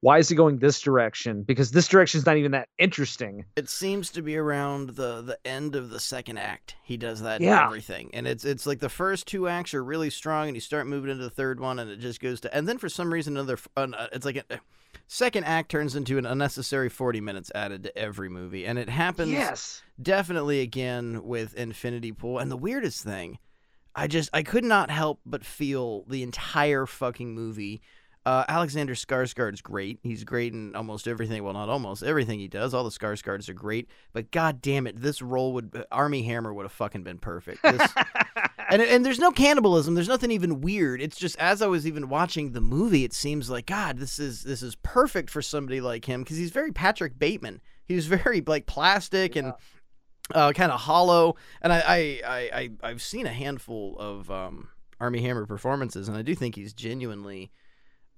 why 0.00 0.18
is 0.18 0.28
he 0.28 0.36
going 0.36 0.58
this 0.58 0.80
direction 0.80 1.42
because 1.42 1.72
this 1.72 1.88
direction 1.88 2.18
is 2.18 2.24
not 2.26 2.36
even 2.36 2.52
that 2.52 2.68
interesting 2.78 3.44
It 3.56 3.68
seems 3.68 4.10
to 4.10 4.22
be 4.22 4.36
around 4.36 4.90
the 4.90 5.22
the 5.22 5.38
end 5.44 5.74
of 5.74 5.90
the 5.90 5.98
second 6.00 6.38
act. 6.38 6.76
He 6.84 6.96
does 6.96 7.20
that 7.22 7.40
Yeah. 7.40 7.60
in 7.62 7.66
everything, 7.66 8.10
and 8.14 8.26
it's 8.28 8.44
it's 8.44 8.64
like 8.64 8.78
the 8.78 8.88
first 8.88 9.26
two 9.26 9.48
acts 9.48 9.74
are 9.74 9.82
really 9.82 10.10
strong, 10.10 10.46
and 10.48 10.56
you 10.56 10.60
start 10.60 10.86
moving 10.86 11.10
into 11.10 11.24
the 11.24 11.30
third 11.30 11.58
one, 11.60 11.78
and 11.80 11.90
it 11.90 11.98
just 11.98 12.20
goes 12.20 12.40
to. 12.42 12.54
And 12.56 12.68
then 12.68 12.78
for 12.78 12.88
some 12.88 13.12
reason, 13.12 13.36
another 13.36 13.58
uh, 13.76 14.06
it's 14.12 14.24
like 14.24 14.36
a, 14.36 14.60
second 15.08 15.44
act 15.44 15.70
turns 15.70 15.96
into 15.96 16.18
an 16.18 16.26
unnecessary 16.26 16.88
forty 16.88 17.20
minutes 17.20 17.50
added 17.54 17.82
to 17.82 17.98
every 17.98 18.28
movie, 18.28 18.64
and 18.64 18.78
it 18.78 18.88
happens 18.88 19.32
yes 19.32 19.82
definitely 20.00 20.60
again 20.60 21.24
with 21.24 21.54
Infinity 21.54 22.12
Pool. 22.12 22.38
And 22.38 22.50
the 22.50 22.56
weirdest 22.56 23.02
thing, 23.02 23.38
I 23.94 24.06
just 24.06 24.30
I 24.32 24.42
could 24.44 24.64
not 24.64 24.90
help 24.90 25.20
but 25.26 25.44
feel 25.44 26.04
the 26.06 26.22
entire 26.22 26.86
fucking 26.86 27.34
movie. 27.34 27.82
Uh, 28.28 28.44
Alexander 28.46 28.94
Skarsgård's 28.94 29.62
great. 29.62 30.00
He's 30.02 30.22
great 30.22 30.52
in 30.52 30.76
almost 30.76 31.08
everything. 31.08 31.42
Well, 31.42 31.54
not 31.54 31.70
almost 31.70 32.02
everything 32.02 32.38
he 32.38 32.46
does. 32.46 32.74
All 32.74 32.84
the 32.84 32.90
Skarsgårds 32.90 33.48
are 33.48 33.54
great. 33.54 33.88
But 34.12 34.30
god 34.30 34.60
damn 34.60 34.86
it, 34.86 35.00
this 35.00 35.22
role 35.22 35.54
would 35.54 35.86
Armie 35.90 36.24
Hammer 36.24 36.52
would 36.52 36.64
have 36.64 36.72
fucking 36.72 37.04
been 37.04 37.16
perfect. 37.16 37.62
This, 37.62 37.90
and 38.68 38.82
and 38.82 39.06
there's 39.06 39.18
no 39.18 39.30
cannibalism. 39.30 39.94
There's 39.94 40.08
nothing 40.08 40.30
even 40.30 40.60
weird. 40.60 41.00
It's 41.00 41.16
just 41.16 41.38
as 41.38 41.62
I 41.62 41.68
was 41.68 41.86
even 41.86 42.10
watching 42.10 42.52
the 42.52 42.60
movie, 42.60 43.02
it 43.02 43.14
seems 43.14 43.48
like 43.48 43.64
God, 43.64 43.96
this 43.96 44.18
is 44.18 44.42
this 44.42 44.62
is 44.62 44.74
perfect 44.82 45.30
for 45.30 45.40
somebody 45.40 45.80
like 45.80 46.04
him 46.04 46.22
because 46.22 46.36
he's 46.36 46.50
very 46.50 46.70
Patrick 46.70 47.18
Bateman. 47.18 47.62
He's 47.86 48.08
very 48.08 48.42
like 48.46 48.66
plastic 48.66 49.36
and 49.36 49.54
uh, 50.34 50.52
kind 50.52 50.70
of 50.70 50.80
hollow. 50.80 51.36
And 51.62 51.72
I, 51.72 51.78
I, 51.78 52.20
I, 52.26 52.38
I, 52.52 52.70
I've 52.82 53.00
seen 53.00 53.26
a 53.26 53.32
handful 53.32 53.96
of 53.98 54.30
um, 54.30 54.68
Armie 55.00 55.22
Hammer 55.22 55.46
performances, 55.46 56.08
and 56.08 56.16
I 56.16 56.22
do 56.22 56.34
think 56.34 56.56
he's 56.56 56.74
genuinely, 56.74 57.50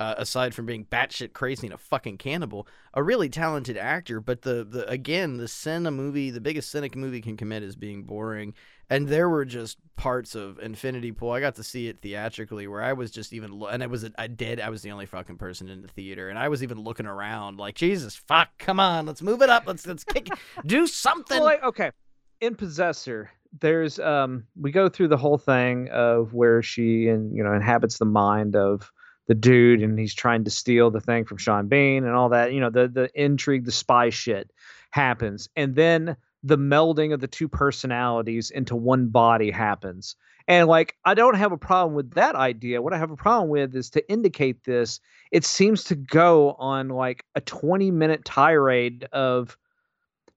uh, 0.01 0.14
aside 0.16 0.55
from 0.55 0.64
being 0.64 0.86
batshit 0.86 1.34
crazy 1.34 1.66
and 1.66 1.74
a 1.74 1.78
fucking 1.78 2.16
cannibal, 2.16 2.66
a 2.94 3.03
really 3.03 3.28
talented 3.28 3.76
actor. 3.76 4.18
But 4.18 4.42
the, 4.42 4.64
the 4.64 4.88
again, 4.88 5.36
the 5.36 5.46
sin 5.46 5.86
a 5.86 5.90
movie, 5.90 6.30
the 6.30 6.40
biggest 6.40 6.74
a 6.74 6.90
movie 6.96 7.20
can 7.20 7.36
commit 7.36 7.62
is 7.62 7.76
being 7.76 8.05
boring. 8.05 8.55
And 8.88 9.07
there 9.07 9.28
were 9.28 9.44
just 9.44 9.78
parts 9.94 10.34
of 10.34 10.59
Infinity 10.59 11.12
Pool. 11.12 11.30
I 11.30 11.38
got 11.38 11.55
to 11.57 11.62
see 11.62 11.86
it 11.86 12.01
theatrically, 12.01 12.66
where 12.66 12.82
I 12.82 12.94
was 12.94 13.12
just 13.12 13.32
even, 13.32 13.62
and 13.70 13.82
it 13.84 13.90
was 13.90 14.09
I 14.18 14.26
did. 14.26 14.59
I 14.59 14.70
was 14.70 14.82
the 14.82 14.90
only 14.90 15.07
fucking 15.07 15.36
person 15.36 15.68
in 15.68 15.82
the 15.82 15.88
theater, 15.88 16.28
and 16.28 16.38
I 16.38 16.48
was 16.48 16.64
even 16.64 16.80
looking 16.80 17.07
around 17.07 17.59
like, 17.59 17.76
Jesus, 17.76 18.16
fuck, 18.16 18.48
come 18.59 18.80
on, 18.80 19.07
let's 19.07 19.22
move 19.22 19.42
it 19.42 19.51
up, 19.51 19.64
let's 19.66 19.86
let's 19.86 20.03
kick, 20.03 20.28
do 20.66 20.88
something. 20.88 21.40
Well, 21.40 21.59
okay, 21.62 21.92
in 22.40 22.57
Possessor, 22.57 23.30
there's 23.61 24.01
um, 24.01 24.44
we 24.59 24.72
go 24.72 24.88
through 24.88 25.09
the 25.09 25.16
whole 25.16 25.38
thing 25.38 25.88
of 25.90 26.34
where 26.34 26.61
she 26.61 27.07
and 27.07 27.36
you 27.36 27.44
know 27.44 27.53
inhabits 27.53 27.98
the 27.98 28.07
mind 28.07 28.57
of 28.57 28.90
the 29.30 29.34
dude, 29.36 29.80
and 29.80 29.96
he's 29.96 30.12
trying 30.12 30.42
to 30.42 30.50
steal 30.50 30.90
the 30.90 31.00
thing 31.00 31.24
from 31.24 31.36
Sean 31.36 31.68
Bean 31.68 32.04
and 32.04 32.16
all 32.16 32.30
that. 32.30 32.52
You 32.52 32.58
know, 32.58 32.68
the 32.68 32.88
the 32.88 33.08
intrigue, 33.14 33.64
the 33.64 33.70
spy 33.70 34.10
shit 34.10 34.50
happens, 34.90 35.48
and 35.54 35.76
then 35.76 36.16
the 36.42 36.58
melding 36.58 37.14
of 37.14 37.20
the 37.20 37.28
two 37.28 37.46
personalities 37.46 38.50
into 38.50 38.74
one 38.74 39.06
body 39.06 39.52
happens. 39.52 40.16
And 40.48 40.66
like, 40.66 40.96
I 41.04 41.14
don't 41.14 41.36
have 41.36 41.52
a 41.52 41.56
problem 41.56 41.94
with 41.94 42.14
that 42.14 42.34
idea. 42.34 42.82
What 42.82 42.92
I 42.92 42.98
have 42.98 43.12
a 43.12 43.16
problem 43.16 43.50
with 43.50 43.76
is 43.76 43.90
to 43.90 44.10
indicate 44.10 44.64
this. 44.64 44.98
It 45.30 45.44
seems 45.44 45.84
to 45.84 45.94
go 45.94 46.54
on 46.54 46.88
like 46.88 47.24
a 47.36 47.40
20 47.40 47.92
minute 47.92 48.24
tirade 48.24 49.04
of 49.12 49.56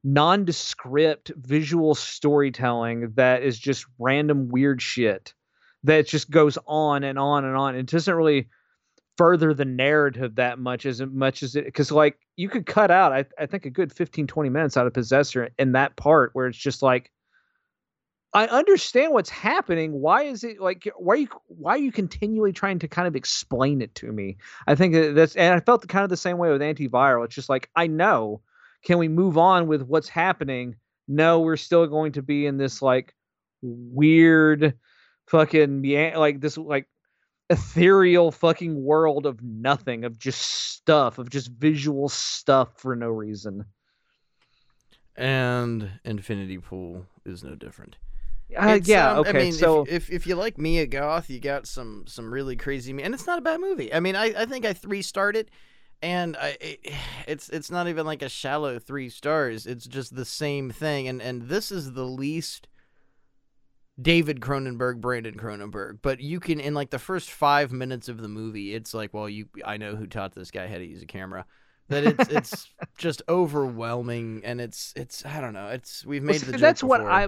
nondescript 0.04 1.32
visual 1.36 1.96
storytelling 1.96 3.14
that 3.16 3.42
is 3.42 3.58
just 3.58 3.88
random 3.98 4.50
weird 4.50 4.84
shit 4.84 5.34
that 5.84 6.06
just 6.06 6.30
goes 6.30 6.60
on 6.68 7.04
and 7.04 7.18
on 7.18 7.44
and 7.44 7.58
on. 7.58 7.76
It 7.76 7.88
doesn't 7.88 8.14
really 8.14 8.50
further 9.18 9.54
the 9.54 9.66
narrative 9.66 10.36
that 10.36 10.58
much 10.58 10.86
as 10.86 11.02
much 11.02 11.44
as 11.44 11.56
it 11.56 11.66
because 11.66 11.92
like 11.92 12.18
you 12.36 12.50
could 12.50 12.66
cut 12.66 12.90
out 12.90 13.14
I, 13.14 13.26
I 13.40 13.46
think 13.46 13.66
a 13.66 13.70
good 13.70 13.94
15 13.94 14.26
20 14.28 14.50
minutes 14.50 14.76
out 14.76 14.88
of 14.88 14.94
possessor 14.94 15.50
in 15.60 15.74
that 15.74 15.96
part 15.96 16.32
where 16.34 16.48
it's 16.48 16.58
just 16.58 16.82
like 16.82 17.12
i 18.34 18.48
understand 18.48 19.14
what's 19.14 19.30
happening. 19.30 19.92
Why 19.94 20.24
is 20.24 20.44
it 20.44 20.60
like 20.60 20.90
why 20.98 21.14
are 21.14 21.18
you 21.18 21.28
why 21.48 21.72
are 21.74 21.78
you 21.78 21.92
continually 21.92 22.52
trying 22.52 22.80
to 22.80 22.88
kind 22.88 23.08
of 23.08 23.16
explain 23.16 23.82
it 23.82 23.94
to 23.96 24.12
me? 24.12 24.38
I 24.68 24.76
think 24.76 24.94
that 24.96 25.16
that's 25.16 25.36
and 25.36 25.54
i 25.54 25.60
felt 25.60 25.88
kind 25.88 26.04
of 26.04 26.10
the 26.10 26.18
same 26.18 26.38
way 26.38 26.52
with 26.52 26.62
antiviral. 26.62 27.26
It's 27.26 27.36
just 27.36 27.50
like 27.50 27.70
i 27.76 27.88
know. 27.88 28.42
Can 28.84 28.98
we 28.98 29.08
move 29.08 29.38
on 29.38 29.68
with 29.68 29.84
what's 29.84 30.10
happening? 30.10 30.76
No 31.08 31.42
we're 31.42 31.58
still 31.58 31.86
going 31.88 32.14
to 32.14 32.22
be 32.22 32.46
in 32.48 32.58
this 32.58 32.82
like 32.82 33.14
weird 33.62 34.74
fucking 35.28 35.84
like 36.16 36.42
this 36.42 36.58
like 36.58 36.88
ethereal 37.54 38.32
fucking 38.32 38.84
world 38.84 39.26
of 39.26 39.42
nothing 39.44 40.04
of 40.04 40.20
just 40.20 40.42
stuff 40.42 41.18
of 41.18 41.30
just 41.30 41.50
visual 41.52 42.10
stuff 42.10 42.70
for 42.78 42.96
no 42.96 43.10
reason 43.10 43.66
And 45.16 46.00
Infinity 46.04 46.58
Pool 46.58 47.06
is 47.26 47.44
no 47.44 47.56
different. 47.56 47.98
Uh, 48.56 48.80
yeah. 48.84 49.14
um, 49.14 49.20
okay. 49.20 49.30
I 49.30 49.34
mean, 49.34 49.54
so 49.54 49.84
if, 49.84 49.90
if 49.90 50.12
if 50.12 50.28
you 50.28 50.36
like 50.36 50.58
Mia 50.58 50.86
Goth, 50.86 51.30
you 51.30 51.40
got 51.40 51.68
some 51.68 52.06
some 52.08 52.34
really 52.34 52.56
crazy, 52.56 52.92
and 52.92 53.14
it's 53.14 53.28
not 53.28 53.40
a 53.40 53.42
bad 53.42 53.60
movie. 53.60 53.94
I 53.94 54.00
mean, 54.00 54.16
I, 54.16 54.26
I 54.38 54.46
think 54.46 54.66
I 54.66 54.74
three 54.74 55.02
starred 55.02 55.36
it, 55.36 55.50
and 56.02 56.38
I 56.38 56.58
it, 56.62 56.80
it's 57.28 57.50
it's 57.50 57.72
not 57.72 57.88
even 57.88 58.06
like 58.06 58.22
a 58.22 58.30
shallow 58.30 58.80
three 58.80 59.10
stars. 59.10 59.66
It's 59.66 59.86
just 59.88 60.16
the 60.16 60.26
same 60.26 60.72
thing, 60.72 61.08
and 61.08 61.22
and 61.22 61.44
this 61.44 61.72
is 61.72 61.94
the 61.94 62.06
least 62.06 62.68
David 64.02 64.40
Cronenberg, 64.40 65.02
Brandon 65.02 65.36
Cronenberg. 65.36 66.00
But 66.02 66.20
you 66.20 66.40
can 66.40 66.60
in 66.60 66.74
like 66.74 66.90
the 66.90 67.00
first 67.00 67.32
five 67.32 67.72
minutes 67.72 68.10
of 68.10 68.22
the 68.22 68.28
movie, 68.28 68.74
it's 68.74 68.94
like, 68.94 69.14
well, 69.14 69.30
you 69.30 69.48
I 69.66 69.78
know 69.78 69.96
who 69.96 70.08
taught 70.08 70.34
this 70.34 70.52
guy 70.52 70.68
how 70.68 70.78
to 70.78 70.86
use 70.86 71.04
a 71.04 71.08
camera. 71.08 71.46
That 71.90 72.06
it's 72.06 72.30
it's 72.30 72.70
just 72.98 73.22
overwhelming, 73.30 74.42
and 74.44 74.60
it's 74.60 74.94
it's 74.96 75.26
I 75.26 75.42
don't 75.42 75.54
know. 75.54 75.68
It's 75.68 76.06
we've 76.06 76.24
made 76.24 76.42
see, 76.42 76.52
the 76.52 76.58
that's 76.58 76.84
what. 76.84 77.02
I 77.02 77.28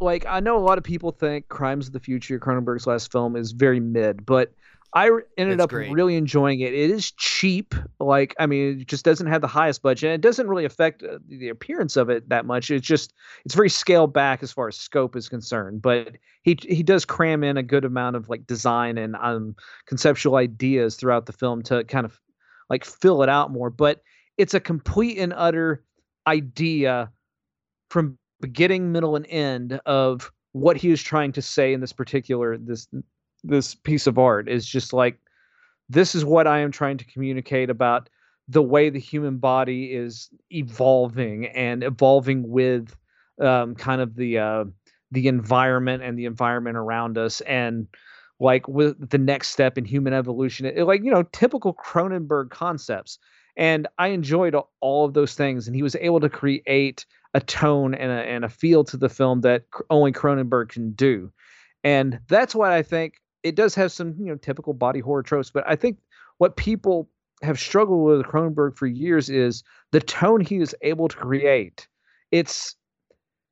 like. 0.00 0.26
I 0.26 0.40
know 0.40 0.58
a 0.58 0.60
lot 0.60 0.78
of 0.78 0.84
people 0.84 1.12
think 1.12 1.48
Crimes 1.48 1.86
of 1.86 1.92
the 1.92 2.00
Future, 2.00 2.38
Cronenberg's 2.38 2.86
last 2.86 3.10
film, 3.10 3.36
is 3.36 3.52
very 3.52 3.80
mid, 3.80 4.26
but 4.26 4.52
I 4.94 5.10
ended 5.36 5.54
It's 5.54 5.62
up 5.64 5.70
great. 5.70 5.92
really 5.92 6.16
enjoying 6.16 6.60
it. 6.60 6.72
It 6.72 6.90
is 6.90 7.10
cheap. 7.12 7.74
Like, 8.00 8.34
I 8.38 8.46
mean, 8.46 8.80
it 8.80 8.86
just 8.86 9.04
doesn't 9.04 9.26
have 9.26 9.40
the 9.40 9.46
highest 9.46 9.82
budget. 9.82 10.12
It 10.12 10.20
doesn't 10.20 10.48
really 10.48 10.64
affect 10.64 11.02
uh, 11.02 11.18
the 11.28 11.48
appearance 11.48 11.96
of 11.96 12.08
it 12.08 12.28
that 12.28 12.46
much. 12.46 12.70
It's 12.70 12.86
just 12.86 13.12
it's 13.44 13.54
very 13.54 13.68
scaled 13.68 14.12
back 14.12 14.42
as 14.42 14.52
far 14.52 14.68
as 14.68 14.76
scope 14.76 15.16
is 15.16 15.28
concerned. 15.28 15.82
But 15.82 16.16
he 16.42 16.56
he 16.62 16.82
does 16.82 17.04
cram 17.04 17.44
in 17.44 17.56
a 17.56 17.62
good 17.62 17.84
amount 17.84 18.16
of 18.16 18.28
like 18.28 18.46
design 18.46 18.96
and 18.98 19.16
um 19.16 19.56
conceptual 19.86 20.36
ideas 20.36 20.96
throughout 20.96 21.26
the 21.26 21.32
film 21.32 21.62
to 21.64 21.84
kind 21.84 22.06
of 22.06 22.18
like 22.70 22.84
fill 22.84 23.22
it 23.22 23.28
out 23.28 23.50
more. 23.50 23.70
But 23.70 24.02
it's 24.38 24.54
a 24.54 24.60
complete 24.60 25.18
and 25.18 25.32
utter 25.36 25.84
idea 26.26 27.10
from 27.90 28.18
beginning, 28.40 28.92
middle, 28.92 29.16
and 29.16 29.26
end 29.28 29.80
of 29.86 30.30
what 30.52 30.76
he 30.76 30.88
was 30.88 31.02
trying 31.02 31.32
to 31.32 31.42
say 31.42 31.72
in 31.72 31.80
this 31.80 31.92
particular 31.92 32.56
this 32.56 32.88
this 33.48 33.74
piece 33.74 34.06
of 34.06 34.18
art 34.18 34.48
is 34.48 34.66
just 34.66 34.92
like 34.92 35.18
this 35.88 36.14
is 36.14 36.24
what 36.24 36.46
I 36.46 36.58
am 36.58 36.72
trying 36.72 36.98
to 36.98 37.04
communicate 37.04 37.70
about 37.70 38.08
the 38.48 38.62
way 38.62 38.90
the 38.90 39.00
human 39.00 39.38
body 39.38 39.92
is 39.92 40.28
evolving 40.50 41.46
and 41.46 41.82
evolving 41.82 42.48
with 42.48 42.96
um, 43.40 43.74
kind 43.74 44.00
of 44.00 44.14
the 44.14 44.38
uh, 44.38 44.64
the 45.10 45.28
environment 45.28 46.02
and 46.02 46.18
the 46.18 46.24
environment 46.24 46.76
around 46.76 47.18
us 47.18 47.40
and 47.42 47.86
like 48.38 48.68
with 48.68 49.10
the 49.10 49.18
next 49.18 49.48
step 49.50 49.78
in 49.78 49.84
human 49.84 50.12
evolution 50.12 50.66
it- 50.66 50.84
like 50.84 51.02
you 51.02 51.10
know 51.10 51.22
typical 51.32 51.74
cronenberg 51.74 52.50
concepts. 52.50 53.18
And 53.58 53.88
i 53.98 54.08
enjoyed 54.08 54.54
all 54.80 55.06
of 55.06 55.14
those 55.14 55.34
things. 55.34 55.66
And 55.66 55.74
he 55.74 55.82
was 55.82 55.96
able 55.96 56.20
to 56.20 56.28
create 56.28 57.06
a 57.34 57.40
tone 57.40 57.94
and 57.94 58.10
a, 58.10 58.22
and 58.28 58.44
a 58.44 58.48
feel 58.48 58.84
to 58.84 58.96
the 58.96 59.08
film 59.08 59.40
that 59.42 59.64
only 59.90 60.12
cronenberg 60.12 60.70
can 60.70 60.92
do. 60.92 61.32
And 61.84 62.20
that's 62.28 62.54
what 62.54 62.72
i 62.72 62.82
think 62.82 63.14
it 63.46 63.54
does 63.54 63.74
have 63.74 63.92
some 63.92 64.14
you 64.18 64.26
know 64.26 64.36
typical 64.36 64.72
body 64.72 65.00
horror 65.00 65.22
tropes 65.22 65.50
but 65.50 65.64
i 65.66 65.76
think 65.76 65.98
what 66.38 66.56
people 66.56 67.08
have 67.42 67.58
struggled 67.58 68.04
with 68.04 68.26
cronenberg 68.26 68.76
for 68.76 68.86
years 68.86 69.28
is 69.28 69.62
the 69.92 70.00
tone 70.00 70.40
he 70.40 70.56
is 70.56 70.74
able 70.82 71.08
to 71.08 71.16
create. 71.16 71.86
It's 72.30 72.74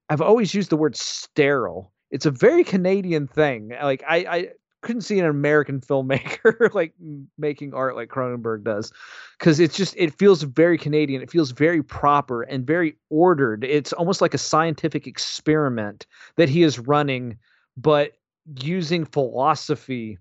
i've 0.09 0.21
always 0.21 0.55
used 0.55 0.71
the 0.71 0.77
word 0.77 0.97
sterile. 0.97 1.93
It's 2.11 2.27
a 2.27 2.31
very 2.31 2.65
canadian 2.65 3.27
thing. 3.27 3.73
Like 3.83 4.03
i 4.09 4.17
i 4.17 4.49
couldn't 4.83 5.03
see 5.03 5.19
an 5.19 5.25
american 5.25 5.81
filmmaker 5.89 6.73
like 6.75 6.93
making 7.39 7.73
art 7.73 7.97
like 7.97 8.11
cronenberg 8.11 8.65
does 8.65 8.93
because 9.39 9.59
it's 9.59 9.77
just 9.77 9.95
it 9.97 10.13
feels 10.19 10.43
very 10.43 10.79
canadian. 10.79 11.23
It 11.23 11.31
feels 11.31 11.51
very 11.51 11.83
proper 11.83 12.43
and 12.43 12.67
very 12.67 12.97
ordered. 13.11 13.65
It's 13.65 13.93
almost 13.93 14.21
like 14.21 14.35
a 14.35 14.39
scientific 14.39 15.07
experiment 15.07 16.07
that 16.37 16.49
he 16.49 16.63
is 16.63 16.79
running 16.79 17.39
but 17.77 18.13
using 18.61 19.05
philosophy 19.05 20.19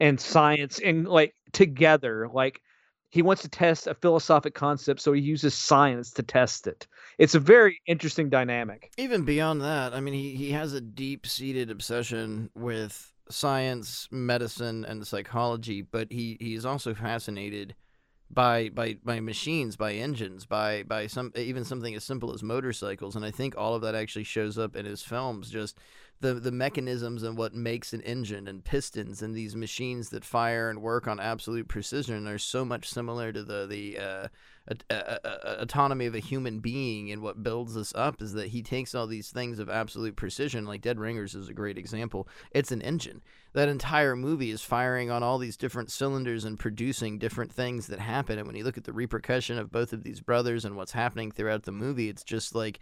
and 0.00 0.20
science 0.20 0.78
and 0.78 1.08
like 1.08 1.34
together 1.52 2.28
like 2.32 2.60
he 3.10 3.22
wants 3.22 3.42
to 3.42 3.48
test 3.48 3.86
a 3.86 3.94
philosophic 3.94 4.54
concept 4.54 5.00
so 5.00 5.12
he 5.12 5.20
uses 5.20 5.54
science 5.54 6.12
to 6.12 6.22
test 6.22 6.66
it 6.66 6.86
it's 7.18 7.34
a 7.34 7.40
very 7.40 7.80
interesting 7.86 8.28
dynamic 8.28 8.92
even 8.98 9.24
beyond 9.24 9.60
that, 9.62 9.94
I 9.94 10.00
mean, 10.00 10.14
he, 10.14 10.34
he 10.34 10.50
has 10.50 10.72
a 10.72 10.80
deep 10.80 11.24
seated 11.24 11.70
obsession 11.70 12.50
with 12.54 13.12
science, 13.30 14.08
medicine, 14.10 14.84
and 14.84 15.06
psychology, 15.06 15.82
but 15.82 16.10
he, 16.10 16.36
he's 16.40 16.64
also 16.64 16.94
fascinated 16.94 17.76
by 18.30 18.68
by 18.68 18.98
by 19.02 19.20
machines, 19.20 19.76
by 19.76 19.94
engines, 19.94 20.44
by 20.44 20.82
by 20.82 21.06
some 21.06 21.32
even 21.34 21.64
something 21.64 21.94
as 21.94 22.04
simple 22.04 22.34
as 22.34 22.42
motorcycles, 22.42 23.16
and 23.16 23.24
I 23.24 23.30
think 23.30 23.56
all 23.56 23.74
of 23.74 23.80
that 23.82 23.94
actually 23.94 24.24
shows 24.24 24.58
up 24.58 24.76
in 24.76 24.84
his 24.84 25.00
films. 25.00 25.48
Just 25.48 25.78
the 26.20 26.34
the 26.34 26.52
mechanisms 26.52 27.22
and 27.22 27.36
what 27.36 27.54
makes 27.54 27.92
an 27.92 28.00
engine 28.02 28.48
and 28.48 28.64
pistons 28.64 29.22
and 29.22 29.34
these 29.34 29.54
machines 29.54 30.10
that 30.10 30.24
fire 30.24 30.68
and 30.68 30.82
work 30.82 31.06
on 31.06 31.20
absolute 31.20 31.68
precision 31.68 32.26
are 32.26 32.38
so 32.38 32.64
much 32.64 32.88
similar 32.88 33.32
to 33.32 33.42
the 33.42 33.66
the 33.66 33.98
uh, 33.98 34.28
uh, 34.68 34.94
uh, 34.94 35.18
uh, 35.24 35.56
autonomy 35.60 36.06
of 36.06 36.14
a 36.14 36.18
human 36.18 36.60
being 36.60 37.10
and 37.10 37.22
what 37.22 37.42
builds 37.42 37.76
us 37.76 37.92
up 37.94 38.20
is 38.20 38.34
that 38.34 38.48
he 38.48 38.62
takes 38.62 38.94
all 38.94 39.06
these 39.06 39.30
things 39.30 39.58
of 39.58 39.70
absolute 39.70 40.14
precision 40.14 40.66
like 40.66 40.82
dead 40.82 40.98
ringers 40.98 41.34
is 41.34 41.48
a 41.48 41.54
great 41.54 41.78
example. 41.78 42.28
It's 42.50 42.70
an 42.70 42.82
engine. 42.82 43.22
That 43.54 43.70
entire 43.70 44.14
movie 44.14 44.50
is 44.50 44.60
firing 44.60 45.10
on 45.10 45.22
all 45.22 45.38
these 45.38 45.56
different 45.56 45.90
cylinders 45.90 46.44
and 46.44 46.58
producing 46.58 47.18
different 47.18 47.50
things 47.50 47.86
that 47.86 47.98
happen 47.98 48.38
and 48.38 48.46
when 48.46 48.56
you 48.56 48.62
look 48.62 48.76
at 48.76 48.84
the 48.84 48.92
repercussion 48.92 49.58
of 49.58 49.72
both 49.72 49.94
of 49.94 50.02
these 50.02 50.20
brothers 50.20 50.66
and 50.66 50.76
what's 50.76 50.92
happening 50.92 51.30
throughout 51.30 51.62
the 51.62 51.72
movie 51.72 52.10
it's 52.10 52.22
just 52.22 52.54
like 52.54 52.78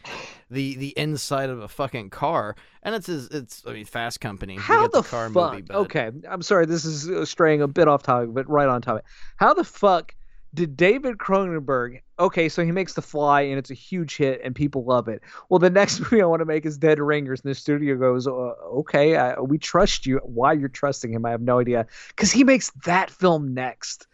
the 0.51 0.75
the 0.77 0.93
inside 0.99 1.51
of 1.51 1.61
a 1.61 1.69
fucking 1.69 2.11
car 2.11 2.57
and 2.83 2.97
it's 2.97 3.09
it's 3.09 3.63
i 3.65 3.73
mean 3.73 3.85
fast 3.85 4.21
company. 4.21 4.57
How 4.57 4.83
get 4.83 4.93
the, 4.93 5.03
car 5.03 5.31
fuck? 5.31 5.53
movie 5.53 5.63
but 5.63 5.77
okay 5.77 6.11
i'm 6.29 6.43
sorry 6.43 6.67
this 6.67 6.85
is 6.85 7.09
uh, 7.09 7.25
straying 7.25 7.63
a 7.63 7.69
bit 7.69 7.87
off 7.87 8.03
topic 8.03 8.35
but 8.35 8.49
right 8.51 8.69
on 8.69 8.83
topic. 8.83 9.05
How 9.37 9.55
the 9.55 9.65
fuck 9.65 10.16
did 10.57 10.77
david 10.77 11.19
cronenberg 11.19 12.01
okay 12.19 12.49
so 12.49 12.65
he 12.65 12.73
makes 12.73 12.95
the 12.95 13.03
fly 13.03 13.43
and 13.43 13.59
it's 13.59 13.71
a 13.71 13.75
huge 13.75 14.17
hit 14.17 14.41
and 14.43 14.55
people 14.55 14.85
love 14.85 15.07
it. 15.07 15.23
Well 15.49 15.59
the 15.59 15.71
next 15.81 16.01
movie 16.01 16.23
i 16.23 16.27
want 16.27 16.41
to 16.41 16.47
make 16.47 16.67
is 16.67 16.79
dead 16.79 16.99
ringers 16.99 17.43
and 17.43 17.51
the 17.51 17.55
studio 17.55 17.97
goes 17.97 18.27
uh, 18.27 18.31
okay 18.31 19.17
I, 19.17 19.39
we 19.41 19.59
trust 19.59 20.07
you. 20.07 20.19
Why 20.25 20.55
you're 20.55 20.69
trusting 20.69 21.13
him 21.13 21.27
i 21.27 21.31
have 21.31 21.43
no 21.43 21.61
idea. 21.61 21.87
Because 22.09 22.33
he 22.33 22.43
makes 22.45 22.71
that 22.85 23.11
film 23.11 23.55
next. 23.55 24.07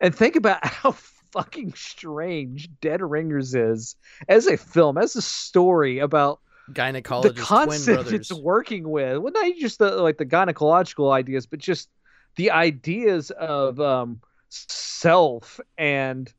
And 0.00 0.14
think 0.14 0.36
about 0.36 0.64
how 0.66 0.92
fucking 1.32 1.74
strange 1.74 2.68
dead 2.80 3.02
ringers 3.02 3.54
is 3.54 3.94
as 4.28 4.46
a 4.46 4.56
film 4.56 4.98
as 4.98 5.14
a 5.14 5.22
story 5.22 5.98
about 5.98 6.40
gynecologist 6.72 7.22
the 7.22 7.32
twin 7.32 7.44
concept 7.44 8.02
brothers. 8.04 8.12
it's 8.12 8.32
working 8.32 8.88
with. 8.88 9.18
Well 9.18 9.32
not 9.32 9.52
just 9.58 9.78
the 9.78 9.90
like 9.96 10.16
the 10.16 10.26
gynecological 10.26 11.12
ideas 11.12 11.46
but 11.46 11.58
just 11.58 11.88
the 12.36 12.50
ideas 12.52 13.30
of 13.30 13.78
um 13.80 14.20
self 14.50 15.60
and 15.78 16.32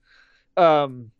um 0.57 1.11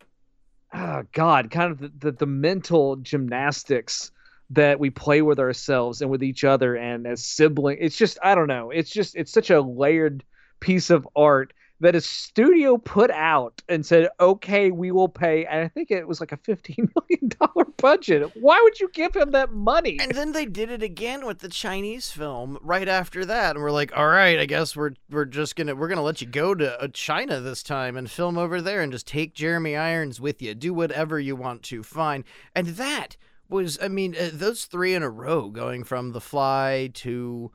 oh 0.74 1.02
god 1.12 1.50
kind 1.50 1.72
of 1.72 1.78
the, 1.78 1.92
the, 1.98 2.12
the 2.12 2.26
mental 2.26 2.96
gymnastics 2.96 4.10
that 4.50 4.78
we 4.78 4.90
play 4.90 5.22
with 5.22 5.38
ourselves 5.38 6.02
and 6.02 6.10
with 6.10 6.22
each 6.22 6.44
other 6.44 6.76
and 6.76 7.06
as 7.06 7.24
sibling 7.24 7.78
it's 7.80 7.96
just 7.96 8.18
i 8.22 8.34
don't 8.34 8.48
know 8.48 8.70
it's 8.70 8.90
just 8.90 9.16
it's 9.16 9.32
such 9.32 9.50
a 9.50 9.60
layered 9.60 10.22
piece 10.60 10.90
of 10.90 11.08
art 11.16 11.52
that 11.82 11.96
a 11.96 12.00
studio 12.00 12.78
put 12.78 13.10
out 13.10 13.60
and 13.68 13.84
said, 13.84 14.08
"Okay, 14.20 14.70
we 14.70 14.92
will 14.92 15.08
pay." 15.08 15.44
And 15.44 15.60
I 15.60 15.68
think 15.68 15.90
it 15.90 16.06
was 16.06 16.20
like 16.20 16.32
a 16.32 16.36
fifteen 16.36 16.88
million 17.10 17.36
dollar 17.40 17.66
budget. 17.76 18.30
Why 18.40 18.60
would 18.62 18.80
you 18.80 18.88
give 18.92 19.14
him 19.14 19.32
that 19.32 19.52
money? 19.52 19.98
And 20.00 20.12
then 20.12 20.32
they 20.32 20.46
did 20.46 20.70
it 20.70 20.82
again 20.82 21.26
with 21.26 21.40
the 21.40 21.48
Chinese 21.48 22.10
film 22.10 22.58
right 22.62 22.88
after 22.88 23.24
that, 23.26 23.56
and 23.56 23.62
we're 23.62 23.72
like, 23.72 23.96
"All 23.96 24.08
right, 24.08 24.38
I 24.38 24.46
guess 24.46 24.76
we're 24.76 24.92
we're 25.10 25.24
just 25.24 25.56
gonna 25.56 25.74
we're 25.74 25.88
gonna 25.88 26.02
let 26.02 26.20
you 26.20 26.26
go 26.26 26.54
to 26.54 26.80
uh, 26.80 26.88
China 26.88 27.40
this 27.40 27.62
time 27.62 27.96
and 27.96 28.10
film 28.10 28.38
over 28.38 28.62
there 28.62 28.80
and 28.80 28.92
just 28.92 29.06
take 29.06 29.34
Jeremy 29.34 29.76
Irons 29.76 30.20
with 30.20 30.40
you. 30.40 30.54
Do 30.54 30.72
whatever 30.72 31.18
you 31.18 31.36
want 31.36 31.62
to, 31.64 31.82
fine." 31.82 32.24
And 32.54 32.68
that 32.68 33.16
was, 33.48 33.78
I 33.82 33.88
mean, 33.88 34.16
uh, 34.18 34.30
those 34.32 34.64
three 34.64 34.94
in 34.94 35.02
a 35.02 35.10
row, 35.10 35.50
going 35.50 35.84
from 35.84 36.12
The 36.12 36.20
Fly 36.20 36.90
to 36.94 37.52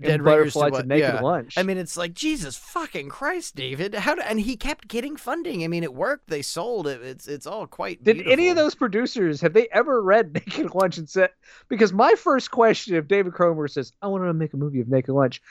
Dead 0.00 0.18
to, 0.18 0.22
Butterfly 0.22 0.70
what, 0.70 0.82
to 0.82 0.86
Naked 0.86 1.14
yeah. 1.14 1.20
Lunch. 1.20 1.56
I 1.56 1.62
mean, 1.62 1.78
it's 1.78 1.96
like 1.96 2.14
Jesus 2.14 2.56
fucking 2.56 3.08
Christ, 3.08 3.56
David. 3.56 3.94
How? 3.94 4.14
Do, 4.14 4.22
and 4.22 4.40
he 4.40 4.56
kept 4.56 4.88
getting 4.88 5.16
funding. 5.16 5.64
I 5.64 5.68
mean, 5.68 5.82
it 5.82 5.94
worked. 5.94 6.28
They 6.28 6.42
sold 6.42 6.86
it. 6.86 7.02
It's 7.02 7.28
it's 7.28 7.46
all 7.46 7.66
quite. 7.66 8.02
Did 8.02 8.26
any 8.26 8.48
of 8.48 8.56
those 8.56 8.74
producers 8.74 9.40
have 9.40 9.52
they 9.52 9.68
ever 9.72 10.02
read 10.02 10.34
Naked 10.34 10.74
Lunch 10.74 10.98
and 10.98 11.08
said? 11.08 11.30
Because 11.68 11.92
my 11.92 12.14
first 12.14 12.50
question, 12.50 12.96
if 12.96 13.08
David 13.08 13.32
Cromer 13.32 13.68
says, 13.68 13.92
"I 14.00 14.08
want 14.08 14.24
to 14.24 14.34
make 14.34 14.54
a 14.54 14.56
movie 14.56 14.80
of 14.80 14.88
Naked 14.88 15.14
Lunch," 15.14 15.42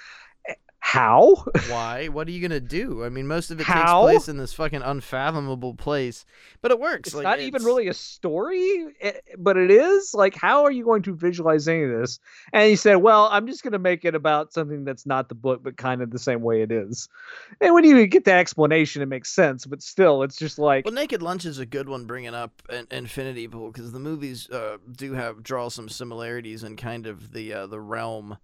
How? 0.88 1.44
Why? 1.68 2.08
What 2.08 2.30
are 2.30 2.32
you 2.32 2.40
gonna 2.40 2.62
do? 2.62 3.04
I 3.04 3.10
mean, 3.10 3.28
most 3.28 3.52
of 3.52 3.60
it 3.60 3.66
How? 3.66 4.08
takes 4.08 4.24
place 4.24 4.30
in 4.30 4.38
this 4.38 4.54
fucking 4.54 4.82
unfathomable 4.82 5.74
place, 5.74 6.24
but 6.62 6.72
it 6.72 6.80
works. 6.80 7.10
It's 7.10 7.16
like, 7.16 7.26
not 7.26 7.42
even 7.42 7.66
really 7.66 7.90
a 7.90 7.94
story, 7.94 8.86
eh, 9.02 9.12
but 9.38 9.58
it 9.58 9.70
is. 9.70 10.14
Like, 10.14 10.34
how 10.34 10.64
are 10.64 10.72
you 10.72 10.86
going 10.86 11.02
to 11.02 11.14
visualize 11.14 11.68
any 11.68 11.84
of 11.84 11.90
this? 11.90 12.20
And 12.54 12.70
he 12.70 12.78
said, 12.78 12.96
"Well, 12.96 13.28
I'm 13.30 13.48
just 13.48 13.64
going 13.64 13.74
to 13.74 13.80
make 13.80 14.06
it 14.06 14.16
about 14.16 14.54
something 14.54 14.86
that's 14.86 15.06
not 15.06 15.28
the 15.28 15.36
book, 15.36 15.62
but 15.62 15.76
kind 15.76 16.02
of 16.02 16.10
the 16.10 16.20
same 16.20 16.42
way 16.42 16.62
it 16.62 16.72
is." 16.72 17.10
And 17.60 17.74
when 17.74 17.84
you 17.84 18.08
get 18.08 18.24
the 18.24 18.32
explanation, 18.32 19.02
it 19.02 19.08
makes 19.08 19.30
sense. 19.30 19.66
But 19.66 19.82
still, 19.82 20.24
it's 20.24 20.38
just 20.38 20.58
like, 20.58 20.86
Well, 20.86 20.94
Naked 20.94 21.22
Lunch 21.22 21.44
is 21.44 21.60
a 21.60 21.66
good 21.66 21.90
one 21.90 22.06
bringing 22.06 22.34
up 22.34 22.62
in- 22.70 22.88
Infinity 22.92 23.50
Pool 23.50 23.72
because 23.72 23.92
the 23.92 24.00
movies 24.00 24.50
uh, 24.52 24.78
do 24.90 25.12
have 25.12 25.44
draw 25.44 25.68
some 25.68 25.90
similarities 25.90 26.64
in 26.64 26.78
kind 26.78 27.08
of 27.08 27.34
the 27.34 27.52
uh, 27.52 27.68
the 27.68 27.82
realm 27.82 28.38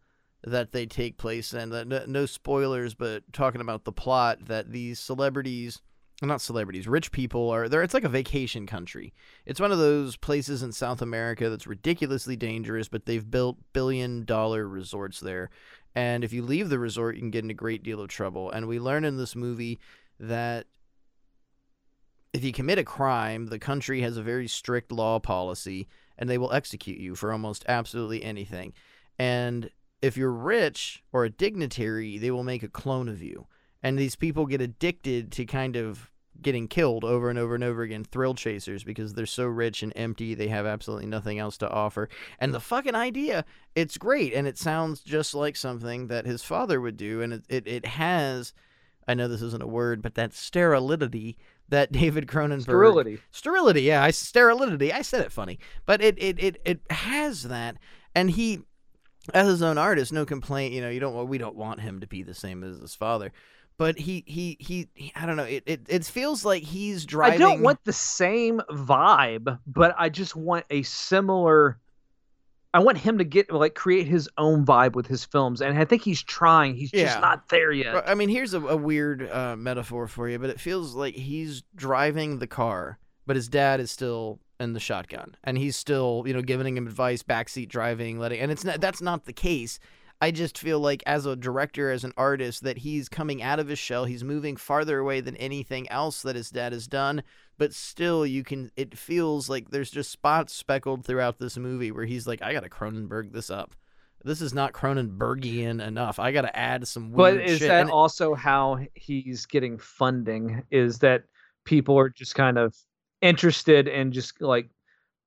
that 0.44 0.72
they 0.72 0.86
take 0.86 1.18
place 1.18 1.54
in. 1.54 1.70
That 1.70 1.88
no, 1.88 2.04
no 2.08 2.26
spoilers, 2.26 2.94
but 2.94 3.24
talking 3.34 3.62
about 3.62 3.86
the 3.86 3.92
plot 3.92 4.46
that 4.46 4.72
these 4.72 5.00
celebrities, 5.00 5.82
not 6.22 6.42
celebrities, 6.42 6.88
rich 6.88 7.12
people 7.12 7.50
are 7.50 7.70
there. 7.70 7.84
It's 7.84 7.94
like 7.94 8.04
a 8.04 8.10
vacation 8.10 8.68
country. 8.68 9.14
It's 9.46 9.60
one 9.60 9.72
of 9.72 9.78
those 9.78 10.18
places 10.18 10.64
in 10.64 10.72
South 10.72 11.02
America 11.02 11.50
that's 11.50 11.68
ridiculously 11.68 12.36
dangerous, 12.36 12.88
but 12.88 13.06
they've 13.06 13.30
built 13.30 13.58
billion 13.74 14.26
dollar 14.26 14.68
resorts 14.68 15.20
there. 15.20 15.50
And 15.96 16.24
if 16.24 16.34
you 16.34 16.42
leave 16.42 16.70
the 16.70 16.80
resort, 16.80 17.16
you 17.16 17.22
can 17.22 17.32
get 17.32 17.44
in 17.44 17.52
a 17.52 17.56
great 17.56 17.84
deal 17.84 18.02
of 18.02 18.10
trouble. 18.10 18.50
And 18.50 18.68
we 18.68 18.80
learn 18.80 19.06
in 19.06 19.18
this 19.18 19.36
movie 19.36 19.80
that 20.20 20.66
if 22.34 22.44
you 22.44 22.52
commit 22.52 22.80
a 22.80 22.84
crime, 22.84 23.46
the 23.46 23.60
country 23.60 24.02
has 24.02 24.18
a 24.18 24.24
very 24.24 24.48
strict 24.48 24.92
law 24.92 25.20
policy 25.20 25.88
and 26.18 26.30
they 26.30 26.38
will 26.38 26.52
execute 26.52 27.00
you 27.00 27.16
for 27.16 27.32
almost 27.32 27.64
absolutely 27.68 28.24
anything. 28.24 28.74
And 29.20 29.70
if 30.04 30.18
you're 30.18 30.34
rich 30.34 31.02
or 31.14 31.24
a 31.24 31.30
dignitary, 31.30 32.18
they 32.18 32.30
will 32.30 32.44
make 32.44 32.62
a 32.62 32.68
clone 32.68 33.08
of 33.08 33.24
you. 33.24 33.48
And 33.82 33.98
these 33.98 34.18
people 34.18 34.46
get 34.46 34.60
addicted 34.60 35.32
to 35.32 35.46
kind 35.46 35.78
of 35.78 36.12
getting 36.42 36.68
killed 36.68 37.06
over 37.06 37.30
and 37.30 37.40
over 37.40 37.56
and 37.56 37.64
over 37.64 37.84
again, 37.84 38.04
thrill 38.04 38.34
chasers, 38.34 38.84
because 38.84 39.14
they're 39.14 39.26
so 39.26 39.46
rich 39.46 39.82
and 39.82 39.94
empty, 39.96 40.34
they 40.36 40.50
have 40.50 40.66
absolutely 40.66 41.06
nothing 41.08 41.40
else 41.40 41.58
to 41.60 41.70
offer. 41.70 42.10
And 42.38 42.54
the 42.54 42.60
fucking 42.60 42.96
idea, 42.96 43.46
it's 43.76 43.98
great, 43.98 44.34
and 44.34 44.46
it 44.46 44.58
sounds 44.58 45.00
just 45.02 45.34
like 45.34 45.56
something 45.56 46.08
that 46.08 46.26
his 46.26 46.44
father 46.44 46.82
would 46.82 46.98
do, 46.98 47.22
and 47.22 47.32
it, 47.32 47.46
it, 47.48 47.68
it 47.68 47.86
has, 47.86 48.54
I 49.08 49.14
know 49.14 49.30
this 49.30 49.42
isn't 49.42 49.64
a 49.64 49.68
word, 49.68 50.02
but 50.02 50.16
that 50.16 50.34
sterility 50.34 51.38
that 51.70 51.92
David 51.94 52.28
Cronenberg 52.28 52.64
sterility. 52.64 53.20
sterility 53.32 53.84
yeah 53.84 54.04
i 54.04 54.12
sterility 54.12 54.92
i 54.92 55.02
said 55.02 55.22
it 55.22 55.32
funny 55.32 55.60
but 55.86 56.02
it 56.02 56.22
it 56.22 56.38
it, 56.44 56.62
it 56.66 56.82
has 56.92 57.44
that 57.44 57.78
and 58.14 58.32
he 58.32 58.64
as 59.34 59.48
his 59.48 59.62
own 59.62 59.78
artist 59.78 60.12
no 60.12 60.26
complaint 60.26 60.74
you 60.74 60.82
know 60.82 60.90
you 60.90 61.00
don't 61.00 61.28
we 61.28 61.38
don't 61.38 61.56
want 61.56 61.80
him 61.80 62.00
to 62.02 62.08
be 62.08 62.24
the 62.24 62.34
same 62.34 62.64
as 62.64 62.78
his 62.80 62.94
father 62.96 63.32
but 63.78 63.98
he 63.98 64.24
he 64.28 64.58
he, 64.60 64.90
he 64.94 65.12
i 65.16 65.26
don't 65.26 65.38
know 65.38 65.44
it, 65.44 65.64
it 65.66 65.82
it 65.88 66.06
feels 66.06 66.44
like 66.44 66.64
he's 66.64 67.06
driving 67.06 67.36
I 67.36 67.38
don't 67.38 67.62
want 67.62 67.80
the 67.86 67.94
same 67.94 68.62
vibe, 68.70 69.60
but 69.66 69.96
I 69.98 70.10
just 70.10 70.36
want 70.36 70.66
a 70.70 70.84
similar. 70.84 71.80
I 72.76 72.80
want 72.80 72.98
him 72.98 73.20
to 73.20 73.24
get 73.24 73.52
like 73.52 73.76
create 73.76 74.08
his 74.08 74.28
own 74.38 74.66
vibe 74.66 74.94
with 74.94 75.08
his 75.08 75.24
films, 75.26 75.62
and 75.62 75.78
I 75.78 75.86
think 75.86 76.02
he's 76.02 76.22
trying. 76.22 76.76
He's 76.76 76.92
Yeah. 76.92 77.04
just 77.06 77.22
not 77.22 77.50
there 77.50 77.72
yet. 77.72 78.08
I 78.10 78.16
mean, 78.16 78.30
here's 78.30 78.54
a, 78.54 78.62
a 78.62 78.76
weird 78.78 79.30
uh, 79.30 79.56
metaphor 79.56 80.08
for 80.08 80.28
you, 80.28 80.38
but 80.40 80.50
it 80.50 80.60
feels 80.60 80.96
like 80.96 81.16
he's 81.16 81.64
driving 81.76 82.40
the 82.40 82.48
car, 82.48 82.98
but 83.28 83.36
his 83.36 83.48
dad 83.48 83.80
is 83.80 83.92
still 83.92 84.40
in 84.60 84.74
the 84.74 84.80
shotgun, 84.80 85.36
and 85.44 85.58
he's 85.58 85.76
still, 85.76 86.24
you 86.26 86.34
know, 86.34 86.42
giving 86.42 86.78
him 86.78 86.88
advice, 86.88 87.24
backseat 87.24 87.70
driving, 87.70 88.20
letting, 88.20 88.40
and 88.40 88.52
it's 88.52 88.64
not 88.64 88.82
that's 88.82 89.02
not 89.02 89.26
the 89.26 89.34
case. 89.34 89.80
I 90.22 90.32
just 90.32 90.58
feel 90.58 90.80
like 90.80 91.04
as 91.06 91.26
a 91.26 91.36
director, 91.36 91.92
as 91.92 92.06
an 92.06 92.14
artist, 92.16 92.64
that 92.64 92.78
he's 92.78 93.10
coming 93.10 93.42
out 93.42 93.60
of 93.60 93.68
his 93.68 93.78
shell. 93.78 94.06
He's 94.06 94.24
moving 94.24 94.56
farther 94.56 95.00
away 95.00 95.20
than 95.20 95.36
anything 95.36 95.90
else 95.90 96.22
that 96.22 96.38
his 96.38 96.50
dad 96.50 96.72
has 96.72 96.88
done. 96.88 97.24
But 97.58 97.74
still, 97.74 98.26
you 98.26 98.44
can. 98.44 98.72
It 98.78 98.98
feels 98.98 99.50
like 99.50 99.70
there's 99.70 99.92
just 99.92 100.12
spots 100.12 100.54
speckled 100.54 101.04
throughout 101.04 101.40
this 101.40 101.58
movie 101.58 101.92
where 101.92 102.06
he's 102.06 102.26
like, 102.26 102.42
"I 102.42 102.54
gotta 102.54 102.70
Cronenberg 102.70 103.34
this 103.34 103.50
up. 103.50 103.76
This 104.24 104.42
is 104.42 104.54
not 104.54 104.72
Cronenbergian 104.72 105.86
enough. 105.86 106.20
I 106.20 106.32
gotta 106.32 106.58
add 106.58 106.88
some 106.88 107.12
But 107.12 107.36
weird 107.36 107.50
is 107.50 107.60
shit." 107.60 107.68
that 107.68 107.82
And 107.82 107.92
also 107.92 108.34
how 108.34 108.80
he's 108.94 109.46
getting 109.46 109.78
funding? 109.78 110.64
Is 110.72 111.00
that 111.00 111.26
people 111.66 112.00
are 112.00 112.10
just 112.10 112.34
kind 112.34 112.58
of 112.58 112.74
interested 113.24 113.88
in 113.88 114.12
just 114.12 114.42
like 114.42 114.70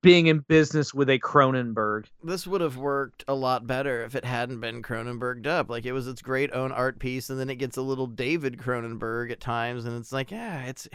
being 0.03 0.27
in 0.27 0.39
business 0.39 0.93
with 0.93 1.09
a 1.09 1.19
Cronenberg? 1.19 2.05
this 2.23 2.45
would 2.47 2.61
have 2.61 2.77
worked 2.77 3.25
a 3.27 3.33
lot 3.33 3.65
better 3.67 4.03
if 4.03 4.15
it 4.15 4.23
hadn't 4.23 4.61
been 4.61 4.81
Cronenberged 4.83 5.47
up. 5.47 5.69
Like 5.69 5.85
it 5.85 5.91
was 5.91 6.07
its 6.07 6.21
great 6.21 6.53
own 6.53 6.71
art 6.71 6.99
piece, 6.99 7.29
and 7.29 7.39
then 7.39 7.49
it 7.49 7.55
gets 7.55 7.77
a 7.77 7.81
little 7.81 8.07
David 8.07 8.57
Cronenberg 8.57 9.31
at 9.31 9.39
times, 9.39 9.85
and 9.85 9.97
it's 9.97 10.13
like, 10.13 10.31
yeah, 10.31 10.65
it's 10.65 10.87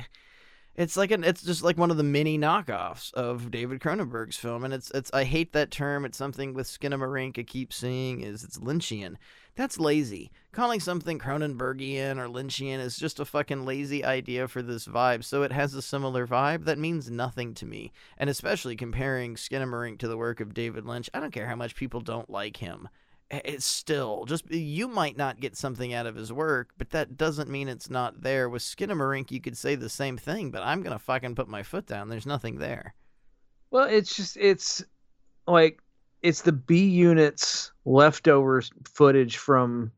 it's 0.75 0.97
like 0.97 1.11
an 1.11 1.23
it's 1.25 1.43
just 1.43 1.63
like 1.63 1.77
one 1.77 1.91
of 1.91 1.97
the 1.97 2.03
mini 2.03 2.39
knockoffs 2.39 3.13
of 3.15 3.51
David 3.51 3.81
Cronenberg's 3.81 4.37
film, 4.37 4.65
and 4.65 4.73
it's 4.73 4.91
it's 4.93 5.11
I 5.13 5.25
hate 5.25 5.53
that 5.53 5.71
term. 5.71 6.05
It's 6.05 6.17
something 6.17 6.55
with 6.55 6.67
Skinamarink 6.67 7.39
I 7.39 7.43
keep 7.43 7.73
seeing 7.73 8.21
is 8.23 8.43
it's 8.43 8.59
Lynchian. 8.59 9.17
That's 9.55 9.79
lazy. 9.79 10.33
Calling 10.53 10.81
something 10.81 11.19
Cronenbergian 11.19 12.17
or 12.17 12.27
Lynchian 12.27 12.79
is 12.79 12.97
just 12.97 13.21
a 13.21 13.27
fucking 13.27 13.67
lazy 13.67 14.03
idea 14.03 14.49
for 14.49 14.63
this 14.63 14.87
vibe. 14.87 15.25
So 15.25 15.43
it 15.43 15.53
has 15.53 15.75
a 15.75 15.83
similar 15.83 16.27
vibe 16.27 16.65
that 16.65 16.79
means 16.79 17.11
nothing 17.11 17.53
to 17.55 17.67
me. 17.67 17.93
And 18.17 18.31
especially 18.31 18.77
comparing 18.77 19.35
Skinamarink 19.35 19.99
to 19.99 20.09
the 20.09 20.17
work 20.17 20.41
of 20.41 20.55
David 20.55 20.87
Lynch, 20.87 21.11
I 21.13 21.21
don't 21.21 21.33
care 21.33 21.49
how 21.49 21.57
much 21.57 21.75
people 21.75 22.01
don't 22.01 22.31
like 22.31 22.57
him. 22.57 22.89
It's 23.33 23.65
still 23.65 24.27
just 24.27 24.51
you 24.51 24.89
might 24.89 25.17
not 25.17 25.41
get 25.41 25.57
something 25.57 25.95
out 25.95 26.07
of 26.07 26.15
his 26.15 26.31
work, 26.31 26.71
but 26.77 26.91
that 26.91 27.17
doesn't 27.17 27.49
mean 27.49 27.67
it's 27.67 27.89
not 27.89 28.21
there. 28.21 28.49
With 28.49 28.63
Skinamarink, 28.63 29.31
you 29.31 29.41
could 29.41 29.57
say 29.57 29.75
the 29.75 29.89
same 29.89 30.19
thing, 30.19 30.51
but 30.51 30.63
I'm 30.63 30.83
gonna 30.83 30.99
fucking 30.99 31.35
put 31.35 31.49
my 31.49 31.63
foot 31.63 31.87
down. 31.87 32.11
There's 32.11 32.27
nothing 32.27 32.59
there. 32.59 32.95
Well, 33.71 33.89
it's 33.89 34.15
just 34.15 34.37
it's 34.37 34.85
like 35.47 35.81
it's 36.21 36.43
the 36.43 36.53
B 36.53 36.85
unit's 36.85 37.73
leftover 37.87 38.63
footage 38.87 39.39
from 39.39 39.93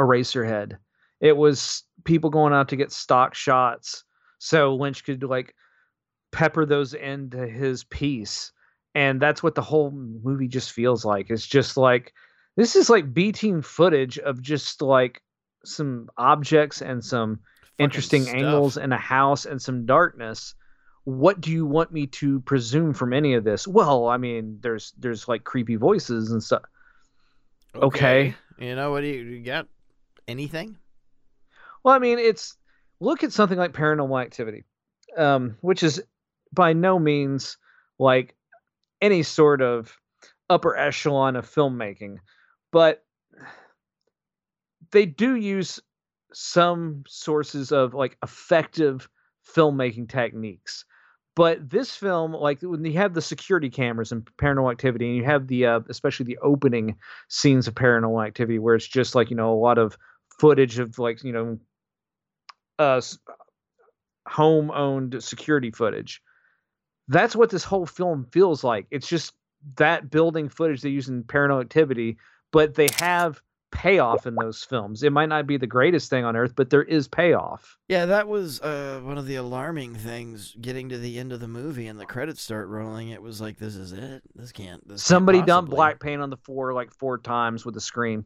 Eraserhead. 0.00 0.78
It 1.20 1.36
was 1.36 1.84
people 2.04 2.30
going 2.30 2.54
out 2.54 2.68
to 2.70 2.76
get 2.76 2.92
stock 2.92 3.34
shots 3.34 4.04
so 4.38 4.74
Lynch 4.74 5.04
could 5.04 5.22
like 5.22 5.54
pepper 6.32 6.66
those 6.66 6.94
into 6.94 7.46
his 7.46 7.84
piece. 7.84 8.52
And 8.94 9.20
that's 9.20 9.42
what 9.42 9.54
the 9.54 9.62
whole 9.62 9.90
movie 9.90 10.48
just 10.48 10.72
feels 10.72 11.04
like. 11.04 11.30
It's 11.30 11.46
just 11.46 11.76
like 11.76 12.12
this 12.56 12.76
is 12.76 12.88
like 12.90 13.12
B 13.12 13.32
team 13.32 13.62
footage 13.62 14.18
of 14.18 14.40
just 14.40 14.82
like 14.82 15.22
some 15.64 16.08
objects 16.16 16.82
and 16.82 17.04
some 17.04 17.40
Fucking 17.62 17.84
interesting 17.84 18.22
stuff. 18.22 18.34
angles 18.36 18.76
and 18.76 18.92
a 18.92 18.98
house 18.98 19.46
and 19.46 19.60
some 19.60 19.86
darkness 19.86 20.54
what 21.04 21.40
do 21.40 21.50
you 21.50 21.66
want 21.66 21.92
me 21.92 22.06
to 22.06 22.40
presume 22.40 22.94
from 22.94 23.12
any 23.12 23.34
of 23.34 23.44
this 23.44 23.66
well 23.68 24.08
i 24.08 24.16
mean 24.16 24.58
there's 24.60 24.92
there's 24.98 25.28
like 25.28 25.44
creepy 25.44 25.76
voices 25.76 26.30
and 26.30 26.42
stuff 26.42 26.62
okay. 27.74 28.34
You 28.58 28.76
know 28.76 28.92
what? 28.92 29.00
Do 29.00 29.08
you, 29.08 29.22
you 29.24 29.44
got 29.44 29.66
anything? 30.28 30.76
well 31.82 31.94
i 31.94 31.98
mean 31.98 32.18
it's 32.18 32.56
look 33.00 33.22
at 33.24 33.32
something 33.32 33.58
like 33.58 33.72
paranormal 33.72 34.22
activity 34.22 34.64
um 35.16 35.56
which 35.60 35.82
is 35.82 36.02
by 36.52 36.72
no 36.72 36.98
means 36.98 37.58
like 37.98 38.34
any 39.02 39.22
sort 39.22 39.60
of 39.60 39.98
upper 40.48 40.76
echelon 40.76 41.36
of 41.36 41.50
filmmaking 41.50 42.18
but 42.74 43.04
they 44.90 45.06
do 45.06 45.36
use 45.36 45.78
some 46.32 47.04
sources 47.06 47.70
of 47.70 47.94
like 47.94 48.18
effective 48.20 49.08
filmmaking 49.56 50.08
techniques. 50.08 50.84
But 51.36 51.70
this 51.70 51.94
film 51.94 52.32
like 52.32 52.58
when 52.62 52.84
you 52.84 52.94
have 52.94 53.14
the 53.14 53.22
security 53.22 53.70
cameras 53.70 54.10
and 54.10 54.28
paranormal 54.38 54.72
activity 54.72 55.06
and 55.06 55.16
you 55.16 55.24
have 55.24 55.46
the 55.46 55.66
uh, 55.66 55.80
especially 55.88 56.26
the 56.26 56.38
opening 56.38 56.96
scenes 57.28 57.68
of 57.68 57.76
paranormal 57.76 58.26
activity 58.26 58.58
where 58.58 58.74
it's 58.74 58.88
just 58.88 59.14
like 59.14 59.30
you 59.30 59.36
know 59.36 59.52
a 59.52 59.54
lot 59.54 59.78
of 59.78 59.96
footage 60.40 60.80
of 60.80 60.98
like 60.98 61.22
you 61.22 61.32
know 61.32 61.58
uh 62.80 63.00
home 64.26 64.72
owned 64.72 65.22
security 65.22 65.70
footage 65.70 66.20
that's 67.06 67.36
what 67.36 67.50
this 67.50 67.64
whole 67.64 67.86
film 67.86 68.26
feels 68.32 68.64
like. 68.64 68.86
It's 68.90 69.06
just 69.06 69.32
that 69.76 70.10
building 70.10 70.48
footage 70.48 70.82
they 70.82 70.88
use 70.88 71.08
in 71.08 71.22
paranormal 71.24 71.62
activity 71.62 72.16
but 72.54 72.74
they 72.74 72.88
have 72.98 73.42
payoff 73.72 74.24
in 74.24 74.36
those 74.36 74.62
films 74.62 75.02
it 75.02 75.12
might 75.12 75.28
not 75.28 75.48
be 75.48 75.56
the 75.56 75.66
greatest 75.66 76.08
thing 76.08 76.24
on 76.24 76.36
earth 76.36 76.54
but 76.54 76.70
there 76.70 76.84
is 76.84 77.08
payoff 77.08 77.76
Yeah, 77.88 78.06
that 78.06 78.28
was 78.28 78.60
uh, 78.60 79.00
one 79.02 79.18
of 79.18 79.26
the 79.26 79.34
alarming 79.34 79.96
things. 79.96 80.54
Getting 80.60 80.88
to 80.90 80.98
the 80.98 81.18
end 81.18 81.32
of 81.32 81.40
the 81.40 81.48
movie 81.48 81.88
and 81.88 81.98
the 81.98 82.06
credits 82.06 82.40
start 82.40 82.68
rolling, 82.68 83.08
it 83.08 83.20
was 83.20 83.40
like, 83.40 83.58
"This 83.58 83.74
is 83.74 83.92
it. 83.92 84.22
This 84.34 84.52
can't." 84.52 84.80
This 84.86 85.00
can't 85.02 85.08
somebody 85.08 85.42
dumped 85.42 85.70
black 85.70 86.00
paint 86.00 86.22
on 86.22 86.30
the 86.30 86.36
floor 86.36 86.72
like 86.72 86.92
four 86.94 87.18
times 87.18 87.66
with 87.66 87.76
a 87.76 87.80
screen 87.80 88.24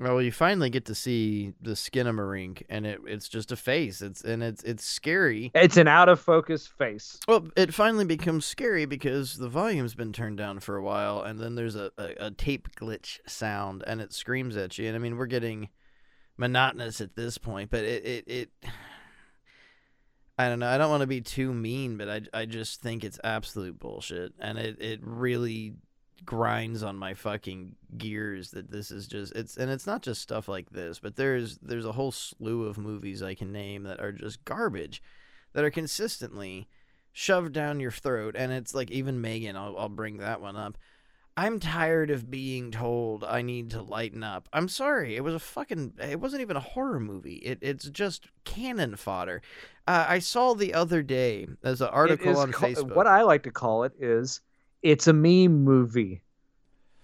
Well, 0.00 0.22
you 0.22 0.32
finally 0.32 0.70
get 0.70 0.86
to 0.86 0.94
see 0.94 1.52
the 1.60 1.76
skin 1.76 2.06
of 2.06 2.14
Skinamarink, 2.16 2.62
and 2.70 2.86
it 2.86 3.00
it's 3.06 3.28
just 3.28 3.52
a 3.52 3.56
face. 3.56 4.00
It's 4.00 4.22
and 4.22 4.42
it's 4.42 4.62
it's 4.62 4.82
scary. 4.82 5.50
it's 5.54 5.76
an 5.76 5.88
out 5.88 6.08
of 6.08 6.18
focus 6.18 6.66
face 6.66 7.20
Well, 7.28 7.48
it 7.54 7.74
finally 7.74 8.06
becomes 8.06 8.46
scary 8.46 8.86
because 8.86 9.36
the 9.36 9.50
volume's 9.50 9.94
been 9.94 10.14
turned 10.14 10.38
down 10.38 10.60
for 10.60 10.76
a 10.76 10.82
while, 10.82 11.20
and 11.22 11.38
then 11.38 11.54
there's 11.54 11.76
a, 11.76 11.92
a, 11.98 12.26
a 12.26 12.30
tape 12.30 12.74
glitch 12.76 13.18
sound, 13.26 13.84
and 13.86 14.00
it 14.00 14.14
screams 14.14 14.56
at 14.56 14.78
you. 14.78 14.86
And 14.86 14.96
I 14.96 14.98
mean, 14.98 15.18
we're 15.18 15.26
getting 15.26 15.68
monotonous 16.38 17.02
at 17.02 17.14
this 17.14 17.36
point, 17.36 17.70
but 17.70 17.84
it 17.84 18.04
it, 18.06 18.24
it 18.26 18.50
I 20.38 20.48
don't 20.48 20.60
know. 20.60 20.68
I 20.68 20.78
don't 20.78 20.90
want 20.90 21.02
to 21.02 21.06
be 21.06 21.20
too 21.20 21.52
mean, 21.52 21.98
but 21.98 22.08
I, 22.08 22.22
I 22.32 22.46
just 22.46 22.80
think 22.80 23.04
it's 23.04 23.20
absolute 23.22 23.78
bullshit, 23.78 24.32
and 24.40 24.56
it, 24.56 24.80
it 24.80 25.00
really 25.02 25.74
grinds 26.24 26.82
on 26.82 26.96
my 26.96 27.14
fucking 27.14 27.76
gears 27.96 28.50
that 28.52 28.70
this 28.70 28.90
is 28.90 29.06
just 29.06 29.34
it's 29.34 29.56
and 29.56 29.70
it's 29.70 29.86
not 29.86 30.02
just 30.02 30.20
stuff 30.20 30.48
like 30.48 30.70
this, 30.70 30.98
but 30.98 31.16
there's 31.16 31.58
there's 31.58 31.86
a 31.86 31.92
whole 31.92 32.12
slew 32.12 32.66
of 32.66 32.78
movies 32.78 33.22
I 33.22 33.34
can 33.34 33.52
name 33.52 33.84
that 33.84 34.00
are 34.00 34.12
just 34.12 34.44
garbage, 34.44 35.02
that 35.52 35.64
are 35.64 35.70
consistently 35.70 36.68
shoved 37.12 37.52
down 37.52 37.80
your 37.80 37.90
throat, 37.90 38.34
and 38.36 38.52
it's 38.52 38.74
like 38.74 38.90
even 38.90 39.20
Megan, 39.20 39.56
I'll 39.56 39.76
I'll 39.78 39.88
bring 39.88 40.18
that 40.18 40.40
one 40.40 40.56
up. 40.56 40.78
I'm 41.36 41.58
tired 41.58 42.10
of 42.10 42.30
being 42.30 42.70
told 42.70 43.24
I 43.24 43.40
need 43.42 43.70
to 43.70 43.80
lighten 43.82 44.22
up. 44.22 44.48
I'm 44.52 44.68
sorry, 44.68 45.16
it 45.16 45.24
was 45.24 45.34
a 45.34 45.38
fucking. 45.38 45.94
It 45.98 46.20
wasn't 46.20 46.42
even 46.42 46.56
a 46.56 46.60
horror 46.60 47.00
movie. 47.00 47.36
It, 47.36 47.58
it's 47.62 47.88
just 47.88 48.26
cannon 48.44 48.96
fodder. 48.96 49.40
Uh, 49.86 50.06
I 50.08 50.18
saw 50.18 50.54
the 50.54 50.74
other 50.74 51.02
day 51.02 51.48
as 51.62 51.80
an 51.80 51.88
article 51.88 52.36
on 52.36 52.52
ca- 52.52 52.66
Facebook. 52.66 52.94
What 52.94 53.06
I 53.06 53.22
like 53.22 53.44
to 53.44 53.50
call 53.50 53.84
it 53.84 53.92
is 53.98 54.40
it's 54.82 55.06
a 55.06 55.12
meme 55.12 55.64
movie. 55.64 56.22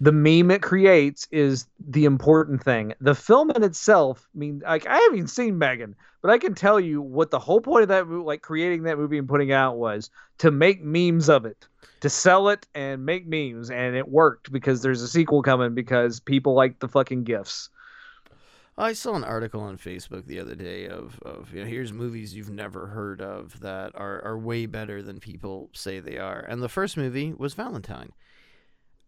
The 0.01 0.13
meme 0.13 0.51
it 0.51 0.63
creates 0.63 1.27
is 1.31 1.67
the 1.89 2.05
important 2.05 2.63
thing. 2.63 2.93
The 3.01 3.15
film 3.15 3.51
in 3.51 3.63
itself, 3.63 4.29
I 4.35 4.39
mean, 4.39 4.63
like 4.63 4.87
I 4.87 4.99
haven't 4.99 5.17
even 5.17 5.29
seen 5.29 5.57
Megan, 5.57 5.95
but 6.21 6.31
I 6.31 6.39
can 6.39 6.55
tell 6.55 6.79
you 6.79 7.01
what 7.01 7.31
the 7.31 7.39
whole 7.39 7.61
point 7.61 7.85
of 7.85 7.89
that 7.89 8.09
like 8.11 8.43
creating 8.43 8.83
that 8.83 8.99
movie 8.99 9.17
and 9.17 9.29
putting 9.29 9.53
out, 9.53 9.79
was 9.79 10.11
to 10.39 10.51
make 10.51 10.85
memes 10.85 11.31
of 11.31 11.47
it, 11.47 11.67
to 12.01 12.11
sell 12.11 12.51
it 12.51 12.67
and 12.75 13.07
make 13.07 13.27
memes, 13.27 13.71
and 13.71 13.97
it 13.97 14.09
worked 14.09 14.53
because 14.53 14.83
there's 14.83 15.01
a 15.01 15.09
sequel 15.09 15.43
coming 15.43 15.75
because 15.75 16.21
people 16.21 16.55
like 16.55 16.79
the 16.79 16.89
fucking 16.89 17.25
gifs. 17.25 17.71
I 18.79 18.93
saw 18.93 19.15
an 19.15 19.25
article 19.25 19.63
on 19.63 19.79
Facebook 19.79 20.27
the 20.27 20.39
other 20.39 20.55
day 20.55 20.87
of, 20.87 21.19
of 21.23 21.53
you 21.53 21.63
know, 21.63 21.67
here's 21.67 21.93
movies 21.93 22.35
you've 22.35 22.51
never 22.51 22.89
heard 22.89 23.23
of 23.23 23.61
that 23.61 23.93
are, 23.95 24.23
are 24.23 24.39
way 24.39 24.67
better 24.67 25.03
than 25.03 25.19
people 25.19 25.71
say 25.73 25.99
they 25.99 26.19
are. 26.19 26.41
And 26.41 26.63
the 26.63 26.69
first 26.69 26.97
movie 26.97 27.33
was 27.33 27.55
Valentine. 27.55 28.13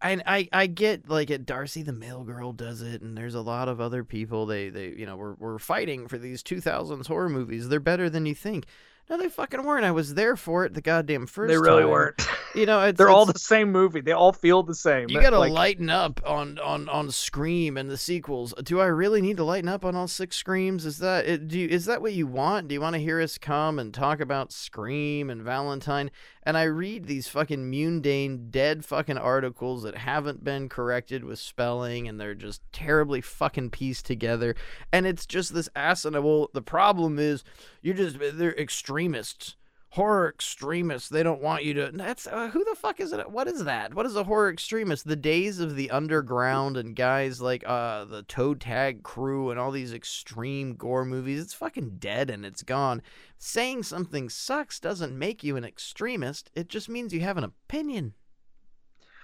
And 0.01 0.23
I, 0.25 0.47
I 0.51 0.67
get 0.67 1.09
like 1.09 1.29
it 1.29 1.45
Darcy 1.45 1.83
the 1.83 1.93
Mail 1.93 2.23
Girl 2.23 2.51
does 2.53 2.81
it 2.81 3.01
and 3.01 3.17
there's 3.17 3.35
a 3.35 3.41
lot 3.41 3.67
of 3.67 3.81
other 3.81 4.03
people 4.05 4.45
they, 4.45 4.69
they 4.69 4.93
you 4.97 5.05
know 5.05 5.17
we're, 5.17 5.33
we're 5.33 5.59
fighting 5.59 6.07
for 6.07 6.17
these 6.17 6.41
2000s 6.41 7.07
horror 7.07 7.29
movies. 7.29 7.67
They're 7.67 7.81
better 7.81 8.09
than 8.09 8.25
you 8.25 8.33
think. 8.33 8.65
No, 9.09 9.17
they 9.17 9.27
fucking 9.29 9.63
weren't. 9.63 9.85
I 9.85 9.91
was 9.91 10.13
there 10.13 10.35
for 10.35 10.65
it 10.65 10.73
the 10.75 10.81
goddamn 10.81 11.25
first 11.25 11.49
they 11.49 11.57
really 11.57 11.81
time. 11.81 11.89
weren't. 11.91 12.21
You 12.53 12.65
know, 12.67 12.81
it's, 12.85 12.97
They're 12.97 13.09
all 13.09 13.25
the 13.25 13.39
same 13.39 13.71
movie. 13.71 14.01
They 14.01 14.11
all 14.11 14.31
feel 14.33 14.61
the 14.61 14.75
same. 14.75 15.09
you 15.09 15.19
gotta 15.19 15.39
Like, 15.39 15.51
lighten 15.51 15.89
up 15.89 16.21
on 16.25 16.59
on 16.59 16.87
on 16.89 17.09
Scream 17.09 17.75
and 17.75 17.89
the 17.89 17.97
sequels. 17.97 18.53
Do 18.63 18.79
I 18.79 18.85
really 18.85 19.21
need 19.21 19.37
to 19.37 19.43
lighten 19.43 19.67
up 19.67 19.83
on 19.83 19.95
all 19.95 20.07
six 20.07 20.35
Screams? 20.35 20.85
Is 20.85 20.99
that 20.99 21.25
it, 21.25 21.47
do 21.47 21.57
you, 21.57 21.67
is 21.67 21.85
that 21.85 22.01
what 22.03 22.13
you 22.13 22.27
want? 22.27 22.67
Do 22.67 22.73
you 22.75 22.81
want 22.81 22.93
to 22.93 22.99
hear 23.01 23.19
us 23.19 23.37
come 23.39 23.79
and 23.79 23.93
talk 23.93 24.19
about 24.19 24.51
Scream 24.51 25.29
and 25.31 25.41
Valentine? 25.41 26.11
And 26.43 26.57
I 26.57 26.63
read 26.63 27.05
these 27.05 27.27
fucking 27.27 27.69
mundane, 27.69 28.49
dead 28.49 28.85
fucking 28.85 29.17
articles 29.17 29.83
that 29.83 29.97
haven't 29.97 30.43
been 30.43 30.69
corrected 30.69 31.23
with 31.23 31.37
spelling, 31.39 32.07
and 32.07 32.19
they're 32.19 32.33
just 32.33 32.61
terribly 32.71 33.21
fucking 33.21 33.71
pieced 33.71 34.05
together. 34.05 34.55
And 34.91 35.05
it's 35.05 35.25
just 35.25 35.53
this 35.53 35.69
asinine. 35.75 36.23
Well, 36.23 36.49
the 36.53 36.61
problem 36.61 37.19
is 37.19 37.43
you're 37.81 37.95
just 37.95 38.17
they're 38.19 38.57
extremists 38.57 39.55
horror 39.91 40.29
extremists. 40.29 41.09
They 41.09 41.23
don't 41.23 41.41
want 41.41 41.63
you 41.63 41.73
to. 41.75 41.91
That's 41.93 42.27
uh, 42.27 42.49
who 42.49 42.63
the 42.63 42.75
fuck 42.75 42.99
is 42.99 43.11
it? 43.11 43.29
What 43.29 43.47
is 43.47 43.63
that? 43.63 43.93
What 43.93 44.05
is 44.05 44.15
a 44.15 44.23
horror 44.23 44.51
extremist? 44.51 45.07
The 45.07 45.15
days 45.15 45.59
of 45.59 45.75
the 45.75 45.89
underground 45.91 46.77
and 46.77 46.95
guys 46.95 47.41
like 47.41 47.63
uh 47.67 48.05
the 48.05 48.23
Toe 48.23 48.53
Tag 48.53 49.03
Crew 49.03 49.51
and 49.51 49.59
all 49.59 49.71
these 49.71 49.93
extreme 49.93 50.75
gore 50.75 51.05
movies. 51.05 51.41
It's 51.41 51.53
fucking 51.53 51.97
dead 51.99 52.29
and 52.29 52.45
it's 52.45 52.63
gone. 52.63 53.01
Saying 53.37 53.83
something 53.83 54.29
sucks 54.29 54.79
doesn't 54.79 55.17
make 55.17 55.43
you 55.43 55.55
an 55.55 55.65
extremist. 55.65 56.51
It 56.55 56.69
just 56.69 56.89
means 56.89 57.13
you 57.13 57.21
have 57.21 57.37
an 57.37 57.45
opinion. 57.45 58.13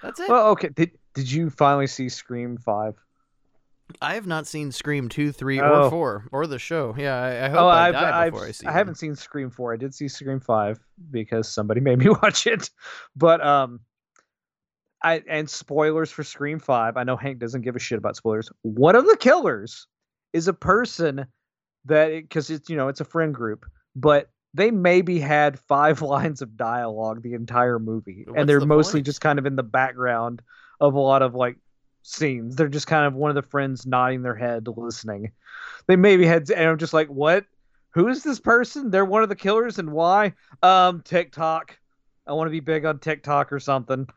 That's 0.02 0.20
it. 0.20 0.30
Well, 0.30 0.48
okay. 0.50 0.70
Did 0.70 0.92
Did 1.14 1.32
you 1.32 1.50
finally 1.50 1.88
see 1.88 2.10
Scream 2.10 2.58
Five? 2.58 2.96
I 4.02 4.16
have 4.16 4.28
not 4.28 4.48
seen 4.48 4.72
Scream 4.72 5.10
two, 5.10 5.32
three, 5.32 5.60
Oh. 5.62 5.86
or 5.86 5.90
four, 5.90 6.28
or 6.32 6.48
the 6.48 6.60
show. 6.60 6.96
Yeah, 6.98 7.16
I, 7.22 7.46
I 7.46 7.50
hope 7.50 7.60
oh, 7.60 7.68
I 7.68 7.88
I've, 7.88 7.94
die 7.94 8.26
I've, 8.26 8.34
before 8.34 8.48
I 8.48 8.52
see. 8.52 8.66
I 8.66 8.72
them. 8.72 8.78
haven't 8.78 8.96
seen 8.96 9.16
Scream 9.16 9.50
Four. 9.50 9.74
I 9.74 9.78
did 9.78 9.94
see 9.94 10.08
Scream 10.08 10.40
Five 10.40 10.80
because 11.12 11.48
somebody 11.48 11.82
made 11.82 12.00
me 12.00 12.10
watch 12.10 12.48
it. 12.48 12.70
But 13.16 13.46
um, 13.46 13.80
I 15.04 15.24
and 15.30 15.50
spoilers 15.50 16.12
for 16.12 16.24
Scream 16.24 16.60
Five. 16.60 16.98
I 16.98 17.04
know 17.04 17.16
Hank 17.16 17.40
doesn't 17.40 17.62
give 17.62 17.76
a 17.76 17.80
shit 17.80 17.98
about 17.98 18.16
spoilers. 18.16 18.52
One 18.64 18.96
of 18.96 19.06
the 19.06 19.18
killers 19.18 19.88
is 20.34 20.48
a 20.48 20.54
person 20.54 21.26
that 21.86 22.10
because 22.10 22.50
it's 22.50 22.70
you 22.70 22.76
know 22.76 22.88
it's 22.88 23.02
a 23.02 23.06
friend 23.06 23.34
group, 23.34 23.66
but 23.96 24.30
they 24.54 24.72
maybe 24.72 25.20
had 25.20 25.60
five 25.60 26.02
lines 26.02 26.42
of 26.42 26.58
dialogue 26.58 27.22
the 27.22 27.34
entire 27.34 27.78
movie, 27.80 28.24
What's 28.26 28.40
and 28.40 28.50
they're 28.50 28.60
the 28.60 28.66
mostly 28.66 29.00
point? 29.00 29.06
just 29.06 29.22
kind 29.22 29.38
of 29.38 29.46
in 29.46 29.56
the 29.56 29.64
background 29.64 30.42
of 30.82 30.96
a 30.96 31.00
lot 31.00 31.22
of 31.22 31.36
like 31.36 31.58
scenes. 32.06 32.56
They're 32.56 32.68
just 32.68 32.88
kind 32.88 33.06
of 33.06 33.14
one 33.16 33.32
of 33.32 33.36
the 33.36 33.42
friends 33.50 33.86
nodding 33.86 34.22
their 34.22 34.36
head, 34.36 34.68
listening. 34.68 35.32
They 35.88 35.96
maybe 35.96 36.26
had, 36.26 36.50
and 36.52 36.70
I'm 36.70 36.78
just 36.78 36.94
like, 36.94 37.08
what? 37.08 37.46
Who 37.92 38.08
is 38.10 38.24
this 38.24 38.40
person? 38.40 38.92
They're 38.92 39.06
one 39.06 39.24
of 39.24 39.30
the 39.30 39.36
killers, 39.36 39.80
and 39.80 39.92
why? 39.92 40.34
Um, 40.62 41.02
TikTok. 41.02 41.78
I 42.28 42.34
want 42.34 42.48
to 42.48 42.52
be 42.52 42.60
big 42.60 42.86
on 42.86 43.00
TikTok 43.00 43.54
or 43.54 43.60
something. 43.60 44.08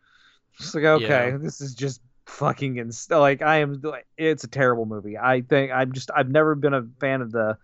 Just 0.58 0.74
like, 0.74 0.84
okay, 0.84 1.28
Yeah. 1.30 1.36
this 1.36 1.60
is 1.60 1.74
just 1.74 2.00
fucking 2.26 2.78
ins- 2.78 3.10
like 3.10 3.42
I 3.42 3.58
am. 3.58 3.80
It's 4.16 4.44
a 4.44 4.48
terrible 4.48 4.84
movie. 4.86 5.16
I 5.16 5.42
think 5.42 5.70
I'm 5.72 5.92
just. 5.92 6.10
I've 6.14 6.30
never 6.30 6.54
been 6.54 6.74
a 6.74 6.86
fan 7.00 7.20
of 7.22 7.32
the 7.32 7.56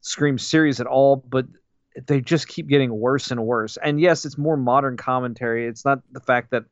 Scream 0.00 0.36
series 0.38 0.80
at 0.80 0.86
all, 0.86 1.16
but 1.16 1.46
they 2.06 2.20
just 2.20 2.48
keep 2.48 2.66
getting 2.66 2.92
worse 2.98 3.30
and 3.30 3.44
worse. 3.46 3.76
And 3.76 4.00
yes, 4.00 4.24
it's 4.26 4.36
more 4.36 4.56
modern 4.56 4.96
commentary. 4.96 5.66
It's 5.66 5.84
not 5.84 6.00
the 6.12 6.20
fact 6.20 6.50
that 6.50 6.64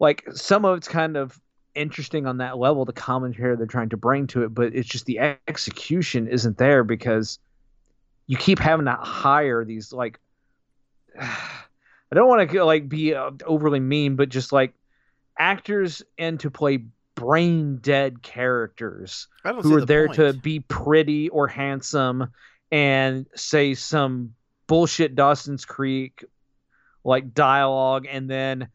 like 0.00 0.24
some 0.32 0.64
of 0.64 0.78
it's 0.78 0.88
kind 0.88 1.16
of 1.16 1.38
interesting 1.74 2.26
on 2.26 2.38
that 2.38 2.58
level, 2.58 2.84
the 2.84 2.92
commentary 2.92 3.56
they're 3.56 3.66
trying 3.66 3.90
to 3.90 3.96
bring 3.96 4.26
to 4.28 4.44
it, 4.44 4.54
but 4.54 4.74
it's 4.74 4.88
just 4.88 5.06
the 5.06 5.18
execution 5.48 6.28
isn't 6.28 6.58
there 6.58 6.84
because 6.84 7.38
you 8.26 8.36
keep 8.36 8.58
having 8.58 8.86
to 8.86 8.94
hire 8.94 9.64
these 9.64 9.92
like 9.92 10.18
I 11.20 12.14
don't 12.14 12.28
want 12.28 12.48
to 12.50 12.64
like 12.64 12.88
be 12.88 13.14
uh, 13.14 13.32
overly 13.44 13.80
mean, 13.80 14.16
but 14.16 14.28
just 14.28 14.52
like 14.52 14.74
actors 15.38 16.02
and 16.16 16.38
to 16.40 16.50
play 16.50 16.84
brain 17.14 17.78
dead 17.78 18.22
characters 18.22 19.28
who 19.44 19.76
are 19.76 19.80
the 19.80 19.86
there 19.86 20.08
to 20.08 20.32
be 20.32 20.60
pretty 20.60 21.28
or 21.28 21.48
handsome 21.48 22.28
and 22.70 23.26
say 23.34 23.74
some 23.74 24.34
bullshit 24.66 25.14
Dawson's 25.14 25.64
Creek 25.64 26.24
like 27.04 27.34
dialogue 27.34 28.06
and 28.08 28.28
then 28.28 28.68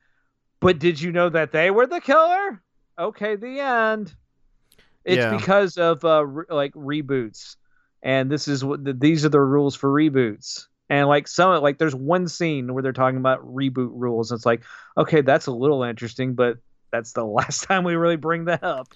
but 0.60 0.80
did 0.80 1.00
you 1.02 1.12
know 1.12 1.30
that 1.30 1.52
they 1.52 1.72
were 1.72 1.88
the 1.88 2.02
killer? 2.02 2.62
Okay, 3.00 3.36
the 3.36 3.60
end. 3.60 4.16
It's 5.06 5.26
Yeah. 5.26 5.32
because 5.38 5.78
of 5.78 6.04
uh 6.06 6.26
re- 6.26 6.46
like 6.50 6.74
reboots. 6.74 7.56
And 8.04 8.32
this 8.32 8.48
is 8.48 8.64
what 8.64 8.84
the, 8.84 8.94
these 8.94 9.26
are 9.26 9.30
the 9.30 9.42
rules 9.42 9.76
for 9.76 9.90
reboots. 9.92 10.68
And 10.90 11.08
like 11.08 11.28
some 11.28 11.62
like 11.62 11.78
there's 11.78 11.96
one 11.96 12.28
scene 12.28 12.74
where 12.74 12.84
they're 12.84 12.94
talking 12.94 13.20
about 13.20 13.46
reboot 13.46 13.92
rules. 13.94 14.32
It's 14.32 14.46
like, 14.46 14.64
okay, 14.98 15.22
that's 15.22 15.48
a 15.48 15.52
little 15.52 15.84
interesting, 15.84 16.36
but 16.36 16.58
that's 16.92 17.14
the 17.14 17.26
last 17.26 17.64
time 17.64 17.84
we 17.84 17.96
really 17.96 18.18
bring 18.18 18.46
that 18.46 18.64
up. 18.64 18.90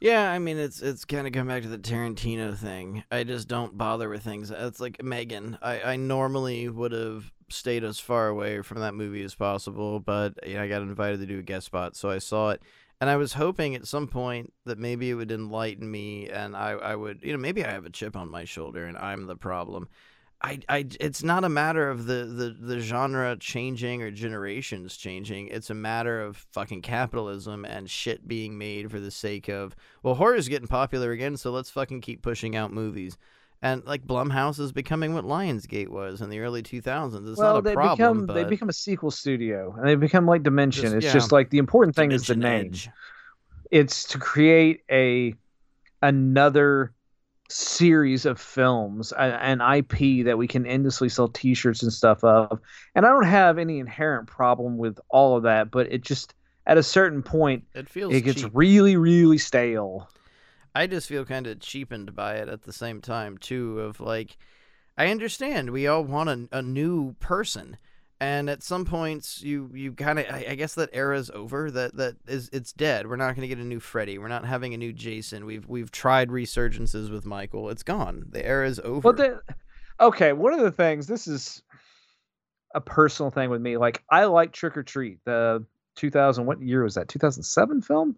Yeah, 0.00 0.30
I 0.30 0.38
mean 0.38 0.58
it's 0.58 0.82
it's 0.82 1.04
kind 1.06 1.26
of 1.26 1.32
come 1.32 1.48
back 1.48 1.62
to 1.62 1.68
the 1.68 1.78
Tarantino 1.78 2.54
thing. 2.56 3.02
I 3.10 3.24
just 3.24 3.48
don't 3.48 3.76
bother 3.78 4.08
with 4.08 4.22
things. 4.22 4.50
It's 4.50 4.80
like 4.80 5.02
Megan. 5.02 5.58
I 5.62 5.80
I 5.92 5.96
normally 5.96 6.68
would 6.68 6.92
have 6.92 7.32
stayed 7.48 7.82
as 7.82 7.98
far 7.98 8.28
away 8.28 8.60
from 8.60 8.80
that 8.80 8.94
movie 8.94 9.22
as 9.22 9.34
possible, 9.34 10.00
but 10.00 10.34
you 10.46 10.54
know, 10.54 10.62
I 10.62 10.68
got 10.68 10.82
invited 10.82 11.20
to 11.20 11.26
do 11.26 11.38
a 11.38 11.42
guest 11.42 11.66
spot, 11.66 11.96
so 11.96 12.10
I 12.10 12.18
saw 12.18 12.50
it, 12.50 12.62
and 13.00 13.10
I 13.10 13.16
was 13.16 13.34
hoping 13.34 13.74
at 13.74 13.86
some 13.86 14.08
point 14.08 14.52
that 14.64 14.78
maybe 14.78 15.10
it 15.10 15.14
would 15.14 15.32
enlighten 15.32 15.90
me, 15.90 16.28
and 16.28 16.56
I 16.56 16.70
I 16.72 16.96
would 16.96 17.20
you 17.22 17.32
know 17.32 17.38
maybe 17.38 17.64
I 17.64 17.70
have 17.70 17.86
a 17.86 17.90
chip 17.90 18.16
on 18.16 18.30
my 18.30 18.44
shoulder 18.44 18.84
and 18.84 18.96
I'm 18.96 19.26
the 19.26 19.36
problem. 19.36 19.88
I, 20.42 20.60
I, 20.68 20.86
it's 21.00 21.22
not 21.22 21.44
a 21.44 21.48
matter 21.48 21.88
of 21.88 22.04
the, 22.06 22.26
the, 22.26 22.56
the 22.60 22.80
genre 22.80 23.36
changing 23.38 24.02
or 24.02 24.10
generations 24.10 24.96
changing. 24.96 25.48
It's 25.48 25.70
a 25.70 25.74
matter 25.74 26.20
of 26.20 26.36
fucking 26.52 26.82
capitalism 26.82 27.64
and 27.64 27.88
shit 27.88 28.28
being 28.28 28.58
made 28.58 28.90
for 28.90 29.00
the 29.00 29.10
sake 29.10 29.48
of, 29.48 29.74
well, 30.02 30.14
horror's 30.14 30.48
getting 30.48 30.68
popular 30.68 31.10
again, 31.10 31.38
so 31.38 31.50
let's 31.52 31.70
fucking 31.70 32.02
keep 32.02 32.20
pushing 32.20 32.54
out 32.54 32.70
movies. 32.70 33.16
And 33.62 33.84
like 33.84 34.06
Blumhouse 34.06 34.60
is 34.60 34.72
becoming 34.72 35.14
what 35.14 35.24
Lionsgate 35.24 35.88
was 35.88 36.20
in 36.20 36.28
the 36.30 36.40
early 36.40 36.62
2000s. 36.62 37.28
It's 37.28 37.38
well, 37.38 37.54
not 37.54 37.58
a 37.58 37.62
they 37.62 37.72
problem, 37.74 37.96
become 38.20 38.26
but 38.26 38.34
they 38.34 38.44
become 38.44 38.68
a 38.68 38.72
sequel 38.74 39.10
studio, 39.10 39.74
and 39.78 39.88
they 39.88 39.94
become 39.94 40.26
like 40.26 40.42
Dimension. 40.42 40.82
Just- 40.84 40.94
it's 40.96 41.06
yeah. 41.06 41.12
just 41.12 41.32
like 41.32 41.50
the 41.50 41.58
important 41.58 41.96
thing 41.96 42.12
is 42.12 42.26
the 42.26 42.34
Dimension 42.34 42.62
name. 42.62 42.70
Edge. 42.72 42.90
It's 43.70 44.04
to 44.08 44.18
create 44.18 44.82
a 44.90 45.34
another 46.02 46.92
series 47.48 48.26
of 48.26 48.40
films, 48.40 49.12
a- 49.12 49.20
an 49.20 49.60
IP 49.60 50.22
that 50.24 50.36
we 50.36 50.46
can 50.46 50.66
endlessly 50.66 51.08
sell 51.08 51.28
T-shirts 51.28 51.82
and 51.82 51.92
stuff 51.92 52.22
of. 52.24 52.60
And 52.94 53.06
I 53.06 53.08
don't 53.08 53.24
have 53.24 53.58
any 53.58 53.78
inherent 53.78 54.26
problem 54.26 54.76
with 54.78 54.98
all 55.08 55.36
of 55.36 55.44
that, 55.44 55.70
but 55.70 55.90
it 55.90 56.02
just 56.02 56.34
at 56.66 56.76
a 56.76 56.82
certain 56.82 57.22
point 57.22 57.64
It 57.74 57.88
feels 57.88 58.12
it 58.12 58.22
gets 58.22 58.42
cheap. 58.42 58.50
really, 58.54 58.96
really 58.96 59.38
stale. 59.38 60.08
I 60.76 60.86
just 60.86 61.08
feel 61.08 61.24
kind 61.24 61.46
of 61.46 61.58
cheapened 61.58 62.14
by 62.14 62.34
it 62.34 62.50
at 62.50 62.62
the 62.62 62.72
same 62.72 63.00
time 63.00 63.38
too. 63.38 63.80
Of 63.80 63.98
like, 63.98 64.36
I 64.98 65.08
understand 65.08 65.70
we 65.70 65.86
all 65.86 66.04
want 66.04 66.28
a, 66.28 66.58
a 66.58 66.60
new 66.60 67.14
person, 67.14 67.78
and 68.20 68.50
at 68.50 68.62
some 68.62 68.84
points 68.84 69.42
you 69.42 69.70
you 69.72 69.92
kind 69.92 70.18
of 70.18 70.26
I, 70.26 70.48
I 70.50 70.54
guess 70.54 70.74
that 70.74 70.90
era's 70.92 71.30
over. 71.30 71.70
That 71.70 71.96
that 71.96 72.16
is 72.28 72.50
it's 72.52 72.74
dead. 72.74 73.08
We're 73.08 73.16
not 73.16 73.34
going 73.34 73.48
to 73.48 73.54
get 73.54 73.56
a 73.56 73.66
new 73.66 73.80
Freddy. 73.80 74.18
We're 74.18 74.28
not 74.28 74.44
having 74.44 74.74
a 74.74 74.76
new 74.76 74.92
Jason. 74.92 75.46
We've 75.46 75.66
we've 75.66 75.90
tried 75.90 76.28
resurgences 76.28 77.10
with 77.10 77.24
Michael. 77.24 77.70
It's 77.70 77.82
gone. 77.82 78.26
The 78.28 78.44
era 78.44 78.68
is 78.68 78.78
over. 78.80 79.00
Well, 79.00 79.14
then, 79.14 79.40
okay. 79.98 80.34
One 80.34 80.52
of 80.52 80.60
the 80.60 80.72
things. 80.72 81.06
This 81.06 81.26
is 81.26 81.62
a 82.74 82.82
personal 82.82 83.30
thing 83.30 83.48
with 83.48 83.62
me. 83.62 83.78
Like 83.78 84.02
I 84.10 84.26
like 84.26 84.52
Trick 84.52 84.76
or 84.76 84.82
Treat. 84.82 85.20
The 85.24 85.64
2000. 85.94 86.44
What 86.44 86.60
year 86.60 86.82
was 86.82 86.96
that? 86.96 87.08
2007 87.08 87.80
film. 87.80 88.14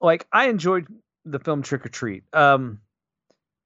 Like 0.00 0.26
I 0.32 0.48
enjoyed 0.48 0.86
the 1.24 1.38
film 1.38 1.62
Trick 1.62 1.84
or 1.86 1.88
Treat. 1.88 2.24
Um, 2.32 2.80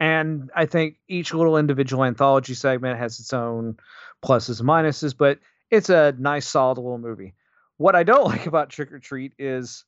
and 0.00 0.50
I 0.54 0.66
think 0.66 0.96
each 1.08 1.32
little 1.32 1.56
individual 1.56 2.04
anthology 2.04 2.54
segment 2.54 2.98
has 2.98 3.20
its 3.20 3.32
own 3.32 3.76
pluses 4.24 4.60
and 4.60 4.68
minuses, 4.68 5.16
but 5.16 5.38
it's 5.70 5.90
a 5.90 6.14
nice, 6.18 6.46
solid 6.46 6.78
little 6.78 6.98
movie. 6.98 7.34
What 7.76 7.94
I 7.94 8.02
don't 8.02 8.24
like 8.28 8.46
about 8.46 8.70
Trick 8.70 8.92
or 8.92 8.98
Treat 8.98 9.32
is 9.38 9.84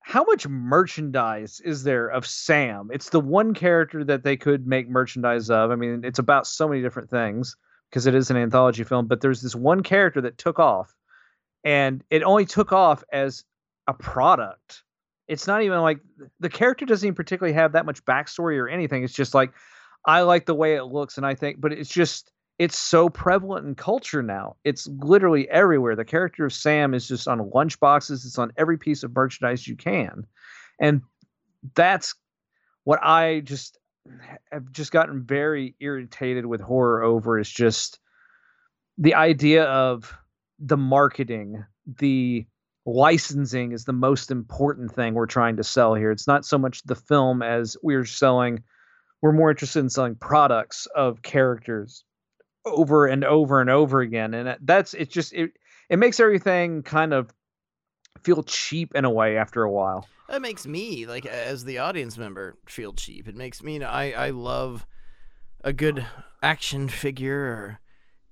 how 0.00 0.22
much 0.22 0.46
merchandise 0.46 1.60
is 1.60 1.82
there 1.82 2.06
of 2.06 2.24
Sam? 2.24 2.90
It's 2.92 3.10
the 3.10 3.20
one 3.20 3.54
character 3.54 4.04
that 4.04 4.22
they 4.22 4.36
could 4.36 4.66
make 4.66 4.88
merchandise 4.88 5.50
of. 5.50 5.72
I 5.72 5.74
mean, 5.74 6.04
it's 6.04 6.20
about 6.20 6.46
so 6.46 6.68
many 6.68 6.80
different 6.80 7.10
things 7.10 7.56
because 7.90 8.06
it 8.06 8.14
is 8.14 8.30
an 8.30 8.36
anthology 8.36 8.84
film, 8.84 9.06
but 9.06 9.20
there's 9.20 9.42
this 9.42 9.56
one 9.56 9.82
character 9.82 10.20
that 10.20 10.38
took 10.38 10.60
off 10.60 10.94
and 11.64 12.04
it 12.10 12.22
only 12.22 12.46
took 12.46 12.72
off 12.72 13.02
as 13.12 13.42
a 13.88 13.94
product. 13.94 14.84
It's 15.28 15.46
not 15.46 15.62
even 15.62 15.80
like 15.80 16.00
the 16.40 16.48
character 16.48 16.86
doesn't 16.86 17.06
even 17.06 17.14
particularly 17.14 17.54
have 17.54 17.72
that 17.72 17.86
much 17.86 18.04
backstory 18.04 18.58
or 18.58 18.68
anything. 18.68 19.02
It's 19.02 19.12
just 19.12 19.34
like 19.34 19.52
I 20.04 20.20
like 20.20 20.46
the 20.46 20.54
way 20.54 20.76
it 20.76 20.84
looks, 20.84 21.16
and 21.16 21.26
I 21.26 21.34
think, 21.34 21.60
but 21.60 21.72
it's 21.72 21.90
just 21.90 22.30
it's 22.58 22.78
so 22.78 23.08
prevalent 23.10 23.66
in 23.66 23.74
culture 23.74 24.22
now. 24.22 24.56
It's 24.64 24.86
literally 24.86 25.48
everywhere. 25.50 25.96
The 25.96 26.04
character 26.04 26.46
of 26.46 26.52
Sam 26.52 26.94
is 26.94 27.08
just 27.08 27.28
on 27.28 27.50
lunch 27.52 27.78
boxes. 27.80 28.24
It's 28.24 28.38
on 28.38 28.52
every 28.56 28.78
piece 28.78 29.02
of 29.02 29.14
merchandise 29.14 29.66
you 29.66 29.76
can, 29.76 30.26
and 30.80 31.02
that's 31.74 32.14
what 32.84 33.00
I 33.02 33.40
just 33.40 33.78
have 34.52 34.70
just 34.70 34.92
gotten 34.92 35.24
very 35.24 35.74
irritated 35.80 36.46
with 36.46 36.60
horror 36.60 37.02
over. 37.02 37.38
Is 37.38 37.50
just 37.50 37.98
the 38.96 39.14
idea 39.14 39.64
of 39.64 40.16
the 40.58 40.76
marketing, 40.76 41.64
the 41.98 42.46
licensing 42.86 43.72
is 43.72 43.84
the 43.84 43.92
most 43.92 44.30
important 44.30 44.94
thing 44.94 45.14
we're 45.14 45.26
trying 45.26 45.56
to 45.56 45.64
sell 45.64 45.94
here. 45.94 46.10
It's 46.12 46.28
not 46.28 46.46
so 46.46 46.56
much 46.56 46.82
the 46.84 46.94
film 46.94 47.42
as 47.42 47.76
we're 47.82 48.04
selling, 48.04 48.62
we're 49.20 49.32
more 49.32 49.50
interested 49.50 49.80
in 49.80 49.90
selling 49.90 50.14
products 50.14 50.86
of 50.94 51.20
characters 51.22 52.04
over 52.64 53.06
and 53.06 53.24
over 53.24 53.60
and 53.60 53.70
over 53.70 54.00
again. 54.00 54.34
And 54.34 54.56
that's, 54.62 54.94
it's 54.94 55.12
just, 55.12 55.32
it, 55.32 55.50
it 55.90 55.98
makes 55.98 56.20
everything 56.20 56.82
kind 56.82 57.12
of 57.12 57.32
feel 58.22 58.42
cheap 58.44 58.94
in 58.94 59.04
a 59.04 59.10
way 59.10 59.36
after 59.36 59.62
a 59.62 59.70
while. 59.70 60.08
That 60.28 60.42
makes 60.42 60.66
me, 60.66 61.06
like, 61.06 61.26
as 61.26 61.64
the 61.64 61.78
audience 61.78 62.18
member, 62.18 62.56
feel 62.66 62.92
cheap. 62.92 63.28
It 63.28 63.36
makes 63.36 63.62
me, 63.62 63.74
you 63.74 63.78
know, 63.80 63.88
I, 63.88 64.10
I 64.10 64.30
love 64.30 64.86
a 65.62 65.72
good 65.72 66.04
action 66.42 66.88
figure 66.88 67.38
or 67.38 67.80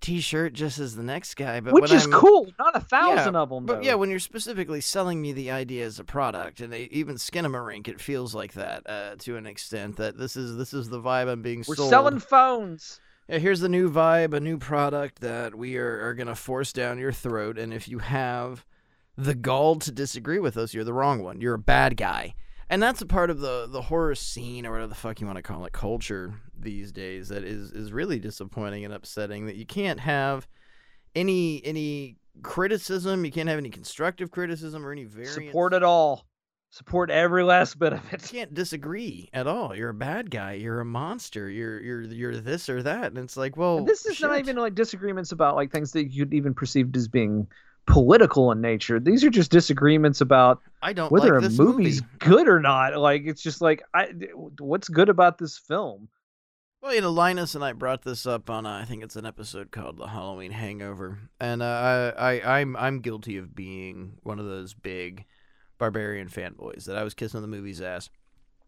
T-shirt 0.04 0.52
just 0.52 0.78
as 0.78 0.96
the 0.96 1.02
next 1.02 1.34
guy, 1.34 1.60
but 1.60 1.72
which 1.72 1.90
is 1.90 2.04
I'm, 2.04 2.12
cool. 2.12 2.52
Not 2.58 2.76
a 2.76 2.80
thousand 2.80 3.32
yeah, 3.32 3.40
of 3.40 3.48
them, 3.48 3.64
But 3.64 3.76
though. 3.76 3.88
yeah, 3.88 3.94
when 3.94 4.10
you're 4.10 4.18
specifically 4.18 4.82
selling 4.82 5.22
me 5.22 5.32
the 5.32 5.50
idea 5.50 5.86
as 5.86 5.98
a 5.98 6.04
product, 6.04 6.60
and 6.60 6.70
they, 6.70 6.82
even 6.92 7.16
skin 7.16 7.46
a 7.46 7.48
Skinamarink, 7.48 7.88
it 7.88 8.02
feels 8.02 8.34
like 8.34 8.52
that 8.52 8.82
uh, 8.86 9.16
to 9.20 9.38
an 9.38 9.46
extent. 9.46 9.96
That 9.96 10.18
this 10.18 10.36
is 10.36 10.58
this 10.58 10.74
is 10.74 10.90
the 10.90 11.00
vibe 11.00 11.30
I'm 11.30 11.40
being 11.40 11.64
we're 11.66 11.76
sold. 11.76 11.88
selling 11.88 12.18
phones. 12.18 13.00
Yeah, 13.30 13.38
here's 13.38 13.60
the 13.60 13.70
new 13.70 13.90
vibe, 13.90 14.34
a 14.34 14.40
new 14.40 14.58
product 14.58 15.22
that 15.22 15.54
we 15.54 15.78
are, 15.78 16.08
are 16.08 16.12
gonna 16.12 16.34
force 16.34 16.74
down 16.74 16.98
your 16.98 17.12
throat, 17.12 17.58
and 17.58 17.72
if 17.72 17.88
you 17.88 18.00
have 18.00 18.66
the 19.16 19.34
gall 19.34 19.76
to 19.76 19.90
disagree 19.90 20.38
with 20.38 20.58
us, 20.58 20.74
you're 20.74 20.84
the 20.84 20.92
wrong 20.92 21.22
one. 21.22 21.40
You're 21.40 21.54
a 21.54 21.58
bad 21.58 21.96
guy. 21.96 22.34
And 22.70 22.82
that's 22.82 23.02
a 23.02 23.06
part 23.06 23.30
of 23.30 23.40
the 23.40 23.66
the 23.68 23.82
horror 23.82 24.14
scene 24.14 24.66
or 24.66 24.72
whatever 24.72 24.88
the 24.88 24.94
fuck 24.94 25.20
you 25.20 25.26
want 25.26 25.36
to 25.36 25.42
call 25.42 25.64
it, 25.64 25.72
culture 25.72 26.34
these 26.58 26.92
days 26.92 27.28
that 27.28 27.44
is 27.44 27.72
is 27.72 27.92
really 27.92 28.18
disappointing 28.18 28.84
and 28.84 28.94
upsetting 28.94 29.46
that 29.46 29.56
you 29.56 29.66
can't 29.66 30.00
have 30.00 30.48
any 31.14 31.64
any 31.64 32.16
criticism, 32.42 33.24
you 33.24 33.30
can't 33.30 33.48
have 33.48 33.58
any 33.58 33.70
constructive 33.70 34.30
criticism 34.30 34.84
or 34.84 34.92
any 34.92 35.04
variance. 35.04 35.34
Support 35.34 35.74
it 35.74 35.82
all. 35.82 36.26
Support 36.70 37.08
every 37.10 37.44
last 37.44 37.78
bit 37.78 37.92
of 37.92 38.00
it. 38.12 38.22
You 38.22 38.38
can't 38.40 38.52
disagree 38.52 39.30
at 39.32 39.46
all. 39.46 39.76
You're 39.76 39.90
a 39.90 39.94
bad 39.94 40.28
guy. 40.28 40.54
You're 40.54 40.80
a 40.80 40.84
monster. 40.84 41.48
You're 41.48 41.80
you're 41.80 42.02
you're 42.02 42.36
this 42.40 42.68
or 42.68 42.82
that, 42.82 43.04
and 43.04 43.18
it's 43.18 43.36
like, 43.36 43.56
well, 43.56 43.78
And 43.78 43.86
this 43.86 44.04
is 44.06 44.20
not 44.20 44.40
even 44.40 44.56
like 44.56 44.74
disagreements 44.74 45.30
about 45.30 45.54
like 45.54 45.70
things 45.70 45.92
that 45.92 46.08
you'd 46.08 46.34
even 46.34 46.52
perceived 46.52 46.96
as 46.96 47.06
being 47.06 47.46
political 47.86 48.50
in 48.52 48.60
nature. 48.60 48.98
These 48.98 49.24
are 49.24 49.30
just 49.30 49.50
disagreements 49.50 50.20
about 50.20 50.60
I 50.82 50.92
don't 50.92 51.12
whether 51.12 51.40
like 51.40 51.50
a 51.50 51.54
movie's 51.54 52.02
movie. 52.02 52.14
good 52.18 52.48
or 52.48 52.60
not. 52.60 52.96
Like 52.96 53.22
it's 53.24 53.42
just 53.42 53.60
like 53.60 53.82
I 53.94 54.08
what's 54.58 54.88
good 54.88 55.08
about 55.08 55.38
this 55.38 55.58
film? 55.58 56.08
Well, 56.82 56.94
you 56.94 57.00
know, 57.00 57.12
Linus 57.12 57.54
and 57.54 57.64
I 57.64 57.72
brought 57.72 58.02
this 58.02 58.26
up 58.26 58.50
on 58.50 58.66
uh, 58.66 58.78
I 58.78 58.84
think 58.84 59.02
it's 59.02 59.16
an 59.16 59.24
episode 59.26 59.70
called 59.70 59.96
"The 59.96 60.08
Halloween 60.08 60.52
Hangover," 60.52 61.18
and 61.40 61.62
uh, 61.62 62.12
I, 62.16 62.38
I 62.40 62.60
I'm 62.60 62.76
I'm 62.76 63.00
guilty 63.00 63.38
of 63.38 63.54
being 63.54 64.18
one 64.22 64.38
of 64.38 64.44
those 64.44 64.74
big 64.74 65.24
barbarian 65.78 66.28
fanboys 66.28 66.84
that 66.84 66.96
I 66.96 67.02
was 67.02 67.14
kissing 67.14 67.40
the 67.40 67.46
movie's 67.48 67.80
ass. 67.80 68.10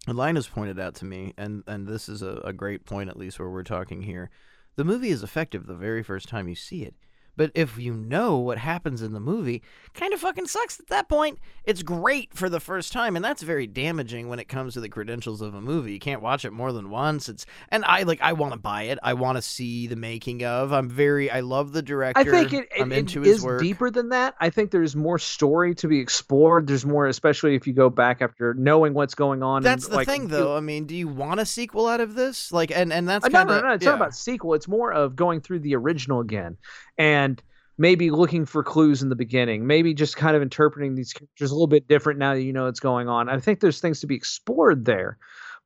And 0.07 0.17
Linus 0.17 0.47
pointed 0.47 0.79
out 0.79 0.95
to 0.97 1.05
me, 1.05 1.35
and 1.37 1.63
and 1.67 1.87
this 1.87 2.09
is 2.09 2.23
a, 2.23 2.41
a 2.45 2.53
great 2.53 2.87
point 2.87 3.11
at 3.11 3.19
least 3.19 3.39
where 3.39 3.51
we're 3.51 3.63
talking 3.63 4.03
here. 4.03 4.31
The 4.77 4.85
movie 4.85 5.11
is 5.11 5.23
effective 5.23 5.67
the 5.67 5.75
very 5.75 6.03
first 6.03 6.29
time 6.29 6.49
you 6.49 6.55
see 6.55 6.85
it. 6.85 6.95
But 7.37 7.53
if 7.55 7.79
you 7.79 7.93
know 7.93 8.39
what 8.39 8.59
happens 8.59 9.03
in 9.03 9.13
the 9.13 9.21
movie, 9.21 9.63
kind 9.95 10.13
of 10.13 10.21
fucking 10.21 10.47
sucks 10.47 10.81
at 10.81 10.89
that 10.89 11.09
point. 11.09 11.39
It's 11.65 11.83
great 11.83 12.33
for 12.35 12.49
the 12.49 12.61
first 12.61 12.93
time, 12.93 13.17
and 13.17 13.25
that's 13.25 13.43
very 13.43 13.67
damaging 13.67 14.29
when 14.29 14.39
it 14.39 14.49
comes 14.49 14.75
to 14.75 14.81
the 14.81 14.89
credentials 14.89 15.41
of 15.41 15.55
a 15.55 15.61
movie. 15.61 15.93
You 15.93 15.99
can't 15.99 16.23
watch 16.23 16.45
it 16.45 16.53
more 16.53 16.73
than 16.73 16.91
once. 16.91 17.29
It's 17.29 17.47
and 17.71 17.85
I 17.85 18.03
like 18.03 18.21
I 18.23 18.33
want 18.33 18.53
to 18.53 18.59
buy 18.59 18.85
it. 18.85 18.99
I 19.03 19.15
want 19.15 19.37
to 19.37 19.43
see 19.43 19.87
the 19.87 19.97
making 19.97 20.45
of. 20.45 20.73
I'm 20.73 20.89
very 20.89 21.31
I 21.31 21.41
love 21.41 21.73
the 21.73 21.83
director. 21.83 22.21
I 22.21 22.25
think 22.25 22.53
it, 22.53 22.69
it, 22.75 22.83
I'm 22.83 22.93
it 22.93 23.17
is 23.17 23.43
work. 23.43 23.61
deeper 23.61 23.91
than 23.91 24.11
that. 24.11 24.35
I 24.41 24.51
think 24.51 24.71
there's 24.71 24.97
more 24.97 25.19
story 25.19 25.75
to 25.77 25.89
be 25.89 26.01
explored. 26.01 26.67
There's 26.67 26.87
more, 26.87 27.07
especially 27.07 27.55
if 27.55 27.67
you 27.67 27.73
go 27.73 27.91
back 27.91 28.23
after 28.23 28.55
knowing 28.55 28.95
what's 28.95 29.15
going 29.15 29.43
on. 29.43 29.63
That's 29.63 29.85
and, 29.85 29.93
the 29.93 29.97
like, 29.97 30.07
thing, 30.07 30.29
though. 30.29 30.57
I 30.57 30.61
mean, 30.61 30.87
do 30.87 30.95
you 30.95 31.09
want 31.09 31.41
a 31.41 31.47
sequel 31.47 31.87
out 31.87 32.01
of 32.01 32.15
this? 32.15 32.53
Like, 32.53 32.71
and 32.71 32.93
and 32.93 33.09
that's 33.09 33.25
Uh, 33.25 33.29
no, 33.29 33.39
kind 33.39 33.51
of 33.51 33.63
no, 33.63 33.69
no. 33.69 33.75
It's 33.75 33.85
not 33.85 33.97
about 33.97 34.15
sequel. 34.15 34.55
It's 34.55 34.69
more 34.69 34.93
of 34.93 35.17
going 35.17 35.41
through 35.41 35.61
the 35.61 35.75
original 35.77 36.21
again, 36.21 36.57
and 36.99 37.43
maybe 37.79 38.11
looking 38.11 38.47
for 38.47 38.63
clues 38.63 39.03
in 39.03 39.09
the 39.09 39.17
beginning. 39.17 39.67
Maybe 39.67 39.95
just 39.95 40.17
kind 40.17 40.37
of 40.37 40.43
interpreting 40.43 40.95
these 40.95 41.13
characters 41.13 41.51
a 41.51 41.55
little 41.55 41.67
bit 41.67 41.89
different 41.89 42.19
now 42.19 42.35
that 42.35 42.43
you 42.43 42.53
know 42.53 42.65
what's 42.65 42.81
going 42.81 43.09
on. 43.09 43.29
I 43.29 43.39
think 43.39 43.61
there's 43.61 43.81
things 43.81 44.01
to 44.01 44.07
be 44.07 44.15
explored 44.15 44.85
there, 44.85 45.19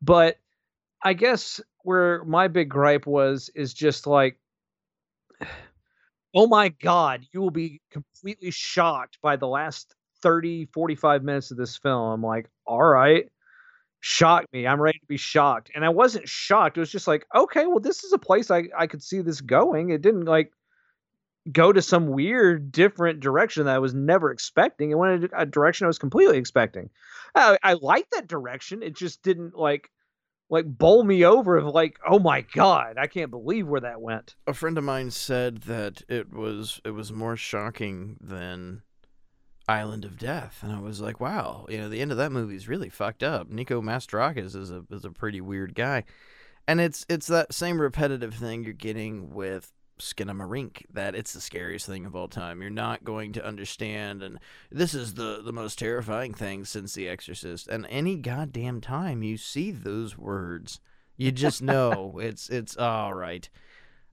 but 0.02 0.38
I 1.02 1.12
guess 1.14 1.60
where 1.82 2.24
my 2.24 2.48
big 2.48 2.68
gripe 2.68 3.06
was 3.06 3.50
is 3.54 3.72
just 3.72 4.06
like, 4.06 4.38
oh 6.34 6.46
my 6.46 6.68
god, 6.68 7.24
you 7.32 7.40
will 7.40 7.50
be 7.50 7.80
completely 7.90 8.50
shocked 8.50 9.18
by 9.22 9.36
the 9.36 9.48
last 9.48 9.94
30, 10.22 10.66
45 10.66 11.22
minutes 11.22 11.50
of 11.50 11.56
this 11.56 11.76
film. 11.76 12.12
I'm 12.12 12.22
like, 12.22 12.48
all 12.66 12.82
right 12.82 13.28
shock 14.00 14.46
me. 14.52 14.66
I'm 14.66 14.80
ready 14.80 14.98
to 14.98 15.06
be 15.06 15.16
shocked. 15.16 15.70
And 15.74 15.84
I 15.84 15.90
wasn't 15.90 16.28
shocked. 16.28 16.76
It 16.76 16.80
was 16.80 16.90
just 16.90 17.06
like, 17.06 17.26
okay, 17.34 17.66
well, 17.66 17.80
this 17.80 18.02
is 18.02 18.12
a 18.12 18.18
place 18.18 18.50
I, 18.50 18.64
I 18.76 18.86
could 18.86 19.02
see 19.02 19.20
this 19.20 19.40
going. 19.40 19.90
It 19.90 20.02
didn't 20.02 20.24
like 20.24 20.52
go 21.52 21.72
to 21.72 21.82
some 21.82 22.06
weird 22.08 22.72
different 22.72 23.20
direction 23.20 23.64
that 23.66 23.74
I 23.74 23.78
was 23.78 23.94
never 23.94 24.30
expecting. 24.30 24.90
It 24.90 24.94
went 24.94 25.30
a 25.36 25.46
direction 25.46 25.84
I 25.84 25.88
was 25.88 25.98
completely 25.98 26.38
expecting. 26.38 26.90
I, 27.34 27.58
I 27.62 27.74
like 27.74 28.08
that 28.10 28.26
direction. 28.26 28.82
It 28.82 28.96
just 28.96 29.22
didn't 29.22 29.56
like 29.56 29.90
like 30.50 30.66
bowl 30.66 31.04
me 31.04 31.24
over 31.24 31.56
of 31.56 31.66
like, 31.66 31.98
oh 32.06 32.18
my 32.18 32.40
god, 32.40 32.96
I 32.98 33.06
can't 33.06 33.30
believe 33.30 33.68
where 33.68 33.80
that 33.82 34.00
went. 34.00 34.34
a 34.46 34.52
friend 34.52 34.76
of 34.76 34.84
mine 34.84 35.10
said 35.12 35.58
that 35.62 36.02
it 36.08 36.32
was 36.32 36.80
it 36.84 36.90
was 36.90 37.12
more 37.12 37.36
shocking 37.36 38.16
than 38.20 38.82
Island 39.68 40.04
of 40.04 40.18
Death, 40.18 40.58
and 40.62 40.72
I 40.72 40.80
was 40.80 41.00
like, 41.00 41.20
wow, 41.20 41.66
you 41.68 41.78
know, 41.78 41.88
the 41.88 42.00
end 42.00 42.10
of 42.10 42.18
that 42.18 42.32
movie 42.32 42.56
is 42.56 42.68
really 42.68 42.88
fucked 42.88 43.22
up. 43.22 43.48
Nico 43.48 43.80
Mastorakis 43.80 44.56
is 44.56 44.70
a 44.70 44.84
is 44.90 45.04
a 45.04 45.10
pretty 45.10 45.40
weird 45.40 45.74
guy, 45.74 46.04
and 46.66 46.80
it's 46.80 47.06
it's 47.08 47.28
that 47.28 47.54
same 47.54 47.80
repetitive 47.80 48.34
thing 48.34 48.64
you're 48.64 48.72
getting 48.72 49.32
with 49.32 49.72
Skinamarink 50.00 50.84
that 50.92 51.14
it's 51.14 51.32
the 51.32 51.40
scariest 51.40 51.86
thing 51.86 52.06
of 52.06 52.16
all 52.16 52.28
time. 52.28 52.60
You're 52.60 52.70
not 52.70 53.04
going 53.04 53.32
to 53.34 53.46
understand, 53.46 54.22
and 54.22 54.38
this 54.70 54.94
is 54.94 55.14
the 55.14 55.40
the 55.42 55.52
most 55.52 55.78
terrifying 55.78 56.34
thing 56.34 56.64
since 56.64 56.94
The 56.94 57.08
Exorcist. 57.08 57.68
And 57.68 57.86
any 57.88 58.16
goddamn 58.16 58.80
time 58.80 59.22
you 59.22 59.36
see 59.36 59.70
those 59.70 60.18
words, 60.18 60.80
you 61.16 61.30
just 61.32 61.62
know 61.62 62.18
it's 62.20 62.48
it's 62.48 62.76
all 62.76 63.14
right. 63.14 63.48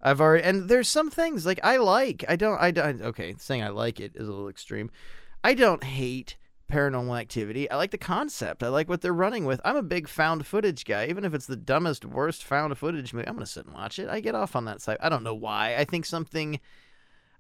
I've 0.02 0.22
already 0.22 0.44
and 0.44 0.70
there's 0.70 0.88
some 0.88 1.10
things 1.10 1.46
like 1.46 1.60
I 1.64 1.78
like. 1.78 2.24
I 2.30 2.36
don't. 2.36 2.62
I 2.62 2.72
don't. 2.72 3.02
Okay, 3.02 3.36
saying 3.40 3.64
I 3.64 3.70
like 3.70 4.00
it 4.00 4.12
is 4.16 4.28
a 4.28 4.32
little 4.32 4.50
extreme. 4.50 4.92
I 5.44 5.54
don't 5.54 5.84
hate 5.84 6.36
paranormal 6.68 7.20
activity. 7.20 7.70
I 7.70 7.76
like 7.78 7.92
the 7.92 7.98
concept. 7.98 8.64
I 8.64 8.68
like 8.68 8.90
what 8.90 9.02
they're 9.02 9.14
running 9.14 9.46
with. 9.46 9.62
I'm 9.64 9.76
a 9.76 9.84
big 9.84 10.08
found 10.08 10.46
footage 10.46 10.86
guy. 10.86 11.08
Even 11.08 11.26
if 11.26 11.34
it's 11.34 11.46
the 11.46 11.56
dumbest, 11.56 12.06
worst 12.06 12.44
found 12.44 12.78
footage 12.78 13.14
movie, 13.14 13.28
I'm 13.28 13.36
going 13.36 13.46
to 13.46 13.52
sit 13.52 13.66
and 13.66 13.74
watch 13.74 14.00
it. 14.00 14.10
I 14.10 14.20
get 14.20 14.36
off 14.36 14.56
on 14.56 14.66
that 14.66 14.82
side. 14.82 14.98
I 15.00 15.10
don't 15.10 15.24
know 15.24 15.36
why. 15.36 15.76
I 15.76 15.86
think 15.86 16.06
something. 16.06 16.60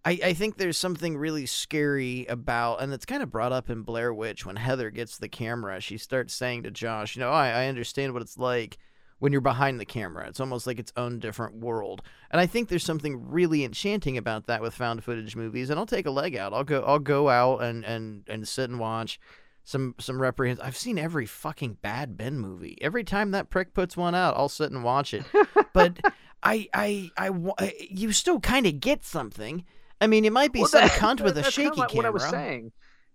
I, 0.06 0.20
I 0.24 0.34
think 0.34 0.58
there's 0.58 0.78
something 0.78 1.18
really 1.18 1.46
scary 1.46 2.26
about, 2.28 2.82
and 2.82 2.94
it's 2.94 3.06
kind 3.06 3.22
of 3.22 3.32
brought 3.32 3.52
up 3.52 3.70
in 3.70 3.82
Blair 3.82 4.14
Witch 4.14 4.46
when 4.46 4.56
Heather 4.56 4.90
gets 4.90 5.18
the 5.18 5.28
camera. 5.28 5.82
She 5.82 5.98
starts 5.98 6.34
saying 6.34 6.64
to 6.64 6.72
Josh, 6.72 7.16
You 7.16 7.22
know, 7.22 7.32
I, 7.32 7.50
I 7.50 7.68
understand 7.68 8.14
what 8.14 8.22
it's 8.22 8.38
like 8.38 8.78
when 9.20 9.32
you're 9.32 9.42
behind 9.42 9.80
the 9.80 9.86
camera. 9.86 10.28
It's 10.28 10.40
almost 10.40 10.68
like 10.68 10.78
its 10.80 10.94
own 10.96 11.20
different 11.20 11.56
world. 11.56 12.02
And 12.32 12.40
I 12.40 12.46
think 12.46 12.70
there's 12.70 12.84
something 12.86 13.30
really 13.30 13.64
enchanting 13.64 14.18
about 14.18 14.46
that 14.48 14.62
with 14.62 14.74
found 14.74 15.04
footage 15.04 15.36
movies. 15.36 15.70
And 15.70 15.80
I'll 15.80 15.86
take 15.88 16.06
a 16.06 16.12
leg 16.12 16.36
out. 16.36 16.54
I'll 16.54 16.64
go 16.64 16.82
I'll 16.84 17.00
go 17.00 17.30
out 17.30 17.64
and 17.64 17.84
and 17.84 18.24
and 18.28 18.48
sit 18.48 18.70
and 18.70 18.80
watch 18.80 19.20
some 19.64 19.96
some 20.00 20.20
reprehends. 20.22 20.60
I've 20.62 20.78
seen 20.78 20.98
every 21.00 21.26
fucking 21.26 21.78
Bad 21.82 22.16
Ben 22.18 22.38
movie. 22.40 22.78
Every 22.82 23.04
time 23.04 23.32
that 23.32 23.50
prick 23.50 23.74
puts 23.74 23.98
one 23.98 24.14
out, 24.16 24.38
I'll 24.38 24.50
sit 24.50 24.72
and 24.72 24.84
watch 24.84 25.14
it. 25.14 25.26
but 25.74 26.00
I 26.44 26.68
I 26.74 27.12
I 27.18 27.30
wa- 27.32 27.56
you 27.90 28.12
still 28.14 28.40
kind 28.40 28.66
of 28.68 28.80
get 28.80 29.04
something. 29.04 29.66
I 30.00 30.06
mean, 30.06 30.26
it 30.26 30.32
might 30.32 30.54
be 30.54 30.60
Well, 30.60 30.68
some 30.68 30.82
that- 30.82 30.92
cunt 30.92 31.22
with 31.22 31.38
a 31.40 31.50
shaky 31.50 31.80
like 31.80 31.90
camera. 31.90 31.96
What 31.96 32.06
I 32.06 32.10
was 32.12 32.24
saying 32.30 32.72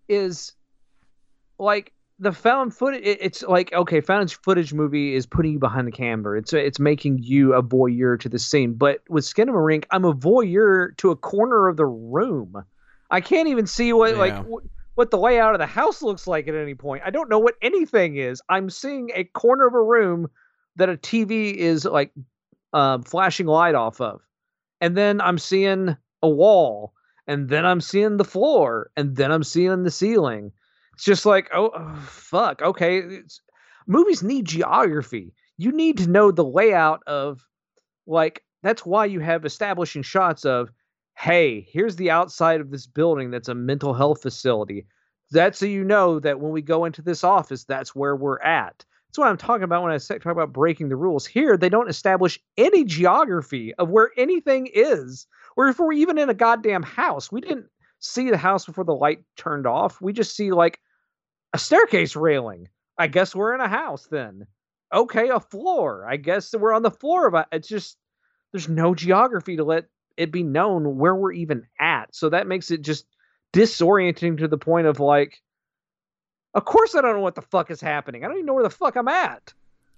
is, 0.09 0.53
like 1.59 1.93
the 2.19 2.33
found 2.33 2.75
footage. 2.75 3.03
It's 3.05 3.43
like 3.43 3.73
okay, 3.73 4.01
found 4.01 4.33
footage 4.33 4.73
movie 4.73 5.15
is 5.15 5.27
putting 5.27 5.53
you 5.53 5.59
behind 5.59 5.87
the 5.89 5.93
camera. 5.93 6.39
It's 6.39 6.53
it's 6.53 6.79
making 6.79 7.19
you 7.19 7.55
a 7.55 7.63
voyeur 7.63 8.19
to 8.21 8.29
the 8.29 8.39
scene. 8.39 8.75
But 8.75 9.01
with 9.09 9.25
*Skin 9.25 9.49
of 9.49 9.55
a 9.55 9.59
Skinamarink, 9.59 9.85
I'm 9.91 10.05
a 10.05 10.15
voyeur 10.15 10.97
to 10.99 11.11
a 11.11 11.17
corner 11.17 11.69
of 11.69 11.77
the 11.77 11.87
room. 11.87 12.65
I 13.11 13.21
can't 13.21 13.49
even 13.49 13.67
see 13.67 13.93
what 13.93 14.17
like 14.17 14.33
Yeah. 14.35 14.43
wh- 14.43 14.67
what 14.97 15.11
the 15.11 15.19
layout 15.19 15.55
of 15.55 15.59
the 15.59 15.67
house 15.67 16.03
looks 16.03 16.27
like 16.27 16.49
at 16.49 16.55
any 16.55 16.75
point. 16.75 17.03
I 17.05 17.11
don't 17.11 17.31
know 17.31 17.39
what 17.39 17.55
anything 17.63 18.17
is. 18.17 18.43
I'm 18.49 18.69
seeing 18.71 19.11
a 19.15 19.25
corner 19.25 19.67
of 19.67 19.75
a 19.75 19.83
room 19.83 20.29
that 20.77 20.89
a 20.91 20.97
TV 20.97 21.55
is 21.55 21.85
like 21.85 22.13
uh, 22.73 22.99
flashing 23.05 23.47
light 23.47 23.75
off 23.75 24.01
of, 24.01 24.21
and 24.81 24.97
then 24.97 25.21
I'm 25.21 25.39
seeing 25.39 25.97
a 26.23 26.29
wall, 26.29 26.93
and 27.27 27.49
then 27.49 27.67
I'm 27.67 27.81
seeing 27.81 28.17
the 28.17 28.25
floor, 28.25 28.91
and 28.97 29.17
then 29.17 29.33
I'm 29.33 29.43
seeing 29.45 29.83
the 29.83 29.91
ceiling. 29.91 30.53
It's 30.95 31.05
just 31.05 31.27
like, 31.27 31.49
oh, 31.55 31.71
oh, 31.75 31.97
fuck. 32.07 32.63
Okay, 32.63 32.99
it's, 32.99 33.41
movies 33.87 34.23
need 34.23 34.45
geography. 34.45 35.33
You 35.57 35.73
need 35.73 35.99
to 35.99 36.11
know 36.11 36.31
the 36.31 36.45
layout 36.45 37.03
of, 37.07 37.47
like, 38.07 38.43
that's 38.63 38.87
why 38.87 39.07
you 39.07 39.21
have 39.21 39.45
establishing 39.45 40.03
shots 40.03 40.45
of, 40.45 40.71
hey, 41.17 41.67
here's 41.71 41.97
the 41.97 42.11
outside 42.11 42.61
of 42.61 42.71
this 42.71 42.87
building 42.87 43.31
that's 43.31 43.49
a 43.49 43.55
mental 43.55 43.95
health 43.95 44.23
facility. 44.23 44.87
That's 45.31 45.59
so 45.59 45.67
you 45.67 45.85
know 45.85 46.21
that 46.21 46.41
when 46.41 46.53
we 46.53 46.63
go 46.63 46.85
into 46.85 47.03
this 47.03 47.25
office, 47.25 47.65
that's 47.65 47.95
where 47.95 48.15
we're 48.15 48.41
at. 48.41 48.85
That's 49.09 49.19
what 49.19 49.29
I'm 49.29 49.37
talking 49.37 49.65
about 49.65 49.83
when 49.83 49.93
I 49.93 49.99
talk 49.99 50.25
about 50.27 50.53
breaking 50.53 50.89
the 50.89 50.97
rules. 50.97 51.27
Here, 51.27 51.57
they 51.57 51.69
don't 51.69 51.91
establish 51.91 52.41
any 52.57 52.85
geography 52.85 53.75
of 53.75 53.91
where 53.91 54.11
anything 54.17 54.69
is, 54.73 55.27
or 55.57 55.69
if 55.69 55.79
we're 55.79 55.93
even 55.93 56.19
in 56.19 56.31
a 56.31 56.35
goddamn 56.35 56.83
house. 56.83 57.31
We 57.31 57.41
didn't 57.41 57.67
see 58.03 58.31
the 58.31 58.37
house 58.37 58.67
before 58.67 58.85
the 58.85 58.95
light 58.95 59.21
turned 59.37 59.67
off. 59.67 60.01
We 60.01 60.13
just 60.13 60.37
see 60.37 60.51
like 60.51 60.81
a 61.55 61.59
staircase 61.59 62.15
railing. 62.15 62.69
I 62.99 63.07
guess 63.07 63.35
we're 63.35 63.55
in 63.55 63.61
a 63.61 63.69
house 63.69 64.07
then. 64.11 64.47
Okay, 64.93 65.31
a 65.31 65.41
floor. 65.41 66.07
I 66.07 66.17
guess 66.17 66.55
we're 66.55 66.75
on 66.75 66.83
the 66.83 66.91
floor 66.91 67.27
of 67.27 67.35
a. 67.35 67.47
It's 67.53 67.69
just 67.69 67.97
there's 68.53 68.69
no 68.69 68.95
geography 68.95 69.57
to 69.57 69.65
let 69.65 69.87
it 70.17 70.31
be 70.31 70.43
known 70.43 70.99
where 70.99 71.15
we're 71.15 71.33
even 71.33 71.63
at. 71.81 72.15
So 72.15 72.29
that 72.29 72.47
makes 72.47 72.71
it 72.71 72.83
just 72.83 73.07
disorienting 73.55 74.39
to 74.39 74.49
the 74.49 74.59
point 74.59 74.87
of 74.87 75.01
like, 75.01 75.41
of 76.55 76.65
course 76.65 76.95
I 76.95 77.01
don't 77.01 77.15
know 77.15 77.23
what 77.23 77.35
the 77.35 77.43
fuck 77.43 77.71
is 77.71 77.81
happening. 77.81 78.25
I 78.25 78.29
don't 78.29 78.37
even 78.37 78.47
know 78.47 78.55
where 78.55 78.63
the 78.63 78.71
fuck 78.71 78.97
I'm 78.97 79.09
at. 79.09 79.55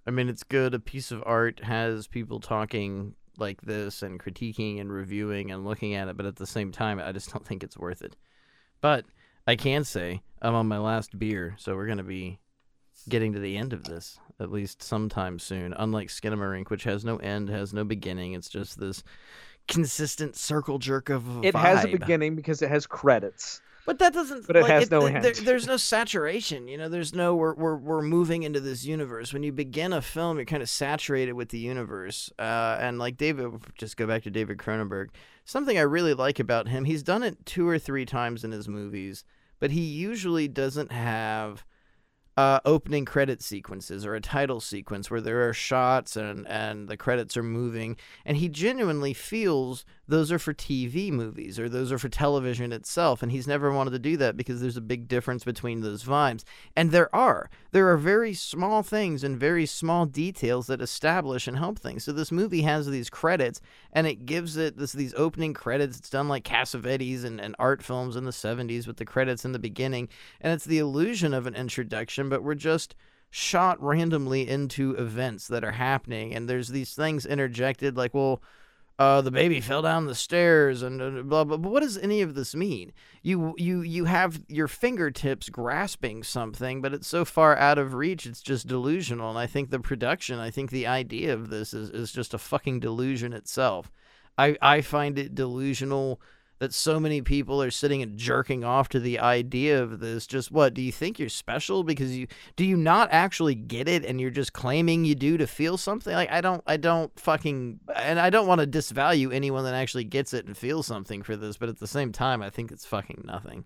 I 0.06 0.10
mean, 0.10 0.28
it's 0.28 0.44
good. 0.44 0.74
A 0.74 0.78
piece 0.78 1.10
of 1.10 1.22
art 1.26 1.64
has 1.64 2.06
people 2.06 2.38
talking 2.38 3.14
like 3.38 3.62
this 3.62 4.02
and 4.02 4.20
critiquing 4.20 4.80
and 4.80 4.92
reviewing 4.92 5.50
and 5.50 5.64
looking 5.64 5.94
at 5.94 6.08
it, 6.08 6.16
but 6.16 6.26
at 6.26 6.36
the 6.36 6.46
same 6.46 6.72
time, 6.72 6.98
I 6.98 7.12
just 7.12 7.32
don't 7.32 7.46
think 7.46 7.62
it's 7.62 7.78
worth 7.78 8.02
it. 8.02 8.16
But 8.80 9.04
I 9.46 9.56
can 9.56 9.84
say 9.84 10.22
I'm 10.42 10.54
on 10.54 10.68
my 10.68 10.78
last 10.78 11.18
beer, 11.18 11.54
so 11.58 11.74
we're 11.74 11.86
going 11.86 11.98
to 11.98 12.04
be 12.04 12.38
getting 13.08 13.32
to 13.32 13.38
the 13.38 13.56
end 13.56 13.72
of 13.72 13.84
this 13.84 14.18
at 14.40 14.50
least 14.50 14.82
sometime 14.82 15.38
soon. 15.38 15.74
Unlike 15.74 16.08
Skinamarink, 16.08 16.70
which 16.70 16.84
has 16.84 17.04
no 17.04 17.16
end, 17.18 17.48
has 17.48 17.72
no 17.72 17.84
beginning. 17.84 18.32
It's 18.32 18.48
just 18.48 18.78
this 18.78 19.02
consistent 19.68 20.36
circle 20.36 20.78
jerk 20.78 21.10
of 21.10 21.44
It 21.44 21.54
has 21.54 21.84
a 21.84 21.88
beginning 21.88 22.36
because 22.36 22.62
it 22.62 22.68
has 22.68 22.86
credits. 22.86 23.60
But 23.86 23.98
that 23.98 24.14
doesn't. 24.14 24.46
But 24.46 24.56
it 24.56 24.62
like, 24.62 24.70
has 24.70 24.90
no 24.90 25.00
th- 25.00 25.14
end. 25.14 25.24
there- 25.24 25.32
there's 25.34 25.66
no 25.66 25.76
saturation. 25.76 26.68
You 26.68 26.78
know, 26.78 26.88
there's 26.88 27.14
no. 27.14 27.34
We're 27.34 27.54
we're 27.54 27.76
we're 27.76 28.02
moving 28.02 28.42
into 28.42 28.60
this 28.60 28.84
universe. 28.84 29.32
When 29.32 29.42
you 29.42 29.52
begin 29.52 29.92
a 29.92 30.00
film, 30.00 30.38
you're 30.38 30.46
kind 30.46 30.62
of 30.62 30.70
saturated 30.70 31.32
with 31.34 31.50
the 31.50 31.58
universe. 31.58 32.30
Uh, 32.38 32.78
and 32.80 32.98
like 32.98 33.16
David, 33.16 33.52
just 33.76 33.96
go 33.96 34.06
back 34.06 34.22
to 34.22 34.30
David 34.30 34.58
Cronenberg. 34.58 35.08
Something 35.44 35.76
I 35.76 35.82
really 35.82 36.14
like 36.14 36.38
about 36.38 36.68
him, 36.68 36.84
he's 36.84 37.02
done 37.02 37.22
it 37.22 37.44
two 37.44 37.68
or 37.68 37.78
three 37.78 38.06
times 38.06 38.44
in 38.44 38.52
his 38.52 38.68
movies, 38.68 39.24
but 39.60 39.70
he 39.70 39.82
usually 39.82 40.48
doesn't 40.48 40.90
have 40.90 41.64
uh, 42.36 42.58
opening 42.64 43.04
credit 43.04 43.40
sequences 43.42 44.04
or 44.04 44.14
a 44.14 44.20
title 44.20 44.60
sequence 44.60 45.10
where 45.10 45.20
there 45.20 45.48
are 45.48 45.52
shots 45.52 46.16
and, 46.16 46.46
and 46.48 46.88
the 46.88 46.96
credits 46.96 47.36
are 47.36 47.42
moving. 47.42 47.96
And 48.24 48.36
he 48.36 48.48
genuinely 48.48 49.14
feels 49.14 49.84
those 50.06 50.30
are 50.32 50.38
for 50.38 50.52
TV 50.52 51.10
movies 51.10 51.58
or 51.58 51.68
those 51.68 51.92
are 51.92 51.98
for 51.98 52.08
television 52.08 52.72
itself. 52.72 53.22
And 53.22 53.30
he's 53.30 53.46
never 53.46 53.72
wanted 53.72 53.92
to 53.92 53.98
do 53.98 54.16
that 54.18 54.36
because 54.36 54.60
there's 54.60 54.76
a 54.76 54.82
big 54.82 55.06
difference 55.08 55.44
between 55.44 55.80
those 55.80 56.04
vibes. 56.04 56.44
And 56.76 56.90
there 56.90 57.14
are. 57.14 57.50
There 57.70 57.88
are 57.88 57.96
very 57.96 58.34
small 58.34 58.82
things 58.82 59.24
and 59.24 59.38
very 59.38 59.66
small 59.66 60.04
details 60.04 60.66
that 60.66 60.80
establish 60.80 61.46
and 61.46 61.58
help 61.58 61.78
things. 61.78 62.04
So 62.04 62.12
this 62.12 62.32
movie 62.32 62.62
has 62.62 62.86
these 62.86 63.10
credits 63.10 63.60
and 63.92 64.06
it 64.06 64.26
gives 64.26 64.56
it 64.56 64.76
this 64.76 64.92
these 64.92 65.14
opening 65.14 65.54
credits. 65.54 65.98
It's 65.98 66.10
done 66.10 66.28
like 66.28 66.44
Cassavetes 66.44 67.24
and, 67.24 67.40
and 67.40 67.54
art 67.58 67.82
films 67.82 68.16
in 68.16 68.24
the 68.24 68.30
70s 68.30 68.86
with 68.86 68.96
the 68.96 69.04
credits 69.04 69.44
in 69.44 69.52
the 69.52 69.58
beginning. 69.58 70.08
And 70.40 70.52
it's 70.52 70.64
the 70.64 70.78
illusion 70.78 71.32
of 71.32 71.46
an 71.46 71.54
introduction, 71.54 72.23
but 72.28 72.42
we're 72.42 72.54
just 72.54 72.94
shot 73.30 73.82
randomly 73.82 74.48
into 74.48 74.92
events 74.92 75.48
that 75.48 75.64
are 75.64 75.72
happening. 75.72 76.34
And 76.34 76.48
there's 76.48 76.68
these 76.68 76.94
things 76.94 77.26
interjected 77.26 77.96
like, 77.96 78.14
well, 78.14 78.40
uh, 78.96 79.20
the 79.20 79.30
baby 79.32 79.60
fell 79.60 79.82
down 79.82 80.06
the 80.06 80.14
stairs 80.14 80.82
and 80.82 81.02
uh, 81.02 81.22
blah 81.22 81.42
blah. 81.42 81.56
But 81.56 81.70
what 81.70 81.82
does 81.82 81.98
any 81.98 82.22
of 82.22 82.36
this 82.36 82.54
mean? 82.54 82.92
You 83.22 83.54
you 83.58 83.80
you 83.80 84.04
have 84.04 84.40
your 84.46 84.68
fingertips 84.68 85.48
grasping 85.48 86.22
something, 86.22 86.80
but 86.80 86.94
it's 86.94 87.08
so 87.08 87.24
far 87.24 87.56
out 87.56 87.76
of 87.76 87.94
reach. 87.94 88.24
It's 88.24 88.40
just 88.40 88.68
delusional. 88.68 89.30
And 89.30 89.38
I 89.38 89.46
think 89.46 89.70
the 89.70 89.80
production, 89.80 90.38
I 90.38 90.50
think 90.50 90.70
the 90.70 90.86
idea 90.86 91.34
of 91.34 91.50
this 91.50 91.74
is 91.74 91.90
is 91.90 92.12
just 92.12 92.34
a 92.34 92.38
fucking 92.38 92.78
delusion 92.78 93.32
itself. 93.32 93.90
I 94.38 94.56
I 94.62 94.80
find 94.80 95.18
it 95.18 95.34
delusional 95.34 96.20
that 96.58 96.72
so 96.72 97.00
many 97.00 97.20
people 97.20 97.62
are 97.62 97.70
sitting 97.70 98.02
and 98.02 98.16
jerking 98.16 98.64
off 98.64 98.88
to 98.90 99.00
the 99.00 99.18
idea 99.18 99.82
of 99.82 100.00
this. 100.00 100.26
Just 100.26 100.50
what 100.50 100.74
do 100.74 100.82
you 100.82 100.92
think 100.92 101.18
you're 101.18 101.28
special 101.28 101.82
because 101.82 102.16
you 102.16 102.26
do 102.56 102.64
you 102.64 102.76
not 102.76 103.08
actually 103.12 103.54
get 103.54 103.88
it 103.88 104.04
and 104.04 104.20
you're 104.20 104.30
just 104.30 104.52
claiming 104.52 105.04
you 105.04 105.14
do 105.14 105.36
to 105.36 105.46
feel 105.46 105.76
something? 105.76 106.14
Like 106.14 106.30
I 106.30 106.40
don't 106.40 106.62
I 106.66 106.76
don't 106.76 107.18
fucking 107.18 107.80
and 107.94 108.20
I 108.20 108.30
don't 108.30 108.46
want 108.46 108.60
to 108.60 108.66
disvalue 108.66 109.32
anyone 109.32 109.64
that 109.64 109.74
actually 109.74 110.04
gets 110.04 110.32
it 110.32 110.46
and 110.46 110.56
feels 110.56 110.86
something 110.86 111.22
for 111.22 111.36
this, 111.36 111.56
but 111.56 111.68
at 111.68 111.78
the 111.78 111.86
same 111.86 112.12
time 112.12 112.42
I 112.42 112.50
think 112.50 112.70
it's 112.70 112.86
fucking 112.86 113.24
nothing. 113.26 113.64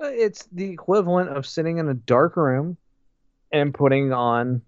Uh, 0.00 0.06
It's 0.06 0.48
the 0.52 0.70
equivalent 0.70 1.30
of 1.30 1.46
sitting 1.46 1.78
in 1.78 1.88
a 1.88 1.94
dark 1.94 2.36
room 2.36 2.76
and 3.52 3.72
putting 3.72 4.12
on 4.12 4.62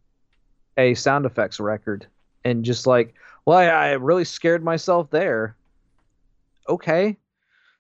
a 0.77 0.95
sound 0.95 1.27
effects 1.27 1.61
record 1.61 2.07
and 2.45 2.65
just 2.65 2.87
like, 2.87 3.15
well, 3.45 3.59
I, 3.59 3.67
I 3.67 3.91
really 3.93 4.25
scared 4.25 4.65
myself 4.65 5.11
there. 5.11 5.57
Okay. 6.69 7.17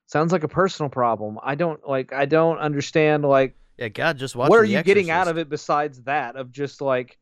Sounds 0.07 0.33
like 0.33 0.45
a 0.45 0.49
personal 0.49 0.91
problem. 0.91 1.39
I 1.43 1.55
don't 1.55 1.87
like 1.89 2.13
I 2.13 2.27
don't 2.27 2.59
understand 2.59 3.25
like 3.25 3.57
Yeah, 3.79 3.89
God, 3.89 4.19
just 4.19 4.37
watch 4.37 4.51
what 4.51 4.61
are 4.61 4.65
you 4.65 4.83
getting 4.83 5.11
out 5.11 5.29
of 5.29 5.39
it 5.39 5.49
besides 5.49 6.03
that 6.03 6.37
of 6.37 6.53
just 6.53 6.81
like 6.81 7.19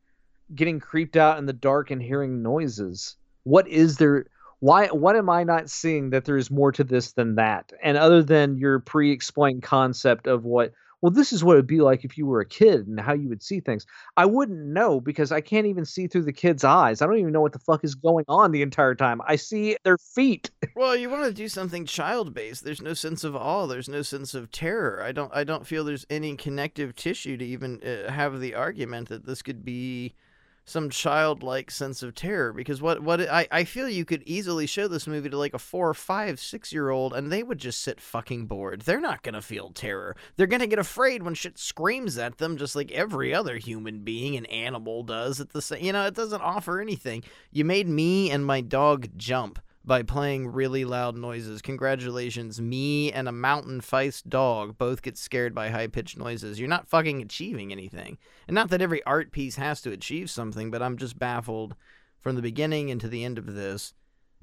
getting 0.53 0.79
creeped 0.79 1.15
out 1.15 1.37
in 1.37 1.45
the 1.45 1.53
dark 1.53 1.91
and 1.91 2.01
hearing 2.01 2.43
noises? 2.43 3.15
What 3.43 3.67
is 3.67 3.97
there 3.97 4.25
why 4.59 4.87
what 4.87 5.17
am 5.17 5.29
i 5.29 5.43
not 5.43 5.69
seeing 5.69 6.11
that 6.11 6.23
there's 6.23 6.49
more 6.49 6.71
to 6.71 6.83
this 6.83 7.13
than 7.13 7.35
that? 7.35 7.71
And 7.81 7.97
other 7.97 8.23
than 8.23 8.57
your 8.57 8.79
pre-explained 8.79 9.63
concept 9.63 10.27
of 10.27 10.45
what 10.45 10.73
well 11.03 11.11
this 11.11 11.31
is 11.31 11.43
what 11.43 11.53
it'd 11.53 11.67
be 11.67 11.81
like 11.81 12.03
if 12.03 12.17
you 12.17 12.25
were 12.25 12.41
a 12.41 12.45
kid 12.45 12.87
and 12.87 12.99
how 12.99 13.13
you 13.13 13.29
would 13.29 13.43
see 13.43 13.59
things 13.59 13.85
i 14.17 14.25
wouldn't 14.25 14.65
know 14.65 14.99
because 14.99 15.31
i 15.31 15.39
can't 15.39 15.67
even 15.67 15.85
see 15.85 16.07
through 16.07 16.23
the 16.23 16.33
kid's 16.33 16.63
eyes 16.63 17.01
i 17.01 17.05
don't 17.05 17.19
even 17.19 17.31
know 17.31 17.41
what 17.41 17.53
the 17.53 17.59
fuck 17.59 17.83
is 17.83 17.93
going 17.93 18.25
on 18.27 18.51
the 18.51 18.63
entire 18.63 18.95
time 18.95 19.21
i 19.27 19.35
see 19.35 19.77
their 19.83 19.97
feet 19.99 20.49
Well, 20.75 20.95
you 20.95 21.09
want 21.09 21.25
to 21.25 21.33
do 21.33 21.47
something 21.47 21.85
child-based. 21.85 22.63
There's 22.63 22.81
no 22.81 22.95
sense 22.95 23.23
of 23.23 23.35
awe. 23.35 23.67
There's 23.67 23.89
no 23.89 24.01
sense 24.01 24.33
of 24.33 24.49
terror. 24.49 25.03
I 25.03 25.11
don't. 25.11 25.31
I 25.33 25.43
don't 25.43 25.67
feel 25.67 25.83
there's 25.83 26.05
any 26.09 26.35
connective 26.35 26.95
tissue 26.95 27.37
to 27.37 27.45
even 27.45 27.81
uh, 27.83 28.11
have 28.11 28.39
the 28.39 28.55
argument 28.55 29.09
that 29.09 29.25
this 29.25 29.41
could 29.41 29.63
be 29.63 30.15
some 30.65 30.89
childlike 30.89 31.69
sense 31.69 32.01
of 32.03 32.15
terror 32.15 32.53
because 32.53 32.81
what 32.81 33.01
what 33.01 33.21
I 33.21 33.47
I 33.51 33.63
feel 33.65 33.89
you 33.89 34.05
could 34.05 34.23
easily 34.25 34.65
show 34.65 34.87
this 34.87 35.07
movie 35.07 35.29
to 35.29 35.37
like 35.37 35.53
a 35.53 35.59
four, 35.59 35.93
five, 35.93 36.39
six 36.39 36.71
year 36.71 36.89
old 36.89 37.13
and 37.13 37.31
they 37.31 37.43
would 37.43 37.57
just 37.57 37.81
sit 37.81 37.99
fucking 37.99 38.45
bored. 38.45 38.81
They're 38.81 39.01
not 39.01 39.23
gonna 39.23 39.41
feel 39.41 39.71
terror. 39.71 40.15
They're 40.35 40.47
gonna 40.47 40.67
get 40.67 40.79
afraid 40.79 41.23
when 41.23 41.33
shit 41.33 41.57
screams 41.57 42.17
at 42.17 42.37
them, 42.37 42.57
just 42.57 42.75
like 42.75 42.91
every 42.91 43.33
other 43.33 43.57
human 43.57 43.99
being 43.99 44.37
and 44.37 44.49
animal 44.49 45.03
does. 45.03 45.39
At 45.39 45.49
the 45.49 45.61
same, 45.61 45.83
you 45.83 45.91
know, 45.91 46.05
it 46.05 46.15
doesn't 46.15 46.41
offer 46.41 46.79
anything. 46.79 47.23
You 47.51 47.65
made 47.65 47.87
me 47.87 48.31
and 48.31 48.45
my 48.45 48.61
dog 48.61 49.09
jump 49.17 49.59
by 49.85 50.01
playing 50.01 50.47
really 50.47 50.85
loud 50.85 51.17
noises. 51.17 51.61
Congratulations, 51.61 52.61
me 52.61 53.11
and 53.11 53.27
a 53.27 53.33
mountain 53.33 53.81
feist 53.81 54.29
dog 54.29 54.77
both 54.77 55.01
get 55.01 55.17
scared 55.17 55.53
by 55.53 55.69
high 55.69 55.87
pitched 55.87 56.17
noises. 56.17 56.59
You're 56.59 56.69
not 56.69 56.87
fucking 56.87 57.21
achieving 57.21 57.71
anything. 57.71 58.17
And 58.47 58.55
not 58.55 58.69
that 58.69 58.81
every 58.81 59.03
art 59.03 59.31
piece 59.31 59.57
has 59.57 59.81
to 59.81 59.91
achieve 59.91 60.29
something, 60.29 60.71
but 60.71 60.81
I'm 60.81 60.97
just 60.97 61.19
baffled 61.19 61.75
from 62.21 62.35
the 62.35 62.41
beginning 62.41 62.89
into 62.89 63.09
the 63.09 63.25
end 63.25 63.37
of 63.37 63.53
this 63.53 63.93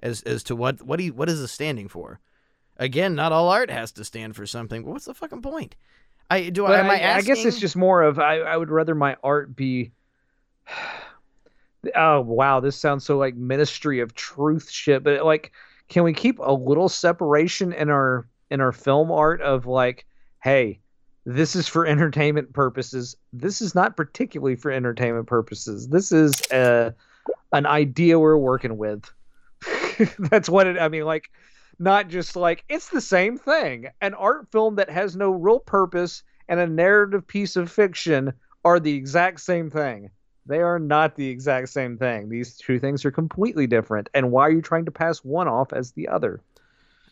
as 0.02 0.22
as 0.22 0.42
to 0.44 0.56
what 0.56 0.82
what 0.82 0.98
do 0.98 1.04
you, 1.04 1.12
what 1.12 1.28
is 1.28 1.40
this 1.40 1.52
standing 1.52 1.88
for? 1.88 2.20
Again, 2.76 3.14
not 3.14 3.32
all 3.32 3.48
art 3.48 3.70
has 3.70 3.92
to 3.92 4.04
stand 4.04 4.36
for 4.36 4.46
something. 4.46 4.82
But 4.82 4.92
what's 4.92 5.04
the 5.04 5.14
fucking 5.14 5.42
point? 5.42 5.76
I 6.30 6.48
do. 6.48 6.64
I, 6.66 6.78
am 6.78 6.90
I, 6.90 7.00
I, 7.00 7.16
I 7.16 7.22
guess 7.22 7.44
it's 7.44 7.58
just 7.58 7.76
more 7.76 8.02
of 8.02 8.18
I, 8.18 8.38
I 8.38 8.56
would 8.56 8.70
rather 8.70 8.94
my 8.94 9.16
art 9.22 9.56
be. 9.56 9.92
Oh 11.94 12.20
wow, 12.20 12.61
this 12.61 12.77
sounds 12.77 13.05
so 13.05 13.16
like 13.16 13.35
Ministry 13.35 14.01
of 14.01 14.15
Truth 14.15 14.70
shit. 14.70 15.02
But 15.02 15.24
like, 15.24 15.52
can 15.89 16.05
we 16.05 16.12
keep 16.12 16.39
a 16.39 16.52
little 16.52 16.89
separation 16.89 17.73
in 17.73 17.90
our 17.90 18.28
in 18.51 18.61
our 18.61 18.73
film 18.73 19.11
art 19.11 19.40
of 19.40 19.66
like, 19.66 20.07
hey, 20.43 20.81
this 21.24 21.55
is 21.55 21.69
for 21.69 21.86
entertainment 21.86 22.52
purposes. 22.52 23.16
This 23.32 23.61
is 23.61 23.74
not 23.74 23.97
particularly 23.97 24.57
for 24.57 24.70
entertainment 24.70 25.27
purposes. 25.27 25.89
This 25.89 26.12
is 26.12 26.32
a 26.51 26.94
an 27.52 27.66
idea 27.66 28.19
we're 28.19 28.36
working 28.36 28.77
with. 28.77 29.11
That's 30.19 30.48
what 30.48 30.66
it. 30.66 30.78
I 30.78 30.89
mean, 30.89 31.05
like, 31.05 31.31
not 31.78 32.09
just 32.09 32.36
like 32.36 32.65
it's 32.69 32.89
the 32.89 33.01
same 33.01 33.36
thing. 33.39 33.89
An 34.01 34.15
art 34.15 34.51
film 34.51 34.77
that 34.77 34.90
has 34.90 35.16
no 35.16 35.31
real 35.31 35.61
purpose 35.61 36.23
and 36.48 36.61
a 36.61 36.66
narrative 36.66 37.27
piece 37.27 37.57
of 37.57 37.70
fiction 37.70 38.32
are 38.65 38.81
the 38.81 38.94
exact 38.94 39.40
same 39.40 39.70
thing. 39.70 40.11
They 40.46 40.60
are 40.60 40.78
not 40.78 41.16
the 41.16 41.28
exact 41.28 41.68
same 41.68 41.96
thing. 41.96 42.28
These 42.28 42.56
two 42.56 42.78
things 42.78 43.04
are 43.04 43.10
completely 43.10 43.66
different. 43.66 44.08
And 44.14 44.30
why 44.30 44.46
are 44.46 44.50
you 44.50 44.62
trying 44.62 44.86
to 44.86 44.90
pass 44.90 45.18
one 45.18 45.48
off 45.48 45.72
as 45.72 45.92
the 45.92 46.08
other? 46.08 46.40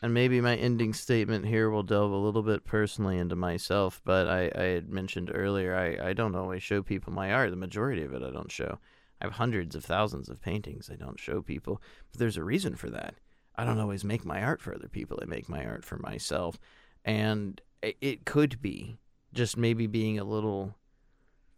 And 0.00 0.14
maybe 0.14 0.40
my 0.40 0.56
ending 0.56 0.94
statement 0.94 1.46
here 1.46 1.70
will 1.70 1.82
delve 1.82 2.12
a 2.12 2.16
little 2.16 2.42
bit 2.42 2.64
personally 2.64 3.18
into 3.18 3.34
myself, 3.34 4.00
but 4.04 4.28
I, 4.28 4.50
I 4.54 4.62
had 4.62 4.88
mentioned 4.90 5.32
earlier 5.34 5.74
I, 5.74 6.10
I 6.10 6.12
don't 6.12 6.36
always 6.36 6.62
show 6.62 6.82
people 6.82 7.12
my 7.12 7.32
art. 7.32 7.50
The 7.50 7.56
majority 7.56 8.04
of 8.04 8.14
it 8.14 8.22
I 8.22 8.30
don't 8.30 8.52
show. 8.52 8.78
I 9.20 9.24
have 9.24 9.34
hundreds 9.34 9.74
of 9.74 9.84
thousands 9.84 10.28
of 10.28 10.40
paintings 10.40 10.88
I 10.88 10.94
don't 10.94 11.18
show 11.18 11.42
people, 11.42 11.82
but 12.12 12.20
there's 12.20 12.36
a 12.36 12.44
reason 12.44 12.76
for 12.76 12.88
that. 12.90 13.14
I 13.56 13.64
don't 13.64 13.80
always 13.80 14.04
make 14.04 14.24
my 14.24 14.40
art 14.40 14.62
for 14.62 14.72
other 14.72 14.88
people, 14.88 15.18
I 15.20 15.26
make 15.26 15.48
my 15.48 15.64
art 15.64 15.84
for 15.84 15.98
myself. 15.98 16.60
And 17.04 17.60
it, 17.82 17.96
it 18.00 18.24
could 18.24 18.62
be 18.62 18.98
just 19.34 19.56
maybe 19.56 19.88
being 19.88 20.18
a 20.20 20.24
little 20.24 20.76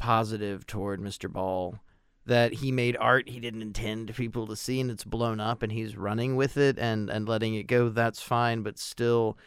positive 0.01 0.66
toward 0.66 1.01
Mr. 1.01 1.31
Ball 1.31 1.78
that 2.27 2.55
he 2.55 2.72
made 2.72 2.97
art 2.98 3.28
he 3.28 3.40
didn't 3.40 3.62
intend 3.62 4.14
people 4.14 4.47
to 4.47 4.56
see 4.56 4.81
and 4.81 4.90
it's 4.90 5.05
blown 5.05 5.40
up 5.40 5.62
and 5.62 5.72
he's 5.72 5.97
running 5.97 6.36
with 6.36 6.56
it 6.56 6.78
and 6.78 7.09
and 7.10 7.28
letting 7.28 7.55
it 7.55 7.64
go. 7.64 7.89
That's 7.89 8.20
fine 8.20 8.62
but 8.62 8.78
still 8.78 9.39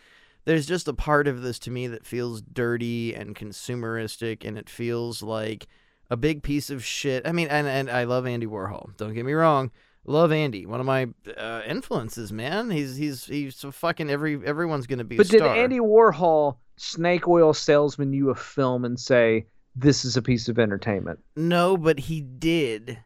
there's 0.45 0.65
just 0.65 0.87
a 0.87 0.93
part 0.93 1.27
of 1.27 1.41
this 1.41 1.59
to 1.59 1.71
me 1.71 1.87
that 1.87 2.05
feels 2.05 2.41
dirty 2.41 3.13
and 3.13 3.35
consumeristic 3.35 4.45
and 4.45 4.57
it 4.57 4.69
feels 4.69 5.21
like 5.21 5.67
a 6.09 6.17
big 6.17 6.43
piece 6.43 6.69
of 6.69 6.83
shit. 6.83 7.27
I 7.27 7.31
mean 7.31 7.47
and, 7.47 7.67
and 7.67 7.89
i 7.89 8.03
love 8.03 8.25
andy 8.25 8.47
warhol 8.47 8.95
don't 8.97 9.13
get 9.13 9.25
me 9.25 9.33
wrong. 9.33 9.71
Love 10.05 10.31
andy 10.31 10.65
one 10.65 10.79
of 10.79 10.85
my 10.85 11.07
uh, 11.37 11.61
influences 11.65 12.33
man. 12.33 12.69
He's 12.69 12.95
he's 12.95 13.25
he's 13.25 13.65
fucking 13.71 14.09
every 14.09 14.45
everyone's 14.45 14.87
gonna 14.87 15.05
be 15.05 15.17
But 15.17 15.29
did 15.29 15.41
Andy 15.41 15.79
Warhol 15.79 16.57
snake 16.75 17.27
oil 17.27 17.53
salesman 17.53 18.11
you 18.11 18.29
a 18.29 18.35
film 18.35 18.83
and 18.83 18.99
say 18.99 19.45
this 19.75 20.05
is 20.05 20.17
a 20.17 20.21
piece 20.21 20.47
of 20.47 20.59
entertainment? 20.59 21.19
No, 21.35 21.77
but 21.77 21.99
he 21.99 22.21
did 22.21 22.99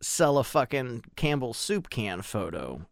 sell 0.00 0.38
a 0.38 0.44
fucking 0.44 1.04
Campbell 1.16 1.54
soup 1.54 1.90
can 1.90 2.22
photo 2.22 2.86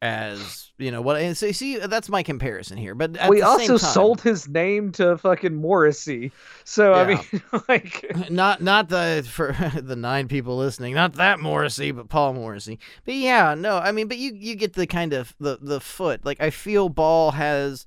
as 0.00 0.70
you 0.78 0.90
know 0.90 1.02
what. 1.02 1.20
And 1.20 1.36
so 1.36 1.50
see, 1.52 1.76
that's 1.78 2.08
my 2.08 2.22
comparison 2.22 2.78
here. 2.78 2.94
But 2.94 3.16
at 3.16 3.28
we 3.28 3.40
the 3.40 3.46
also 3.46 3.66
same 3.66 3.78
time, 3.78 3.92
sold 3.92 4.20
his 4.20 4.48
name 4.48 4.92
to 4.92 5.18
fucking 5.18 5.54
Morrissey. 5.54 6.30
So 6.64 6.94
I 6.94 7.06
mean, 7.06 7.42
like, 7.68 8.04
not 8.30 8.62
not 8.62 8.88
the 8.88 9.26
for 9.28 9.56
the 9.80 9.96
nine 9.96 10.28
people 10.28 10.56
listening, 10.56 10.94
not 10.94 11.14
that 11.14 11.40
Morrissey, 11.40 11.90
but 11.90 12.08
Paul 12.08 12.34
Morrissey. 12.34 12.78
But 13.04 13.14
yeah, 13.14 13.54
no, 13.54 13.78
I 13.78 13.92
mean, 13.92 14.08
but 14.08 14.18
you 14.18 14.32
you 14.34 14.54
get 14.54 14.74
the 14.74 14.86
kind 14.86 15.12
of 15.12 15.34
the 15.40 15.58
the 15.60 15.80
foot. 15.80 16.24
Like 16.24 16.40
I 16.40 16.50
feel 16.50 16.88
Ball 16.88 17.32
has 17.32 17.86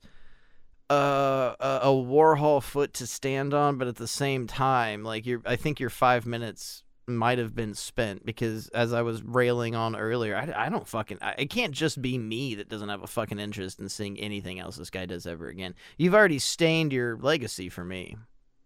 uh, 0.92 1.56
a 1.60 1.80
a 1.84 1.92
Warhol 1.92 2.62
foot 2.62 2.94
to 2.96 3.08
stand 3.08 3.54
on, 3.54 3.78
but 3.78 3.88
at 3.88 3.96
the 3.96 4.08
same 4.08 4.48
time, 4.48 5.04
like 5.04 5.26
you're, 5.26 5.42
I 5.46 5.56
think 5.56 5.80
your 5.80 5.90
five 5.90 6.26
minutes 6.26 6.84
might 7.08 7.38
have 7.38 7.56
been 7.56 7.74
spent 7.74 8.26
because 8.26 8.68
as 8.70 8.94
I 8.94 9.02
was 9.02 9.24
railing 9.24 9.74
on 9.74 9.96
earlier, 9.96 10.36
I, 10.36 10.66
I 10.66 10.70
don't 10.70 10.88
fucking, 10.88 11.20
I, 11.22 11.36
it 11.38 11.50
can't 11.50 11.74
just 11.74 12.02
be 12.02 12.18
me 12.18 12.56
that 12.56 12.70
doesn't 12.70 12.90
have 12.90 13.04
a 13.04 13.08
fucking 13.08 13.40
interest 13.40 13.80
in 13.80 13.90
seeing 13.90 14.20
anything 14.20 14.60
else 14.60 14.76
this 14.76 14.90
guy 14.90 15.06
does 15.06 15.26
ever 15.26 15.48
again. 15.48 15.76
You've 15.98 16.16
already 16.16 16.40
stained 16.40 16.94
your 16.94 17.18
legacy 17.18 17.70
for 17.70 17.84
me. 17.84 18.18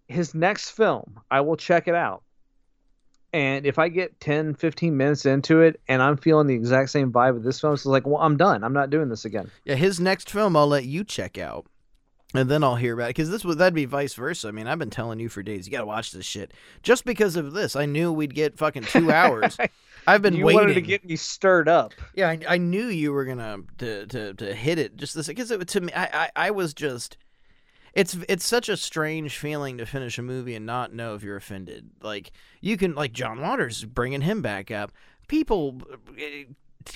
his 0.07 0.33
next 0.33 0.71
film, 0.71 1.19
I 1.29 1.41
will 1.41 1.57
check 1.57 1.87
it 1.87 1.95
out. 1.95 2.23
And 3.33 3.65
if 3.65 3.77
I 3.77 3.89
get 3.89 4.19
10, 4.19 4.55
15 4.55 4.95
minutes 4.95 5.25
into 5.25 5.61
it 5.61 5.79
and 5.87 6.01
I'm 6.01 6.17
feeling 6.17 6.47
the 6.47 6.55
exact 6.55 6.89
same 6.89 7.11
vibe 7.11 7.35
of 7.35 7.43
this 7.43 7.59
film, 7.59 7.73
it's 7.73 7.85
like, 7.85 8.07
well, 8.07 8.21
I'm 8.21 8.37
done. 8.37 8.63
I'm 8.63 8.73
not 8.73 8.89
doing 8.89 9.09
this 9.09 9.25
again. 9.25 9.51
Yeah, 9.65 9.75
his 9.75 9.99
next 9.99 10.29
film 10.29 10.55
I'll 10.55 10.67
let 10.67 10.85
you 10.85 11.03
check 11.03 11.37
out. 11.37 11.67
And 12.37 12.49
then 12.49 12.63
I'll 12.63 12.75
hear 12.75 12.93
about 12.93 13.05
it 13.05 13.15
because 13.15 13.29
this 13.29 13.45
would 13.45 13.57
that'd 13.57 13.73
be 13.73 13.85
vice 13.85 14.13
versa. 14.13 14.47
I 14.47 14.51
mean, 14.51 14.67
I've 14.67 14.79
been 14.79 14.89
telling 14.89 15.19
you 15.19 15.29
for 15.29 15.43
days, 15.43 15.65
you 15.65 15.71
gotta 15.71 15.85
watch 15.85 16.11
this 16.11 16.25
shit. 16.25 16.53
Just 16.83 17.05
because 17.05 17.35
of 17.35 17.53
this, 17.53 17.75
I 17.75 17.85
knew 17.85 18.11
we'd 18.11 18.35
get 18.35 18.57
fucking 18.57 18.83
two 18.83 19.11
hours. 19.11 19.57
I've 20.07 20.21
been 20.21 20.35
you 20.35 20.45
waiting. 20.45 20.61
wanted 20.61 20.73
to 20.75 20.81
get 20.81 21.05
me 21.05 21.15
stirred 21.15 21.67
up. 21.67 21.93
Yeah, 22.13 22.29
I, 22.29 22.39
I 22.47 22.57
knew 22.57 22.87
you 22.87 23.11
were 23.11 23.25
gonna 23.25 23.59
to 23.79 24.05
to, 24.07 24.33
to 24.35 24.53
hit 24.53 24.77
it 24.79 24.97
just 24.97 25.15
this 25.15 25.27
because 25.27 25.51
it, 25.51 25.67
to 25.67 25.81
me, 25.81 25.93
I, 25.93 26.05
I 26.05 26.47
I 26.47 26.51
was 26.51 26.73
just. 26.73 27.17
It's 27.93 28.17
it's 28.27 28.45
such 28.45 28.67
a 28.67 28.75
strange 28.75 29.37
feeling 29.37 29.77
to 29.77 29.85
finish 29.85 30.17
a 30.17 30.21
movie 30.21 30.53
and 30.53 30.65
not 30.65 30.93
know 30.93 31.15
if 31.15 31.23
you're 31.23 31.37
offended. 31.37 31.91
Like 32.01 32.33
you 32.59 32.75
can 32.75 32.93
like 32.93 33.13
John 33.13 33.39
Waters 33.39 33.85
bringing 33.85 34.19
him 34.19 34.41
back 34.41 34.69
up. 34.69 34.91
People 35.29 35.81
eh, 36.19 36.43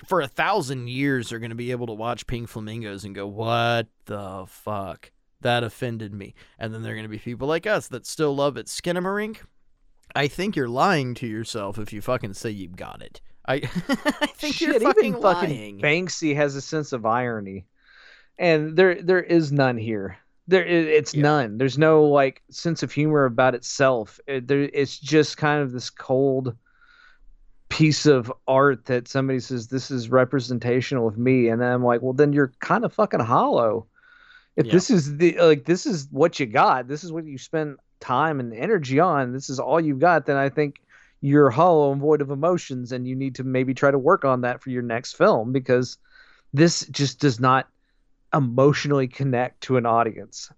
for 0.05 0.19
a 0.19 0.27
thousand 0.27 0.89
years 0.89 1.31
are 1.31 1.39
going 1.39 1.51
to 1.51 1.55
be 1.55 1.71
able 1.71 1.87
to 1.87 1.93
watch 1.93 2.27
Pink 2.27 2.49
Flamingos 2.49 3.05
and 3.05 3.15
go, 3.15 3.25
"What 3.25 3.87
the 4.05 4.45
fuck? 4.47 5.11
That 5.41 5.63
offended 5.63 6.13
me." 6.13 6.33
And 6.57 6.73
then 6.73 6.81
there 6.83 6.91
are 6.93 6.95
going 6.95 7.03
to 7.05 7.09
be 7.09 7.17
people 7.19 7.47
like 7.47 7.65
us 7.67 7.87
that 7.89 8.05
still 8.05 8.35
love 8.35 8.57
it. 8.57 8.67
Skinamarink. 8.67 9.37
I 10.15 10.27
think 10.27 10.55
you're 10.55 10.67
lying 10.67 11.13
to 11.15 11.27
yourself 11.27 11.77
if 11.77 11.93
you 11.93 12.01
fucking 12.01 12.33
say 12.33 12.49
you've 12.49 12.75
got 12.75 13.01
it. 13.01 13.21
I, 13.47 13.55
I 14.21 14.27
think 14.27 14.55
Shit, 14.55 14.67
you're 14.67 14.79
fucking 14.79 15.05
even 15.05 15.21
lying. 15.21 15.79
fucking 15.79 15.79
Banksy 15.81 16.35
has 16.35 16.55
a 16.55 16.61
sense 16.61 16.93
of 16.93 17.05
irony, 17.05 17.65
and 18.37 18.75
there 18.75 19.01
there 19.01 19.21
is 19.21 19.51
none 19.51 19.77
here. 19.77 20.17
There, 20.47 20.65
it's 20.65 21.13
Yeah. 21.13 21.21
none. 21.21 21.57
There's 21.59 21.77
no 21.77 22.03
like 22.03 22.41
sense 22.49 22.81
of 22.81 22.91
humor 22.91 23.25
about 23.25 23.53
itself. 23.53 24.19
It, 24.25 24.47
there, 24.47 24.63
it's 24.73 24.97
just 24.97 25.37
kind 25.37 25.61
of 25.61 25.71
this 25.71 25.91
cold 25.91 26.55
piece 27.69 28.07
of 28.07 28.33
art 28.47 28.85
that 28.85 29.07
somebody 29.07 29.39
says 29.39 29.67
this 29.67 29.91
is 29.91 30.09
representational 30.09 31.07
of 31.07 31.19
me, 31.19 31.49
and 31.49 31.61
then 31.61 31.71
I'm 31.71 31.83
like, 31.83 32.01
well, 32.01 32.13
then 32.13 32.33
you're 32.33 32.51
kind 32.61 32.83
of 32.83 32.91
fucking 32.93 33.19
hollow. 33.19 33.85
If 34.59 34.67
Yeah. 34.67 34.73
this 34.73 34.91
is 34.91 35.17
the 35.17 35.37
like 35.39 35.65
this 35.65 35.85
is 35.87 36.07
what 36.11 36.39
you 36.39 36.45
got, 36.45 36.87
this 36.87 37.03
is 37.03 37.11
what 37.11 37.25
you 37.25 37.37
spend 37.39 37.77
time 38.01 38.39
and 38.39 38.53
energy 38.53 38.99
on. 38.99 39.33
This 39.33 39.49
is 39.49 39.59
all 39.59 39.79
you've 39.79 39.99
got. 39.99 40.25
Then 40.25 40.37
I 40.37 40.49
think 40.49 40.81
you're 41.21 41.49
hollow 41.49 41.91
and 41.91 42.01
void 42.01 42.21
of 42.21 42.29
emotions 42.29 42.91
and 42.91 43.07
you 43.07 43.15
need 43.15 43.35
to 43.35 43.43
maybe 43.43 43.73
try 43.73 43.91
to 43.91 43.97
work 43.97 44.25
on 44.25 44.41
that 44.41 44.61
for 44.61 44.69
your 44.69 44.83
next 44.83 45.17
film 45.17 45.51
because 45.51 45.97
this 46.53 46.85
just 46.87 47.19
does 47.19 47.39
not 47.39 47.67
emotionally 48.33 49.07
connect 49.07 49.61
to 49.61 49.77
an 49.77 49.85
audience 49.85 50.51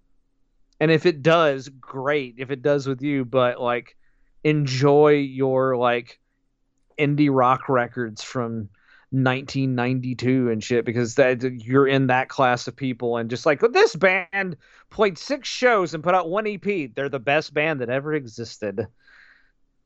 and 0.78 0.90
if 0.90 1.06
it 1.06 1.22
does 1.22 1.68
great 1.68 2.34
if 2.38 2.50
it 2.50 2.62
does 2.62 2.86
with 2.86 3.02
you 3.02 3.24
but 3.24 3.60
like 3.60 3.96
enjoy 4.44 5.12
your 5.12 5.76
like 5.76 6.20
indie 6.98 7.30
rock 7.32 7.68
records 7.68 8.22
from 8.22 8.68
1992 9.12 10.50
and 10.50 10.64
shit 10.64 10.84
because 10.84 11.14
that 11.14 11.42
you're 11.42 11.86
in 11.86 12.06
that 12.08 12.28
class 12.28 12.66
of 12.66 12.74
people 12.74 13.18
and 13.18 13.30
just 13.30 13.46
like 13.46 13.60
this 13.72 13.94
band 13.94 14.56
played 14.90 15.18
six 15.18 15.48
shows 15.48 15.94
and 15.94 16.02
put 16.02 16.14
out 16.14 16.30
one 16.30 16.46
EP 16.46 16.94
they're 16.94 17.08
the 17.08 17.18
best 17.20 17.54
band 17.54 17.80
that 17.80 17.90
ever 17.90 18.14
existed 18.14 18.86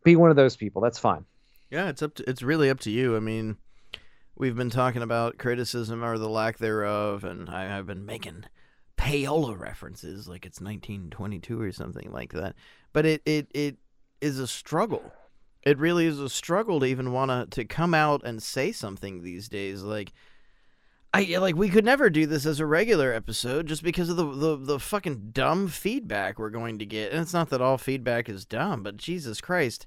be 0.05 0.16
one 0.16 0.31
of 0.31 0.36
those 0.36 0.57
people 0.57 0.81
that's 0.81 0.98
fine 0.98 1.24
Yeah, 1.70 1.89
it's 1.89 2.03
up 2.03 2.15
to 2.15 2.31
it's 2.31 2.43
really 2.43 2.70
up 2.70 2.81
to 2.81 2.90
you. 2.90 3.16
I 3.16 3.20
mean, 3.20 3.57
we've 4.36 4.57
been 4.57 4.70
talking 4.70 5.03
about 5.03 5.39
criticism 5.39 6.05
or 6.05 6.19
the 6.19 6.28
lack 6.28 6.59
thereof, 6.59 7.24
and 7.24 7.51
I, 7.51 7.77
I've 7.77 7.86
been 7.86 8.07
making 8.07 8.44
payola 8.97 9.59
references 9.59 10.28
like 10.28 10.47
it's 10.47 10.61
1922 10.61 11.61
or 11.61 11.73
something 11.73 12.11
like 12.12 12.32
that. 12.32 12.55
But 12.93 13.07
it 13.07 13.23
it 13.27 13.48
it 13.53 13.77
is 14.20 14.39
a 14.39 14.47
struggle. 14.47 15.12
It 15.67 15.79
really 15.79 16.07
is 16.07 16.21
a 16.21 16.31
struggle 16.31 16.79
to 16.81 16.87
even 16.87 17.13
want 17.13 17.31
to 17.31 17.61
to 17.61 17.67
come 17.67 17.93
out 17.93 18.23
and 18.25 18.43
say 18.43 18.71
something 18.71 19.23
these 19.23 19.49
days. 19.49 19.83
Like, 19.83 20.13
I 21.13 21.25
like 21.39 21.57
we 21.57 21.69
could 21.69 21.85
never 21.85 22.09
do 22.09 22.25
this 22.25 22.47
as 22.47 22.61
a 22.61 22.67
regular 22.67 23.13
episode 23.13 23.67
just 23.67 23.83
because 23.83 24.09
of 24.09 24.17
the 24.17 24.31
the, 24.33 24.57
the 24.57 24.79
fucking 24.79 25.31
dumb 25.33 25.67
feedback 25.67 26.39
we're 26.39 26.51
going 26.51 26.79
to 26.79 26.87
get. 26.87 27.11
And 27.11 27.21
it's 27.21 27.35
not 27.35 27.51
that 27.51 27.61
all 27.61 27.79
feedback 27.79 28.29
is 28.29 28.45
dumb, 28.45 28.85
but 28.85 28.97
Jesus 28.97 29.41
Christ, 29.41 29.87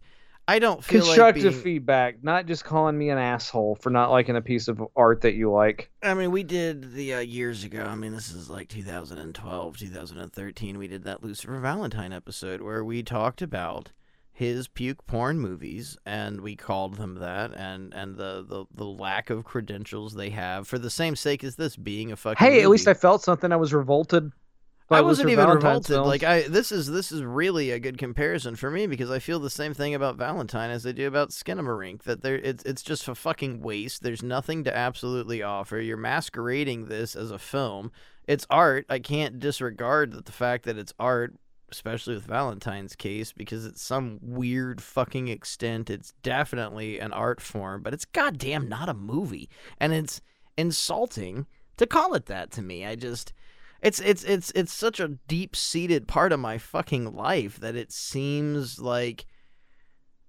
I 0.49 0.59
don't 0.59 0.83
feel 0.83 1.01
Constructive 1.01 1.45
like 1.45 1.53
being, 1.53 1.63
feedback, 1.63 2.23
not 2.23 2.45
just 2.45 2.65
calling 2.65 2.97
me 2.97 3.09
an 3.09 3.17
asshole 3.17 3.75
for 3.75 3.89
not 3.89 4.11
liking 4.11 4.35
a 4.35 4.41
piece 4.41 4.67
of 4.67 4.83
art 4.97 5.21
that 5.21 5.35
you 5.35 5.49
like. 5.49 5.91
I 6.03 6.13
mean, 6.13 6.31
we 6.31 6.43
did 6.43 6.91
the 6.91 7.13
uh, 7.13 7.19
years 7.19 7.63
ago. 7.63 7.85
I 7.85 7.95
mean, 7.95 8.11
this 8.11 8.31
is 8.31 8.49
like 8.49 8.67
2012, 8.67 9.77
2013. 9.77 10.77
We 10.77 10.87
did 10.89 11.05
that 11.05 11.23
Lucifer 11.23 11.57
Valentine 11.59 12.11
episode 12.11 12.59
where 12.61 12.83
we 12.83 13.01
talked 13.01 13.41
about 13.41 13.91
his 14.39 14.69
puke 14.69 15.05
porn 15.05 15.37
movies, 15.37 15.97
and 16.05 16.39
we 16.39 16.55
called 16.55 16.95
them 16.95 17.15
that, 17.15 17.51
and 17.57 17.93
and 17.93 18.15
the 18.15 18.45
the, 18.47 18.63
the 18.73 18.85
lack 18.85 19.29
of 19.29 19.43
credentials 19.43 20.13
they 20.13 20.29
have 20.29 20.65
for 20.65 20.79
the 20.79 20.89
same 20.89 21.17
sake 21.17 21.43
as 21.43 21.57
this 21.57 21.75
being 21.75 22.13
a 22.13 22.15
fucking. 22.15 22.47
Hey, 22.47 22.61
at 22.61 22.69
least 22.69 22.87
I 22.87 22.93
felt 22.93 23.21
something. 23.21 23.51
I 23.51 23.57
was 23.57 23.73
revolted. 23.73 24.31
I 24.89 25.01
wasn't 25.01 25.29
even 25.29 25.43
Valentine's 25.43 25.89
revolted. 25.89 25.93
films. 25.93 26.07
Like 26.07 26.23
I, 26.23 26.47
this 26.47 26.71
is 26.71 26.87
this 26.87 27.11
is 27.11 27.21
really 27.21 27.71
a 27.71 27.79
good 27.79 27.97
comparison 27.97 28.55
for 28.55 28.71
me 28.71 28.87
because 28.87 29.11
I 29.11 29.19
feel 29.19 29.39
the 29.39 29.49
same 29.49 29.73
thing 29.73 29.93
about 29.93 30.15
Valentine 30.15 30.71
as 30.71 30.87
I 30.87 30.93
do 30.93 31.05
about 31.05 31.31
Skinamarink. 31.31 32.03
That 32.03 32.21
there, 32.21 32.37
it's 32.37 32.63
it's 32.63 32.81
just 32.81 33.09
a 33.09 33.15
fucking 33.15 33.59
waste. 33.59 34.03
There's 34.03 34.23
nothing 34.23 34.63
to 34.63 34.75
absolutely 34.75 35.43
offer. 35.43 35.81
You're 35.81 35.97
masquerading 35.97 36.85
this 36.85 37.13
as 37.13 37.29
a 37.29 37.37
film. 37.37 37.91
It's 38.25 38.47
art. 38.49 38.85
I 38.89 38.99
can't 38.99 39.37
disregard 39.37 40.13
that 40.13 40.27
the 40.27 40.31
fact 40.31 40.63
that 40.63 40.77
it's 40.77 40.93
art, 40.97 41.35
especially 41.71 42.15
with 42.15 42.25
Valentine's 42.25 42.95
case, 42.95 43.31
because 43.31 43.65
it's 43.65 43.81
some 43.81 44.19
weird 44.21 44.81
fucking 44.81 45.27
extent. 45.27 45.89
It's 45.89 46.13
definitely 46.23 46.99
an 46.99 47.13
art 47.13 47.41
form, 47.41 47.83
but 47.83 47.93
it's 47.93 48.05
goddamn 48.05 48.67
not 48.67 48.89
a 48.89 48.93
movie, 48.93 49.49
and 49.79 49.93
it's 49.93 50.21
insulting 50.57 51.45
to 51.77 51.87
call 51.87 52.13
it 52.13 52.25
that 52.27 52.51
to 52.51 52.61
me. 52.61 52.85
I 52.85 52.95
just. 52.95 53.33
It's 53.81 54.01
it's 54.01 54.25
it's 54.25 54.51
it's 54.55 54.73
such 54.73 54.99
a 54.99 55.17
deep 55.29 55.55
seated 55.55 56.05
part 56.05 56.33
of 56.33 56.39
my 56.41 56.57
fucking 56.57 57.15
life 57.15 57.61
that 57.61 57.77
it 57.77 57.93
seems 57.93 58.77
like 58.77 59.25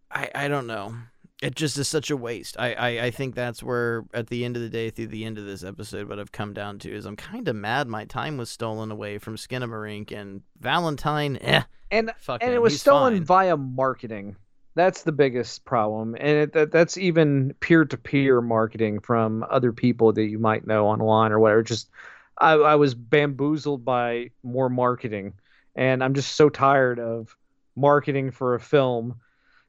I 0.08 0.30
I 0.32 0.46
don't 0.46 0.68
know. 0.68 0.94
It 1.42 1.54
just 1.54 1.78
is 1.78 1.88
such 1.88 2.10
a 2.10 2.16
waste. 2.16 2.56
I, 2.58 2.74
I, 2.74 2.88
I 3.06 3.10
think 3.10 3.34
that's 3.34 3.62
where 3.62 4.04
at 4.12 4.26
the 4.26 4.44
end 4.44 4.56
of 4.56 4.62
the 4.62 4.68
day, 4.68 4.90
through 4.90 5.06
the 5.06 5.24
end 5.24 5.38
of 5.38 5.46
this 5.46 5.64
episode, 5.64 6.08
what 6.08 6.18
I've 6.18 6.32
come 6.32 6.52
down 6.52 6.78
to 6.80 6.94
is 6.94 7.06
I'm 7.06 7.16
kind 7.16 7.48
of 7.48 7.56
mad 7.56 7.88
my 7.88 8.04
time 8.04 8.36
was 8.36 8.50
stolen 8.50 8.90
away 8.90 9.16
from 9.16 9.36
Skinamarink 9.36 10.12
and 10.12 10.42
Valentine. 10.60 11.38
Eh, 11.38 11.62
and 11.90 12.12
fuck 12.18 12.42
and 12.42 12.52
it 12.52 12.60
was 12.60 12.78
stolen 12.78 13.14
fine. 13.16 13.24
via 13.24 13.56
marketing. 13.56 14.36
That's 14.74 15.02
the 15.02 15.12
biggest 15.12 15.64
problem, 15.64 16.14
and 16.14 16.38
it, 16.38 16.52
that, 16.52 16.70
that's 16.70 16.96
even 16.96 17.54
peer-to-peer 17.58 18.40
marketing 18.40 19.00
from 19.00 19.44
other 19.50 19.72
people 19.72 20.12
that 20.12 20.26
you 20.26 20.38
might 20.38 20.64
know 20.64 20.86
online 20.86 21.32
or 21.32 21.40
whatever. 21.40 21.64
Just 21.64 21.90
I, 22.38 22.52
I 22.52 22.76
was 22.76 22.94
bamboozled 22.94 23.84
by 23.84 24.30
more 24.44 24.68
marketing, 24.68 25.34
and 25.74 26.04
I'm 26.04 26.14
just 26.14 26.36
so 26.36 26.48
tired 26.48 27.00
of 27.00 27.36
marketing 27.74 28.30
for 28.30 28.54
a 28.54 28.60
film. 28.60 29.16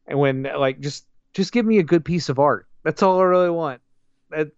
And 0.05 0.19
when 0.19 0.43
like 0.43 0.79
just 0.81 1.05
just 1.33 1.51
give 1.51 1.65
me 1.65 1.77
a 1.79 1.83
good 1.83 2.03
piece 2.05 2.29
of 2.29 2.39
art. 2.39 2.67
That's 2.83 3.03
all 3.03 3.19
I 3.19 3.23
really 3.23 3.49
want. 3.49 3.81
That 4.29 4.51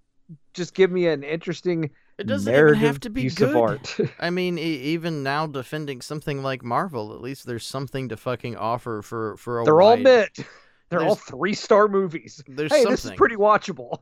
just 0.53 0.73
give 0.73 0.91
me 0.91 1.07
an 1.07 1.23
interesting 1.23 1.89
It 2.17 2.27
doesn't 2.27 2.53
even 2.53 2.75
have 2.75 2.99
to 3.01 3.09
be 3.09 3.29
good. 3.29 3.55
art. 3.55 3.97
I 4.19 4.29
mean, 4.29 4.57
e- 4.57 4.61
even 4.61 5.23
now 5.23 5.47
defending 5.47 6.01
something 6.01 6.41
like 6.43 6.63
Marvel, 6.63 7.13
at 7.13 7.21
least 7.21 7.45
there's 7.45 7.65
something 7.65 8.09
to 8.09 8.17
fucking 8.17 8.55
offer 8.55 9.01
for 9.01 9.35
for 9.37 9.61
a 9.61 9.65
They're 9.65 9.81
all 9.81 9.91
wide- 9.95 10.03
mid. 10.03 10.29
They're 10.89 11.01
all 11.03 11.15
three 11.15 11.55
star 11.55 11.87
movies. 11.87 12.43
There's 12.47 12.71
hey, 12.71 12.83
something. 12.83 12.91
this 12.91 13.05
is 13.05 13.11
pretty 13.11 13.35
watchable. 13.35 13.99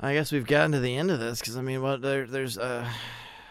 I 0.00 0.14
guess 0.14 0.30
we've 0.30 0.46
gotten 0.46 0.70
to 0.72 0.80
the 0.80 0.94
end 0.94 1.10
of 1.10 1.18
this 1.18 1.40
because 1.40 1.56
I 1.56 1.62
mean, 1.62 1.82
what 1.82 2.00
there, 2.02 2.24
there's 2.26 2.56
uh, 2.56 2.88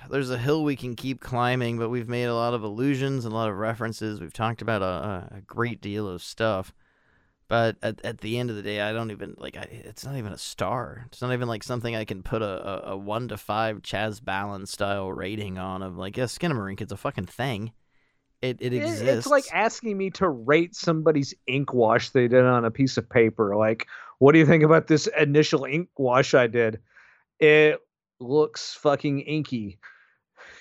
there's 0.09 0.29
a 0.29 0.37
hill 0.37 0.63
we 0.63 0.77
can 0.77 0.95
keep 0.95 1.19
climbing, 1.19 1.77
but 1.77 1.89
we've 1.89 2.07
made 2.07 2.25
a 2.25 2.33
lot 2.35 2.53
of 2.53 2.63
allusions 2.63 3.25
and 3.25 3.33
a 3.33 3.35
lot 3.35 3.49
of 3.49 3.57
references. 3.57 4.21
We've 4.21 4.31
talked 4.31 4.61
about 4.61 4.81
a, 4.81 5.35
a 5.37 5.41
great 5.41 5.81
deal 5.81 6.07
of 6.07 6.23
stuff, 6.23 6.73
but 7.47 7.77
at, 7.81 8.03
at 8.03 8.19
the 8.19 8.37
end 8.37 8.49
of 8.49 8.55
the 8.55 8.61
day, 8.61 8.81
I 8.81 8.91
don't 8.93 9.11
even 9.11 9.35
like. 9.37 9.55
I, 9.57 9.67
it's 9.71 10.05
not 10.05 10.15
even 10.17 10.33
a 10.33 10.37
star. 10.37 11.03
It's 11.07 11.21
not 11.21 11.33
even 11.33 11.47
like 11.47 11.63
something 11.63 11.95
I 11.95 12.05
can 12.05 12.23
put 12.23 12.41
a, 12.41 12.45
a, 12.89 12.91
a 12.93 12.97
one 12.97 13.27
to 13.29 13.37
five 13.37 13.81
Chaz 13.81 14.23
Balance 14.23 14.71
style 14.71 15.11
rating 15.11 15.57
on. 15.57 15.81
Of 15.81 15.97
like, 15.97 16.17
yeah, 16.17 16.25
Skinamarink, 16.25 16.81
it's 16.81 16.91
a 16.91 16.97
fucking 16.97 17.25
thing. 17.27 17.71
It 18.41 18.57
it 18.59 18.73
It- 18.73 18.83
exists. 18.83 19.07
It's 19.07 19.27
like 19.27 19.45
asking 19.53 19.97
me 19.97 20.09
to 20.11 20.27
rate 20.29 20.75
somebody's 20.75 21.33
ink 21.47 21.73
wash 21.73 22.09
they 22.09 22.27
did 22.27 22.43
on 22.43 22.65
a 22.65 22.71
piece 22.71 22.97
of 22.97 23.09
paper. 23.09 23.55
Like, 23.55 23.87
what 24.19 24.33
do 24.33 24.39
you 24.39 24.45
think 24.45 24.63
about 24.63 24.87
this 24.87 25.07
initial 25.17 25.65
ink 25.65 25.89
wash 25.97 26.33
I 26.33 26.47
did? 26.47 26.79
It 27.39 27.79
looks 28.19 28.73
fucking 28.73 29.21
inky. 29.21 29.79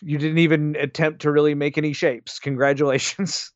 You 0.02 0.18
didn't 0.18 0.38
even 0.38 0.76
attempt 0.76 1.22
to 1.22 1.32
really 1.32 1.54
make 1.54 1.78
any 1.78 1.92
shapes. 1.94 2.38
Congratulations. 2.38 3.50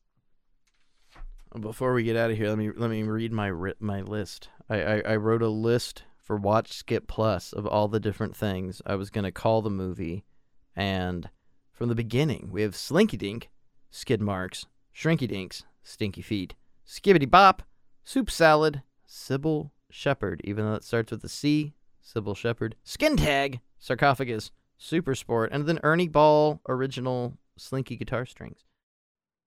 Before 1.59 1.93
we 1.93 2.03
get 2.03 2.15
out 2.15 2.31
of 2.31 2.37
here, 2.37 2.47
let 2.47 2.57
me 2.57 2.71
let 2.73 2.89
me 2.89 3.03
read 3.03 3.33
my 3.33 3.51
my 3.79 4.01
list. 4.01 4.47
I, 4.69 4.81
I, 4.81 5.01
I 5.01 5.15
wrote 5.17 5.41
a 5.41 5.49
list 5.49 6.03
for 6.17 6.37
Watch 6.37 6.71
Skip 6.71 7.07
Plus 7.07 7.51
of 7.51 7.65
all 7.65 7.89
the 7.89 7.99
different 7.99 8.37
things 8.37 8.81
I 8.85 8.95
was 8.95 9.09
gonna 9.09 9.33
call 9.33 9.61
the 9.61 9.69
movie, 9.69 10.23
and 10.77 11.29
from 11.73 11.89
the 11.89 11.95
beginning 11.95 12.49
we 12.53 12.61
have 12.61 12.73
Slinky 12.73 13.17
Dink, 13.17 13.49
Skid 13.89 14.21
Marks, 14.21 14.65
Shrinky 14.95 15.27
Dinks, 15.27 15.65
Stinky 15.83 16.21
Feet, 16.21 16.55
Skibbity 16.87 17.29
Bop, 17.29 17.63
Soup 18.05 18.31
Salad, 18.31 18.81
Cybill 19.05 19.71
Shepherd, 19.89 20.39
even 20.45 20.65
though 20.65 20.75
it 20.75 20.85
starts 20.85 21.11
with 21.11 21.23
a 21.25 21.29
C, 21.29 21.73
Cybill 22.01 22.35
Shepherd, 22.35 22.75
Skin 22.85 23.17
Tag, 23.17 23.59
Sarcophagus, 23.77 24.51
Super 24.77 25.15
Sport, 25.15 25.49
and 25.51 25.65
then 25.65 25.79
Ernie 25.83 26.07
Ball 26.07 26.61
original 26.69 27.37
Slinky 27.57 27.97
guitar 27.97 28.25
strings. 28.25 28.63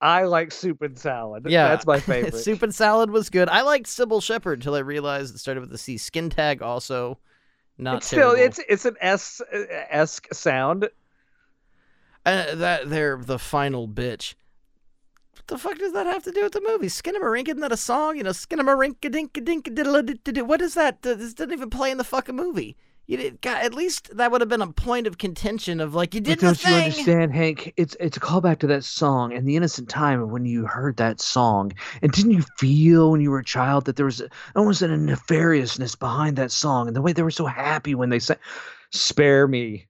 I 0.04 0.24
like 0.24 0.52
soup 0.52 0.82
and 0.82 0.98
salad. 0.98 1.46
Yeah, 1.48 1.68
That's 1.68 1.86
my 1.86 1.98
favorite. 2.00 2.36
Soup 2.36 2.62
and 2.62 2.74
salad 2.74 3.10
was 3.10 3.30
good. 3.30 3.48
I 3.48 3.62
liked 3.62 3.86
Cybill 3.86 4.22
Shepherd 4.22 4.58
until 4.58 4.74
I 4.74 4.80
realized 4.80 5.34
it 5.34 5.38
started 5.38 5.60
with 5.60 5.70
the 5.70 5.78
C. 5.78 5.96
Skin 5.96 6.28
tag 6.28 6.60
also 6.60 7.18
not 7.78 7.96
it's 7.96 8.06
still 8.06 8.32
it's 8.32 8.60
it's 8.68 8.84
an 8.84 8.96
S 9.00 9.40
esque 9.90 10.32
sound. 10.32 10.90
uh, 12.26 12.54
that 12.54 12.90
they're 12.90 13.16
the 13.16 13.38
final 13.38 13.88
bitch. 13.88 14.34
What 15.32 15.46
the 15.46 15.58
fuck 15.58 15.78
does 15.78 15.94
that 15.94 16.06
have 16.06 16.22
to 16.24 16.32
do 16.32 16.42
with 16.42 16.52
the 16.52 16.60
movie? 16.60 16.86
Skinamarink, 16.86 17.48
isn't 17.48 17.60
that 17.60 17.72
a 17.72 17.76
song? 17.76 18.18
You 18.18 18.24
know, 18.24 18.30
Skinamarink 18.30 19.00
dink 19.10 19.32
dink 19.42 19.74
diddle 19.74 20.46
What 20.46 20.60
is 20.60 20.74
that? 20.74 21.00
This 21.00 21.32
doesn't 21.32 21.52
even 21.52 21.70
play 21.70 21.90
in 21.90 21.96
the 21.96 22.04
fucking 22.04 22.36
movie. 22.36 22.76
You 23.06 23.18
did, 23.18 23.40
God, 23.42 23.62
at 23.62 23.74
least 23.74 24.16
that 24.16 24.30
would 24.30 24.40
have 24.40 24.48
been 24.48 24.62
a 24.62 24.72
point 24.72 25.06
of 25.06 25.18
contention 25.18 25.80
of 25.80 25.94
like 25.94 26.14
you 26.14 26.22
did 26.22 26.40
the 26.40 26.54
thing. 26.54 27.30
Hank? 27.30 27.74
It's 27.76 27.94
it's 28.00 28.16
a 28.16 28.20
callback 28.20 28.60
to 28.60 28.66
that 28.68 28.82
song 28.82 29.34
and 29.34 29.46
the 29.46 29.56
innocent 29.56 29.90
time 29.90 30.30
when 30.30 30.46
you 30.46 30.64
heard 30.64 30.96
that 30.96 31.20
song. 31.20 31.72
And 32.00 32.10
didn't 32.12 32.30
you 32.30 32.44
feel 32.58 33.10
when 33.10 33.20
you 33.20 33.30
were 33.30 33.40
a 33.40 33.44
child 33.44 33.84
that 33.84 33.96
there 33.96 34.06
was 34.06 34.22
almost 34.56 34.80
a 34.80 34.86
nefariousness 34.86 35.98
behind 35.98 36.36
that 36.36 36.50
song 36.50 36.86
and 36.86 36.96
the 36.96 37.02
way 37.02 37.12
they 37.12 37.22
were 37.22 37.30
so 37.30 37.44
happy 37.44 37.94
when 37.94 38.08
they 38.08 38.18
sang? 38.18 38.38
Spare 38.90 39.46
me. 39.46 39.86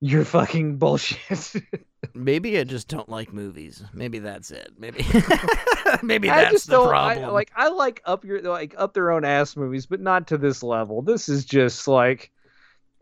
You're 0.00 0.24
fucking 0.24 0.78
bullshit. 0.78 1.52
Maybe 2.14 2.58
I 2.58 2.64
just 2.64 2.88
don't 2.88 3.08
like 3.08 3.32
movies. 3.32 3.82
Maybe 3.92 4.18
that's 4.18 4.50
it. 4.50 4.72
Maybe 4.78 5.04
maybe 6.02 6.30
I 6.30 6.42
that's 6.42 6.52
just 6.52 6.66
the 6.66 6.72
don't 6.72 6.88
problem. 6.88 7.26
I, 7.26 7.28
like. 7.28 7.52
I 7.54 7.68
like 7.68 8.00
up 8.04 8.24
your 8.24 8.40
like 8.40 8.74
up 8.78 8.94
their 8.94 9.10
own 9.10 9.24
ass 9.24 9.56
movies, 9.56 9.86
but 9.86 10.00
not 10.00 10.26
to 10.28 10.38
this 10.38 10.62
level. 10.62 11.02
This 11.02 11.28
is 11.28 11.44
just 11.44 11.86
like 11.86 12.30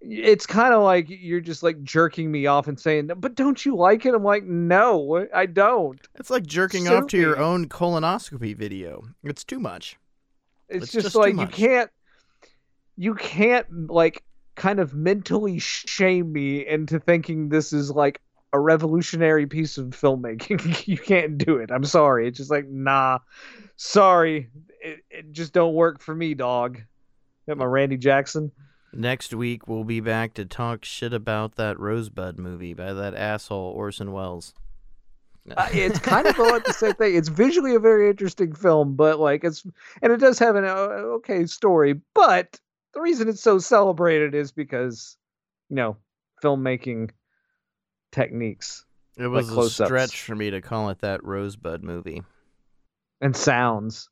it's 0.00 0.46
kind 0.46 0.74
of 0.74 0.82
like 0.82 1.06
you're 1.08 1.40
just 1.40 1.62
like 1.62 1.82
jerking 1.82 2.30
me 2.30 2.46
off 2.46 2.68
and 2.68 2.78
saying, 2.78 3.10
"But 3.16 3.34
don't 3.34 3.64
you 3.64 3.76
like 3.76 4.04
it?" 4.06 4.14
I'm 4.14 4.24
like, 4.24 4.44
"No, 4.44 5.26
I 5.34 5.46
don't." 5.46 6.00
It's 6.16 6.30
like 6.30 6.46
jerking 6.46 6.88
off 6.88 7.06
to 7.08 7.18
your 7.18 7.38
own 7.38 7.68
colonoscopy 7.68 8.56
video. 8.56 9.04
It's 9.24 9.44
too 9.44 9.58
much. 9.58 9.96
It's, 10.68 10.84
It's 10.84 10.92
just, 10.92 11.06
just 11.06 11.16
like 11.16 11.36
you 11.36 11.46
can't 11.46 11.90
you 12.96 13.14
can't 13.14 13.90
like 13.90 14.24
kind 14.54 14.80
of 14.80 14.92
mentally 14.94 15.58
shame 15.58 16.32
me 16.32 16.66
into 16.66 16.98
thinking 16.98 17.48
this 17.48 17.72
is 17.72 17.90
like 17.90 18.20
a 18.52 18.60
revolutionary 18.60 19.46
piece 19.46 19.78
of 19.78 19.88
filmmaking. 19.88 20.86
you 20.86 20.98
can't 20.98 21.38
do 21.38 21.56
it. 21.56 21.70
I'm 21.70 21.84
sorry. 21.84 22.28
It's 22.28 22.38
just 22.38 22.50
like, 22.50 22.68
nah. 22.68 23.18
Sorry. 23.76 24.50
It, 24.80 25.00
it 25.10 25.32
just 25.32 25.52
don't 25.52 25.74
work 25.74 26.00
for 26.00 26.14
me, 26.14 26.34
dog. 26.34 26.80
Got 27.46 27.58
my 27.58 27.64
Randy 27.64 27.96
Jackson. 27.96 28.52
Next 28.92 29.34
week 29.34 29.68
we'll 29.68 29.84
be 29.84 30.00
back 30.00 30.34
to 30.34 30.44
talk 30.44 30.84
shit 30.84 31.12
about 31.12 31.56
that 31.56 31.78
Rosebud 31.78 32.38
movie 32.38 32.74
by 32.74 32.92
that 32.94 33.14
asshole 33.14 33.72
Orson 33.76 34.12
Welles. 34.12 34.54
Uh, 35.56 35.68
it's 35.72 35.98
kind 36.00 36.26
of 36.26 36.38
like 36.38 36.64
the 36.64 36.72
same 36.72 36.94
thing. 36.94 37.14
It's 37.14 37.28
visually 37.28 37.74
a 37.74 37.80
very 37.80 38.08
interesting 38.08 38.54
film, 38.54 38.96
but 38.96 39.18
like 39.18 39.44
it's 39.44 39.64
and 40.02 40.12
it 40.12 40.18
does 40.18 40.38
have 40.38 40.56
an 40.56 40.64
uh, 40.64 40.68
okay 41.16 41.46
story. 41.46 42.00
But 42.14 42.58
the 42.94 43.00
reason 43.00 43.28
it's 43.28 43.42
so 43.42 43.58
celebrated 43.58 44.34
is 44.34 44.52
because 44.52 45.16
you 45.68 45.76
know 45.76 45.96
filmmaking 46.42 47.10
techniques 48.12 48.84
it 49.18 49.26
was 49.26 49.50
a 49.50 49.68
stretch 49.68 50.22
for 50.22 50.36
me 50.36 50.50
to 50.50 50.60
call 50.60 50.90
it 50.90 51.00
that 51.00 51.24
Rosebud 51.24 51.82
movie. 51.82 52.22
and 53.20 53.36
sounds. 53.36 54.08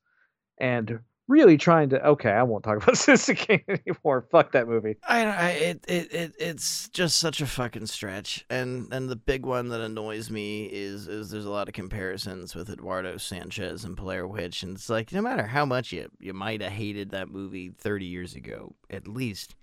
and 0.59 0.98
really 1.28 1.56
trying 1.56 1.90
to. 1.90 2.05
Okay, 2.05 2.31
I 2.31 2.43
won't 2.43 2.64
talk 2.64 2.77
about 2.82 2.97
Citizen 2.97 3.36
Kane 3.36 3.64
anymore. 3.68 4.27
Fuck 4.31 4.52
that 4.52 4.66
movie. 4.66 4.97
I, 5.06 5.24
I 5.24 5.48
it, 5.51 5.85
it 5.86 6.12
it 6.12 6.32
it's 6.40 6.89
just 6.89 7.18
such 7.18 7.40
a 7.40 7.47
fucking 7.47 7.86
stretch, 7.86 8.44
and 8.51 8.93
and 8.93 9.09
the 9.09 9.16
big 9.16 9.47
one 9.47 9.68
that 9.68 9.81
annoys 9.81 10.28
me 10.28 10.64
is 10.66 11.06
is 11.06 11.31
there's 11.31 11.44
a 11.44 11.51
lot 11.51 11.68
of 11.68 11.74
comparisons 11.74 12.56
with 12.56 12.68
Eduardo 12.68 13.16
Sanchez 13.16 13.85
and 13.85 13.94
Blair 13.94 14.27
Witch, 14.27 14.64
and 14.64 14.77
it's 14.77 14.90
like 14.90 15.12
no 15.12 15.23
matter 15.23 15.47
how 15.47 15.64
much 15.64 15.93
you 15.93 16.09
you 16.18 16.35
might 16.35 16.62
have 16.62 16.73
hated 16.73 17.10
that 17.10 17.28
movie 17.28 17.70
30 17.78 18.06
years 18.06 18.35
ago, 18.35 18.74
at 18.90 19.06
least 19.06 19.55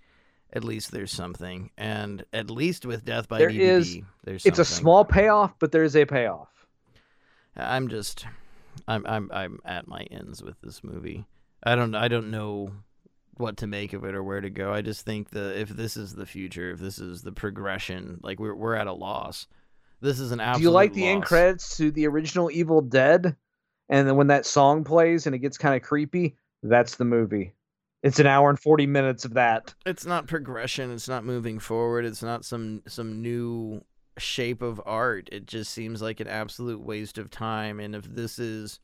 at 0.54 0.64
least 0.64 0.92
there's 0.92 1.12
something, 1.12 1.70
and 1.76 2.24
at 2.32 2.50
least 2.50 2.86
with 2.86 3.04
Death 3.04 3.28
by 3.28 3.38
There 3.38 3.50
DVD, 3.50 3.58
is- 3.60 3.98
there's 4.24 4.46
It's 4.46 4.58
a 4.58 4.64
small 4.64 5.04
payoff, 5.04 5.58
but 5.58 5.72
there 5.72 5.84
is 5.84 5.96
a 5.96 6.06
payoff. 6.06 6.48
I'm 7.56 7.88
just, 7.88 8.26
I'm 8.88 9.06
I'm 9.06 9.30
I'm 9.32 9.58
at 9.64 9.86
my 9.86 10.02
ends 10.10 10.42
with 10.42 10.60
this 10.60 10.82
movie. 10.82 11.24
I 11.62 11.74
don't 11.76 11.94
I 11.94 12.08
don't 12.08 12.30
know 12.30 12.70
what 13.36 13.56
to 13.58 13.66
make 13.66 13.92
of 13.92 14.04
it 14.04 14.14
or 14.14 14.22
where 14.22 14.40
to 14.40 14.50
go. 14.50 14.72
I 14.72 14.80
just 14.80 15.04
think 15.04 15.30
that 15.30 15.58
if 15.60 15.68
this 15.68 15.96
is 15.96 16.14
the 16.14 16.26
future, 16.26 16.70
if 16.70 16.78
this 16.80 16.98
is 16.98 17.22
the 17.22 17.32
progression, 17.32 18.20
like 18.22 18.40
we're 18.40 18.54
we're 18.54 18.74
at 18.74 18.86
a 18.86 18.92
loss. 18.92 19.46
This 20.00 20.20
is 20.20 20.32
an 20.32 20.40
absolute. 20.40 20.58
Do 20.60 20.62
you 20.64 20.70
like 20.70 20.92
the 20.92 21.06
end 21.06 21.24
credits 21.24 21.76
to 21.78 21.90
the 21.90 22.06
original 22.06 22.50
Evil 22.50 22.80
Dead? 22.80 23.36
And 23.88 24.08
then 24.08 24.16
when 24.16 24.26
that 24.28 24.46
song 24.46 24.82
plays 24.84 25.26
and 25.26 25.34
it 25.34 25.38
gets 25.38 25.58
kind 25.58 25.74
of 25.74 25.82
creepy, 25.82 26.36
that's 26.62 26.96
the 26.96 27.04
movie. 27.04 27.54
It's 28.04 28.20
an 28.20 28.26
hour 28.26 28.50
and 28.50 28.60
40 28.60 28.86
minutes 28.86 29.24
of 29.24 29.32
that. 29.32 29.74
It's 29.86 30.04
not 30.04 30.26
progression. 30.26 30.92
It's 30.92 31.08
not 31.08 31.24
moving 31.24 31.58
forward. 31.58 32.04
It's 32.04 32.22
not 32.22 32.44
some 32.44 32.82
some 32.86 33.22
new 33.22 33.82
shape 34.18 34.60
of 34.60 34.78
art. 34.84 35.30
It 35.32 35.46
just 35.46 35.72
seems 35.72 36.02
like 36.02 36.20
an 36.20 36.28
absolute 36.28 36.80
waste 36.80 37.16
of 37.16 37.30
time. 37.30 37.80
And 37.80 37.94
if 37.94 38.04
this 38.04 38.38
is 38.38 38.78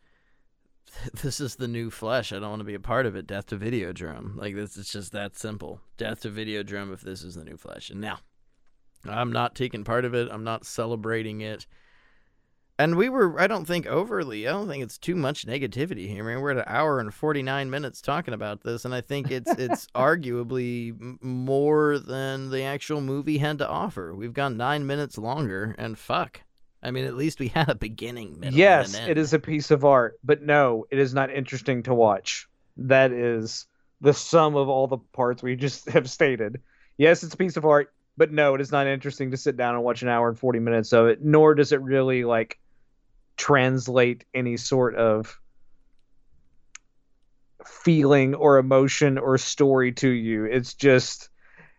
this 1.23 1.39
is 1.39 1.57
the 1.57 1.69
new 1.69 1.91
flesh, 1.91 2.33
I 2.33 2.39
don't 2.39 2.49
want 2.49 2.61
to 2.61 2.65
be 2.65 2.75
a 2.75 2.81
part 2.81 3.05
of 3.05 3.15
it. 3.15 3.27
Death 3.27 3.45
to 3.49 3.59
Videodrome. 3.59 4.37
Like 4.37 4.55
this 4.55 4.79
it's 4.79 4.91
just 4.91 5.13
that 5.13 5.37
simple. 5.37 5.83
Death 5.99 6.23
to 6.23 6.31
Videodrome 6.31 6.91
if 6.91 7.03
this 7.03 7.23
is 7.23 7.35
the 7.35 7.45
new 7.45 7.59
flesh. 7.59 7.91
And 7.91 8.01
now 8.01 8.21
I'm 9.07 9.33
not 9.33 9.55
taking 9.55 9.85
part 9.85 10.07
of 10.07 10.15
it. 10.15 10.31
I'm 10.33 10.45
not 10.45 10.65
celebrating 10.65 11.43
it. 11.43 11.67
And 12.81 12.97
we 12.97 13.11
were, 13.11 13.39
I 13.39 13.47
don't 13.47 13.67
think 13.67 13.87
overly, 13.87 14.49
I 14.49 14.53
don't 14.53 14.67
think 14.67 14.83
it's 14.83 14.97
too 14.97 15.15
much 15.15 15.47
negativity 15.47 16.09
here. 16.09 16.25
I 16.25 16.27
mean, 16.27 16.41
we're 16.41 16.53
at 16.53 16.57
an 16.57 16.65
hour 16.67 16.99
and 16.99 17.13
49 17.13 17.69
minutes 17.69 18.01
talking 18.01 18.33
about 18.33 18.63
this, 18.63 18.87
and 18.87 18.95
I 18.95 19.03
think 19.03 19.31
it's 19.31 19.51
it's 19.59 19.87
arguably 19.95 20.97
more 21.23 21.99
than 21.99 22.49
the 22.49 22.63
actual 22.63 23.03
movie 23.03 23.37
had 23.37 23.59
to 23.59 23.69
offer. 23.69 24.15
We've 24.15 24.33
gone 24.33 24.57
nine 24.57 24.87
minutes 24.87 25.19
longer, 25.19 25.75
and 25.77 25.99
fuck. 25.99 26.41
I 26.83 26.91
mean, 26.91 27.05
at 27.05 27.17
least 27.17 27.39
we 27.39 27.49
had 27.49 27.69
a 27.69 27.75
beginning, 27.75 28.41
middle, 28.41 28.59
yes, 28.59 28.95
it 28.95 29.19
is 29.19 29.35
a 29.35 29.39
piece 29.39 29.71
of 29.71 29.85
art, 29.85 30.19
but 30.25 30.41
no, 30.41 30.87
it 30.91 30.99
is 30.99 31.13
not 31.13 31.31
interesting 31.31 31.83
to 31.83 31.93
watch. 31.93 32.49
That 32.79 33.13
is 33.13 33.67
the 34.01 34.15
sum 34.15 34.57
of 34.57 34.71
all 34.71 34.87
the 34.87 34.97
parts 35.13 35.43
we 35.43 35.55
just 35.55 35.87
have 35.91 36.09
stated. 36.09 36.63
Yes, 36.97 37.23
it's 37.25 37.35
a 37.35 37.37
piece 37.37 37.59
of 37.59 37.67
art, 37.67 37.93
but 38.17 38.33
no, 38.33 38.55
it 38.55 38.63
is 38.63 38.73
not 38.73 38.87
interesting 38.87 39.33
to 39.33 39.37
sit 39.37 39.59
down 39.59 39.75
and 39.75 39.85
watch 39.85 40.01
an 40.01 40.09
hour 40.09 40.31
and 40.31 40.39
40 40.39 40.61
minutes 40.61 40.95
of 40.95 41.09
it, 41.09 41.23
nor 41.23 41.55
does 41.55 41.73
it 41.73 41.83
really 41.83 42.25
like 42.25 42.59
translate 43.41 44.27
any 44.35 44.59
sort 44.59 44.95
of 44.97 45.41
feeling 47.67 48.35
or 48.35 48.59
emotion 48.59 49.17
or 49.17 49.39
story 49.39 49.93
to 49.93 50.11
you. 50.11 50.45
It's 50.45 50.75
just 50.75 51.31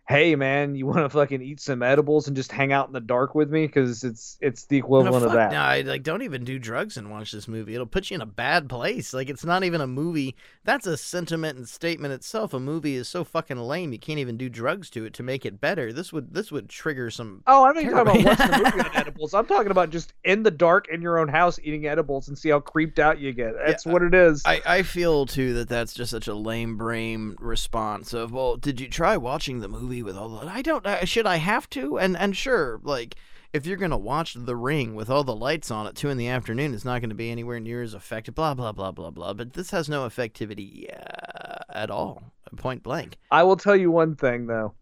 hey 0.08 0.34
man, 0.34 0.74
you 0.74 0.86
want 0.86 0.98
to 0.98 1.08
fucking 1.08 1.40
eat 1.42 1.60
some 1.60 1.82
edibles 1.82 2.26
and 2.26 2.36
just 2.36 2.50
hang 2.52 2.72
out 2.72 2.86
in 2.88 2.92
the 2.92 3.00
dark 3.00 3.34
with 3.34 3.50
me 3.50 3.66
because 3.66 4.04
it's 4.04 4.36
it's 4.40 4.66
the 4.66 4.80
No, 4.80 4.86
equivalent 4.86 5.24
of 5.24 5.32
that. 5.32 5.52
No, 5.52 5.60
I 5.60 5.80
like 5.82 6.02
don't 6.02 6.22
even 6.22 6.44
do 6.44 6.58
drugs 6.58 6.96
and 6.96 7.10
watch 7.10 7.32
this 7.32 7.48
movie. 7.48 7.74
It'll 7.74 7.86
put 7.86 8.10
you 8.10 8.16
in 8.16 8.20
a 8.20 8.26
bad 8.26 8.68
place. 8.68 9.14
Like 9.14 9.28
it's 9.30 9.44
not 9.44 9.64
even 9.64 9.80
a 9.80 9.86
movie. 9.86 10.34
That's 10.64 10.86
a 10.86 10.96
sentiment 10.96 11.56
and 11.58 11.68
statement 11.68 12.12
itself. 12.14 12.52
A 12.52 12.60
movie 12.60 12.96
is 12.96 13.08
so 13.08 13.24
fucking 13.24 13.56
lame. 13.56 13.92
You 13.92 13.98
can't 13.98 14.18
even 14.18 14.36
do 14.36 14.48
drugs 14.48 14.90
to 14.90 15.04
it 15.04 15.14
to 15.14 15.22
make 15.22 15.46
it 15.46 15.60
better. 15.60 15.92
This 15.92 16.12
would 16.12 16.34
this 16.34 16.50
would 16.50 16.68
trigger 16.68 17.10
some. 17.10 17.42
Oh, 17.46 17.64
I'm 17.64 17.74
not 17.74 17.84
even 17.84 17.94
talking 17.94 18.22
about 18.22 18.38
watching 18.38 18.50
the 18.50 18.70
movie 18.70 18.88
on 18.88 18.90
edibles. 18.96 19.34
I'm 19.34 19.46
talking 19.46 19.70
about 19.70 19.90
just 19.90 20.12
in 20.24 20.42
the 20.42 20.50
dark 20.50 20.88
in 20.88 21.00
your 21.00 21.18
own 21.18 21.28
house 21.28 21.58
eating 21.62 21.86
edibles 21.86 22.28
and 22.28 22.36
see 22.36 22.50
how 22.50 22.60
creeped 22.60 22.98
out 22.98 23.18
you 23.18 23.32
get. 23.32 23.54
That's 23.64 23.86
what 23.86 24.02
it 24.02 24.14
is. 24.14 24.42
I, 24.44 24.60
I 24.66 24.82
feel 24.82 25.26
too 25.26 25.54
that 25.54 25.68
that's 25.68 25.94
just 25.94 26.10
such 26.10 26.26
a 26.26 26.34
lame 26.34 26.76
brain 26.76 27.36
response 27.38 28.12
of 28.12 28.32
well, 28.32 28.56
did 28.56 28.80
you 28.80 28.88
try 28.88 29.16
watching 29.16 29.60
the 29.60 29.68
movie 29.68 29.91
with 30.00 30.16
all 30.16 30.28
the? 30.28 30.46
I 30.46 30.62
don't. 30.62 30.86
Uh, 30.86 31.04
should 31.04 31.26
I 31.26 31.36
have 31.36 31.68
to? 31.70 31.98
And 31.98 32.16
and 32.16 32.36
sure, 32.36 32.80
like 32.82 33.16
if 33.52 33.66
you're 33.66 33.76
gonna 33.76 33.98
watch 33.98 34.34
The 34.34 34.56
Ring 34.56 34.94
with 34.94 35.10
all 35.10 35.24
the 35.24 35.34
lights 35.34 35.70
on 35.70 35.86
at 35.86 35.94
two 35.94 36.08
in 36.08 36.16
the 36.16 36.28
afternoon, 36.28 36.72
it's 36.72 36.84
not 36.84 37.02
gonna 37.02 37.14
be 37.14 37.30
anywhere 37.30 37.60
near 37.60 37.82
as 37.82 37.92
effective. 37.92 38.34
Blah 38.34 38.54
blah 38.54 38.72
blah 38.72 38.92
blah 38.92 39.10
blah. 39.10 39.34
But 39.34 39.52
this 39.52 39.70
has 39.72 39.88
no 39.88 40.06
effectivity 40.06 40.88
uh, 40.90 41.64
at 41.68 41.90
all. 41.90 42.22
Point 42.56 42.82
blank. 42.82 43.16
I 43.30 43.42
will 43.42 43.56
tell 43.56 43.76
you 43.76 43.90
one 43.90 44.14
thing 44.14 44.46
though. 44.46 44.74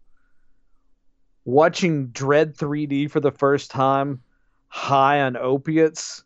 Watching 1.45 2.09
Dredd 2.09 2.55
3D 2.55 3.09
for 3.09 3.19
the 3.19 3.31
first 3.31 3.71
time, 3.71 4.21
high 4.67 5.21
on 5.21 5.35
opiates, 5.35 6.23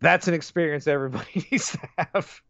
that's 0.00 0.26
an 0.28 0.34
experience 0.34 0.86
everybody 0.86 1.46
needs 1.50 1.72
to 1.72 1.78
have. 1.98 2.42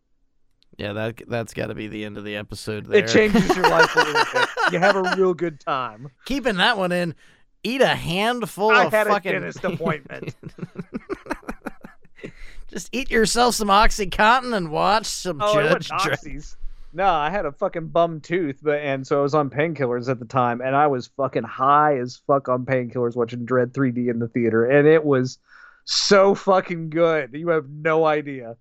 Yeah, 0.79 0.93
that 0.93 1.23
that's 1.29 1.55
got 1.55 1.69
to 1.69 1.75
be 1.75 1.89
the 1.89 2.05
end 2.05 2.19
of 2.19 2.25
the 2.25 2.37
episode. 2.37 2.87
There. 2.87 3.05
It 3.05 3.09
changes 3.09 3.55
your 3.55 3.69
life 3.69 3.95
a 3.95 3.99
little 4.01 4.25
bit. 4.33 4.49
You 4.73 4.79
have 4.79 4.97
a 4.97 5.15
real 5.17 5.35
good 5.35 5.61
time. 5.61 6.11
Keeping 6.25 6.57
that 6.57 6.79
one 6.79 6.91
in. 6.91 7.15
Eat 7.63 7.83
a 7.83 7.95
handful 7.95 8.71
I 8.71 8.85
of 8.85 8.93
had 8.93 9.07
a 9.07 9.11
fucking 9.11 9.33
dentist 9.33 9.63
appointment. 9.63 10.35
Just 12.69 12.89
eat 12.93 13.11
yourself 13.11 13.55
some 13.55 13.69
OxyContin 13.69 14.55
and 14.55 14.71
watch 14.71 15.07
some 15.07 15.41
Oh, 15.41 15.55
Judge 15.55 15.89
Dredd. 15.91 16.57
No, 16.93 17.07
I 17.07 17.29
had 17.29 17.45
a 17.45 17.53
fucking 17.53 17.89
bum 17.89 18.21
tooth, 18.21 18.61
but 18.63 18.81
and 18.81 19.07
so 19.07 19.19
I 19.19 19.23
was 19.23 19.35
on 19.35 19.51
painkillers 19.51 20.09
at 20.09 20.19
the 20.19 20.25
time, 20.25 20.61
and 20.61 20.75
I 20.75 20.87
was 20.87 21.09
fucking 21.09 21.43
high 21.43 21.99
as 21.99 22.21
fuck 22.27 22.49
on 22.49 22.65
painkillers 22.65 23.17
watching 23.17 23.47
Dredd 23.47 23.73
3D 23.73 24.09
in 24.09 24.19
the 24.19 24.29
theater, 24.29 24.65
and 24.65 24.89
it 24.89 25.05
was 25.05 25.39
so 25.85 26.35
fucking 26.35 26.91
good. 26.91 27.35
You 27.35 27.49
have 27.49 27.69
no 27.69 28.07
idea. 28.07 28.57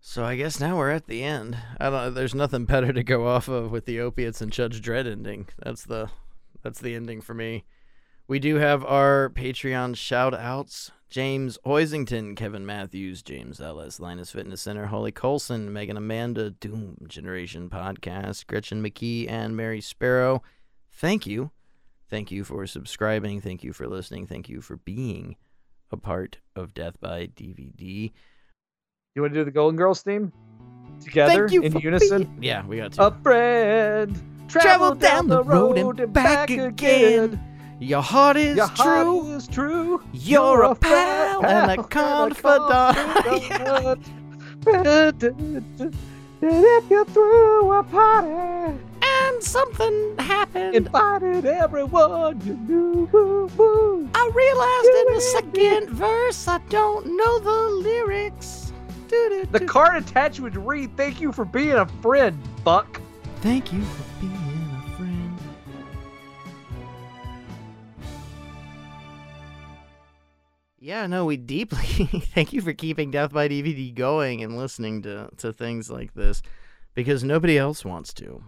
So 0.00 0.24
I 0.24 0.36
guess 0.36 0.60
now 0.60 0.76
we're 0.76 0.90
at 0.90 1.06
the 1.06 1.22
end. 1.22 1.56
I 1.80 1.90
don't. 1.90 2.14
There's 2.14 2.34
nothing 2.34 2.64
better 2.64 2.92
to 2.92 3.02
go 3.02 3.26
off 3.26 3.48
of 3.48 3.70
with 3.70 3.84
the 3.84 4.00
opiates 4.00 4.40
and 4.40 4.52
Judge 4.52 4.80
Dredd 4.80 5.10
ending. 5.10 5.48
That's 5.58 5.84
the, 5.84 6.10
that's 6.62 6.80
the 6.80 6.94
ending 6.94 7.20
for 7.20 7.34
me. 7.34 7.64
We 8.26 8.38
do 8.38 8.56
have 8.56 8.84
our 8.84 9.30
Patreon 9.34 9.96
shout 9.96 10.34
outs. 10.34 10.92
James 11.10 11.58
Hoisington, 11.64 12.36
Kevin 12.36 12.66
Matthews, 12.66 13.22
James 13.22 13.62
Ellis, 13.62 13.98
Linus 13.98 14.30
Fitness 14.30 14.60
Center, 14.60 14.86
Holly 14.86 15.10
Colson, 15.10 15.72
Megan 15.72 15.96
Amanda, 15.96 16.50
Doom 16.50 16.98
Generation 17.08 17.70
Podcast, 17.70 18.46
Gretchen 18.46 18.82
McKee, 18.82 19.26
and 19.26 19.56
Mary 19.56 19.80
Sparrow. 19.80 20.42
Thank 20.92 21.26
you. 21.26 21.50
Thank 22.10 22.30
you 22.30 22.44
for 22.44 22.66
subscribing. 22.66 23.40
Thank 23.40 23.64
you 23.64 23.72
for 23.72 23.86
listening. 23.86 24.26
Thank 24.26 24.50
you 24.50 24.60
for 24.60 24.76
being 24.76 25.36
a 25.90 25.96
part 25.96 26.38
of 26.54 26.74
Death 26.74 27.00
by 27.00 27.28
DVD. 27.28 28.12
You 29.18 29.22
want 29.22 29.34
to 29.34 29.40
do 29.40 29.44
the 29.44 29.50
Golden 29.50 29.76
Girls 29.76 30.00
theme 30.02 30.32
together 31.04 31.48
Thank 31.48 31.50
you 31.50 31.62
in 31.62 31.72
for 31.72 31.80
unison? 31.80 32.22
being- 32.22 32.38
Yeah, 32.40 32.64
we 32.64 32.76
got 32.76 32.92
to. 32.92 33.06
A 33.08 33.10
friend 33.20 34.16
travel 34.46 34.94
down 34.94 35.26
the 35.26 35.42
road 35.42 35.98
and 35.98 36.12
back 36.12 36.50
again. 36.50 37.40
Your 37.80 38.00
heart 38.00 38.36
is 38.36 38.56
Your 38.56 38.68
true. 38.68 38.84
heart 38.84 39.26
is 39.36 39.48
true. 39.48 40.00
You're 40.12 40.62
a 40.62 40.76
pal 40.76 41.44
and 41.44 41.68
a 41.68 41.74
and 41.80 41.90
confidant. 41.90 42.96
confidant. 43.24 44.06
And 44.66 45.24
if 46.40 46.88
you 46.88 47.04
threw 47.06 47.72
a 47.72 47.82
party, 47.82 48.78
and 49.02 49.42
something 49.42 50.14
happened. 50.20 50.76
invited 50.76 51.44
everyone 51.44 52.40
you 52.46 52.54
knew. 52.68 53.08
Boo, 53.08 53.48
boo. 53.56 54.08
I 54.14 54.30
realized 54.32 54.94
in 55.00 55.14
the 55.16 55.20
second 55.20 55.90
verse 55.96 56.46
I 56.46 56.58
don't 56.68 57.04
know 57.16 57.38
the 57.40 57.70
lyrics. 57.82 58.67
The 59.08 59.64
card 59.66 60.02
attached 60.02 60.40
would 60.40 60.56
read, 60.56 60.96
"Thank 60.96 61.20
you 61.20 61.32
for 61.32 61.44
being 61.44 61.72
a 61.72 61.86
friend, 61.86 62.38
Buck." 62.64 63.00
Thank 63.40 63.72
you 63.72 63.82
for 63.82 64.20
being 64.20 64.32
a 64.32 64.96
friend. 64.96 65.38
Yeah, 70.78 71.06
no, 71.06 71.24
we 71.24 71.36
deeply 71.36 71.78
thank 72.34 72.52
you 72.52 72.60
for 72.60 72.72
keeping 72.72 73.10
Death 73.10 73.32
by 73.32 73.48
DVD 73.48 73.94
going 73.94 74.42
and 74.42 74.56
listening 74.56 75.02
to, 75.02 75.28
to 75.38 75.52
things 75.52 75.90
like 75.90 76.14
this 76.14 76.42
because 76.94 77.22
nobody 77.24 77.58
else 77.58 77.84
wants 77.84 78.12
to. 78.14 78.42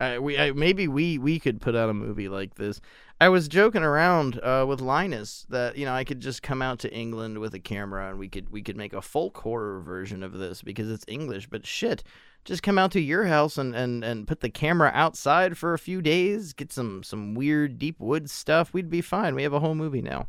I, 0.00 0.18
we 0.18 0.36
I, 0.36 0.52
maybe 0.52 0.88
we 0.88 1.18
we 1.18 1.38
could 1.38 1.60
put 1.60 1.76
out 1.76 1.88
a 1.88 1.94
movie 1.94 2.28
like 2.28 2.56
this. 2.56 2.80
I 3.22 3.28
was 3.28 3.46
joking 3.46 3.84
around 3.84 4.40
uh, 4.42 4.64
with 4.66 4.80
Linus 4.80 5.46
that 5.48 5.76
you 5.76 5.84
know 5.84 5.94
I 5.94 6.02
could 6.02 6.18
just 6.18 6.42
come 6.42 6.60
out 6.60 6.80
to 6.80 6.92
England 6.92 7.38
with 7.38 7.54
a 7.54 7.60
camera 7.60 8.08
and 8.08 8.18
we 8.18 8.28
could 8.28 8.50
we 8.50 8.62
could 8.62 8.76
make 8.76 8.92
a 8.92 9.00
folk 9.00 9.38
horror 9.38 9.80
version 9.80 10.24
of 10.24 10.32
this 10.32 10.60
because 10.60 10.90
it's 10.90 11.04
English. 11.06 11.46
But 11.46 11.64
shit, 11.64 12.02
just 12.44 12.64
come 12.64 12.78
out 12.78 12.90
to 12.90 13.00
your 13.00 13.26
house 13.26 13.58
and, 13.58 13.76
and, 13.76 14.02
and 14.02 14.26
put 14.26 14.40
the 14.40 14.50
camera 14.50 14.90
outside 14.92 15.56
for 15.56 15.72
a 15.72 15.78
few 15.78 16.02
days, 16.02 16.52
get 16.52 16.72
some 16.72 17.04
some 17.04 17.36
weird 17.36 17.78
deep 17.78 18.00
woods 18.00 18.32
stuff. 18.32 18.74
We'd 18.74 18.90
be 18.90 19.00
fine. 19.00 19.36
We 19.36 19.44
have 19.44 19.52
a 19.52 19.60
whole 19.60 19.76
movie 19.76 20.02
now. 20.02 20.26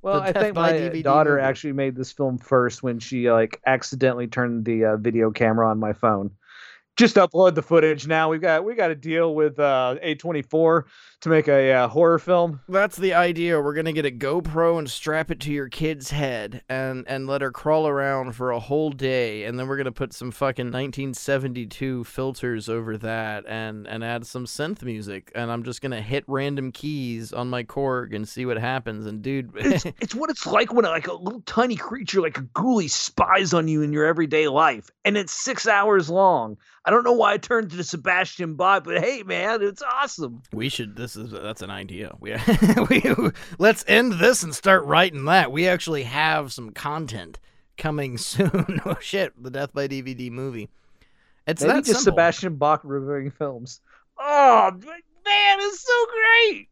Well, 0.00 0.22
I 0.22 0.32
think 0.32 0.54
my 0.54 0.72
DVD 0.72 1.02
daughter 1.02 1.32
movie. 1.32 1.42
actually 1.42 1.74
made 1.74 1.94
this 1.94 2.10
film 2.10 2.38
first 2.38 2.82
when 2.82 3.00
she 3.00 3.30
like 3.30 3.60
accidentally 3.66 4.28
turned 4.28 4.64
the 4.64 4.82
uh, 4.86 4.96
video 4.96 5.30
camera 5.30 5.68
on 5.68 5.78
my 5.78 5.92
phone. 5.92 6.30
Just 6.96 7.16
upload 7.16 7.54
the 7.54 7.62
footage. 7.62 8.06
Now 8.06 8.30
we've 8.30 8.40
got 8.40 8.64
we 8.64 8.74
got 8.76 8.88
to 8.88 8.94
deal 8.94 9.34
with 9.34 9.58
uh, 9.58 9.96
A24 10.02 10.84
to 11.24 11.30
make 11.30 11.48
a 11.48 11.72
uh, 11.72 11.88
horror 11.88 12.18
film. 12.18 12.60
That's 12.68 12.96
the 12.96 13.14
idea. 13.14 13.58
We're 13.58 13.72
gonna 13.72 13.94
get 13.94 14.04
a 14.04 14.10
GoPro 14.10 14.78
and 14.78 14.88
strap 14.88 15.30
it 15.30 15.40
to 15.40 15.50
your 15.50 15.70
kid's 15.70 16.10
head 16.10 16.62
and 16.68 17.04
and 17.08 17.26
let 17.26 17.40
her 17.40 17.50
crawl 17.50 17.88
around 17.88 18.34
for 18.36 18.50
a 18.50 18.60
whole 18.60 18.90
day, 18.90 19.44
and 19.44 19.58
then 19.58 19.66
we're 19.66 19.78
gonna 19.78 19.90
put 19.90 20.12
some 20.12 20.30
fucking 20.30 20.66
1972 20.66 22.04
filters 22.04 22.68
over 22.68 22.98
that 22.98 23.44
and 23.48 23.86
and 23.88 24.04
add 24.04 24.26
some 24.26 24.44
synth 24.44 24.82
music, 24.82 25.32
and 25.34 25.50
I'm 25.50 25.62
just 25.62 25.80
gonna 25.80 26.02
hit 26.02 26.24
random 26.26 26.70
keys 26.72 27.32
on 27.32 27.48
my 27.48 27.64
Korg 27.64 28.14
and 28.14 28.28
see 28.28 28.44
what 28.44 28.58
happens. 28.58 29.06
And 29.06 29.22
dude, 29.22 29.50
It's 29.56 29.86
it's 30.00 30.14
what 30.14 30.28
it's 30.28 30.46
like 30.46 30.74
when 30.74 30.84
like 30.84 31.08
a 31.08 31.14
little 31.14 31.40
tiny 31.46 31.76
creature 31.76 32.20
like 32.20 32.36
a 32.36 32.42
ghoulie 32.42 32.90
spies 32.90 33.54
on 33.54 33.66
you 33.66 33.80
in 33.80 33.94
your 33.94 34.04
everyday 34.04 34.46
life, 34.48 34.90
and 35.06 35.16
it's 35.16 35.32
six 35.32 35.66
hours 35.66 36.10
long. 36.10 36.58
I 36.86 36.90
don't 36.90 37.02
know 37.04 37.12
why 37.12 37.32
I 37.32 37.38
turned 37.38 37.70
to 37.70 37.82
Sebastian 37.82 38.56
Bach, 38.56 38.84
but 38.84 39.02
hey, 39.02 39.22
man, 39.22 39.62
it's 39.62 39.82
awesome. 39.82 40.42
we 40.52 40.68
should. 40.68 40.96
This 40.96 41.13
is 41.16 41.30
that's 41.30 41.62
an 41.62 41.70
idea. 41.70 42.14
We 42.20 42.36
we 42.90 43.02
let's 43.58 43.84
end 43.86 44.14
this 44.14 44.42
and 44.42 44.54
start 44.54 44.84
writing 44.84 45.24
that. 45.26 45.52
We 45.52 45.68
actually 45.68 46.04
have 46.04 46.52
some 46.52 46.70
content 46.70 47.38
coming 47.76 48.18
soon. 48.18 48.80
oh 48.84 48.96
shit, 49.00 49.32
the 49.42 49.50
Death 49.50 49.72
by 49.72 49.88
DVD 49.88 50.30
movie. 50.30 50.68
It's 51.46 51.62
Maybe 51.62 51.72
that 51.74 51.84
just 51.84 52.00
simple. 52.00 52.12
Sebastian 52.12 52.56
Bach 52.56 52.80
reviewing 52.84 53.30
films. 53.30 53.80
Oh 54.18 54.70
man, 54.72 55.58
it's 55.60 55.80
so 55.80 56.06
great. 56.12 56.68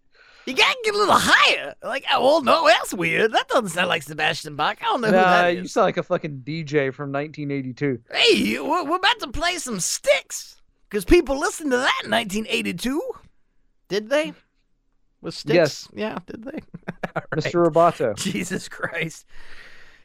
You 0.46 0.54
gotta 0.54 0.76
get 0.82 0.94
a 0.94 0.98
little 0.98 1.14
higher. 1.16 1.74
Like, 1.84 2.04
oh, 2.12 2.20
well, 2.20 2.42
no, 2.42 2.66
that's 2.66 2.92
weird. 2.92 3.32
That 3.32 3.48
doesn't 3.48 3.68
sound 3.68 3.88
like 3.88 4.02
Sebastian 4.02 4.56
Bach. 4.56 4.78
I 4.80 4.86
don't 4.86 5.00
know 5.00 5.08
who 5.08 5.14
Nah, 5.14 5.46
you 5.46 5.68
sound 5.68 5.84
like 5.84 5.98
a 5.98 6.02
fucking 6.02 6.42
DJ 6.44 6.92
from 6.92 7.12
1982. 7.12 8.00
Hey, 8.10 8.58
we're, 8.58 8.84
we're 8.84 8.96
about 8.96 9.20
to 9.20 9.28
play 9.28 9.58
some 9.58 9.78
Styx 9.78 10.60
because 10.88 11.04
people 11.04 11.38
listened 11.38 11.70
to 11.70 11.76
that 11.76 12.00
in 12.04 12.10
1982. 12.10 13.00
Did 13.92 14.08
they? 14.08 14.32
With 15.20 15.34
Styx? 15.34 15.54
Yes. 15.54 15.88
Yeah, 15.92 16.18
did 16.26 16.44
they? 16.44 16.60
Right. 17.14 17.26
Mr. 17.44 17.68
Roboto. 17.70 18.16
Jesus 18.16 18.70
Christ. 18.70 19.26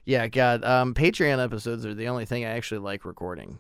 Yeah, 0.03 0.27
God. 0.27 0.65
Um, 0.65 0.93
Patreon 0.93 1.41
episodes 1.41 1.85
are 1.85 1.93
the 1.93 2.09
only 2.09 2.25
thing 2.25 2.43
I 2.43 2.49
actually 2.49 2.79
like 2.79 3.05
recording. 3.05 3.59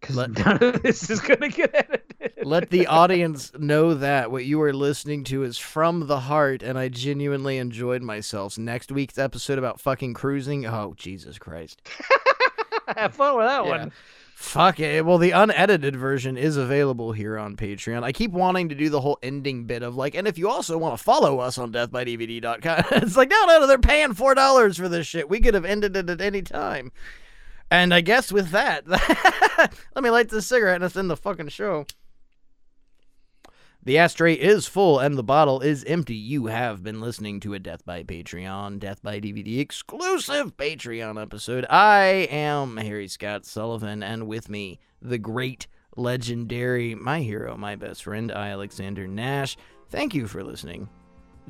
Because 0.00 0.16
Let- 0.16 0.30
none 0.38 0.62
of 0.64 0.82
this 0.82 1.10
is 1.10 1.20
gonna 1.20 1.50
get 1.50 1.70
edited. 1.74 2.46
Let 2.46 2.70
the 2.70 2.86
audience 3.02 3.52
know 3.58 3.92
that 3.92 4.30
what 4.30 4.46
you 4.46 4.62
are 4.62 4.72
listening 4.72 5.22
to 5.24 5.42
is 5.42 5.58
from 5.58 6.06
the 6.06 6.20
heart, 6.20 6.62
and 6.62 6.78
I 6.78 6.88
genuinely 6.88 7.58
enjoyed 7.58 8.00
myself. 8.00 8.56
Next 8.56 8.90
week's 8.90 9.18
episode 9.18 9.58
about 9.58 9.78
fucking 9.82 10.14
cruising. 10.14 10.64
Oh, 10.64 10.94
Jesus 10.96 11.38
Christ. 11.38 11.82
Have 12.96 13.12
fun 13.14 13.36
with 13.36 13.46
that 13.46 13.64
Yeah. 13.66 13.70
one. 13.70 13.92
Fuck 14.34 14.80
it. 14.80 15.06
Well, 15.06 15.18
the 15.18 15.30
unedited 15.30 15.96
version 15.96 16.36
is 16.36 16.56
available 16.56 17.12
here 17.12 17.38
on 17.38 17.56
Patreon. 17.56 18.02
I 18.02 18.12
keep 18.12 18.32
wanting 18.32 18.68
to 18.68 18.74
do 18.74 18.90
the 18.90 19.00
whole 19.00 19.18
ending 19.22 19.64
bit 19.64 19.82
of 19.82 19.96
like, 19.96 20.14
and 20.14 20.28
if 20.28 20.36
you 20.36 20.48
also 20.48 20.76
want 20.76 20.98
to 20.98 21.02
follow 21.02 21.38
us 21.38 21.58
on 21.58 21.72
deathbydvd.com, 21.72 22.84
it's 23.02 23.16
like, 23.16 23.30
no, 23.30 23.44
no, 23.46 23.60
no, 23.60 23.66
they're 23.66 23.78
paying 23.78 24.10
$4 24.10 24.76
for 24.76 24.88
this 24.88 25.06
shit. 25.06 25.30
We 25.30 25.40
could 25.40 25.54
have 25.54 25.64
ended 25.64 25.96
it 25.96 26.10
at 26.10 26.20
any 26.20 26.42
time. 26.42 26.92
And 27.70 27.94
I 27.94 28.02
guess 28.02 28.30
with 28.30 28.50
that, 28.50 28.86
let 29.94 30.02
me 30.04 30.10
light 30.10 30.28
this 30.28 30.46
cigarette 30.46 30.74
and 30.76 30.82
let's 30.82 30.96
end 30.96 31.08
the 31.08 31.16
fucking 31.16 31.48
show. 31.48 31.86
The 33.84 33.98
ashtray 33.98 34.34
is 34.34 34.68
full 34.68 35.00
and 35.00 35.18
the 35.18 35.24
bottle 35.24 35.60
is 35.60 35.82
empty. 35.82 36.14
You 36.14 36.46
have 36.46 36.84
been 36.84 37.00
listening 37.00 37.40
to 37.40 37.54
a 37.54 37.58
Death 37.58 37.84
by 37.84 38.04
Patreon, 38.04 38.78
Death 38.78 39.02
by 39.02 39.18
DVD 39.18 39.58
exclusive 39.58 40.56
Patreon 40.56 41.20
episode. 41.20 41.66
I 41.68 42.28
am 42.30 42.76
Harry 42.76 43.08
Scott 43.08 43.44
Sullivan, 43.44 44.04
and 44.04 44.28
with 44.28 44.48
me, 44.48 44.78
the 45.00 45.18
great, 45.18 45.66
legendary, 45.96 46.94
my 46.94 47.22
hero, 47.22 47.56
my 47.56 47.74
best 47.74 48.04
friend, 48.04 48.30
I, 48.30 48.50
Alexander 48.50 49.08
Nash. 49.08 49.56
Thank 49.88 50.14
you 50.14 50.28
for 50.28 50.44
listening. 50.44 50.88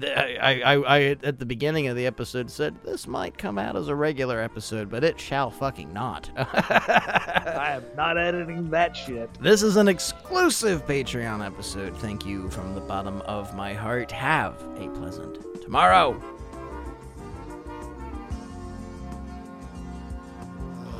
Th- 0.00 0.16
I, 0.16 0.38
I, 0.40 0.60
I, 0.62 0.76
I, 0.76 1.00
at 1.22 1.38
the 1.38 1.44
beginning 1.44 1.86
of 1.88 1.96
the 1.96 2.06
episode, 2.06 2.50
said 2.50 2.74
this 2.82 3.06
might 3.06 3.36
come 3.36 3.58
out 3.58 3.76
as 3.76 3.88
a 3.88 3.94
regular 3.94 4.40
episode, 4.40 4.90
but 4.90 5.04
it 5.04 5.20
shall 5.20 5.50
fucking 5.50 5.92
not. 5.92 6.30
I 6.36 7.74
am 7.76 7.84
not 7.94 8.16
editing 8.16 8.70
that 8.70 8.96
shit. 8.96 9.28
This 9.40 9.62
is 9.62 9.76
an 9.76 9.88
exclusive 9.88 10.86
Patreon 10.86 11.44
episode. 11.44 11.96
Thank 11.98 12.24
you 12.24 12.48
from 12.50 12.74
the 12.74 12.80
bottom 12.80 13.20
of 13.22 13.54
my 13.54 13.74
heart. 13.74 14.10
Have 14.12 14.54
a 14.78 14.88
pleasant 14.88 15.60
tomorrow. 15.60 16.20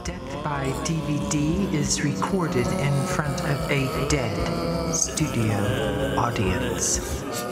Death 0.05 0.44
by 0.44 0.66
DVD 0.85 1.73
is 1.73 2.02
recorded 2.02 2.66
in 2.66 3.06
front 3.06 3.40
of 3.44 3.70
a 3.70 4.09
dead 4.09 4.93
studio 4.93 6.14
audience. 6.19 7.52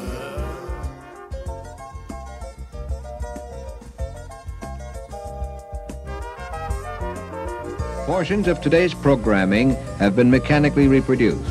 Portions 8.11 8.49
of 8.49 8.61
today's 8.61 8.93
programming 8.93 9.77
have 10.01 10.17
been 10.17 10.33
mechanically 10.33 10.89
reproduced. 10.89 11.45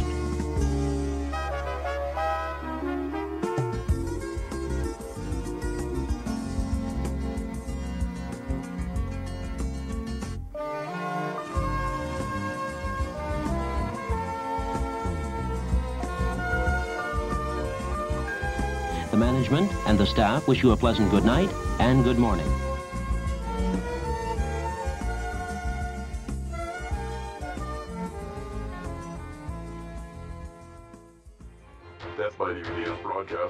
The 19.11 19.15
management 19.15 19.71
and 19.87 19.97
the 19.97 20.05
staff 20.05 20.45
wish 20.49 20.61
you 20.61 20.71
a 20.71 20.75
pleasant 20.75 21.09
good 21.09 21.23
night 21.23 21.49
and 21.79 22.03
good 22.03 22.19
morning. 22.19 22.51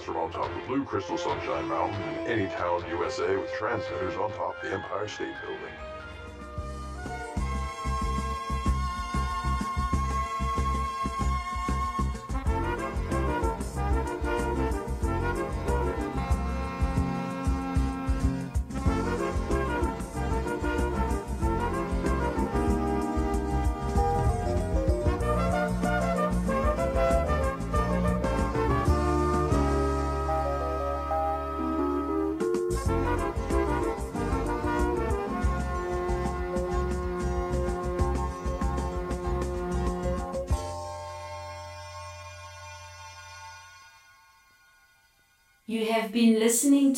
From 0.09 0.23
on 0.23 0.31
top 0.31 0.49
of 0.49 0.67
Blue 0.67 0.83
Crystal 0.83 1.19
Sunshine 1.19 1.67
Mountain 1.67 2.01
in 2.25 2.31
any 2.31 2.47
town 2.47 2.83
USA 2.89 3.35
with 3.35 3.51
transmitters 3.53 4.15
on 4.15 4.31
top 4.31 4.59
the 4.63 4.73
Empire 4.73 5.07
State 5.07 5.35
Building. 5.45 5.88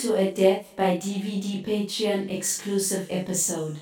To 0.01 0.15
a 0.15 0.31
Death 0.31 0.75
by 0.75 0.97
DVD 0.97 1.63
Patreon 1.63 2.31
exclusive 2.31 3.05
episode. 3.11 3.81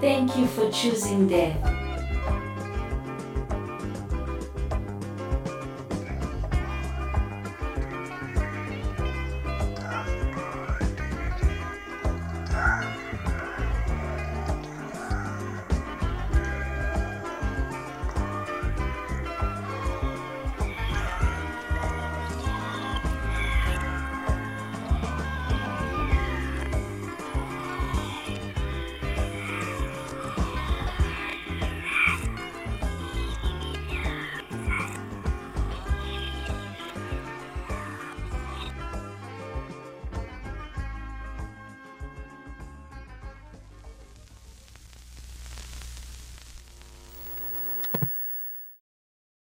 Thank 0.00 0.36
you 0.38 0.46
for 0.46 0.70
choosing 0.70 1.26
death. 1.26 1.75